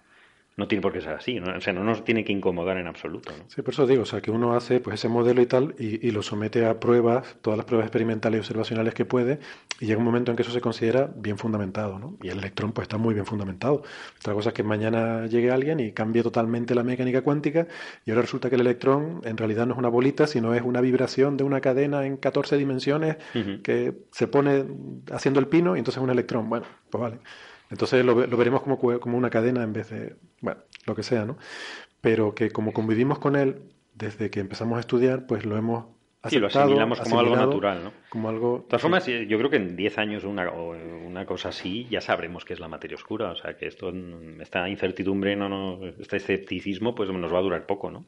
no 0.58 0.68
tiene 0.68 0.82
por 0.82 0.92
qué 0.92 1.02
ser 1.02 1.14
así, 1.14 1.40
¿no? 1.40 1.56
o 1.56 1.62
sea, 1.62 1.72
no 1.72 1.84
nos 1.84 2.04
tiene 2.04 2.26
que 2.26 2.34
incomodar 2.34 2.78
en 2.78 2.88
absoluto. 2.88 3.32
¿no? 3.38 3.46
Sí, 3.48 3.62
por 3.62 3.74
eso 3.74 3.88
digo, 3.88 4.04
o 4.04 4.06
sea, 4.06 4.22
que 4.22 4.32
uno 4.32 4.54
hace 4.54 4.82
pues 4.82 4.96
ese 4.96 5.08
modelo 5.08 5.42
y 5.42 5.46
tal 5.46 5.76
y, 5.80 6.12
lo 6.12 6.22
somete 6.22 6.66
a 6.66 6.80
pruebas, 6.80 7.38
todas 7.42 7.58
las 7.58 7.66
pruebas 7.66 7.86
experimentales 7.86 8.38
y 8.38 8.42
observacionales 8.42 8.94
que 8.94 9.06
puede, 9.06 9.40
y 9.80 9.86
llega 9.86 9.98
un 9.98 10.06
momento 10.06 10.32
en 10.32 10.36
que 10.36 10.44
eso 10.44 10.52
se 10.52 10.60
considera 10.60 11.10
bien 11.16 11.38
fundamentado, 11.38 11.98
¿no? 12.00 12.18
Y 12.22 12.28
el 12.30 12.40
electrón 12.40 12.74
pues 12.74 12.86
está 12.86 12.98
muy 12.98 13.14
bien 13.14 13.26
fundamentado. 13.26 13.84
Otra 14.20 14.34
cosa 14.34 14.50
es 14.50 14.54
que 14.54 14.64
mañana 14.64 15.26
llegue 15.28 15.52
alguien 15.52 15.80
y 15.80 15.94
cambie 15.94 16.22
totalmente 16.22 16.76
la 16.76 16.84
mecánica 16.84 17.22
cuántica 17.22 17.68
y 18.06 18.12
ahora 18.12 18.24
resulta 18.24 18.50
que 18.50 18.56
el 18.56 18.62
electrón 18.62 19.22
en 19.24 19.38
realidad 19.38 19.66
no 19.66 19.74
es 19.74 19.80
una 19.80 19.90
bolita, 19.90 20.28
sino 20.28 20.54
es 20.54 20.64
una 20.64 20.82
vibración 20.82 21.38
de 21.38 21.46
una 21.46 21.62
cadena 21.62 22.06
en 22.06 22.18
14 22.18 22.58
dimensiones 22.58 23.18
que 23.64 23.94
se 24.12 24.28
pone 24.28 24.66
haciendo 25.12 25.40
el 25.40 25.48
pino 25.48 25.76
y 25.76 25.80
entonces 25.80 26.00
es 26.00 26.04
un 26.04 26.10
electrón. 26.10 26.50
Bueno, 26.50 26.66
pues 26.90 27.02
vale. 27.02 27.20
Entonces 27.72 28.06
lo, 28.06 28.16
veremos 28.16 28.62
como, 28.62 28.78
como 28.78 29.18
una 29.18 29.30
cadena 29.30 29.64
en 29.64 29.74
vez 29.74 29.90
de, 29.90 30.16
bueno, 30.42 30.62
lo 30.86 30.96
que 30.96 31.04
sea, 31.04 31.26
¿no? 31.26 31.38
Pero 32.02 32.36
que 32.36 32.52
como 32.52 32.74
convivimos 32.74 33.20
con 33.20 33.36
él 33.36 33.62
desde 33.96 34.30
que 34.30 34.40
empezamos 34.40 34.78
a 34.78 34.82
estudiar, 34.82 35.26
pues 35.26 35.46
lo 35.46 35.58
hemos 35.58 35.86
Sí, 36.28 36.38
lo 36.38 36.48
asimilamos 36.48 37.02
como 37.02 37.20
algo 37.20 37.36
natural, 37.36 37.84
¿no? 37.84 37.94
Como 38.10 38.30
algo... 38.30 38.60
De 38.60 38.64
todas 38.66 38.82
formas, 38.82 39.08
yo 39.08 39.38
creo 39.40 39.50
que 39.50 39.56
en 39.56 39.76
10 39.76 39.98
años 39.98 40.24
una, 40.24 40.52
una 40.52 41.26
cosa 41.26 41.50
así 41.50 41.88
ya 41.90 42.00
sabremos 42.00 42.46
qué 42.46 42.54
es 42.54 42.60
la 42.60 42.68
materia 42.68 42.96
oscura. 42.96 43.32
O 43.32 43.36
sea, 43.36 43.58
que 43.58 43.66
esto, 43.66 43.92
esta 44.40 44.70
incertidumbre, 44.70 45.36
no, 45.36 45.50
no, 45.50 45.80
este 46.00 46.18
escepticismo, 46.18 46.94
pues 46.94 47.10
nos 47.10 47.34
va 47.34 47.40
a 47.40 47.42
durar 47.42 47.66
poco, 47.66 47.90
¿no? 47.90 48.06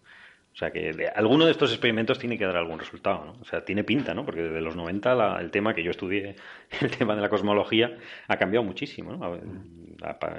O 0.53 0.55
sea, 0.55 0.71
que 0.71 1.09
alguno 1.15 1.45
de 1.45 1.51
estos 1.51 1.71
experimentos 1.71 2.19
tiene 2.19 2.37
que 2.37 2.45
dar 2.45 2.57
algún 2.57 2.77
resultado, 2.77 3.25
¿no? 3.25 3.35
O 3.41 3.45
sea, 3.45 3.65
tiene 3.65 3.83
pinta, 3.83 4.13
¿no? 4.13 4.23
Porque 4.23 4.43
desde 4.43 4.61
los 4.61 4.75
90 4.75 5.41
el 5.41 5.49
tema 5.49 5.73
que 5.73 5.81
yo 5.81 5.89
estudié, 5.89 6.35
el 6.81 6.91
tema 6.91 7.15
de 7.15 7.21
la 7.21 7.29
cosmología, 7.29 7.97
ha 8.27 8.37
cambiado 8.37 8.63
muchísimo, 8.63 9.15
¿no? 9.15 9.35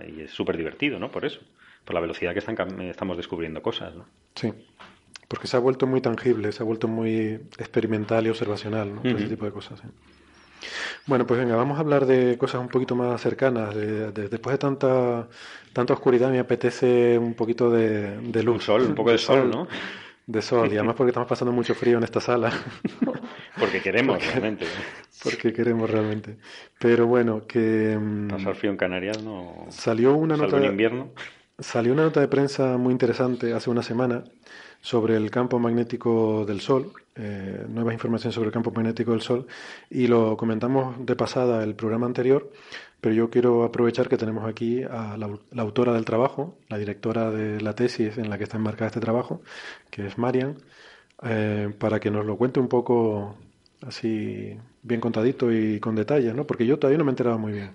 Y 0.07 0.23
es 0.23 0.31
súper 0.31 0.57
divertido, 0.57 1.01
¿no? 1.01 1.11
Por 1.11 1.25
eso, 1.25 1.41
por 1.85 1.95
la 1.95 2.01
velocidad 2.01 2.33
que 2.33 2.39
están, 2.39 2.81
estamos 2.83 3.17
descubriendo 3.17 3.61
cosas, 3.61 3.95
¿no? 3.97 4.07
Sí. 4.37 4.53
Porque 5.27 5.49
se 5.49 5.57
ha 5.57 5.61
vuelto 5.61 5.87
muy 5.87 6.01
tangible, 6.01 6.53
se 6.53 6.63
ha 6.63 6.67
vuelto 6.67 6.87
muy 6.87 7.41
experimental 7.59 8.25
y 8.27 8.31
observacional, 8.31 8.95
¿no? 8.95 9.03
Ese 9.03 9.27
tipo 9.27 9.47
de 9.47 9.51
cosas. 9.51 9.83
Bueno, 11.07 11.27
pues 11.27 11.41
venga, 11.41 11.57
vamos 11.57 11.77
a 11.77 11.81
hablar 11.81 12.07
de 12.07 12.39
cosas 12.39 12.61
un 12.61 12.69
poquito 12.69 12.95
más 12.95 13.21
cercanas. 13.21 13.75
después 13.75 14.55
de 14.55 14.59
tanta, 14.59 15.29
tanta 15.73 15.93
oscuridad 15.93 16.31
me 16.31 16.39
apetece 16.39 17.19
un 17.19 17.35
poquito 17.35 17.71
de, 17.71 18.43
luz. 18.43 18.55
Un 18.55 18.61
sol, 18.61 18.83
un 18.83 18.95
poco 18.95 19.11
de, 19.11 19.19
sol, 19.19 19.51
¿no? 19.51 19.67
De 20.27 20.41
sol, 20.41 20.73
y 20.73 20.77
además 20.77 20.95
porque 20.97 21.11
estamos 21.11 21.29
pasando 21.29 21.53
mucho 21.53 21.75
frío 21.75 21.99
en 21.99 22.05
esta 22.05 22.21
sala. 22.21 22.51
porque 23.59 23.81
queremos 23.83 24.25
realmente. 24.27 24.65
Porque 25.23 25.53
queremos 25.53 25.91
realmente. 25.91 26.39
Pero 26.79 27.07
bueno, 27.07 27.47
que... 27.47 27.99
Mm, 28.01 28.29
Pasar 28.29 28.55
frío 28.55 28.71
en 28.71 28.79
Canarias 28.79 29.23
no... 29.23 29.67
Salió 29.69 30.15
una 30.15 30.37
nota... 30.37 30.57
en 30.57 30.65
invierno. 30.65 31.11
Salió 31.59 31.93
una 31.93 32.05
nota 32.05 32.21
de 32.21 32.29
prensa 32.29 32.79
muy 32.79 32.93
interesante 32.93 33.53
hace 33.53 33.71
una 33.71 33.83
semana 33.83 34.25
sobre 34.81 35.17
el 35.17 35.31
campo 35.31 35.59
magnético 35.59 36.45
del 36.45 36.61
Sol, 36.61 36.93
eh, 37.15 37.65
nuevas 37.69 37.95
informaciones 37.95 38.35
sobre 38.35 38.49
el 38.49 38.53
campo 38.53 38.71
magnético 38.71 39.13
del 39.13 39.23
Sol, 39.23 39.47
y 39.89 40.09
lo 40.09 40.37
comentamos 40.37 40.97
de 41.07 41.17
pasada 41.17 41.65
el 41.65 41.75
programa 41.75 42.05
anterior, 42.05 42.51
pero 43.05 43.15
yo 43.15 43.29
quiero 43.29 43.65
aprovechar 43.65 44.09
que 44.09 44.17
tenemos 44.17 44.47
aquí 44.49 44.83
a 44.83 45.19
la, 45.19 45.61
autora 45.61 45.93
del 45.93 46.07
trabajo, 46.07 46.57
la 46.71 46.79
directora 46.79 47.31
de 47.31 47.61
la 47.61 47.75
tesis 47.75 48.17
en 48.17 48.31
la 48.31 48.39
que 48.39 48.45
está 48.45 48.57
enmarcada 48.57 48.87
este 48.87 49.01
trabajo, 49.01 49.43
que 49.91 50.07
es 50.07 50.17
Marian, 50.17 50.57
eh, 51.23 51.71
para 51.79 52.01
que 52.01 52.11
nos 52.11 52.25
lo 52.25 52.39
cuente 52.39 52.61
un 52.61 52.69
poco 52.69 53.37
así 53.87 54.57
bien 54.83 55.03
contadito 55.03 55.53
y 55.53 55.81
con 55.81 55.95
detalles, 55.97 56.35
¿no? 56.35 56.47
porque 56.47 56.65
yo 56.65 56.79
todavía 56.79 56.97
no 56.97 57.05
me 57.05 57.11
he 57.11 57.13
enterado 57.13 57.39
muy 57.39 57.53
bien. 57.53 57.73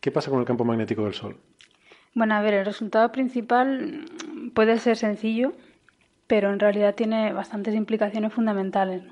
¿Qué 0.00 0.12
pasa 0.12 0.30
con 0.30 0.38
el 0.38 0.46
campo 0.46 0.64
magnético 0.64 1.02
del 1.02 1.14
Sol? 1.14 1.36
Bueno, 2.14 2.36
a 2.36 2.40
ver, 2.40 2.54
el 2.54 2.64
resultado 2.64 3.10
principal 3.10 4.04
puede 4.54 4.78
ser 4.78 4.96
sencillo, 4.96 5.52
pero 6.28 6.52
en 6.52 6.60
realidad 6.60 6.94
tiene 6.94 7.32
bastantes 7.32 7.74
implicaciones 7.74 8.32
fundamentales. 8.32 9.02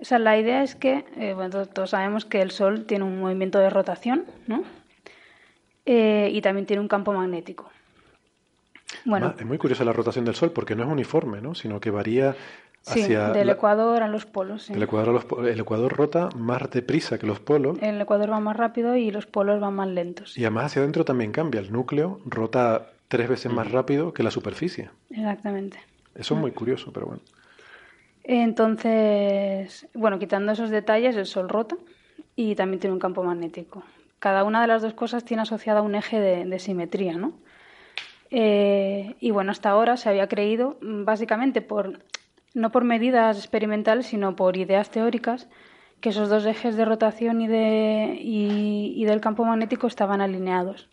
O 0.00 0.04
sea, 0.04 0.18
la 0.18 0.38
idea 0.38 0.62
es 0.62 0.74
que, 0.74 1.04
eh, 1.16 1.32
bueno, 1.34 1.66
todos 1.66 1.90
sabemos 1.90 2.24
que 2.24 2.42
el 2.42 2.50
Sol 2.50 2.84
tiene 2.84 3.04
un 3.04 3.18
movimiento 3.18 3.58
de 3.58 3.70
rotación, 3.70 4.24
¿no? 4.46 4.62
Eh, 5.86 6.30
y 6.32 6.40
también 6.42 6.66
tiene 6.66 6.80
un 6.80 6.88
campo 6.88 7.12
magnético. 7.12 7.70
Bueno, 9.04 9.34
es 9.38 9.46
muy 9.46 9.58
curiosa 9.58 9.84
la 9.84 9.92
rotación 9.92 10.24
del 10.24 10.34
Sol 10.34 10.50
porque 10.50 10.74
no 10.74 10.84
es 10.84 10.90
uniforme, 10.90 11.40
¿no? 11.40 11.54
Sino 11.54 11.80
que 11.80 11.90
varía 11.90 12.36
hacia... 12.86 13.30
del 13.30 13.48
Ecuador 13.48 14.02
a 14.02 14.08
los 14.08 14.26
polos. 14.26 14.68
El, 14.68 14.82
Ecuador 14.82 15.24
el 15.46 15.60
Ecuador 15.60 15.96
rota 15.96 16.28
más 16.36 16.70
deprisa 16.70 17.18
que 17.18 17.26
los 17.26 17.40
polos. 17.40 17.78
El 17.80 18.00
Ecuador 18.00 18.30
va 18.30 18.40
más 18.40 18.56
rápido 18.56 18.96
y 18.96 19.10
los 19.10 19.26
polos 19.26 19.60
van 19.60 19.74
más 19.74 19.88
lentos. 19.88 20.36
Y 20.36 20.42
además 20.42 20.66
hacia 20.66 20.82
adentro 20.82 21.04
también 21.04 21.32
cambia. 21.32 21.60
El 21.60 21.72
núcleo 21.72 22.20
rota 22.26 22.90
tres 23.08 23.28
veces 23.28 23.52
más 23.52 23.70
rápido 23.70 24.12
que 24.12 24.22
la 24.22 24.30
superficie. 24.30 24.90
Exactamente. 25.10 25.78
Eso 26.14 26.34
es 26.34 26.40
muy 26.40 26.50
curioso, 26.50 26.92
pero 26.92 27.06
bueno. 27.06 27.22
Entonces, 28.28 29.86
bueno, 29.94 30.18
quitando 30.18 30.50
esos 30.50 30.70
detalles, 30.70 31.14
el 31.14 31.26
Sol 31.26 31.48
rota 31.48 31.76
y 32.34 32.56
también 32.56 32.80
tiene 32.80 32.94
un 32.94 32.98
campo 32.98 33.22
magnético. 33.22 33.84
Cada 34.18 34.42
una 34.42 34.60
de 34.60 34.66
las 34.66 34.82
dos 34.82 34.94
cosas 34.94 35.24
tiene 35.24 35.44
asociada 35.44 35.80
un 35.80 35.94
eje 35.94 36.18
de, 36.18 36.58
simetría, 36.58 37.12
¿no? 37.12 37.34
Eh, 38.32 39.14
y 39.20 39.30
bueno, 39.30 39.52
hasta 39.52 39.70
ahora 39.70 39.96
se 39.96 40.08
había 40.08 40.26
creído, 40.26 40.76
básicamente 40.80 41.62
por 41.62 42.00
no 42.52 42.72
por 42.72 42.82
medidas 42.82 43.38
experimentales, 43.38 44.06
sino 44.06 44.34
por 44.34 44.56
ideas 44.56 44.90
teóricas, 44.90 45.48
que 46.00 46.08
esos 46.08 46.28
dos 46.28 46.46
ejes 46.46 46.76
de 46.76 46.84
rotación 46.84 47.40
y, 47.40 47.46
de, 47.46 48.18
y, 48.20 49.04
del 49.04 49.20
campo 49.20 49.44
magnético 49.44 49.86
estaban 49.86 50.20
alineados. 50.20 50.88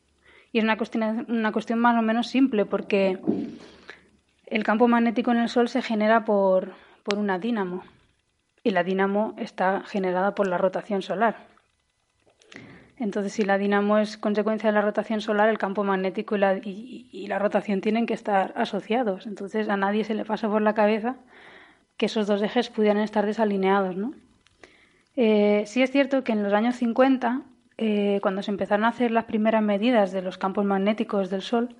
Y 0.52 0.60
es 0.60 0.64
una 0.64 0.78
cuestión, 0.78 1.26
una 1.30 1.52
cuestión 1.52 1.80
más 1.80 1.98
o 1.98 2.04
menos 2.04 2.28
simple, 2.28 2.66
porque 2.66 3.18
el 4.46 4.64
campo 4.64 4.88
magnético 4.88 5.32
en 5.32 5.38
el 5.38 5.50
Sol 5.50 5.68
se 5.68 5.82
genera 5.82 6.26
por, 6.26 6.74
por 7.04 7.18
una 7.18 7.40
dínamo 7.40 7.84
y 8.64 8.72
la 8.72 8.84
dínamo 8.84 9.36
está 9.38 9.84
generada 9.86 10.36
por 10.36 10.48
la 10.48 10.58
rotación 10.58 11.02
solar. 11.02 11.54
Entonces, 12.98 13.34
si 13.34 13.44
la 13.44 13.58
dínamo 13.58 13.98
es 13.98 14.18
consecuencia 14.18 14.70
de 14.70 14.74
la 14.76 14.82
rotación 14.82 15.20
solar, 15.20 15.50
el 15.50 15.58
campo 15.58 15.84
magnético 15.84 16.36
y 16.36 16.40
la, 16.40 16.58
y, 16.64 17.28
la, 17.28 17.40
rotación 17.40 17.82
tienen 17.82 18.06
que 18.06 18.14
estar 18.14 18.54
asociados. 18.56 19.26
Entonces, 19.28 19.68
a 19.68 19.76
nadie 19.76 20.04
se 20.04 20.14
le 20.14 20.24
pasa 20.26 20.48
por 20.48 20.62
la 20.62 20.74
cabeza 20.74 21.16
que 21.98 22.06
esos 22.06 22.28
dos 22.28 22.42
ejes 22.42 22.70
pudieran 22.70 23.02
estar 23.02 23.26
desalineados. 23.26 23.98
¿no? 23.98 24.14
Eh, 25.16 25.64
sí 25.66 25.82
es 25.82 25.92
cierto 25.92 26.24
que 26.24 26.32
en 26.32 26.44
los 26.44 26.54
años 26.54 26.76
50, 26.76 27.42
eh, 27.78 28.20
cuando 28.22 28.42
se 28.44 28.52
empezaron 28.52 28.86
a 28.86 28.90
hacer 28.90 29.12
las 29.12 29.26
primeras 29.26 29.64
medidas 29.64 30.12
de 30.12 30.22
los 30.22 30.38
campos 30.38 30.64
magnéticos 30.64 31.30
del 31.30 31.42
Sol, 31.42 31.76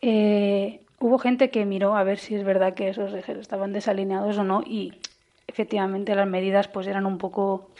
eh, 0.00 0.81
hubo 1.02 1.18
gente 1.18 1.50
que 1.50 1.66
miró 1.66 1.96
a 1.96 2.04
ver 2.04 2.18
si 2.18 2.36
es 2.36 2.44
verdad 2.44 2.74
que 2.74 2.88
esos 2.88 3.12
ejes 3.12 3.36
estaban 3.36 3.72
desalineados 3.72 4.38
o 4.38 4.44
no 4.44 4.62
y 4.64 4.94
efectivamente 5.48 6.14
las 6.14 6.28
medidas 6.28 6.68
pues 6.68 6.86
eran 6.86 7.06
un 7.06 7.18
poco 7.18 7.70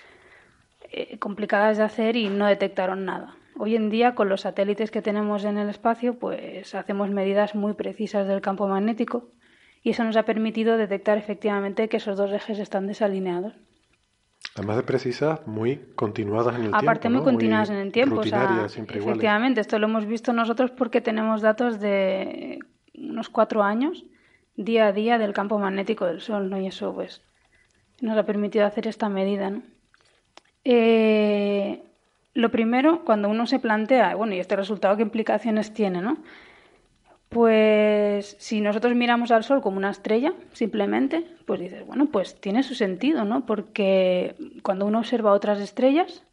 eh, 0.90 1.18
complicadas 1.18 1.78
de 1.78 1.84
hacer 1.84 2.16
y 2.16 2.28
no 2.28 2.46
detectaron 2.46 3.04
nada. 3.04 3.36
Hoy 3.56 3.76
en 3.76 3.90
día 3.90 4.16
con 4.16 4.28
los 4.28 4.40
satélites 4.40 4.90
que 4.90 5.02
tenemos 5.02 5.44
en 5.44 5.56
el 5.56 5.68
espacio 5.68 6.18
pues 6.18 6.74
hacemos 6.74 7.10
medidas 7.10 7.54
muy 7.54 7.74
precisas 7.74 8.26
del 8.26 8.40
campo 8.40 8.66
magnético 8.66 9.28
y 9.84 9.90
eso 9.90 10.02
nos 10.02 10.16
ha 10.16 10.24
permitido 10.24 10.76
detectar 10.76 11.16
efectivamente 11.16 11.88
que 11.88 11.98
esos 11.98 12.16
dos 12.16 12.32
ejes 12.32 12.58
están 12.58 12.88
desalineados. 12.88 13.54
Además 14.56 14.76
de 14.76 14.82
precisas, 14.82 15.46
muy 15.46 15.76
continuadas 15.94 16.56
en 16.56 16.62
el 16.64 16.70
tiempo. 16.70 16.76
Aparte, 16.76 17.08
muy 17.08 17.22
continuadas 17.22 17.70
en 17.70 17.76
el 17.76 17.92
tiempo. 17.92 18.20
O 18.20 18.24
sea, 18.24 18.66
efectivamente, 18.66 19.60
esto 19.60 19.78
lo 19.78 19.86
hemos 19.86 20.04
visto 20.06 20.32
nosotros 20.32 20.70
porque 20.72 21.00
tenemos 21.00 21.40
datos 21.40 21.80
de 21.80 22.58
unos 23.02 23.28
cuatro 23.28 23.62
años 23.62 24.04
día 24.56 24.86
a 24.86 24.92
día 24.92 25.18
del 25.18 25.32
campo 25.32 25.58
magnético 25.58 26.06
del 26.06 26.20
Sol, 26.20 26.50
¿no? 26.50 26.58
Y 26.58 26.66
eso 26.66 26.94
pues 26.94 27.22
nos 28.00 28.16
ha 28.18 28.24
permitido 28.24 28.66
hacer 28.66 28.86
esta 28.86 29.08
medida, 29.08 29.50
¿no? 29.50 29.62
Eh, 30.64 31.82
lo 32.34 32.50
primero, 32.50 33.04
cuando 33.04 33.28
uno 33.28 33.46
se 33.46 33.58
plantea, 33.58 34.14
bueno, 34.14 34.34
¿y 34.34 34.38
este 34.38 34.56
resultado 34.56 34.96
qué 34.96 35.02
implicaciones 35.02 35.74
tiene, 35.74 36.00
no? 36.00 36.18
Pues 37.28 38.36
si 38.38 38.60
nosotros 38.60 38.94
miramos 38.94 39.30
al 39.30 39.44
Sol 39.44 39.62
como 39.62 39.78
una 39.78 39.90
estrella, 39.90 40.32
simplemente, 40.52 41.26
pues 41.46 41.60
dices, 41.60 41.86
bueno, 41.86 42.06
pues 42.06 42.40
tiene 42.40 42.62
su 42.62 42.74
sentido, 42.74 43.24
¿no? 43.24 43.46
Porque 43.46 44.34
cuando 44.62 44.86
uno 44.86 44.98
observa 44.98 45.32
otras 45.32 45.60
estrellas, 45.60 46.24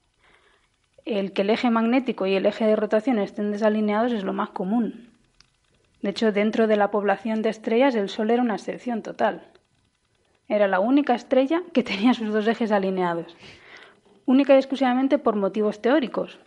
el 1.05 1.31
que 1.33 1.41
el 1.41 1.49
eje 1.49 1.69
magnético 1.69 2.27
y 2.27 2.35
el 2.35 2.45
eje 2.45 2.65
de 2.65 2.75
rotación 2.75 3.19
estén 3.19 3.51
desalineados 3.51 4.11
es 4.11 4.23
lo 4.23 4.33
más 4.33 4.49
común. 4.49 5.08
De 6.01 6.11
hecho, 6.11 6.31
dentro 6.31 6.67
de 6.67 6.77
la 6.77 6.91
población 6.91 7.41
de 7.41 7.49
estrellas, 7.49 7.95
el 7.95 8.09
Sol 8.09 8.31
era 8.31 8.41
una 8.41 8.55
excepción 8.55 9.01
total. 9.01 9.47
Era 10.47 10.67
la 10.67 10.79
única 10.79 11.13
estrella 11.13 11.61
que 11.73 11.83
tenía 11.83 12.13
sus 12.13 12.33
dos 12.33 12.47
ejes 12.47 12.71
alineados, 12.71 13.35
única 14.25 14.55
y 14.55 14.57
exclusivamente 14.57 15.17
por 15.17 15.35
motivos 15.35 15.81
teóricos. 15.81 16.39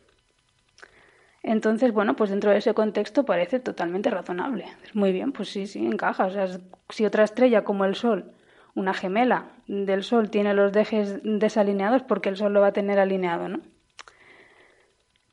Entonces, 1.42 1.92
bueno, 1.92 2.14
pues 2.14 2.30
dentro 2.30 2.50
de 2.50 2.58
ese 2.58 2.72
contexto 2.72 3.24
parece 3.24 3.58
totalmente 3.58 4.10
razonable. 4.10 4.66
Muy 4.94 5.12
bien, 5.12 5.32
pues 5.32 5.48
sí, 5.48 5.66
sí, 5.66 5.84
encaja. 5.84 6.26
O 6.26 6.30
sea, 6.30 6.46
si 6.88 7.04
otra 7.04 7.24
estrella 7.24 7.64
como 7.64 7.84
el 7.84 7.96
Sol, 7.96 8.32
una 8.74 8.94
gemela 8.94 9.46
del 9.66 10.04
Sol, 10.04 10.30
tiene 10.30 10.54
los 10.54 10.74
ejes 10.76 11.20
desalineados, 11.24 12.02
porque 12.02 12.28
el 12.28 12.36
Sol 12.36 12.52
lo 12.52 12.60
va 12.60 12.68
a 12.68 12.72
tener 12.72 12.98
alineado, 13.00 13.48
¿no? 13.48 13.60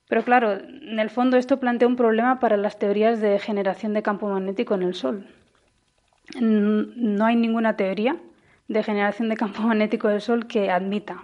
Pero 0.10 0.24
claro, 0.24 0.53
en 0.53 0.97
el 0.97 1.12
fondo 1.12 1.38
esto 1.38 1.60
plantea 1.60 1.88
un 1.88 1.95
problema 1.95 2.39
para 2.39 2.57
las 2.57 2.80
teorías 2.80 3.22
de 3.22 3.38
generación 3.38 3.93
de 3.93 4.01
campo 4.01 4.28
magnético 4.28 4.74
en 4.74 4.82
el 4.82 4.95
Sol. 4.95 5.28
No 6.39 7.26
hay 7.26 7.36
ninguna 7.36 7.78
teoría 7.78 8.18
de 8.68 8.84
generación 8.84 9.30
de 9.30 9.38
campo 9.38 9.62
magnético 9.70 10.07
del 10.07 10.22
Sol 10.22 10.47
que 10.47 10.72
admita 10.72 11.24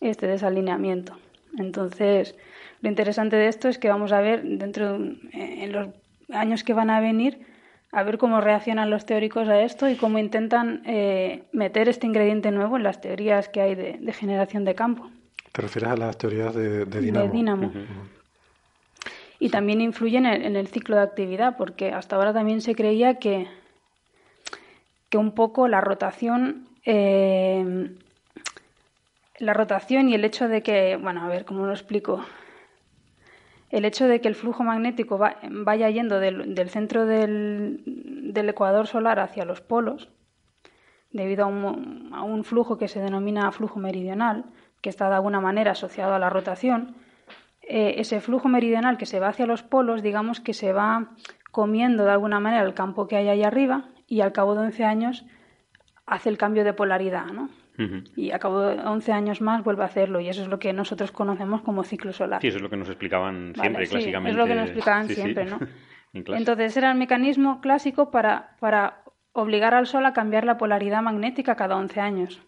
este 0.00 0.26
desalineamiento. 0.26 1.18
Entonces, 1.58 2.34
lo 2.80 2.88
interesante 2.88 3.36
de 3.36 3.48
esto 3.48 3.68
es 3.68 3.76
que 3.76 3.90
vamos 3.90 4.12
a 4.12 4.22
ver 4.22 4.42
dentro 4.42 4.96
en 4.96 5.72
los 5.72 5.88
años 6.30 6.64
que 6.64 6.72
van 6.72 6.88
a 6.88 7.00
venir 7.00 7.46
a 7.92 8.02
ver 8.02 8.16
cómo 8.16 8.40
reaccionan 8.40 8.88
los 8.88 9.04
teóricos 9.04 9.46
a 9.48 9.60
esto 9.60 9.90
y 9.90 9.96
cómo 9.96 10.18
intentan 10.18 10.82
eh, 10.86 11.42
meter 11.52 11.90
este 11.90 12.06
ingrediente 12.06 12.50
nuevo 12.50 12.78
en 12.78 12.82
las 12.82 13.02
teorías 13.02 13.50
que 13.50 13.60
hay 13.60 13.74
de 13.74 14.12
generación 14.14 14.64
de 14.64 14.74
campo. 14.74 15.10
Te 15.54 15.62
refieres 15.62 15.92
a 15.92 15.96
las 15.96 16.18
teorías 16.18 16.52
de, 16.52 16.84
de 16.84 17.00
dinamo. 17.00 17.70
Y 19.38 19.50
también 19.50 19.80
influyen 19.80 20.26
en 20.26 20.56
el, 20.56 20.66
ciclo 20.66 20.96
de 20.96 21.02
actividad, 21.02 21.56
porque 21.56 21.92
hasta 21.92 22.16
ahora 22.16 22.32
también 22.32 22.60
se 22.60 22.74
creía 22.74 23.20
que, 23.20 23.46
que 25.10 25.16
un 25.16 25.32
poco 25.32 25.68
la 25.68 25.80
rotación 25.80 26.66
eh, 26.84 27.94
la 29.38 29.54
rotación 29.54 30.08
y 30.08 30.14
el 30.14 30.24
hecho 30.24 30.48
de 30.48 30.64
que, 30.64 30.96
bueno, 30.96 31.22
a 31.22 31.28
ver 31.28 31.44
cómo 31.44 31.66
lo 31.66 31.72
explico. 31.72 32.24
El 33.70 33.84
hecho 33.84 34.08
de 34.08 34.20
que 34.20 34.26
el 34.26 34.34
flujo 34.34 34.64
magnético 34.64 35.18
vaya 35.18 35.90
yendo 35.90 36.18
del, 36.18 36.68
centro 36.68 37.06
del, 37.06 37.80
del, 37.86 38.48
ecuador 38.48 38.88
solar 38.88 39.20
hacia 39.20 39.44
los 39.44 39.60
polos, 39.60 40.08
debido 41.12 41.44
a 41.44 41.46
un, 41.46 42.10
a 42.12 42.22
un 42.24 42.42
flujo 42.42 42.76
que 42.76 42.88
se 42.88 43.00
denomina 43.00 43.52
flujo 43.52 43.78
meridional, 43.78 44.46
que 44.84 44.90
está 44.90 45.08
de 45.08 45.14
alguna 45.14 45.40
manera 45.40 45.70
asociado 45.70 46.12
a 46.14 46.18
la 46.18 46.28
rotación, 46.28 46.94
eh, 47.62 47.94
ese 47.96 48.20
flujo 48.20 48.48
meridional 48.48 48.98
que 48.98 49.06
se 49.06 49.18
va 49.18 49.28
hacia 49.28 49.46
los 49.46 49.62
polos, 49.62 50.02
digamos 50.02 50.40
que 50.40 50.52
se 50.52 50.74
va 50.74 51.08
comiendo 51.50 52.04
de 52.04 52.10
alguna 52.10 52.38
manera 52.38 52.62
el 52.64 52.74
campo 52.74 53.08
que 53.08 53.16
hay 53.16 53.28
ahí 53.28 53.42
arriba 53.42 53.88
y 54.06 54.20
al 54.20 54.32
cabo 54.32 54.54
de 54.54 54.60
11 54.66 54.84
años 54.84 55.24
hace 56.04 56.28
el 56.28 56.36
cambio 56.36 56.64
de 56.64 56.74
polaridad, 56.74 57.24
¿no? 57.32 57.48
Y 58.14 58.30
a 58.32 58.38
cabo 58.38 58.60
de 58.60 58.78
11 58.78 59.12
años 59.12 59.40
más 59.40 59.64
vuelve 59.64 59.84
a 59.84 59.86
hacerlo 59.86 60.20
y 60.20 60.28
eso 60.28 60.42
es 60.42 60.48
lo 60.48 60.58
que 60.58 60.74
nosotros 60.74 61.10
conocemos 61.10 61.62
como 61.62 61.82
ciclo 61.82 62.12
solar. 62.12 62.42
Sí, 62.42 62.48
eso 62.48 62.58
es 62.58 62.62
lo 62.62 62.68
que 62.68 62.76
nos 62.76 62.88
explicaban 62.88 63.54
siempre, 63.58 63.86
clásicamente. 63.86 64.30
es 64.30 64.36
lo 64.36 64.46
que 64.46 64.54
nos 64.54 64.64
explicaban 64.64 65.08
siempre, 65.08 65.46
¿no? 65.46 65.58
Entonces 66.12 66.76
era 66.76 66.92
el 66.92 66.98
mecanismo 66.98 67.62
clásico 67.62 68.10
para, 68.10 68.56
para 68.60 69.02
obligar 69.32 69.72
al 69.74 69.86
Sol 69.86 70.04
a 70.04 70.12
cambiar 70.12 70.44
la 70.44 70.58
polaridad 70.58 71.02
magnética 71.02 71.56
cada 71.56 71.74
11 71.76 72.00
años. 72.00 72.42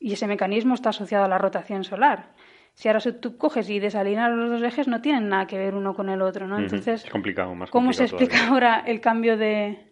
Y 0.00 0.14
ese 0.14 0.26
mecanismo 0.26 0.74
está 0.74 0.88
asociado 0.88 1.24
a 1.24 1.28
la 1.28 1.38
rotación 1.38 1.84
solar. 1.84 2.32
Si 2.74 2.88
ahora 2.88 3.00
tú 3.20 3.36
coges 3.36 3.68
y 3.68 3.78
desalineas 3.78 4.30
los 4.32 4.48
dos 4.48 4.62
ejes, 4.62 4.88
no 4.88 5.02
tienen 5.02 5.28
nada 5.28 5.46
que 5.46 5.58
ver 5.58 5.74
uno 5.74 5.94
con 5.94 6.08
el 6.08 6.22
otro, 6.22 6.48
¿no? 6.48 6.58
Entonces, 6.58 7.04
es 7.04 7.10
complicado, 7.10 7.54
más 7.54 7.70
¿cómo 7.70 7.92
se 7.92 8.04
explica 8.04 8.48
ahora 8.48 8.82
el 8.86 9.00
cambio 9.00 9.36
de 9.36 9.90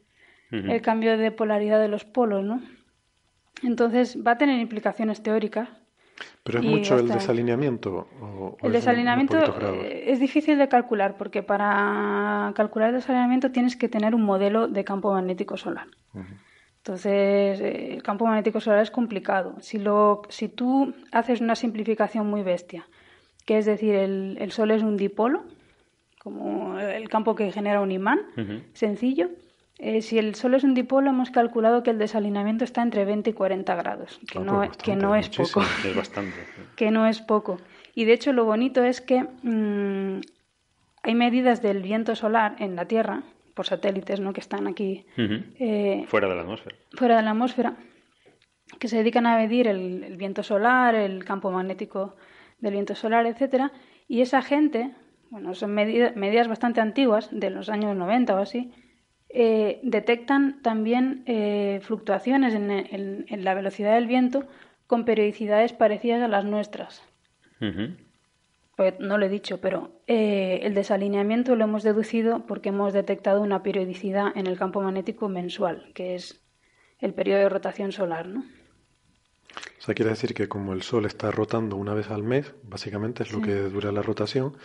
el 0.50 0.80
cambio 0.80 1.18
de 1.18 1.30
polaridad 1.30 1.78
de 1.78 1.88
los 1.88 2.06
polos, 2.06 2.42
¿no? 2.42 2.62
Entonces 3.62 4.18
va 4.26 4.32
a 4.32 4.38
tener 4.38 4.58
implicaciones 4.58 5.22
teóricas. 5.22 5.68
Pero 6.42 6.60
es 6.60 6.64
mucho 6.64 6.98
el 6.98 7.08
desalineamiento. 7.08 8.08
el 8.62 8.72
desalineamiento 8.72 9.36
eh, 9.82 10.04
es 10.06 10.18
difícil 10.18 10.58
de 10.58 10.68
calcular 10.68 11.16
porque 11.16 11.42
para 11.42 12.52
calcular 12.56 12.88
el 12.88 12.96
desalineamiento 12.96 13.52
tienes 13.52 13.76
que 13.76 13.88
tener 13.88 14.14
un 14.14 14.22
modelo 14.22 14.66
de 14.66 14.84
campo 14.84 15.12
magnético 15.12 15.56
solar. 15.56 15.86
Entonces, 16.78 17.60
eh, 17.60 17.94
el 17.94 18.02
campo 18.02 18.26
magnético 18.26 18.60
solar 18.60 18.80
es 18.80 18.90
complicado. 18.90 19.56
Si, 19.60 19.78
lo, 19.78 20.22
si 20.28 20.48
tú 20.48 20.94
haces 21.12 21.40
una 21.40 21.54
simplificación 21.54 22.26
muy 22.26 22.42
bestia, 22.42 22.86
que 23.44 23.58
es 23.58 23.66
decir, 23.66 23.94
el, 23.94 24.36
el 24.40 24.52
Sol 24.52 24.70
es 24.70 24.82
un 24.82 24.96
dipolo, 24.96 25.44
como 26.18 26.78
el 26.78 27.08
campo 27.08 27.34
que 27.34 27.52
genera 27.52 27.80
un 27.80 27.92
imán, 27.92 28.20
sencillo. 28.72 29.30
Eh, 29.78 30.02
si 30.02 30.18
el 30.18 30.34
Sol 30.34 30.54
es 30.54 30.64
un 30.64 30.74
dipolo, 30.74 31.10
hemos 31.10 31.30
calculado 31.30 31.82
que 31.82 31.90
el 31.90 31.98
desalineamiento 31.98 32.64
está 32.64 32.82
entre 32.82 33.04
20 33.04 33.30
y 33.30 33.32
40 33.32 33.74
grados, 33.76 34.20
que, 34.30 34.38
ah, 34.38 34.42
no, 34.42 34.56
pues 34.58 34.76
que 34.78 34.96
no 34.96 35.14
es 35.14 35.28
poco. 35.28 35.62
Es 35.84 35.96
bastante. 35.96 36.36
que 36.76 36.90
no 36.90 37.06
es 37.06 37.20
poco. 37.20 37.58
Y 37.94 38.04
de 38.04 38.12
hecho, 38.12 38.32
lo 38.32 38.44
bonito 38.44 38.82
es 38.82 39.00
que 39.00 39.22
mm, 39.22 40.20
hay 41.02 41.14
medidas 41.14 41.62
del 41.62 41.82
viento 41.82 42.16
solar 42.16 42.56
en 42.58 42.74
la 42.74 42.86
Tierra 42.86 43.22
por 43.58 43.66
satélites 43.66 44.20
¿no? 44.20 44.32
que 44.32 44.40
están 44.40 44.68
aquí. 44.68 45.04
Eh, 45.16 46.04
fuera 46.06 46.28
de 46.28 46.36
la 46.36 46.42
atmósfera. 46.42 46.76
Fuera 46.92 47.16
de 47.16 47.22
la 47.24 47.30
atmósfera, 47.32 47.76
que 48.78 48.86
se 48.86 48.98
dedican 48.98 49.26
a 49.26 49.36
medir 49.36 49.66
el, 49.66 50.16
viento 50.16 50.44
solar, 50.44 50.94
el 50.94 51.24
campo 51.24 51.50
magnético 51.50 52.14
del 52.60 52.74
viento 52.74 52.94
solar, 52.94 53.26
etcétera, 53.26 53.72
y 54.06 54.20
esa 54.20 54.42
gente, 54.42 54.94
bueno, 55.30 55.56
son 55.56 55.74
medidas 55.74 56.46
bastante 56.46 56.80
antiguas, 56.80 57.30
de 57.32 57.50
los 57.50 57.68
años 57.68 57.96
90 57.96 58.36
o 58.36 58.38
así, 58.38 58.72
eh, 59.28 59.80
detectan 59.82 60.62
también 60.62 61.24
eh, 61.26 61.80
fluctuaciones 61.82 62.54
en, 62.54 63.44
la 63.44 63.54
velocidad 63.54 63.94
del 63.96 64.06
viento 64.06 64.46
con 64.86 65.04
periodicidades 65.04 65.72
parecidas 65.72 66.22
a 66.22 66.28
las 66.28 66.44
nuestras 66.44 67.02
no 68.98 69.18
lo 69.18 69.26
he 69.26 69.28
dicho, 69.28 69.60
pero 69.60 69.90
eh, 70.06 70.60
el 70.62 70.74
desalineamiento 70.74 71.56
lo 71.56 71.64
hemos 71.64 71.82
deducido 71.82 72.46
porque 72.46 72.68
hemos 72.68 72.92
detectado 72.92 73.40
una 73.40 73.62
periodicidad 73.62 74.36
en 74.36 74.46
el 74.46 74.58
campo 74.58 74.80
magnético 74.80 75.28
mensual, 75.28 75.90
que 75.94 76.14
es 76.14 76.40
el 77.00 77.14
periodo 77.14 77.40
de 77.40 77.48
rotación 77.48 77.92
solar, 77.92 78.26
¿no? 78.28 78.40
O 78.40 79.80
sea, 79.80 79.94
quiere 79.94 80.10
decir 80.10 80.34
que 80.34 80.48
como 80.48 80.72
el 80.72 80.82
Sol 80.82 81.06
está 81.06 81.30
rotando 81.30 81.76
una 81.76 81.94
vez 81.94 82.10
al 82.10 82.22
mes, 82.22 82.54
básicamente 82.62 83.22
es 83.22 83.32
lo 83.32 83.40
que 83.40 83.54
dura 83.54 83.90
la 83.90 84.02
rotación, 84.02 84.56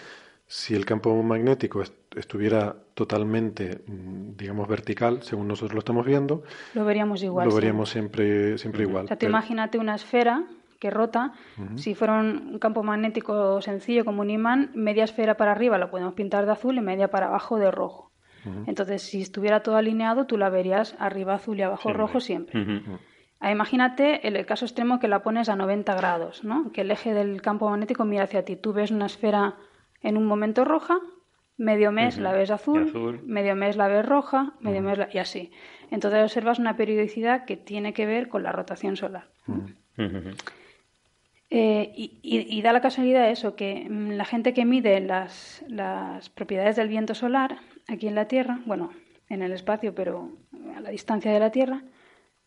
si 0.45 0.75
el 0.75 0.85
campo 0.85 1.21
magnético 1.23 1.81
estuviera 2.15 2.75
totalmente, 2.93 3.83
mm, 3.87 4.35
digamos, 4.35 4.67
vertical, 4.67 5.23
según 5.23 5.47
nosotros 5.47 5.73
lo 5.73 5.79
estamos 5.79 6.05
viendo, 6.05 6.43
lo 6.73 6.85
veríamos 6.85 7.23
igual. 7.23 7.47
Lo 7.47 7.55
veríamos 7.55 7.89
siempre, 7.89 8.57
siempre 8.57 8.83
igual. 8.83 9.05
O 9.05 9.07
sea, 9.07 9.17
imagínate 9.21 9.79
una 9.79 9.95
esfera 9.95 10.43
que 10.83 10.89
rota. 10.89 11.31
Si 11.75 11.95
fuera 11.95 12.19
un 12.19 12.59
campo 12.59 12.83
magnético 12.83 13.61
sencillo 13.61 14.03
como 14.03 14.19
un 14.21 14.29
imán, 14.29 14.69
media 14.73 15.05
esfera 15.05 15.37
para 15.37 15.53
arriba 15.53 15.77
la 15.77 15.89
podemos 15.89 16.13
pintar 16.13 16.45
de 16.45 16.51
azul 16.51 16.77
y 16.77 16.81
media 16.81 17.07
para 17.07 17.27
abajo 17.27 17.57
de 17.57 17.71
rojo. 17.71 18.11
Entonces, 18.67 19.01
si 19.01 19.21
estuviera 19.21 19.61
todo 19.61 19.77
alineado, 19.77 20.25
tú 20.25 20.37
la 20.37 20.49
verías 20.49 20.97
arriba 20.99 21.35
azul 21.35 21.57
y 21.57 21.61
abajo 21.61 21.93
rojo 21.93 22.19
siempre. 22.19 22.81
Ah, 23.39 23.51
imagínate 23.51 24.27
el, 24.27 24.45
caso 24.45 24.65
extremo 24.65 24.99
que 24.99 25.07
la 25.07 25.23
pones 25.23 25.47
a 25.47 25.55
90 25.55 25.95
grados, 25.95 26.43
¿no? 26.43 26.71
que 26.73 26.81
el 26.81 26.91
eje 26.91 27.13
del 27.13 27.41
campo 27.41 27.69
magnético 27.69 28.03
mira 28.03 28.25
hacia 28.25 28.43
ti. 28.43 28.57
Tú 28.57 28.73
ves 28.73 28.91
una 28.91 29.05
esfera 29.05 29.55
en 30.01 30.17
un 30.17 30.25
momento 30.25 30.65
roja, 30.65 30.99
medio 31.55 31.93
mes 31.93 32.17
la 32.17 32.33
ves 32.33 32.51
azul, 32.51 33.21
medio 33.25 33.55
mes 33.55 33.77
la 33.77 33.87
ves 33.87 34.05
roja, 34.05 34.53
medio 34.59 34.81
mes 34.81 34.99
y 35.13 35.19
así. 35.19 35.51
Entonces 35.91 36.23
observas 36.23 36.59
una 36.59 36.75
periodicidad 36.75 37.45
que 37.45 37.55
tiene 37.55 37.93
que 37.93 38.05
ver 38.05 38.27
con 38.27 38.43
la 38.43 38.51
rotación 38.51 38.97
solar. 38.97 39.27
Eh, 41.55 41.93
y, 42.23 42.61
da 42.63 42.73
la 42.73 42.81
casualidad 42.81 43.29
eso, 43.29 43.55
que 43.55 43.85
mm, 43.87 44.13
la 44.13 44.25
gente 44.25 44.55
que 44.55 44.65
mide 44.65 44.99
las, 44.99 45.63
propiedades 46.33 46.77
del 46.77 46.87
viento 46.87 47.13
solar 47.13 47.59
aquí 47.87 48.07
en 48.07 48.15
la 48.15 48.27
Tierra, 48.27 48.61
bueno, 48.65 48.89
en 49.29 49.43
el 49.43 49.51
espacio, 49.51 49.93
pero 49.93 50.31
a 50.75 50.79
la 50.79 50.89
distancia 50.89 51.31
de 51.31 51.39
la 51.39 51.51
Tierra, 51.51 51.83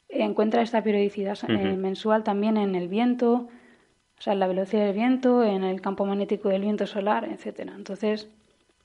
encuentra 0.08 0.60
esta 0.60 0.82
periodicidad 0.82 1.38
eh, 1.48 1.76
mensual 1.76 2.24
también 2.24 2.56
en 2.56 2.74
el 2.74 2.88
viento, 2.88 3.48
o 4.18 4.20
sea, 4.20 4.32
en 4.32 4.40
la 4.40 4.48
velocidad 4.48 4.86
del 4.86 4.96
viento, 4.96 5.44
en 5.44 5.62
el 5.62 5.80
campo 5.80 6.04
magnético 6.04 6.48
del 6.48 6.62
viento 6.62 6.88
solar, 6.88 7.28
etcétera. 7.30 7.74
Entonces, 7.76 8.28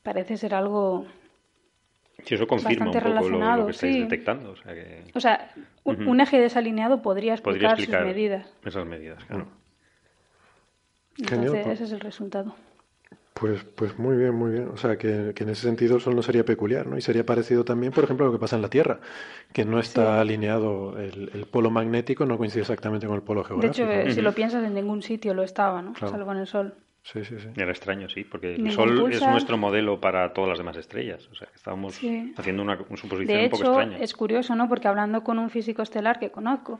parece 0.04 0.38
ser 0.38 0.54
algo 0.54 1.08
Sí, 2.26 2.36
eso 2.36 2.46
confirma 2.46 2.86
un 2.86 2.92
poco 2.92 3.10
lo, 3.10 3.66
que 3.66 3.72
estáis 3.72 3.96
detectando. 4.02 4.54
O 5.16 5.20
sea, 5.20 5.52
un, 5.84 6.22
eje 6.22 6.40
desalineado 6.40 7.02
podría 7.02 7.34
explicar, 7.34 7.80
sus 7.80 7.90
medidas. 7.90 8.54
Esas 8.64 8.86
medidas, 8.86 9.26
claro. 9.26 9.48
Entonces, 11.18 11.68
ese 11.68 11.84
es 11.84 11.92
el 11.92 12.00
resultado. 12.00 12.56
Pues, 13.34 13.64
pues 13.64 13.98
muy 13.98 14.18
bien, 14.18 14.36
muy 14.36 14.52
bien. 14.52 14.68
O 14.68 14.78
sea, 14.78 14.98
que, 14.98 15.34
en 15.36 15.50
ese 15.50 15.64
sentido 15.64 15.98
eso 15.98 16.12
no 16.12 16.22
sería 16.22 16.46
peculiar, 16.46 16.86
¿no? 16.86 16.98
Y 16.98 17.02
sería 17.02 17.26
parecido 17.26 17.66
también, 17.66 17.92
por 17.92 18.04
ejemplo, 18.04 18.26
a 18.26 18.30
lo 18.30 18.34
que 18.34 18.40
pasa 18.40 18.56
en 18.56 18.62
la 18.62 18.70
Tierra, 18.70 19.00
que 19.52 19.66
no 19.66 19.80
está 19.80 20.22
alineado, 20.22 21.00
el, 21.00 21.48
polo 21.50 21.72
magnético 21.72 22.26
no 22.26 22.38
coincide 22.38 22.62
exactamente 22.62 23.08
con 23.08 23.16
el 23.16 23.24
polo 23.24 23.44
geográfico. 23.44 23.88
De 23.88 24.02
hecho, 24.04 24.14
si 24.14 24.22
lo 24.22 24.34
piensas, 24.34 24.64
en 24.64 24.76
ningún 24.76 25.02
sitio 25.02 25.34
lo 25.34 25.42
estaba, 25.42 25.82
¿no? 25.82 25.96
Salvo 25.96 26.32
en 26.34 26.38
el 26.38 26.48
Sol. 26.48 26.76
Sí, 27.04 27.26
sí, 27.26 27.36
sí. 27.40 27.48
Era 27.56 27.72
extraño, 27.72 28.08
sí, 28.10 28.24
porque 28.24 28.54
el 28.54 28.72
Sol 28.74 29.12
es 29.12 29.26
nuestro 29.26 29.58
modelo 29.58 30.00
para 30.00 30.34
todas 30.34 30.50
las 30.50 30.60
demás 30.60 30.78
estrellas. 30.78 31.28
O 31.32 31.36
sea, 31.36 31.48
estábamos 31.56 32.00
haciendo 32.38 32.62
una, 32.62 32.78
suposición 32.96 33.46
un 33.46 33.50
poco 33.50 33.64
extraña. 33.64 33.98
Es 33.98 34.14
curioso, 34.14 34.56
¿no? 34.56 34.70
Porque 34.70 34.88
hablando 34.88 35.24
con 35.24 35.40
un 35.40 35.50
físico 35.50 35.82
estelar 35.82 36.20
que 36.20 36.30
conozco, 36.30 36.80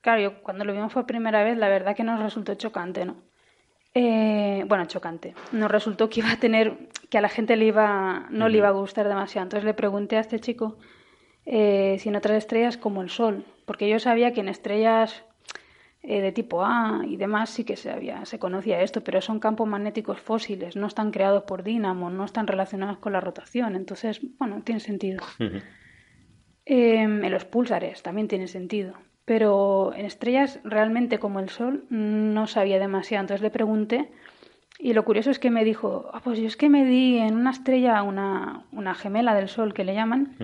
claro, 0.00 0.22
yo 0.22 0.42
cuando 0.42 0.64
lo 0.64 0.72
vimos 0.72 0.94
por 0.94 1.04
primera 1.04 1.44
vez, 1.44 1.58
la 1.58 1.68
verdad 1.68 1.94
que 1.94 2.04
nos 2.04 2.22
resultó 2.22 2.54
chocante, 2.54 3.04
¿no? 3.04 3.16
Eh, 3.94 4.64
bueno, 4.68 4.84
chocante. 4.86 5.34
Nos 5.52 5.70
resultó 5.70 6.08
que 6.08 6.20
iba 6.20 6.32
a 6.32 6.36
tener, 6.36 6.88
que 7.08 7.18
a 7.18 7.20
la 7.20 7.28
gente 7.28 7.56
le 7.56 7.66
iba, 7.66 8.26
no 8.30 8.48
le 8.48 8.58
iba 8.58 8.68
a 8.68 8.72
gustar 8.72 9.08
demasiado. 9.08 9.44
Entonces 9.44 9.64
le 9.64 9.74
pregunté 9.74 10.16
a 10.16 10.20
este 10.20 10.38
chico 10.40 10.78
eh, 11.44 11.96
si 11.98 12.08
en 12.08 12.16
otras 12.16 12.36
estrellas 12.38 12.76
como 12.76 13.02
el 13.02 13.10
Sol, 13.10 13.44
porque 13.66 13.88
yo 13.88 13.98
sabía 13.98 14.32
que 14.32 14.40
en 14.40 14.48
estrellas 14.48 15.24
eh, 16.02 16.20
de 16.20 16.32
tipo 16.32 16.64
A 16.64 17.02
y 17.06 17.16
demás 17.16 17.50
sí 17.50 17.64
que 17.64 17.76
se, 17.76 17.90
había, 17.90 18.24
se 18.24 18.38
conocía 18.38 18.80
esto, 18.80 19.02
pero 19.02 19.20
son 19.20 19.40
campos 19.40 19.66
magnéticos 19.66 20.20
fósiles, 20.20 20.76
no 20.76 20.86
están 20.86 21.10
creados 21.10 21.42
por 21.42 21.64
dínamo, 21.64 22.10
no 22.10 22.24
están 22.24 22.46
relacionados 22.46 22.98
con 22.98 23.12
la 23.12 23.20
rotación. 23.20 23.74
Entonces, 23.74 24.20
bueno, 24.38 24.62
tiene 24.62 24.80
sentido. 24.80 25.24
en 26.64 27.30
los 27.32 27.44
púlsares 27.44 28.02
también 28.02 28.28
tiene 28.28 28.46
sentido 28.46 28.94
pero 29.24 29.92
en 29.94 30.06
estrellas 30.06 30.60
realmente 30.64 31.18
como 31.18 31.40
el 31.40 31.48
Sol 31.48 31.84
no 31.90 32.46
sabía 32.46 32.78
demasiado. 32.78 33.22
Entonces 33.22 33.42
le 33.42 33.50
pregunté 33.50 34.10
y 34.78 34.94
lo 34.94 35.04
curioso 35.04 35.30
es 35.30 35.38
que 35.38 35.50
me 35.50 35.64
dijo, 35.64 36.10
ah, 36.12 36.20
pues 36.24 36.38
yo 36.38 36.46
es 36.46 36.56
que 36.56 36.70
me 36.70 36.84
di 36.84 37.18
en 37.18 37.36
una 37.36 37.50
estrella, 37.50 38.02
una, 38.02 38.64
una 38.72 38.94
gemela 38.94 39.34
del 39.34 39.48
Sol 39.48 39.74
que 39.74 39.84
le 39.84 39.94
llaman, 39.94 40.36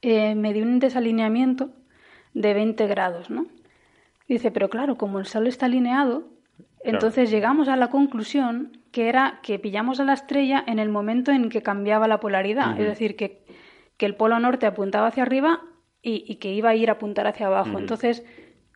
eh, 0.00 0.34
me 0.34 0.52
di 0.54 0.62
un 0.62 0.78
desalineamiento 0.78 1.70
de 2.32 2.54
20 2.54 2.86
grados, 2.86 3.28
¿no? 3.28 3.46
Dice, 4.26 4.50
pero 4.50 4.70
claro, 4.70 4.96
como 4.96 5.18
el 5.18 5.26
Sol 5.26 5.46
está 5.46 5.66
alineado, 5.66 6.28
entonces 6.82 7.30
llegamos 7.30 7.68
a 7.68 7.76
la 7.76 7.90
conclusión 7.90 8.78
que 8.90 9.08
era 9.08 9.40
que 9.42 9.58
pillamos 9.58 10.00
a 10.00 10.04
la 10.04 10.14
estrella 10.14 10.64
en 10.66 10.78
el 10.78 10.88
momento 10.88 11.30
en 11.30 11.50
que 11.50 11.62
cambiaba 11.62 12.08
la 12.08 12.20
polaridad, 12.20 12.80
es 12.80 12.86
decir, 12.86 13.16
que, 13.16 13.44
que 13.98 14.06
el 14.06 14.16
polo 14.16 14.38
norte 14.40 14.66
apuntaba 14.66 15.08
hacia 15.08 15.22
arriba 15.24 15.60
y, 16.02 16.36
que 16.36 16.52
iba 16.52 16.70
a 16.70 16.74
ir 16.74 16.90
a 16.90 16.94
apuntar 16.94 17.26
hacia 17.26 17.46
abajo. 17.46 17.78
Entonces, 17.78 18.24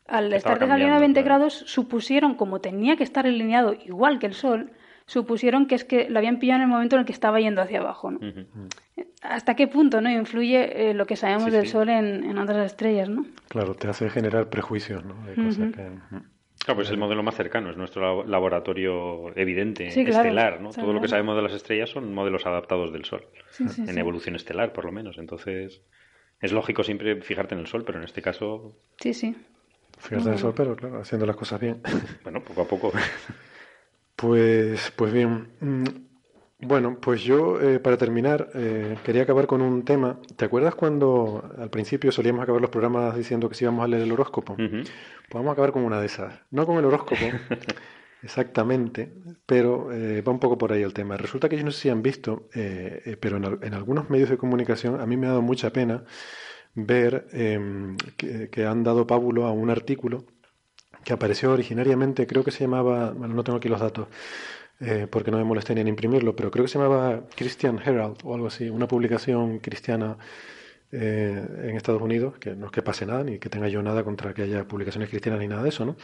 al 0.07 0.32
estar 0.32 0.59
desalineado 0.59 0.97
a 0.97 1.01
20 1.01 1.23
grados, 1.23 1.55
supusieron, 1.66 2.35
como 2.35 2.61
tenía 2.61 2.97
que 2.97 3.03
estar 3.03 3.27
alineado 3.27 3.74
igual 3.74 4.19
que 4.19 4.27
el 4.27 4.35
Sol, 4.35 4.70
supusieron 5.07 5.66
que 5.66 5.74
es 5.74 5.85
que 5.85 6.09
lo 6.09 6.19
habían 6.19 6.39
pillado 6.39 6.59
en 6.59 6.62
el 6.62 6.69
momento 6.69 6.97
en 6.97 7.01
el 7.01 7.07
que 7.07 7.12
estaba 7.12 7.40
yendo 7.40 7.62
hacia 7.62 7.81
abajo. 7.81 8.11
¿no? 8.12 8.20
¿Hasta 9.23 9.55
qué 9.55 9.66
punto 9.66 10.01
no 10.01 10.11
influye 10.11 10.90
eh, 10.90 10.94
lo 10.94 11.07
que 11.07 11.16
sabemos 11.16 11.53
del 11.53 11.66
Sol 11.66 11.89
en, 11.89 12.39
otras 12.39 12.66
estrellas? 12.66 13.09
¿no? 13.09 13.27
Claro, 13.48 13.74
te 13.74 13.89
hace 13.89 14.09
generar 14.11 14.48
prejuicios. 14.48 15.05
¿no? 15.05 15.16
Claro, 16.59 16.78
pues 16.78 16.89
es 16.89 16.93
el 16.93 16.98
modelo 16.98 17.23
más 17.23 17.36
cercano, 17.36 17.70
es 17.70 17.77
nuestro 17.77 18.24
laboratorio 18.24 19.36
evidente, 19.36 19.86
estelar, 19.89 20.61
¿no? 20.61 20.70
Todo 20.70 20.93
lo 20.93 21.01
que 21.01 21.09
sabemos 21.09 21.36
de 21.36 21.43
las 21.43 21.53
estrellas 21.53 21.90
son 21.90 22.12
modelos 22.15 22.47
adaptados 22.47 22.93
del 22.93 23.05
Sol, 23.05 23.27
en 23.61 23.98
evolución 23.98 24.35
estelar, 24.35 24.73
por 24.73 24.85
lo 24.86 24.90
menos. 24.90 25.19
Entonces, 25.19 25.82
es 26.41 26.53
lógico 26.53 26.85
siempre 26.85 27.21
fijarte 27.23 27.55
en 27.55 27.61
el 27.61 27.67
Sol, 27.67 27.85
pero 27.85 27.99
en 27.99 28.05
este 28.05 28.23
caso... 28.23 28.77
Sí, 28.99 29.15
sí. 29.15 29.37
Fijarte 29.99 30.29
en 30.29 30.35
el 30.35 30.39
Sol, 30.39 30.55
pero 30.57 30.77
claro, 30.77 31.01
haciendo 31.01 31.27
las 31.27 31.37
cosas 31.37 31.61
bien. 31.61 31.83
Bueno, 32.23 32.43
poco 32.43 32.63
a 32.63 32.69
poco. 32.69 32.93
Pues, 34.17 34.95
pues 34.97 35.13
bien. 35.13 35.49
Mm, 35.61 35.85
bueno, 36.61 36.99
pues 36.99 37.23
yo, 37.23 37.61
eh, 37.61 37.79
para 37.79 37.99
terminar, 37.99 38.49
eh, 38.55 38.97
quería 39.05 39.25
acabar 39.25 39.47
con 39.47 39.61
un 39.61 39.85
tema. 39.85 40.19
¿Te 40.37 40.47
acuerdas 40.47 40.75
cuando 40.75 41.45
al 41.59 41.69
principio 41.69 42.11
solíamos 42.11 42.43
acabar 42.43 42.63
los 42.63 42.71
programas 42.71 43.15
diciendo 43.15 43.47
que 43.51 43.55
si 43.55 43.65
íbamos 43.65 43.85
a 43.85 43.89
leer 43.89 44.05
el 44.05 44.13
horóscopo? 44.13 44.57
Pues 44.57 44.89
vamos 45.35 45.51
a 45.51 45.53
acabar 45.53 45.73
con 45.73 45.85
una 45.85 46.01
de 46.01 46.07
esas. 46.07 46.33
No 46.51 46.65
con 46.65 46.79
el 46.79 46.87
horóscopo, 46.87 47.21
exactamente, 48.27 49.12
pero 49.47 49.93
eh, 49.93 50.23
va 50.23 50.32
un 50.32 50.39
poco 50.39 50.59
por 50.59 50.73
ahí 50.73 50.82
el 50.82 50.93
tema. 50.93 51.16
Resulta 51.16 51.48
que 51.48 51.57
yo 51.57 51.65
no 51.65 51.70
sé 51.70 51.81
si 51.82 51.89
han 51.89 52.03
visto, 52.03 52.48
pero 53.20 53.36
en, 53.36 53.74
algunos 53.74 54.11
medios 54.11 54.31
de 54.31 54.36
comunicación 54.36 55.01
a 55.01 55.07
mí 55.07 55.16
me 55.16 55.27
ha 55.27 55.31
dado 55.31 55.43
mucha 55.43 55.73
pena 55.73 56.05
ver 56.74 57.27
em, 57.32 57.97
que, 58.16 58.51
que 58.51 58.66
han 58.66 58.85
dado 58.85 59.07
pábulo 59.07 59.47
a 59.47 59.53
un 59.53 59.70
artículo 59.70 60.27
que 61.07 61.12
apareció 61.12 61.53
originariamente, 61.53 62.27
creo 62.27 62.43
que 62.43 62.51
se 62.51 62.65
llamaba, 62.65 63.12
bueno, 63.12 63.32
no 63.35 63.44
tengo 63.44 63.59
aquí 63.59 63.69
los 63.69 63.81
datos, 63.81 64.09
eh, 64.81 65.07
porque 65.11 65.31
no 65.31 65.39
me 65.39 65.44
molesté 65.44 65.74
ni 65.74 65.81
en 65.81 65.89
imprimirlo, 65.89 66.35
pero 66.36 66.51
creo 66.51 66.65
que 66.65 66.69
se 66.69 66.78
llamaba 66.78 67.23
Christian 67.35 67.81
Herald 67.85 68.19
o 68.24 68.35
algo 68.35 68.48
así, 68.48 68.69
una 68.69 68.89
publicación 68.89 69.61
cristiana 69.61 70.19
eh, 70.93 71.47
en 71.65 71.77
Estados 71.77 72.03
Unidos, 72.03 72.39
que 72.39 72.55
no 72.55 72.67
es 72.67 72.73
que 72.73 72.83
pase 72.83 73.07
nada, 73.07 73.25
ni 73.25 73.39
que 73.39 73.49
tenga 73.49 73.69
yo 73.69 73.83
nada 73.83 74.05
contra 74.05 74.35
que 74.35 74.43
haya 74.43 74.67
publicaciones 74.69 75.09
cristianas 75.11 75.41
ni 75.41 75.49
nada 75.49 75.63
de 75.63 75.69
eso, 75.69 75.85
¿no? 75.85 75.97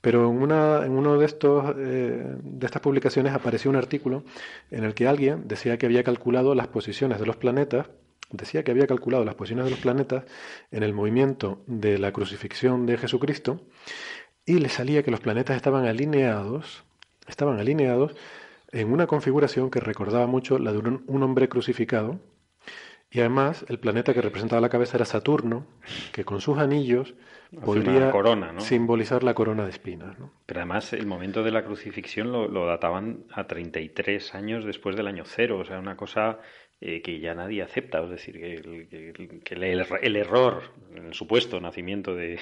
Pero 0.00 0.30
en, 0.30 0.42
una, 0.42 0.84
en 0.84 0.92
uno 0.92 1.18
de, 1.18 1.26
estos, 1.26 1.74
eh, 1.78 2.36
de 2.42 2.66
estas 2.66 2.82
publicaciones 2.82 3.32
apareció 3.32 3.70
un 3.70 3.76
artículo 3.76 4.24
en 4.70 4.84
el 4.84 4.94
que 4.94 5.06
alguien 5.06 5.48
decía 5.48 5.78
que 5.78 5.86
había 5.86 6.04
calculado 6.04 6.54
las 6.54 6.68
posiciones 6.68 7.18
de 7.18 7.26
los 7.26 7.36
planetas 7.36 7.86
decía 8.30 8.64
que 8.64 8.72
había 8.72 8.86
calculado 8.86 9.24
las 9.24 9.34
posiciones 9.34 9.66
de 9.66 9.70
los 9.70 9.80
planetas 9.80 10.24
en 10.70 10.82
el 10.82 10.92
movimiento 10.92 11.62
de 11.66 11.98
la 11.98 12.12
crucifixión 12.12 12.86
de 12.86 12.98
Jesucristo 12.98 13.60
y 14.44 14.58
le 14.58 14.68
salía 14.68 15.02
que 15.02 15.10
los 15.10 15.20
planetas 15.20 15.56
estaban 15.56 15.86
alineados, 15.86 16.84
estaban 17.28 17.58
alineados 17.58 18.14
en 18.72 18.92
una 18.92 19.06
configuración 19.06 19.70
que 19.70 19.80
recordaba 19.80 20.26
mucho 20.26 20.58
la 20.58 20.72
de 20.72 20.78
un, 20.78 21.22
hombre 21.22 21.48
crucificado, 21.48 22.20
y 23.10 23.20
además 23.20 23.64
el 23.68 23.78
planeta 23.78 24.12
que 24.12 24.20
representaba 24.20 24.60
la 24.60 24.68
cabeza 24.68 24.96
era 24.96 25.04
Saturno, 25.04 25.66
que 26.12 26.24
con 26.24 26.40
sus 26.40 26.58
anillos 26.58 27.14
podría 27.64 28.12
simbolizar 28.58 29.22
la 29.22 29.34
corona 29.34 29.64
de 29.64 29.70
espinas. 29.70 30.16
Pero 30.44 30.60
además 30.60 30.92
el 30.92 31.06
momento 31.06 31.42
de 31.42 31.52
la 31.52 31.64
crucifixión 31.64 32.32
lo, 32.32 32.66
databan 32.66 33.24
a 33.32 33.46
33 33.46 34.34
años 34.34 34.64
después 34.64 34.96
del 34.96 35.06
año 35.06 35.24
cero, 35.24 35.58
o 35.60 35.64
sea, 35.64 35.78
una 35.78 35.96
cosa 35.96 36.40
eh, 36.80 37.00
que 37.00 37.20
ya 37.20 37.34
nadie 37.34 37.62
acepta, 37.62 38.02
es 38.02 38.10
decir, 38.10 38.40
que, 38.40 39.54
el, 39.54 40.16
error, 40.16 40.62
el 40.94 41.14
supuesto 41.14 41.60
nacimiento 41.60 42.14
de, 42.14 42.40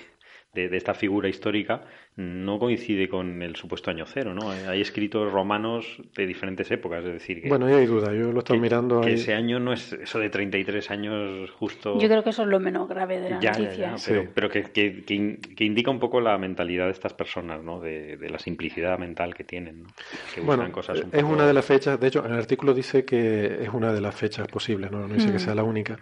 de, 0.55 0.77
esta 0.77 0.95
figura 0.95 1.29
histórica 1.29 1.83
no 2.17 2.59
coincide 2.59 3.09
con 3.09 3.43
el 3.43 3.57
supuesto 3.57 3.91
año 3.91 4.05
cero, 4.07 4.35
¿no? 4.35 4.51
Hay 4.51 4.81
escritos 4.81 5.33
romanos 5.33 5.99
de 6.17 6.27
diferentes 6.27 6.71
épocas, 6.71 7.05
es 7.05 7.13
decir... 7.13 7.43
Que, 7.43 7.49
bueno, 7.49 7.69
ya 7.69 7.77
hay 7.77 7.87
duda, 7.87 8.13
yo 8.15 8.33
lo 8.33 8.39
estoy 8.39 8.61
mirando 8.61 9.01
que 9.01 9.15
ese 9.15 9.35
año 9.35 9.59
no 9.59 9.73
es 9.73 9.93
eso 9.93 10.19
de 10.19 10.31
33 10.31 10.91
años 10.91 11.51
justo... 11.51 11.99
Yo 11.99 12.09
creo 12.09 12.23
que 12.23 12.31
eso 12.31 12.43
es 12.43 12.49
lo 12.49 12.61
menos 12.61 12.89
grave 12.89 13.21
de 13.21 13.31
la 13.31 13.41
noticia. 13.41 13.97
pero, 14.35 14.49
que, 14.49 14.63
que, 14.63 15.65
indica 15.65 15.91
un 15.91 15.99
poco 15.99 16.21
la 16.21 16.39
mentalidad 16.39 16.87
de 16.87 16.93
estas 16.93 17.15
personas, 17.15 17.63
¿no? 17.63 17.81
De, 17.81 18.17
la 18.31 18.39
simplicidad 18.39 18.99
mental 18.99 19.35
que 19.35 19.45
tienen, 19.45 19.83
¿no? 19.83 19.89
Que 20.35 20.41
bueno, 20.41 20.71
cosas 20.73 21.05
es 21.13 21.23
una 21.23 21.47
de 21.47 21.53
las 21.53 21.65
fechas, 21.65 21.99
de 22.01 22.09
hecho, 22.09 22.25
en 22.25 22.33
el 22.33 22.39
artículo 22.39 22.75
dice 22.75 23.05
que 23.05 23.63
es 23.63 23.69
una 23.69 23.93
de 23.93 24.01
las 24.01 24.15
fechas 24.15 24.49
posibles, 24.49 24.91
no, 24.91 25.07
no 25.07 25.15
dice 25.15 25.33
que 25.33 25.39
sea 25.39 25.55
la 25.55 25.63
única 25.63 25.99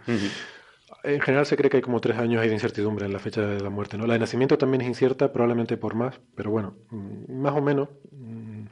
en 1.04 1.20
general 1.20 1.46
se 1.46 1.56
cree 1.56 1.70
que 1.70 1.78
hay 1.78 1.82
como 1.82 2.00
tres 2.00 2.18
años 2.18 2.42
de 2.42 2.52
incertidumbre 2.52 3.06
en 3.06 3.12
la 3.12 3.18
fecha 3.18 3.42
de 3.42 3.60
la 3.60 3.70
muerte. 3.70 3.98
¿no? 3.98 4.06
La 4.06 4.14
de 4.14 4.20
nacimiento 4.20 4.56
también 4.58 4.82
es 4.82 4.88
incierta, 4.88 5.32
probablemente 5.32 5.76
por 5.76 5.94
más, 5.94 6.20
pero 6.34 6.50
bueno, 6.50 6.76
mm, 6.90 7.40
más 7.40 7.54
o 7.54 7.60
menos. 7.60 7.88
Mm, 8.10 8.66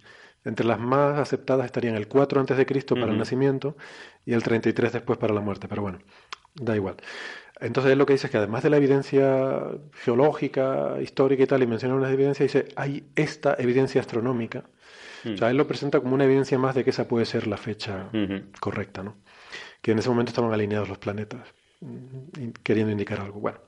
entre 0.44 0.64
las 0.64 0.80
más 0.80 1.18
aceptadas 1.18 1.66
estarían 1.66 1.96
el 1.96 2.08
4 2.08 2.40
antes 2.40 2.56
de 2.56 2.64
Cristo 2.64 2.94
para 2.94 3.12
el 3.12 3.18
nacimiento 3.18 3.76
y 4.24 4.32
el 4.32 4.42
33 4.42 4.90
después 4.90 5.18
para 5.18 5.34
la 5.34 5.42
muerte, 5.42 5.68
pero 5.68 5.82
bueno, 5.82 5.98
da 6.54 6.74
igual. 6.74 6.96
Entonces 7.60 7.92
él 7.92 7.98
lo 7.98 8.06
que 8.06 8.14
dice 8.14 8.26
es 8.26 8.30
que 8.30 8.38
además 8.38 8.62
de 8.62 8.70
la 8.70 8.78
evidencia 8.78 9.60
geológica, 10.02 10.96
histórica 11.02 11.42
y 11.42 11.46
tal, 11.46 11.62
y 11.62 11.66
menciona 11.66 11.94
unas 11.94 12.10
evidencias, 12.10 12.50
dice, 12.50 12.72
hay 12.74 13.04
esta 13.16 13.54
evidencia 13.58 14.00
astronómica. 14.00 14.64
O 15.30 15.36
sea, 15.36 15.50
él 15.50 15.58
lo 15.58 15.66
presenta 15.66 16.00
como 16.00 16.14
una 16.14 16.24
evidencia 16.24 16.58
más 16.58 16.74
de 16.74 16.84
que 16.84 16.90
esa 16.90 17.06
puede 17.06 17.26
ser 17.26 17.46
la 17.46 17.58
fecha 17.58 18.08
correcta, 18.60 19.02
¿no? 19.02 19.16
Que 19.82 19.92
en 19.92 19.98
ese 19.98 20.08
momento 20.08 20.30
estaban 20.30 20.54
alineados 20.54 20.88
los 20.88 20.96
planetas 20.96 21.52
queriendo 22.62 22.92
indicar 22.92 23.20
algo. 23.20 23.40
Bueno, 23.40 23.58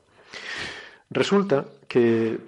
resulta 1.10 1.64
que 1.88 2.38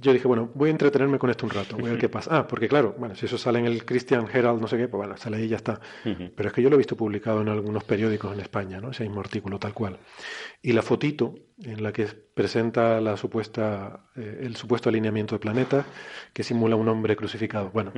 yo 0.00 0.12
dije, 0.12 0.28
bueno, 0.28 0.50
voy 0.54 0.68
a 0.68 0.72
entretenerme 0.72 1.18
con 1.18 1.30
esto 1.30 1.44
un 1.44 1.50
rato, 1.50 1.76
voy 1.76 1.88
a 1.88 1.92
ver 1.92 2.00
qué 2.00 2.08
pasa. 2.08 2.38
Ah, 2.38 2.46
porque 2.46 2.68
claro, 2.68 2.94
bueno, 2.98 3.16
si 3.16 3.26
eso 3.26 3.36
sale 3.36 3.58
en 3.58 3.66
el 3.66 3.84
Christian 3.84 4.28
Herald, 4.32 4.60
no 4.60 4.68
sé 4.68 4.76
qué, 4.76 4.86
pues 4.86 4.98
bueno, 4.98 5.16
sale 5.16 5.38
ahí 5.38 5.44
y 5.44 5.48
ya 5.48 5.56
está. 5.56 5.80
Pero 6.04 6.48
es 6.48 6.54
que 6.54 6.62
yo 6.62 6.70
lo 6.70 6.76
he 6.76 6.78
visto 6.78 6.96
publicado 6.96 7.40
en 7.40 7.48
algunos 7.48 7.82
periódicos 7.84 8.32
en 8.32 8.40
España, 8.40 8.80
¿no? 8.80 8.90
Ese 8.90 9.02
mismo 9.04 9.20
artículo, 9.20 9.58
tal 9.58 9.74
cual. 9.74 9.98
Y 10.62 10.72
la 10.72 10.82
fotito 10.82 11.34
en 11.62 11.82
la 11.82 11.92
que 11.92 12.06
presenta 12.06 13.00
la 13.00 13.16
supuesta, 13.16 14.08
eh, 14.14 14.40
el 14.42 14.54
supuesto 14.56 14.88
alineamiento 14.88 15.34
de 15.34 15.40
planetas 15.40 15.84
que 16.32 16.44
simula 16.44 16.76
un 16.76 16.88
hombre 16.88 17.16
crucificado. 17.16 17.70
Bueno, 17.70 17.92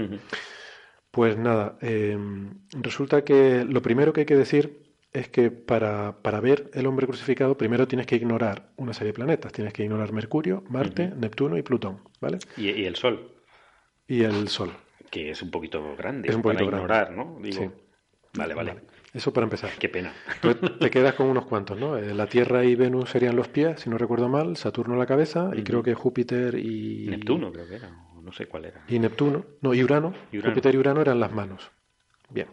pues 1.11 1.37
nada, 1.37 1.77
em, 1.83 2.61
resulta 2.73 3.25
que 3.25 3.65
lo 3.65 3.83
primero 3.83 4.13
que 4.13 4.21
hay 4.21 4.27
que 4.27 4.37
decir 4.37 4.90
es 5.13 5.29
que 5.29 5.51
para, 5.51 6.23
para, 6.23 6.41
ver 6.41 6.71
el 6.75 6.87
hombre 6.87 7.07
crucificado 7.07 7.57
primero 7.57 7.89
tienes 7.89 8.07
que 8.07 8.17
ignorar 8.17 8.71
una 8.77 8.93
serie 8.93 9.09
de 9.09 9.15
planetas. 9.15 9.53
Tienes 9.53 9.73
que 9.73 9.83
ignorar 9.83 10.13
Mercurio, 10.13 10.63
Marte, 10.69 11.13
Neptuno 11.17 11.59
y 11.59 11.63
Plutón, 11.63 12.01
¿vale? 12.21 12.39
¿Y, 12.57 12.85
el 12.85 12.97
Sol. 12.97 13.33
Y 14.07 14.23
el 14.23 14.49
Sol. 14.49 14.73
Que 15.11 15.31
es 15.31 15.43
un 15.43 15.51
poquito 15.51 15.97
grande 15.97 16.29
es 16.29 16.37
un 16.37 16.43
poquito 16.43 16.65
para 16.65 16.77
ignorar, 16.77 17.11
¿no? 17.13 17.39
sí. 17.51 17.69
Vale, 18.35 18.55
vale, 18.55 18.77
Eso 19.13 19.33
para 19.33 19.45
empezar. 19.45 19.73
Qué 19.79 19.89
pena. 19.89 20.13
te 20.81 20.89
quedas 20.89 21.15
con 21.15 21.27
unos 21.27 21.47
cuantos, 21.47 21.77
¿no? 21.77 21.97
Eh, 21.97 22.15
la 22.15 22.29
Tierra 22.29 22.65
y 22.65 22.77
Venus 22.77 23.11
serían 23.11 23.35
los 23.35 23.49
pies, 23.49 23.81
si 23.81 23.91
no 23.91 23.99
recuerdo 23.99 24.29
mal, 24.29 24.57
Saturno 24.57 24.95
la 24.95 25.07
cabeza, 25.07 25.51
y 25.53 25.65
creo 25.65 25.83
que 25.83 25.95
Júpiter 25.95 26.55
y... 26.55 27.09
Neptuno 27.09 27.53
creo 27.53 27.67
que 27.67 27.75
era, 27.75 27.91
no 28.23 28.33
sé 28.33 28.47
cuál 28.47 28.67
era. 28.67 28.85
Y 28.87 29.01
Neptuno, 29.01 29.45
no, 29.63 29.75
y 29.75 29.83
Urano, 29.83 30.15
Júpiter 30.31 30.77
y 30.77 30.79
Urano 30.79 31.01
eran 31.01 31.19
las 31.19 31.33
manos. 31.33 31.73
Bien. 32.29 32.47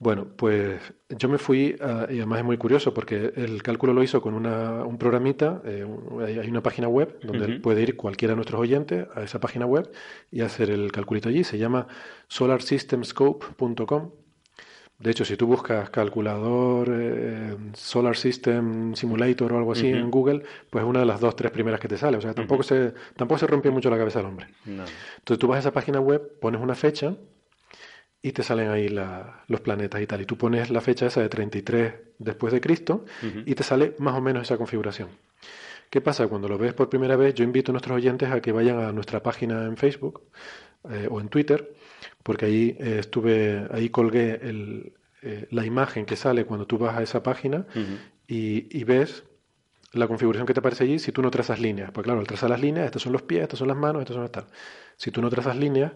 Bueno, 0.00 0.28
pues 0.34 0.80
yo 1.10 1.28
me 1.28 1.36
fui, 1.36 1.76
y 1.78 1.82
además 1.82 2.38
es 2.38 2.44
muy 2.46 2.56
curioso 2.56 2.94
porque 2.94 3.34
el 3.36 3.62
cálculo 3.62 3.92
lo 3.92 4.02
hizo 4.02 4.22
con 4.22 4.32
una, 4.32 4.82
un 4.82 4.96
programita, 4.96 5.60
eh, 5.66 5.86
hay 6.26 6.48
una 6.48 6.62
página 6.62 6.88
web 6.88 7.20
donde 7.22 7.60
puede 7.60 7.82
ir 7.82 7.96
cualquiera 7.96 8.32
de 8.32 8.36
nuestros 8.36 8.58
oyentes 8.58 9.06
a 9.14 9.22
esa 9.22 9.40
página 9.40 9.66
web 9.66 9.92
y 10.30 10.40
hacer 10.40 10.70
el 10.70 10.90
calculito 10.90 11.28
allí, 11.28 11.44
se 11.44 11.58
llama 11.58 11.86
solarsystemscope.com. 12.28 14.10
De 14.98 15.10
hecho, 15.10 15.26
si 15.26 15.36
tú 15.36 15.46
buscas 15.46 15.90
calculador 15.90 16.88
eh, 16.90 17.56
Solar 17.74 18.16
System 18.16 18.94
Simulator 18.94 19.52
o 19.52 19.58
algo 19.58 19.72
así 19.72 19.88
en 19.88 20.10
Google, 20.10 20.42
pues 20.70 20.82
es 20.82 20.88
una 20.88 21.00
de 21.00 21.06
las 21.06 21.20
dos, 21.20 21.36
tres 21.36 21.50
primeras 21.52 21.78
que 21.78 21.88
te 21.88 21.98
sale. 21.98 22.16
O 22.16 22.20
sea, 22.22 22.32
tampoco, 22.32 22.62
se, 22.62 22.94
tampoco 23.16 23.38
se 23.38 23.46
rompió 23.46 23.70
mucho 23.70 23.90
la 23.90 23.98
cabeza 23.98 24.20
el 24.20 24.26
hombre. 24.26 24.46
Entonces 24.66 25.38
tú 25.38 25.46
vas 25.46 25.56
a 25.56 25.60
esa 25.60 25.72
página 25.72 26.00
web, 26.00 26.38
pones 26.40 26.60
una 26.60 26.74
fecha, 26.74 27.16
y 28.22 28.32
te 28.32 28.42
salen 28.42 28.70
ahí 28.70 28.88
los 28.88 29.60
planetas 29.60 30.00
y 30.00 30.06
tal. 30.06 30.20
Y 30.20 30.26
tú 30.26 30.36
pones 30.36 30.70
la 30.70 30.80
fecha 30.80 31.06
esa 31.06 31.20
de 31.20 31.28
33 31.28 31.94
después 32.18 32.52
de 32.52 32.60
Cristo 32.60 33.04
y 33.46 33.54
te 33.54 33.62
sale 33.62 33.94
más 33.98 34.14
o 34.14 34.20
menos 34.20 34.42
esa 34.42 34.56
configuración. 34.56 35.08
¿Qué 35.88 36.00
pasa? 36.00 36.28
Cuando 36.28 36.48
lo 36.48 36.56
ves 36.56 36.72
por 36.72 36.88
primera 36.88 37.16
vez, 37.16 37.34
yo 37.34 37.42
invito 37.42 37.72
a 37.72 37.74
nuestros 37.74 37.96
oyentes 37.96 38.30
a 38.30 38.40
que 38.40 38.52
vayan 38.52 38.78
a 38.78 38.92
nuestra 38.92 39.22
página 39.22 39.64
en 39.64 39.76
Facebook 39.76 40.22
eh, 40.88 41.08
o 41.10 41.20
en 41.20 41.28
Twitter, 41.28 41.74
porque 42.22 42.46
ahí 42.46 42.76
eh, 42.78 42.98
estuve, 43.00 43.66
ahí 43.72 43.88
colgué 43.88 44.38
el, 44.40 44.92
eh, 45.22 45.48
la 45.50 45.66
imagen 45.66 46.06
que 46.06 46.14
sale 46.14 46.44
cuando 46.44 46.66
tú 46.66 46.78
vas 46.78 46.96
a 46.96 47.02
esa 47.02 47.24
página 47.24 47.66
y, 48.28 48.78
y, 48.78 48.84
ves 48.84 49.24
la 49.92 50.06
configuración 50.06 50.46
que 50.46 50.54
te 50.54 50.60
aparece 50.60 50.84
allí 50.84 51.00
si 51.00 51.10
tú 51.10 51.22
no 51.22 51.30
trazas 51.30 51.58
líneas. 51.58 51.90
Pues 51.90 52.04
claro, 52.04 52.20
al 52.20 52.26
trazar 52.26 52.50
las 52.50 52.60
líneas, 52.60 52.86
estos 52.86 53.02
son 53.02 53.12
los 53.12 53.22
pies, 53.22 53.42
estas 53.42 53.58
son 53.58 53.66
las 53.66 53.76
manos, 53.76 54.02
estos 54.02 54.14
son 54.14 54.22
las 54.22 54.30
tal. 54.30 54.46
Si 54.96 55.10
tú 55.10 55.20
no 55.20 55.28
trazas 55.28 55.56
líneas, 55.56 55.92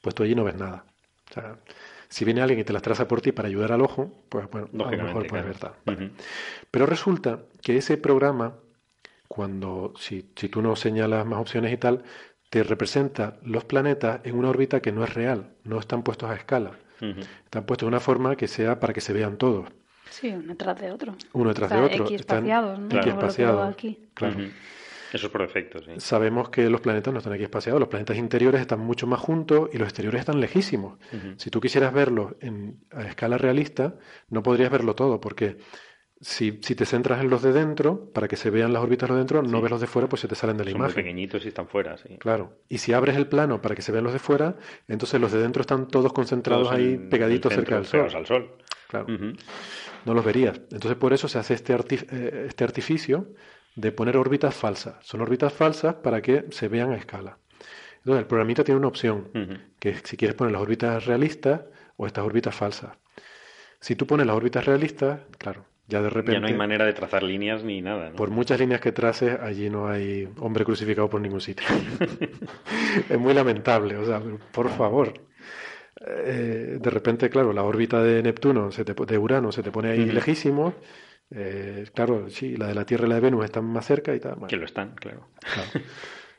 pues 0.00 0.14
tú 0.14 0.22
allí 0.22 0.34
no 0.34 0.44
ves 0.44 0.56
nada. 0.56 0.86
O 1.32 1.40
sea, 1.40 1.56
si 2.08 2.26
viene 2.26 2.42
alguien 2.42 2.60
y 2.60 2.64
te 2.64 2.74
las 2.74 2.82
traza 2.82 3.08
por 3.08 3.22
ti 3.22 3.32
para 3.32 3.48
ayudar 3.48 3.72
al 3.72 3.80
ojo, 3.80 4.12
pues 4.28 4.48
bueno, 4.50 4.68
a 4.84 4.90
lo 4.90 5.04
mejor 5.04 5.26
puedes 5.26 5.46
ver 5.46 6.10
Pero 6.70 6.86
resulta 6.86 7.40
que 7.62 7.78
ese 7.78 7.96
programa, 7.96 8.54
cuando 9.28 9.94
si, 9.98 10.30
si 10.36 10.48
tú 10.50 10.60
no 10.60 10.76
señalas 10.76 11.24
más 11.24 11.40
opciones 11.40 11.72
y 11.72 11.78
tal, 11.78 12.04
te 12.50 12.62
representa 12.62 13.38
los 13.42 13.64
planetas 13.64 14.20
en 14.24 14.36
una 14.36 14.50
órbita 14.50 14.80
que 14.80 14.92
no 14.92 15.04
es 15.04 15.14
real, 15.14 15.54
no 15.64 15.78
están 15.78 16.02
puestos 16.02 16.28
a 16.30 16.34
escala. 16.34 16.72
Están 17.00 17.64
puestos 17.64 17.86
de 17.86 17.88
una 17.88 18.00
forma 18.00 18.36
que 18.36 18.46
sea 18.46 18.78
para 18.78 18.92
que 18.92 19.00
se 19.00 19.12
vean 19.12 19.38
todos. 19.38 19.68
Sí, 20.10 20.28
uno 20.28 20.54
tras 20.56 20.78
de 20.78 20.92
otro. 20.92 21.16
Uno 21.32 21.54
tras 21.54 21.70
de 21.70 21.80
otro. 21.80 22.04
Equiespaciados, 22.04 22.78
¿no? 22.78 22.96
Equiespaciados, 22.96 23.72
aquí. 23.72 23.98
claro. 24.14 24.36
Eso 25.12 25.26
es 25.26 25.32
por 25.32 25.42
efecto, 25.42 25.80
sí. 25.82 25.92
Sabemos 25.98 26.48
que 26.48 26.70
los 26.70 26.80
planetas 26.80 27.12
no 27.12 27.18
están 27.18 27.34
aquí 27.34 27.42
espaciados, 27.42 27.78
los 27.78 27.88
planetas 27.88 28.16
interiores 28.16 28.62
están 28.62 28.80
mucho 28.80 29.06
más 29.06 29.20
juntos 29.20 29.68
y 29.72 29.78
los 29.78 29.88
exteriores 29.88 30.20
están 30.20 30.40
lejísimos. 30.40 30.98
Si 31.36 31.50
tú 31.50 31.60
quisieras 31.60 31.92
verlos 31.92 32.34
en, 32.40 32.78
a 32.90 33.02
escala 33.02 33.36
realista, 33.36 33.96
no 34.30 34.42
podrías 34.42 34.70
verlo 34.70 34.94
todo, 34.94 35.20
porque 35.20 35.58
si, 36.22 36.60
si, 36.62 36.74
te 36.74 36.86
centras 36.86 37.20
en 37.20 37.28
los 37.28 37.42
de 37.42 37.52
dentro, 37.52 38.10
para 38.12 38.26
que 38.26 38.36
se 38.36 38.48
vean 38.48 38.72
las 38.72 38.82
órbitas 38.82 39.10
de 39.10 39.16
dentro, 39.16 39.42
no 39.42 39.60
ves 39.60 39.70
los 39.70 39.80
de 39.80 39.86
fuera, 39.86 40.08
pues 40.08 40.20
se 40.20 40.28
te 40.28 40.34
salen 40.34 40.56
de 40.56 40.64
la 40.64 40.70
Son 40.70 40.78
imagen. 40.78 40.94
Muy 40.94 41.02
pequeñitos 41.02 41.44
y 41.44 41.48
están 41.48 41.68
fuera, 41.68 41.98
sí. 41.98 42.16
Claro. 42.18 42.60
Y 42.68 42.78
si 42.78 42.92
abres 42.94 43.16
el 43.16 43.26
plano 43.26 43.60
para 43.60 43.74
que 43.74 43.82
se 43.82 43.92
vean 43.92 44.04
los 44.04 44.12
de 44.14 44.18
fuera, 44.18 44.56
entonces 44.88 45.20
los 45.20 45.32
de 45.32 45.40
dentro 45.40 45.60
están 45.60 45.88
todos 45.88 46.12
concentrados 46.12 46.70
ahí 46.70 46.96
pegaditos 46.96 47.52
cerca 47.52 47.74
del 47.74 47.86
sol. 47.86 48.08
al 48.14 48.26
sol. 48.26 48.52
Claro. 48.88 49.06
No 50.04 50.14
los 50.14 50.24
verías. 50.24 50.60
Entonces 50.70 50.96
por 50.96 51.12
eso 51.12 51.28
se 51.28 51.38
hace 51.38 51.54
este, 51.54 51.74
eh, 51.74 52.46
este 52.48 52.64
artificio 52.64 53.28
de 53.74 53.92
poner 53.92 54.16
órbitas 54.16 54.54
falsas. 54.54 54.96
Son 55.00 55.20
órbitas 55.20 55.52
falsas 55.52 55.94
para 55.96 56.20
que 56.20 56.46
se 56.50 56.68
vean 56.68 56.92
a 56.92 56.96
escala. 56.96 57.38
Entonces 57.98 58.20
el 58.20 58.26
programita 58.26 58.64
tiene 58.64 58.78
una 58.78 58.88
opción, 58.88 59.28
que 59.78 59.90
es 59.90 60.02
si 60.04 60.16
quieres 60.16 60.34
poner 60.34 60.52
las 60.52 60.62
órbitas 60.62 61.06
realistas 61.06 61.62
o 61.96 62.06
estas 62.06 62.24
órbitas 62.24 62.54
falsas. 62.54 62.98
Si 63.80 63.94
tú 63.96 64.06
pones 64.06 64.26
las 64.26 64.36
órbitas 64.36 64.64
realistas, 64.64 65.20
claro, 65.38 65.66
ya 65.86 66.02
de 66.02 66.10
repente... 66.10 66.32
Ya 66.32 66.40
no 66.40 66.46
hay 66.46 66.54
manera 66.54 66.84
de 66.84 66.92
trazar 66.92 67.22
líneas 67.22 67.62
ni 67.62 67.80
nada. 67.80 68.12
Por 68.12 68.30
muchas 68.30 68.58
líneas 68.58 68.80
que 68.80 68.92
traces, 68.92 69.38
allí 69.40 69.70
no 69.70 69.88
hay 69.88 70.28
hombre 70.38 70.64
crucificado 70.64 71.08
por 71.08 71.20
ningún 71.20 71.40
sitio. 71.40 71.66
es 73.08 73.18
muy 73.18 73.34
lamentable, 73.34 73.96
o 73.96 74.04
sea, 74.04 74.20
por 74.52 74.68
favor. 74.70 75.12
Eh, 76.04 76.78
de 76.80 76.90
repente, 76.90 77.30
claro, 77.30 77.52
la 77.52 77.62
órbita 77.62 78.02
de 78.02 78.22
Neptuno, 78.22 78.72
se 78.72 78.84
te, 78.84 78.94
de 78.94 79.18
Urano, 79.18 79.52
se 79.52 79.62
te 79.62 79.70
pone 79.70 79.90
ahí 79.90 80.06
lejísimo. 80.06 80.74
Eh, 81.30 81.86
claro, 81.94 82.28
sí, 82.28 82.56
la 82.56 82.66
de 82.66 82.74
la 82.74 82.84
Tierra 82.84 83.06
y 83.06 83.08
la 83.08 83.14
de 83.16 83.20
Venus 83.22 83.44
están 83.44 83.64
más 83.64 83.86
cerca 83.86 84.14
y 84.14 84.20
tal. 84.20 84.46
que 84.48 84.56
lo 84.56 84.64
están, 84.64 84.94
claro. 84.94 85.28
claro. 85.40 85.86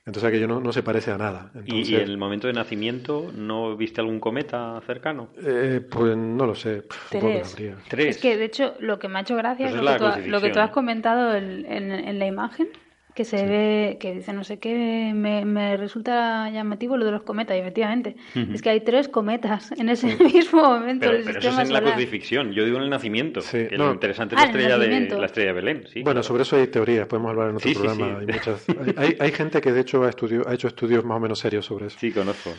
Entonces 0.05 0.27
aquello 0.27 0.49
no, 0.49 0.60
no 0.60 0.73
se 0.73 0.84
parece 0.84 1.11
a 1.11 1.18
nada. 1.18 1.51
¿Y, 1.65 1.95
en 1.95 2.01
el 2.01 2.18
momento 2.18 2.47
de 2.47 2.53
nacimiento 2.53 3.31
no 3.34 3.77
viste 3.77 4.01
algún 4.01 4.19
cometa 4.19 4.81
cercano? 4.85 5.30
Eh, 5.41 5.80
pues 5.89 6.18
no 6.18 6.45
lo 6.45 6.55
sé. 6.55 6.84
Tres. 7.10 7.57
Es 7.89 8.18
que 8.18 8.35
de 8.35 8.43
hecho 8.43 8.76
lo 8.80 8.99
que 8.99 9.07
me 9.07 9.19
ha 9.19 9.22
hecho 9.22 9.38
gracia 9.38 9.68
pues 9.69 9.76
es, 9.77 9.81
lo, 9.81 9.91
que 9.93 9.97
tú, 9.97 10.30
lo, 10.30 10.41
que 10.41 10.49
tú, 10.49 10.60
has 10.60 10.72
comentado 10.72 11.34
en, 11.35 11.65
en 11.65 12.19
la 12.19 12.26
imagen 12.26 12.68
que 13.14 13.26
se 13.26 13.45
ve, 13.45 13.98
que 13.99 14.14
dice 14.14 14.34
no 14.34 14.44
sé 14.44 14.60
qué, 14.60 15.11
me, 15.14 15.45
me, 15.45 15.77
resulta 15.77 16.49
llamativo 16.49 16.98
lo 16.98 17.06
de 17.06 17.11
los 17.11 17.23
cometas, 17.23 17.56
y 17.56 17.60
efectivamente. 17.60 18.15
Es 18.53 18.61
que 18.61 18.69
hay 18.69 18.81
tres 18.81 19.07
cometas 19.07 19.72
en 19.73 19.90
ese 19.90 20.15
mismo 20.23 20.61
momento. 20.61 21.07
Pero, 21.10 21.23
pero 21.23 21.40
eso 21.40 21.49
es 21.49 21.69
en 21.69 21.73
la 21.73 21.81
crucifixión, 21.81 22.52
yo 22.52 22.65
digo 22.65 22.77
en 22.77 22.84
el 22.84 22.90
nacimiento, 22.90 23.41
que 23.49 23.69
lo 23.77 23.94
interesante 23.94 24.35
es 24.35 24.41
ah, 24.41 24.45
la, 24.45 24.52
estrella 24.52 24.77
de, 24.77 25.18
la 25.18 25.26
estrella 25.26 25.48
de 25.49 25.53
Belén. 25.53 25.84
Sí, 25.91 26.02
bueno, 26.03 26.23
sobre 26.23 26.44
eso 26.44 26.56
hay 26.56 26.68
teorías, 26.68 27.07
podemos 27.07 27.30
hablar 27.30 27.49
en 27.49 27.56
otro 27.57 27.72
programa. 27.73 28.19
Hay, 28.19 28.26
muchas, 28.26 28.65
hay, 28.98 29.18
hay, 29.19 29.31
gente 29.31 29.61
que 29.61 29.72
de 29.72 29.81
hecho 29.81 30.03
ha, 30.03 30.10
estudio, 30.10 30.48
ha 30.48 30.53
hecho 30.53 30.68
estudios 30.68 31.03
más 31.06 31.18
o 31.18 31.19
menos 31.19 31.40
serios 31.40 31.65
sobre 31.65 31.88
eso. 31.88 31.98
Sí, 31.99 32.11
conozco. 32.11 32.52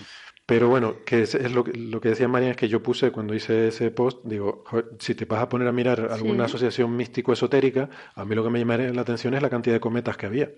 Pero 0.47 0.69
bueno, 0.69 0.97
que 1.07 1.23
es, 1.23 1.35
lo, 1.53 1.65
lo, 1.75 2.01
que 2.01 2.11
decía 2.11 2.29
María, 2.29 2.51
es 2.51 2.57
que 2.57 2.69
yo 2.69 2.83
puse 2.83 3.11
cuando 3.11 3.35
hice 3.35 3.69
ese 3.69 3.91
post, 3.91 4.21
digo, 4.25 4.65
si 4.99 5.15
te 5.15 5.25
vas 5.25 5.41
a 5.41 5.49
poner 5.49 5.67
a 5.69 5.73
mirar 5.73 6.13
alguna 6.13 6.45
asociación 6.45 6.95
místico-esotérica, 6.95 7.89
a 8.15 8.25
mí 8.27 8.35
lo 8.35 8.45
que 8.45 8.51
me 8.51 8.59
llamaría 8.59 8.93
la 8.93 9.03
atención 9.03 9.33
es 9.33 9.41
la 9.41 9.49
cantidad 9.49 9.77
de 9.77 9.81
cometas 9.81 10.19
que 10.19 10.27
había. 10.27 10.51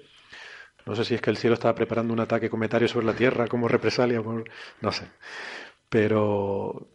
No 0.87 0.97
sé 0.97 1.05
si 1.05 1.15
es 1.15 1.21
que 1.21 1.31
el 1.31 1.37
cielo 1.37 1.55
estaba 1.55 1.75
preparando 1.75 2.13
un 2.13 2.21
ataque 2.21 2.51
cometario 2.51 2.89
sobre 2.89 3.07
la 3.07 3.15
Tierra 3.15 3.47
como 3.47 3.69
represalia, 3.69 4.23
por, 4.23 4.45
no 4.81 4.93
sé. 4.93 5.09
Pero, 5.89 6.89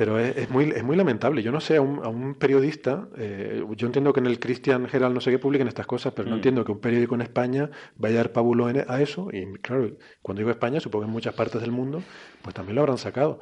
pero 0.00 0.18
es, 0.18 0.48
muy, 0.48 0.64
es 0.70 0.82
muy 0.82 0.96
lamentable. 0.96 1.42
Yo 1.42 1.52
no 1.52 1.60
sé, 1.60 1.76
a 1.76 1.82
un, 1.82 2.02
a 2.02 2.08
un 2.08 2.34
periodista, 2.34 3.06
eh, 3.18 3.62
yo 3.76 3.86
entiendo 3.86 4.14
que 4.14 4.20
en 4.20 4.28
el 4.28 4.40
Christian 4.40 4.88
Herald 4.90 5.14
no 5.14 5.20
sé 5.20 5.30
qué 5.30 5.38
publiquen 5.38 5.68
estas 5.68 5.86
cosas, 5.86 6.14
pero 6.16 6.26
no 6.26 6.36
mm. 6.36 6.38
entiendo 6.38 6.64
que 6.64 6.72
un 6.72 6.80
periódico 6.80 7.16
en 7.16 7.20
España 7.20 7.68
vaya 7.96 8.14
a 8.14 8.22
dar 8.22 8.32
pábulo 8.32 8.64
a 8.64 9.02
eso. 9.02 9.28
Y 9.30 9.58
claro, 9.58 9.90
cuando 10.22 10.40
digo 10.40 10.50
España, 10.50 10.80
supongo 10.80 11.02
que 11.02 11.08
en 11.08 11.12
muchas 11.12 11.34
partes 11.34 11.60
del 11.60 11.70
mundo, 11.70 12.02
pues 12.40 12.54
también 12.54 12.76
lo 12.76 12.80
habrán 12.80 12.96
sacado. 12.96 13.40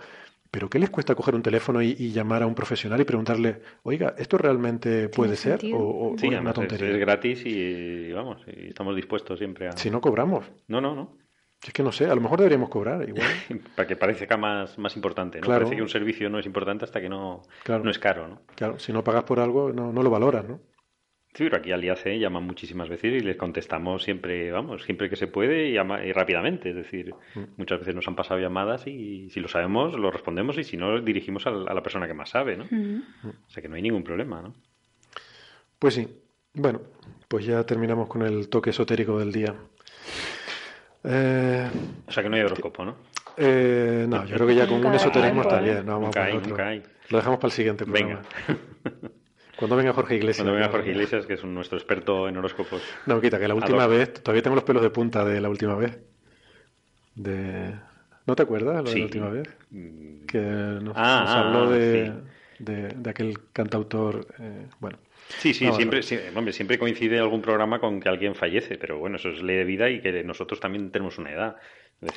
Pero 0.51 0.69
¿qué 0.69 0.81
les 0.81 0.91
cuesta 0.91 1.15
coger 1.15 1.37
un 1.37 1.45
teléfono 1.45 1.81
y, 1.81 1.95
llamar 2.11 2.43
a 2.43 2.49
un 2.49 2.57
profesional 2.57 3.01
y 3.01 3.05
preguntarle, 3.05 3.61
oiga, 3.85 4.17
¿esto 4.19 4.37
realmente 4.37 5.09
puede 5.11 5.37
ser? 5.37 5.61
O, 5.73 6.17
sí, 6.19 6.27
una 6.27 6.53
tontería. 6.53 6.91
Es, 6.91 6.99
gratis 6.99 7.47
y 7.47 8.11
vamos, 8.11 8.43
y 8.49 8.67
estamos 8.67 8.97
dispuestos 8.97 9.39
siempre 9.39 9.69
a. 9.69 9.77
Si 9.77 9.91
no 9.91 10.01
cobramos. 10.01 10.45
No, 10.67 10.81
no, 10.81 10.97
no. 10.97 11.28
Es 11.67 11.73
que 11.73 11.83
no 11.83 11.91
sé, 11.91 12.07
a 12.07 12.15
lo 12.15 12.21
mejor 12.21 12.39
deberíamos 12.39 12.69
cobrar 12.69 13.09
igual. 13.09 13.27
Para 13.77 13.89
que 13.89 13.97
parezca 13.97 14.37
más, 14.37 14.79
más 14.79 14.95
importante, 14.97 15.41
¿no? 15.41 15.47
Parece 15.47 15.77
que 15.77 15.83
un 15.83 15.89
servicio 15.89 16.31
no 16.31 16.39
es 16.39 16.47
importante 16.47 16.85
hasta 16.85 17.01
que 17.01 17.09
no, 17.09 17.43
no 17.67 17.91
es 17.91 17.99
caro, 17.99 18.29
¿no? 18.29 18.43
Claro, 18.55 18.79
si 18.79 18.93
no 18.93 19.03
pagas 19.03 19.25
por 19.25 19.41
algo, 19.41 19.73
no, 19.73 19.93
no 19.93 20.03
lo 20.03 20.11
valoras, 20.11 20.49
¿no? 20.49 20.61
Sí, 21.35 21.45
pero 21.45 21.59
aquí 21.59 21.71
al 21.73 21.85
IAC 21.85 22.19
llaman 22.19 22.45
muchísimas 22.45 22.89
veces 22.89 23.13
y 23.13 23.21
les 23.21 23.37
contestamos 23.37 24.03
siempre, 24.03 24.51
vamos, 24.51 24.83
siempre 24.83 25.11
que 25.11 25.17
se 25.17 25.27
puede 25.27 25.69
y, 25.69 25.75
y 25.75 26.13
rápidamente. 26.13 26.71
Es 26.71 26.77
decir, 26.77 27.15
mm. 27.35 27.41
muchas 27.57 27.81
veces 27.81 27.95
nos 27.95 28.09
han 28.09 28.17
pasado 28.17 28.41
llamadas 28.41 28.87
y 28.87 29.29
si 29.31 29.39
lo 29.39 29.49
sabemos, 29.49 29.95
lo 29.95 30.11
respondemos 30.11 30.57
y 30.59 30.65
si 30.65 30.77
no, 30.77 31.01
dirigimos 31.01 31.47
a 31.47 31.51
la 31.51 31.83
persona 31.83 32.07
que 32.07 32.15
más 32.15 32.31
sabe, 32.31 32.57
¿no? 32.57 32.65
Mm. 32.71 33.03
O 33.47 33.51
sea 33.51 33.63
que 33.63 33.69
no 33.69 33.77
hay 33.77 33.83
ningún 33.83 34.05
problema, 34.05 34.41
¿no? 34.43 34.55
Pues 35.79 35.95
sí. 35.95 36.09
Bueno, 36.55 36.81
pues 37.29 37.45
ya 37.45 37.65
terminamos 37.65 38.09
con 38.09 38.23
el 38.23 38.49
toque 38.49 38.71
esotérico 38.71 39.19
del 39.19 39.31
día. 39.31 39.55
Eh, 41.11 41.71
o 42.07 42.13
sea 42.13 42.23
que 42.23 42.29
no 42.29 42.37
hay 42.37 42.43
horóscopo, 42.43 42.85
¿no? 42.85 42.97
Eh, 43.39 44.05
no, 44.09 44.27
yo 44.27 44.35
creo 44.35 44.47
que 44.47 44.55
ya 44.55 44.67
con 44.67 44.85
un 44.85 44.95
esoterismo 44.95 45.43
está 45.43 45.61
bien. 45.61 45.87
No, 45.87 46.01
vamos 46.01 46.15
Lo 47.09 47.17
dejamos 47.17 47.39
para 47.39 47.49
el 47.49 47.53
siguiente 47.53 47.85
programa. 47.87 48.21
Venga. 48.47 48.61
Cuando 49.59 49.75
venga 49.75 49.93
Jorge 49.93 50.17
Iglesias. 50.17 50.45
Cuando 50.45 50.53
venga 50.53 50.71
Jorge 50.71 50.91
Iglesias, 50.91 51.27
que 51.27 51.35
es 51.35 51.45
nuestro 51.45 51.79
experto 51.79 52.29
en 52.29 52.37
horóscopos. 52.37 52.81
No, 53.07 53.21
quita, 53.21 53.41
que 53.41 53.49
la 53.49 53.55
última 53.55 53.87
vez, 53.89 54.15
todavía 54.23 54.43
tengo 54.43 54.55
los 54.55 54.65
pelos 54.65 54.83
de 54.83 54.91
punta 54.91 55.25
de 55.25 55.41
la 55.41 55.49
última 55.49 55.75
vez. 55.75 55.99
De... 57.17 57.75
¿No 58.27 58.37
te 58.37 58.43
acuerdas 58.45 58.85
de 58.85 58.99
la 58.99 59.05
última 59.05 59.31
vez? 59.31 59.49
Mm. 59.71 60.27
Que 60.27 60.39
nos, 60.39 60.97
ah, 60.97 61.25
ah, 61.27 61.41
habló 61.41 61.71
de, 61.71 62.13
de, 62.61 63.11
aquel 63.11 63.41
cantautor, 63.53 64.29
eh, 64.39 64.67
bueno. 64.79 64.99
Sí, 65.29 65.55
sí, 65.55 65.71
siempre, 65.73 66.01
hombre, 66.35 66.53
siempre 66.53 66.79
coincide 66.79 67.19
algún 67.19 67.43
programa 67.43 67.81
con 67.81 68.01
que 68.01 68.09
alguien 68.09 68.35
fallece, 68.35 68.79
pero 68.79 68.99
bueno, 68.99 69.17
eso 69.17 69.29
es 69.29 69.43
ley 69.43 69.57
de 69.57 69.65
vida 69.65 69.91
y 69.91 70.01
que 70.01 70.25
nosotros 70.25 70.59
también 70.59 70.91
tenemos 70.91 71.19
una 71.19 71.33
edad 71.33 71.57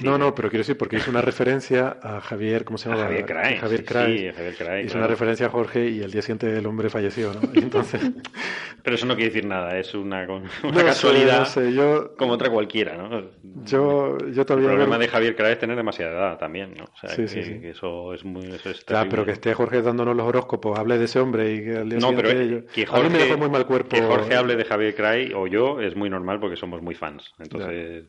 no, 0.03 0.19
no, 0.19 0.35
pero 0.35 0.49
quiero 0.49 0.61
decir, 0.61 0.77
porque 0.77 0.97
hizo 0.97 1.09
una 1.09 1.21
referencia 1.21 1.97
a 2.03 2.21
Javier, 2.21 2.63
¿cómo 2.63 2.77
se 2.77 2.87
llama? 2.87 3.01
Javier 3.01 3.25
Craig. 3.25 3.59
Javier 3.59 3.83
Craig. 3.83 4.33
Sí, 4.33 4.85
Hizo 4.85 4.97
una 4.99 5.07
referencia 5.07 5.47
a 5.47 5.49
Jorge 5.49 5.89
y 5.89 6.01
el 6.01 6.11
día 6.11 6.21
siguiente 6.21 6.55
el 6.55 6.65
hombre 6.67 6.89
falleció, 6.89 7.33
¿no? 7.33 7.41
entonces... 7.55 7.99
pero 8.83 8.95
eso 8.95 9.07
no 9.07 9.15
quiere 9.15 9.29
decir 9.31 9.45
nada, 9.45 9.77
es 9.79 9.95
una, 9.95 10.27
una 10.63 10.83
casualidad 10.83 11.47
yo... 11.71 12.15
como 12.15 12.33
otra 12.33 12.51
cualquiera, 12.51 12.95
¿no? 12.95 13.31
Yo, 13.65 14.19
yo 14.31 14.45
todavía... 14.45 14.69
El 14.69 14.75
problema 14.75 14.99
de 14.99 15.07
Javier 15.07 15.35
Craig 15.35 15.53
es 15.53 15.59
tener 15.59 15.75
demasiada 15.75 16.11
edad 16.11 16.37
también, 16.37 16.75
¿no? 16.77 16.83
O 16.83 16.97
sea, 16.97 17.09
sí, 17.09 17.27
sí, 17.27 17.41
que, 17.41 17.71
eso 17.71 18.13
es 18.13 18.23
muy... 18.23 18.45
Eso 18.51 18.69
es 18.69 18.85
ya, 18.85 19.07
pero 19.09 19.25
que 19.25 19.31
esté 19.31 19.55
Jorge 19.55 19.81
dándonos 19.81 20.15
los 20.15 20.27
horóscopos, 20.27 20.77
hable 20.77 20.99
de 20.99 21.05
ese 21.05 21.19
hombre 21.19 21.55
y 21.55 21.63
que 21.63 21.77
al 21.77 21.89
día 21.89 21.97
no, 21.97 22.09
siguiente... 22.09 22.33
Pero 22.33 22.67
que 22.67 22.85
Jorge, 22.85 23.05
a 23.05 23.09
mí 23.09 23.17
me 23.17 23.23
dejó 23.23 23.37
muy 23.39 23.49
mal 23.49 23.65
cuerpo. 23.65 23.95
Que 23.95 24.03
Jorge 24.03 24.35
hable 24.35 24.55
de 24.55 24.65
Javier 24.65 24.93
Craig 24.93 25.33
o 25.35 25.47
yo 25.47 25.81
es 25.81 25.95
muy 25.95 26.11
normal 26.11 26.39
porque 26.39 26.55
somos 26.55 26.83
muy 26.83 26.93
fans, 26.93 27.33
entonces... 27.39 28.05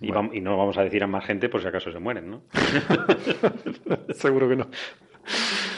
Y, 0.00 0.40
no 0.40 0.56
vamos 0.56 0.76
a 0.76 0.82
decir 0.82 1.02
a 1.02 1.06
más 1.06 1.24
gente 1.24 1.48
por 1.48 1.62
si 1.62 1.68
acaso 1.68 1.92
se 1.92 1.98
mueren, 1.98 2.30
¿no? 2.30 2.42
Seguro 4.14 4.48
que 4.48 4.56
no. 4.56 4.68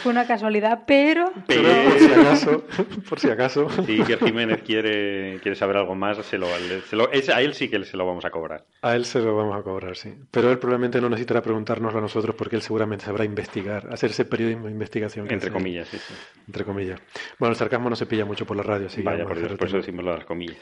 Fue 0.02 0.12
una 0.12 0.27
casualidad, 0.27 0.85
pero... 0.86 1.32
Pero 1.47 1.68
por 1.89 1.98
si 1.98 2.12
acaso, 2.12 2.64
por 3.09 3.20
si 3.20 3.31
acaso. 3.31 3.68
Si 3.86 4.05
Jiménez 4.05 4.62
quiere, 4.62 5.40
quiere 5.40 5.56
saber 5.56 5.77
algo 5.77 5.94
más, 5.94 6.18
se 6.24 6.39
lo, 6.39 6.47
a 6.47 7.40
él 7.40 7.55
sí 7.55 7.68
que 7.68 7.85
se 7.85 7.97
lo 7.97 8.06
vamos 8.06 8.24
a 8.24 8.31
cobrar. 8.31 8.64
A 8.82 8.94
él 8.94 9.05
se 9.05 9.20
lo 9.20 9.36
vamos 9.36 9.59
a 9.59 9.62
cobrar, 9.62 9.97
sí. 9.97 10.14
Pero 10.31 10.51
él 10.51 10.59
probablemente 10.59 11.01
no 11.01 11.09
necesitará 11.09 11.43
preguntárnoslo 11.43 11.98
a 11.98 12.02
nosotros 12.02 12.35
porque 12.36 12.56
él 12.56 12.62
seguramente 12.62 13.05
sabrá 13.05 13.24
investigar, 13.24 13.89
hacer 13.93 14.10
ese 14.10 14.24
periodismo 14.24 14.66
de 14.66 14.73
investigación. 14.73 15.27
Entre 15.31 15.51
comillas, 15.51 15.89
sí, 15.89 15.98
Entre 16.47 16.64
comillas. 16.64 17.01
Bueno, 17.39 17.52
el 17.52 17.56
sarcasmo 17.56 17.90
no 17.90 17.97
se 17.97 18.06
pilla 18.06 18.24
mucho 18.24 18.47
por 18.47 18.56
la 18.56 18.62
radio, 18.62 18.86
así 18.86 19.02
Vaya, 19.02 19.24
por, 19.24 19.56
por 19.56 19.66
eso 19.68 19.77
decimos 19.77 20.05
las 20.05 20.24
comillas. 20.24 20.56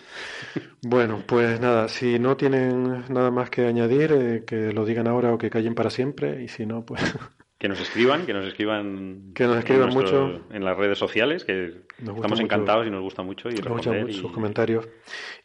Bueno, 0.87 1.23
pues 1.27 1.61
nada, 1.61 1.89
si 1.89 2.19
no 2.19 2.37
tienen 2.37 3.05
nada 3.09 3.31
más 3.31 3.49
que 3.49 3.67
añadir, 3.67 4.13
eh, 4.13 4.45
que 4.47 4.71
lo 4.73 4.85
digan 4.85 5.09
ahora 5.09 5.33
o 5.33 5.39
que 5.39 5.49
callen 5.49 5.75
para 5.75 5.89
siempre, 5.89 6.43
y 6.43 6.49
si 6.49 6.67
no, 6.67 6.85
pues... 6.85 7.01
Que 7.65 7.69
nos 7.71 7.81
escriban, 7.81 8.27
que 8.27 8.35
nos 8.35 8.45
escriban, 8.45 9.33
que 9.35 9.47
nos 9.47 9.57
escriban 9.57 9.89
en 9.89 9.95
mucho 9.95 10.41
en 10.51 10.67
las 10.67 10.77
redes 10.77 10.99
sociales, 10.99 11.47
que 11.47 11.73
estamos 11.99 12.39
encantados 12.41 12.87
y 12.87 12.91
nos 12.91 13.01
gusta 13.01 13.23
mucho 13.23 13.49
y 13.49 13.55
responder 13.55 14.13
sus 14.13 14.31
comentarios. 14.33 14.87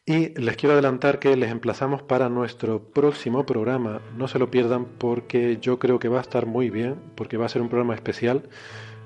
Y 0.06 0.38
les 0.38 0.58
quiero 0.58 0.74
adelantar 0.74 1.20
que 1.20 1.38
les 1.38 1.50
emplazamos 1.50 2.02
para 2.02 2.28
nuestro 2.28 2.84
próximo 2.84 3.46
programa. 3.46 4.02
No 4.18 4.28
se 4.28 4.38
lo 4.38 4.52
pierdan 4.52 4.84
porque 4.98 5.60
yo 5.62 5.80
creo 5.80 5.98
que 5.98 6.10
va 6.10 6.18
a 6.18 6.22
estar 6.22 6.46
muy 6.46 6.70
bien, 6.70 6.98
porque 7.16 7.38
va 7.38 7.46
a 7.46 7.50
ser 7.50 7.62
un 7.62 7.70
programa 7.70 7.96
especial. 7.96 8.50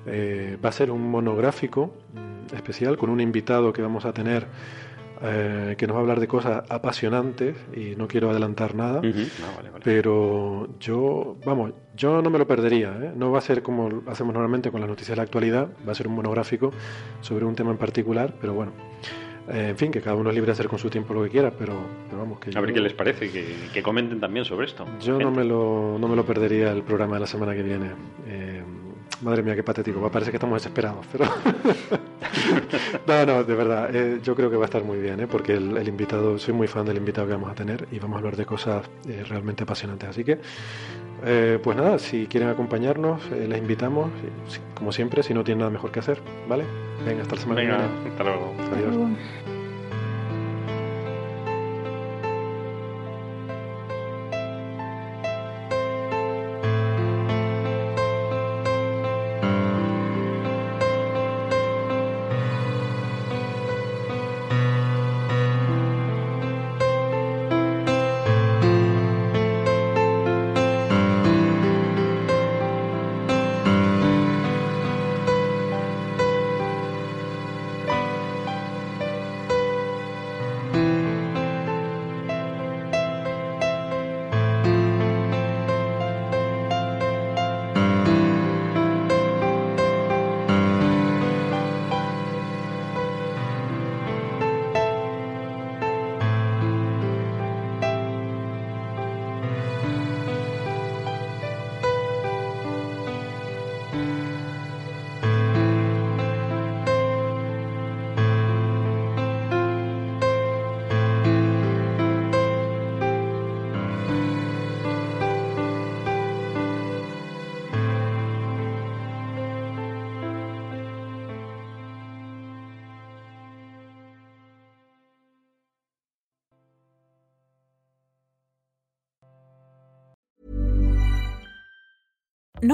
Eh, 0.06 0.58
va 0.62 0.70
a 0.70 0.72
ser 0.72 0.90
un 0.90 1.08
monográfico 1.08 1.94
mm, 2.14 2.56
especial 2.56 2.96
con 2.96 3.10
un 3.10 3.20
invitado 3.20 3.72
que 3.72 3.80
vamos 3.80 4.06
a 4.06 4.12
tener 4.12 4.48
eh, 5.22 5.74
que 5.78 5.86
nos 5.86 5.94
va 5.94 6.00
a 6.00 6.02
hablar 6.02 6.20
de 6.20 6.28
cosas 6.28 6.64
apasionantes 6.68 7.56
y 7.74 7.96
no 7.96 8.08
quiero 8.08 8.30
adelantar 8.30 8.74
nada, 8.74 9.00
ah, 9.04 9.78
pero 9.82 10.68
yo, 10.80 11.36
vamos, 11.44 11.72
yo 11.96 12.20
no 12.20 12.30
me 12.30 12.38
lo 12.38 12.46
perdería. 12.46 12.96
¿eh? 13.00 13.12
No 13.14 13.30
va 13.30 13.38
a 13.38 13.42
ser 13.42 13.62
como 13.62 14.02
hacemos 14.06 14.34
normalmente 14.34 14.70
con 14.70 14.80
las 14.80 14.88
noticias 14.88 15.10
de 15.10 15.16
la 15.16 15.22
actualidad, 15.22 15.68
va 15.86 15.92
a 15.92 15.94
ser 15.94 16.08
un 16.08 16.14
monográfico 16.14 16.72
sobre 17.20 17.44
un 17.44 17.54
tema 17.54 17.70
en 17.70 17.78
particular, 17.78 18.34
pero 18.40 18.54
bueno. 18.54 18.72
Eh, 19.46 19.68
en 19.70 19.76
fin, 19.76 19.92
que 19.92 20.00
cada 20.00 20.16
uno 20.16 20.30
es 20.30 20.34
libre 20.34 20.46
de 20.46 20.52
hacer 20.52 20.68
con 20.68 20.78
su 20.78 20.88
tiempo 20.88 21.12
lo 21.12 21.22
que 21.22 21.28
quiera, 21.28 21.50
pero, 21.50 21.74
vamos 22.10 22.40
que... 22.40 22.56
A 22.56 22.60
ver 22.62 22.72
qué 22.72 22.80
les 22.80 22.94
parece, 22.94 23.30
que, 23.30 23.44
que 23.72 23.82
comenten 23.82 24.18
también 24.18 24.44
sobre 24.44 24.66
esto. 24.66 24.86
Yo 25.00 25.18
no 25.18 25.30
me, 25.30 25.44
lo, 25.44 25.98
no 25.98 26.08
me 26.08 26.16
lo 26.16 26.24
perdería 26.24 26.72
el 26.72 26.82
programa 26.82 27.16
de 27.16 27.20
la 27.20 27.26
semana 27.26 27.54
que 27.54 27.62
viene. 27.62 27.90
Madre 29.22 29.42
mía, 29.42 29.54
qué 29.54 29.62
patético. 29.62 30.10
Parecer 30.10 30.32
que 30.32 30.36
estamos 30.36 30.60
desesperados, 30.60 31.06
pero. 31.10 31.24
no, 33.06 33.26
no, 33.26 33.44
de 33.44 33.54
verdad. 33.54 33.94
Eh, 33.94 34.20
yo 34.22 34.34
creo 34.34 34.50
que 34.50 34.56
va 34.56 34.64
a 34.64 34.66
estar 34.66 34.84
muy 34.84 34.98
bien, 34.98 35.20
¿eh? 35.20 35.26
porque 35.26 35.54
el, 35.54 35.86
invitado, 35.88 36.38
soy 36.38 36.54
muy 36.54 36.66
fan 36.66 36.84
del 36.84 36.96
invitado 36.96 37.26
que 37.26 37.34
vamos 37.34 37.50
a 37.50 37.54
tener 37.54 37.86
y 37.90 37.98
vamos 37.98 38.16
a 38.16 38.18
hablar 38.18 38.36
de 38.36 38.44
cosas 38.44 38.88
eh, 39.08 39.24
realmente 39.28 39.62
apasionantes. 39.62 40.08
Así 40.08 40.24
que, 40.24 40.38
eh, 41.24 41.58
pues 41.62 41.76
nada, 41.76 41.98
si 41.98 42.26
quieren 42.26 42.48
acompañarnos, 42.48 43.30
les 43.30 43.58
invitamos, 43.58 44.10
como 44.74 44.92
siempre, 44.92 45.22
si 45.22 45.32
no 45.32 45.44
tienen 45.44 45.60
nada 45.60 45.70
mejor 45.70 45.92
que 45.92 46.00
hacer, 46.00 46.20
¿vale? 46.48 46.64
Venga, 47.06 47.22
hasta 47.22 47.36
la 47.36 47.40
semana 47.40 47.60
que 47.60 47.66
viene. 47.68 47.84
Hasta 48.10 48.24
luego. 48.24 48.54
Adiós. 48.72 49.43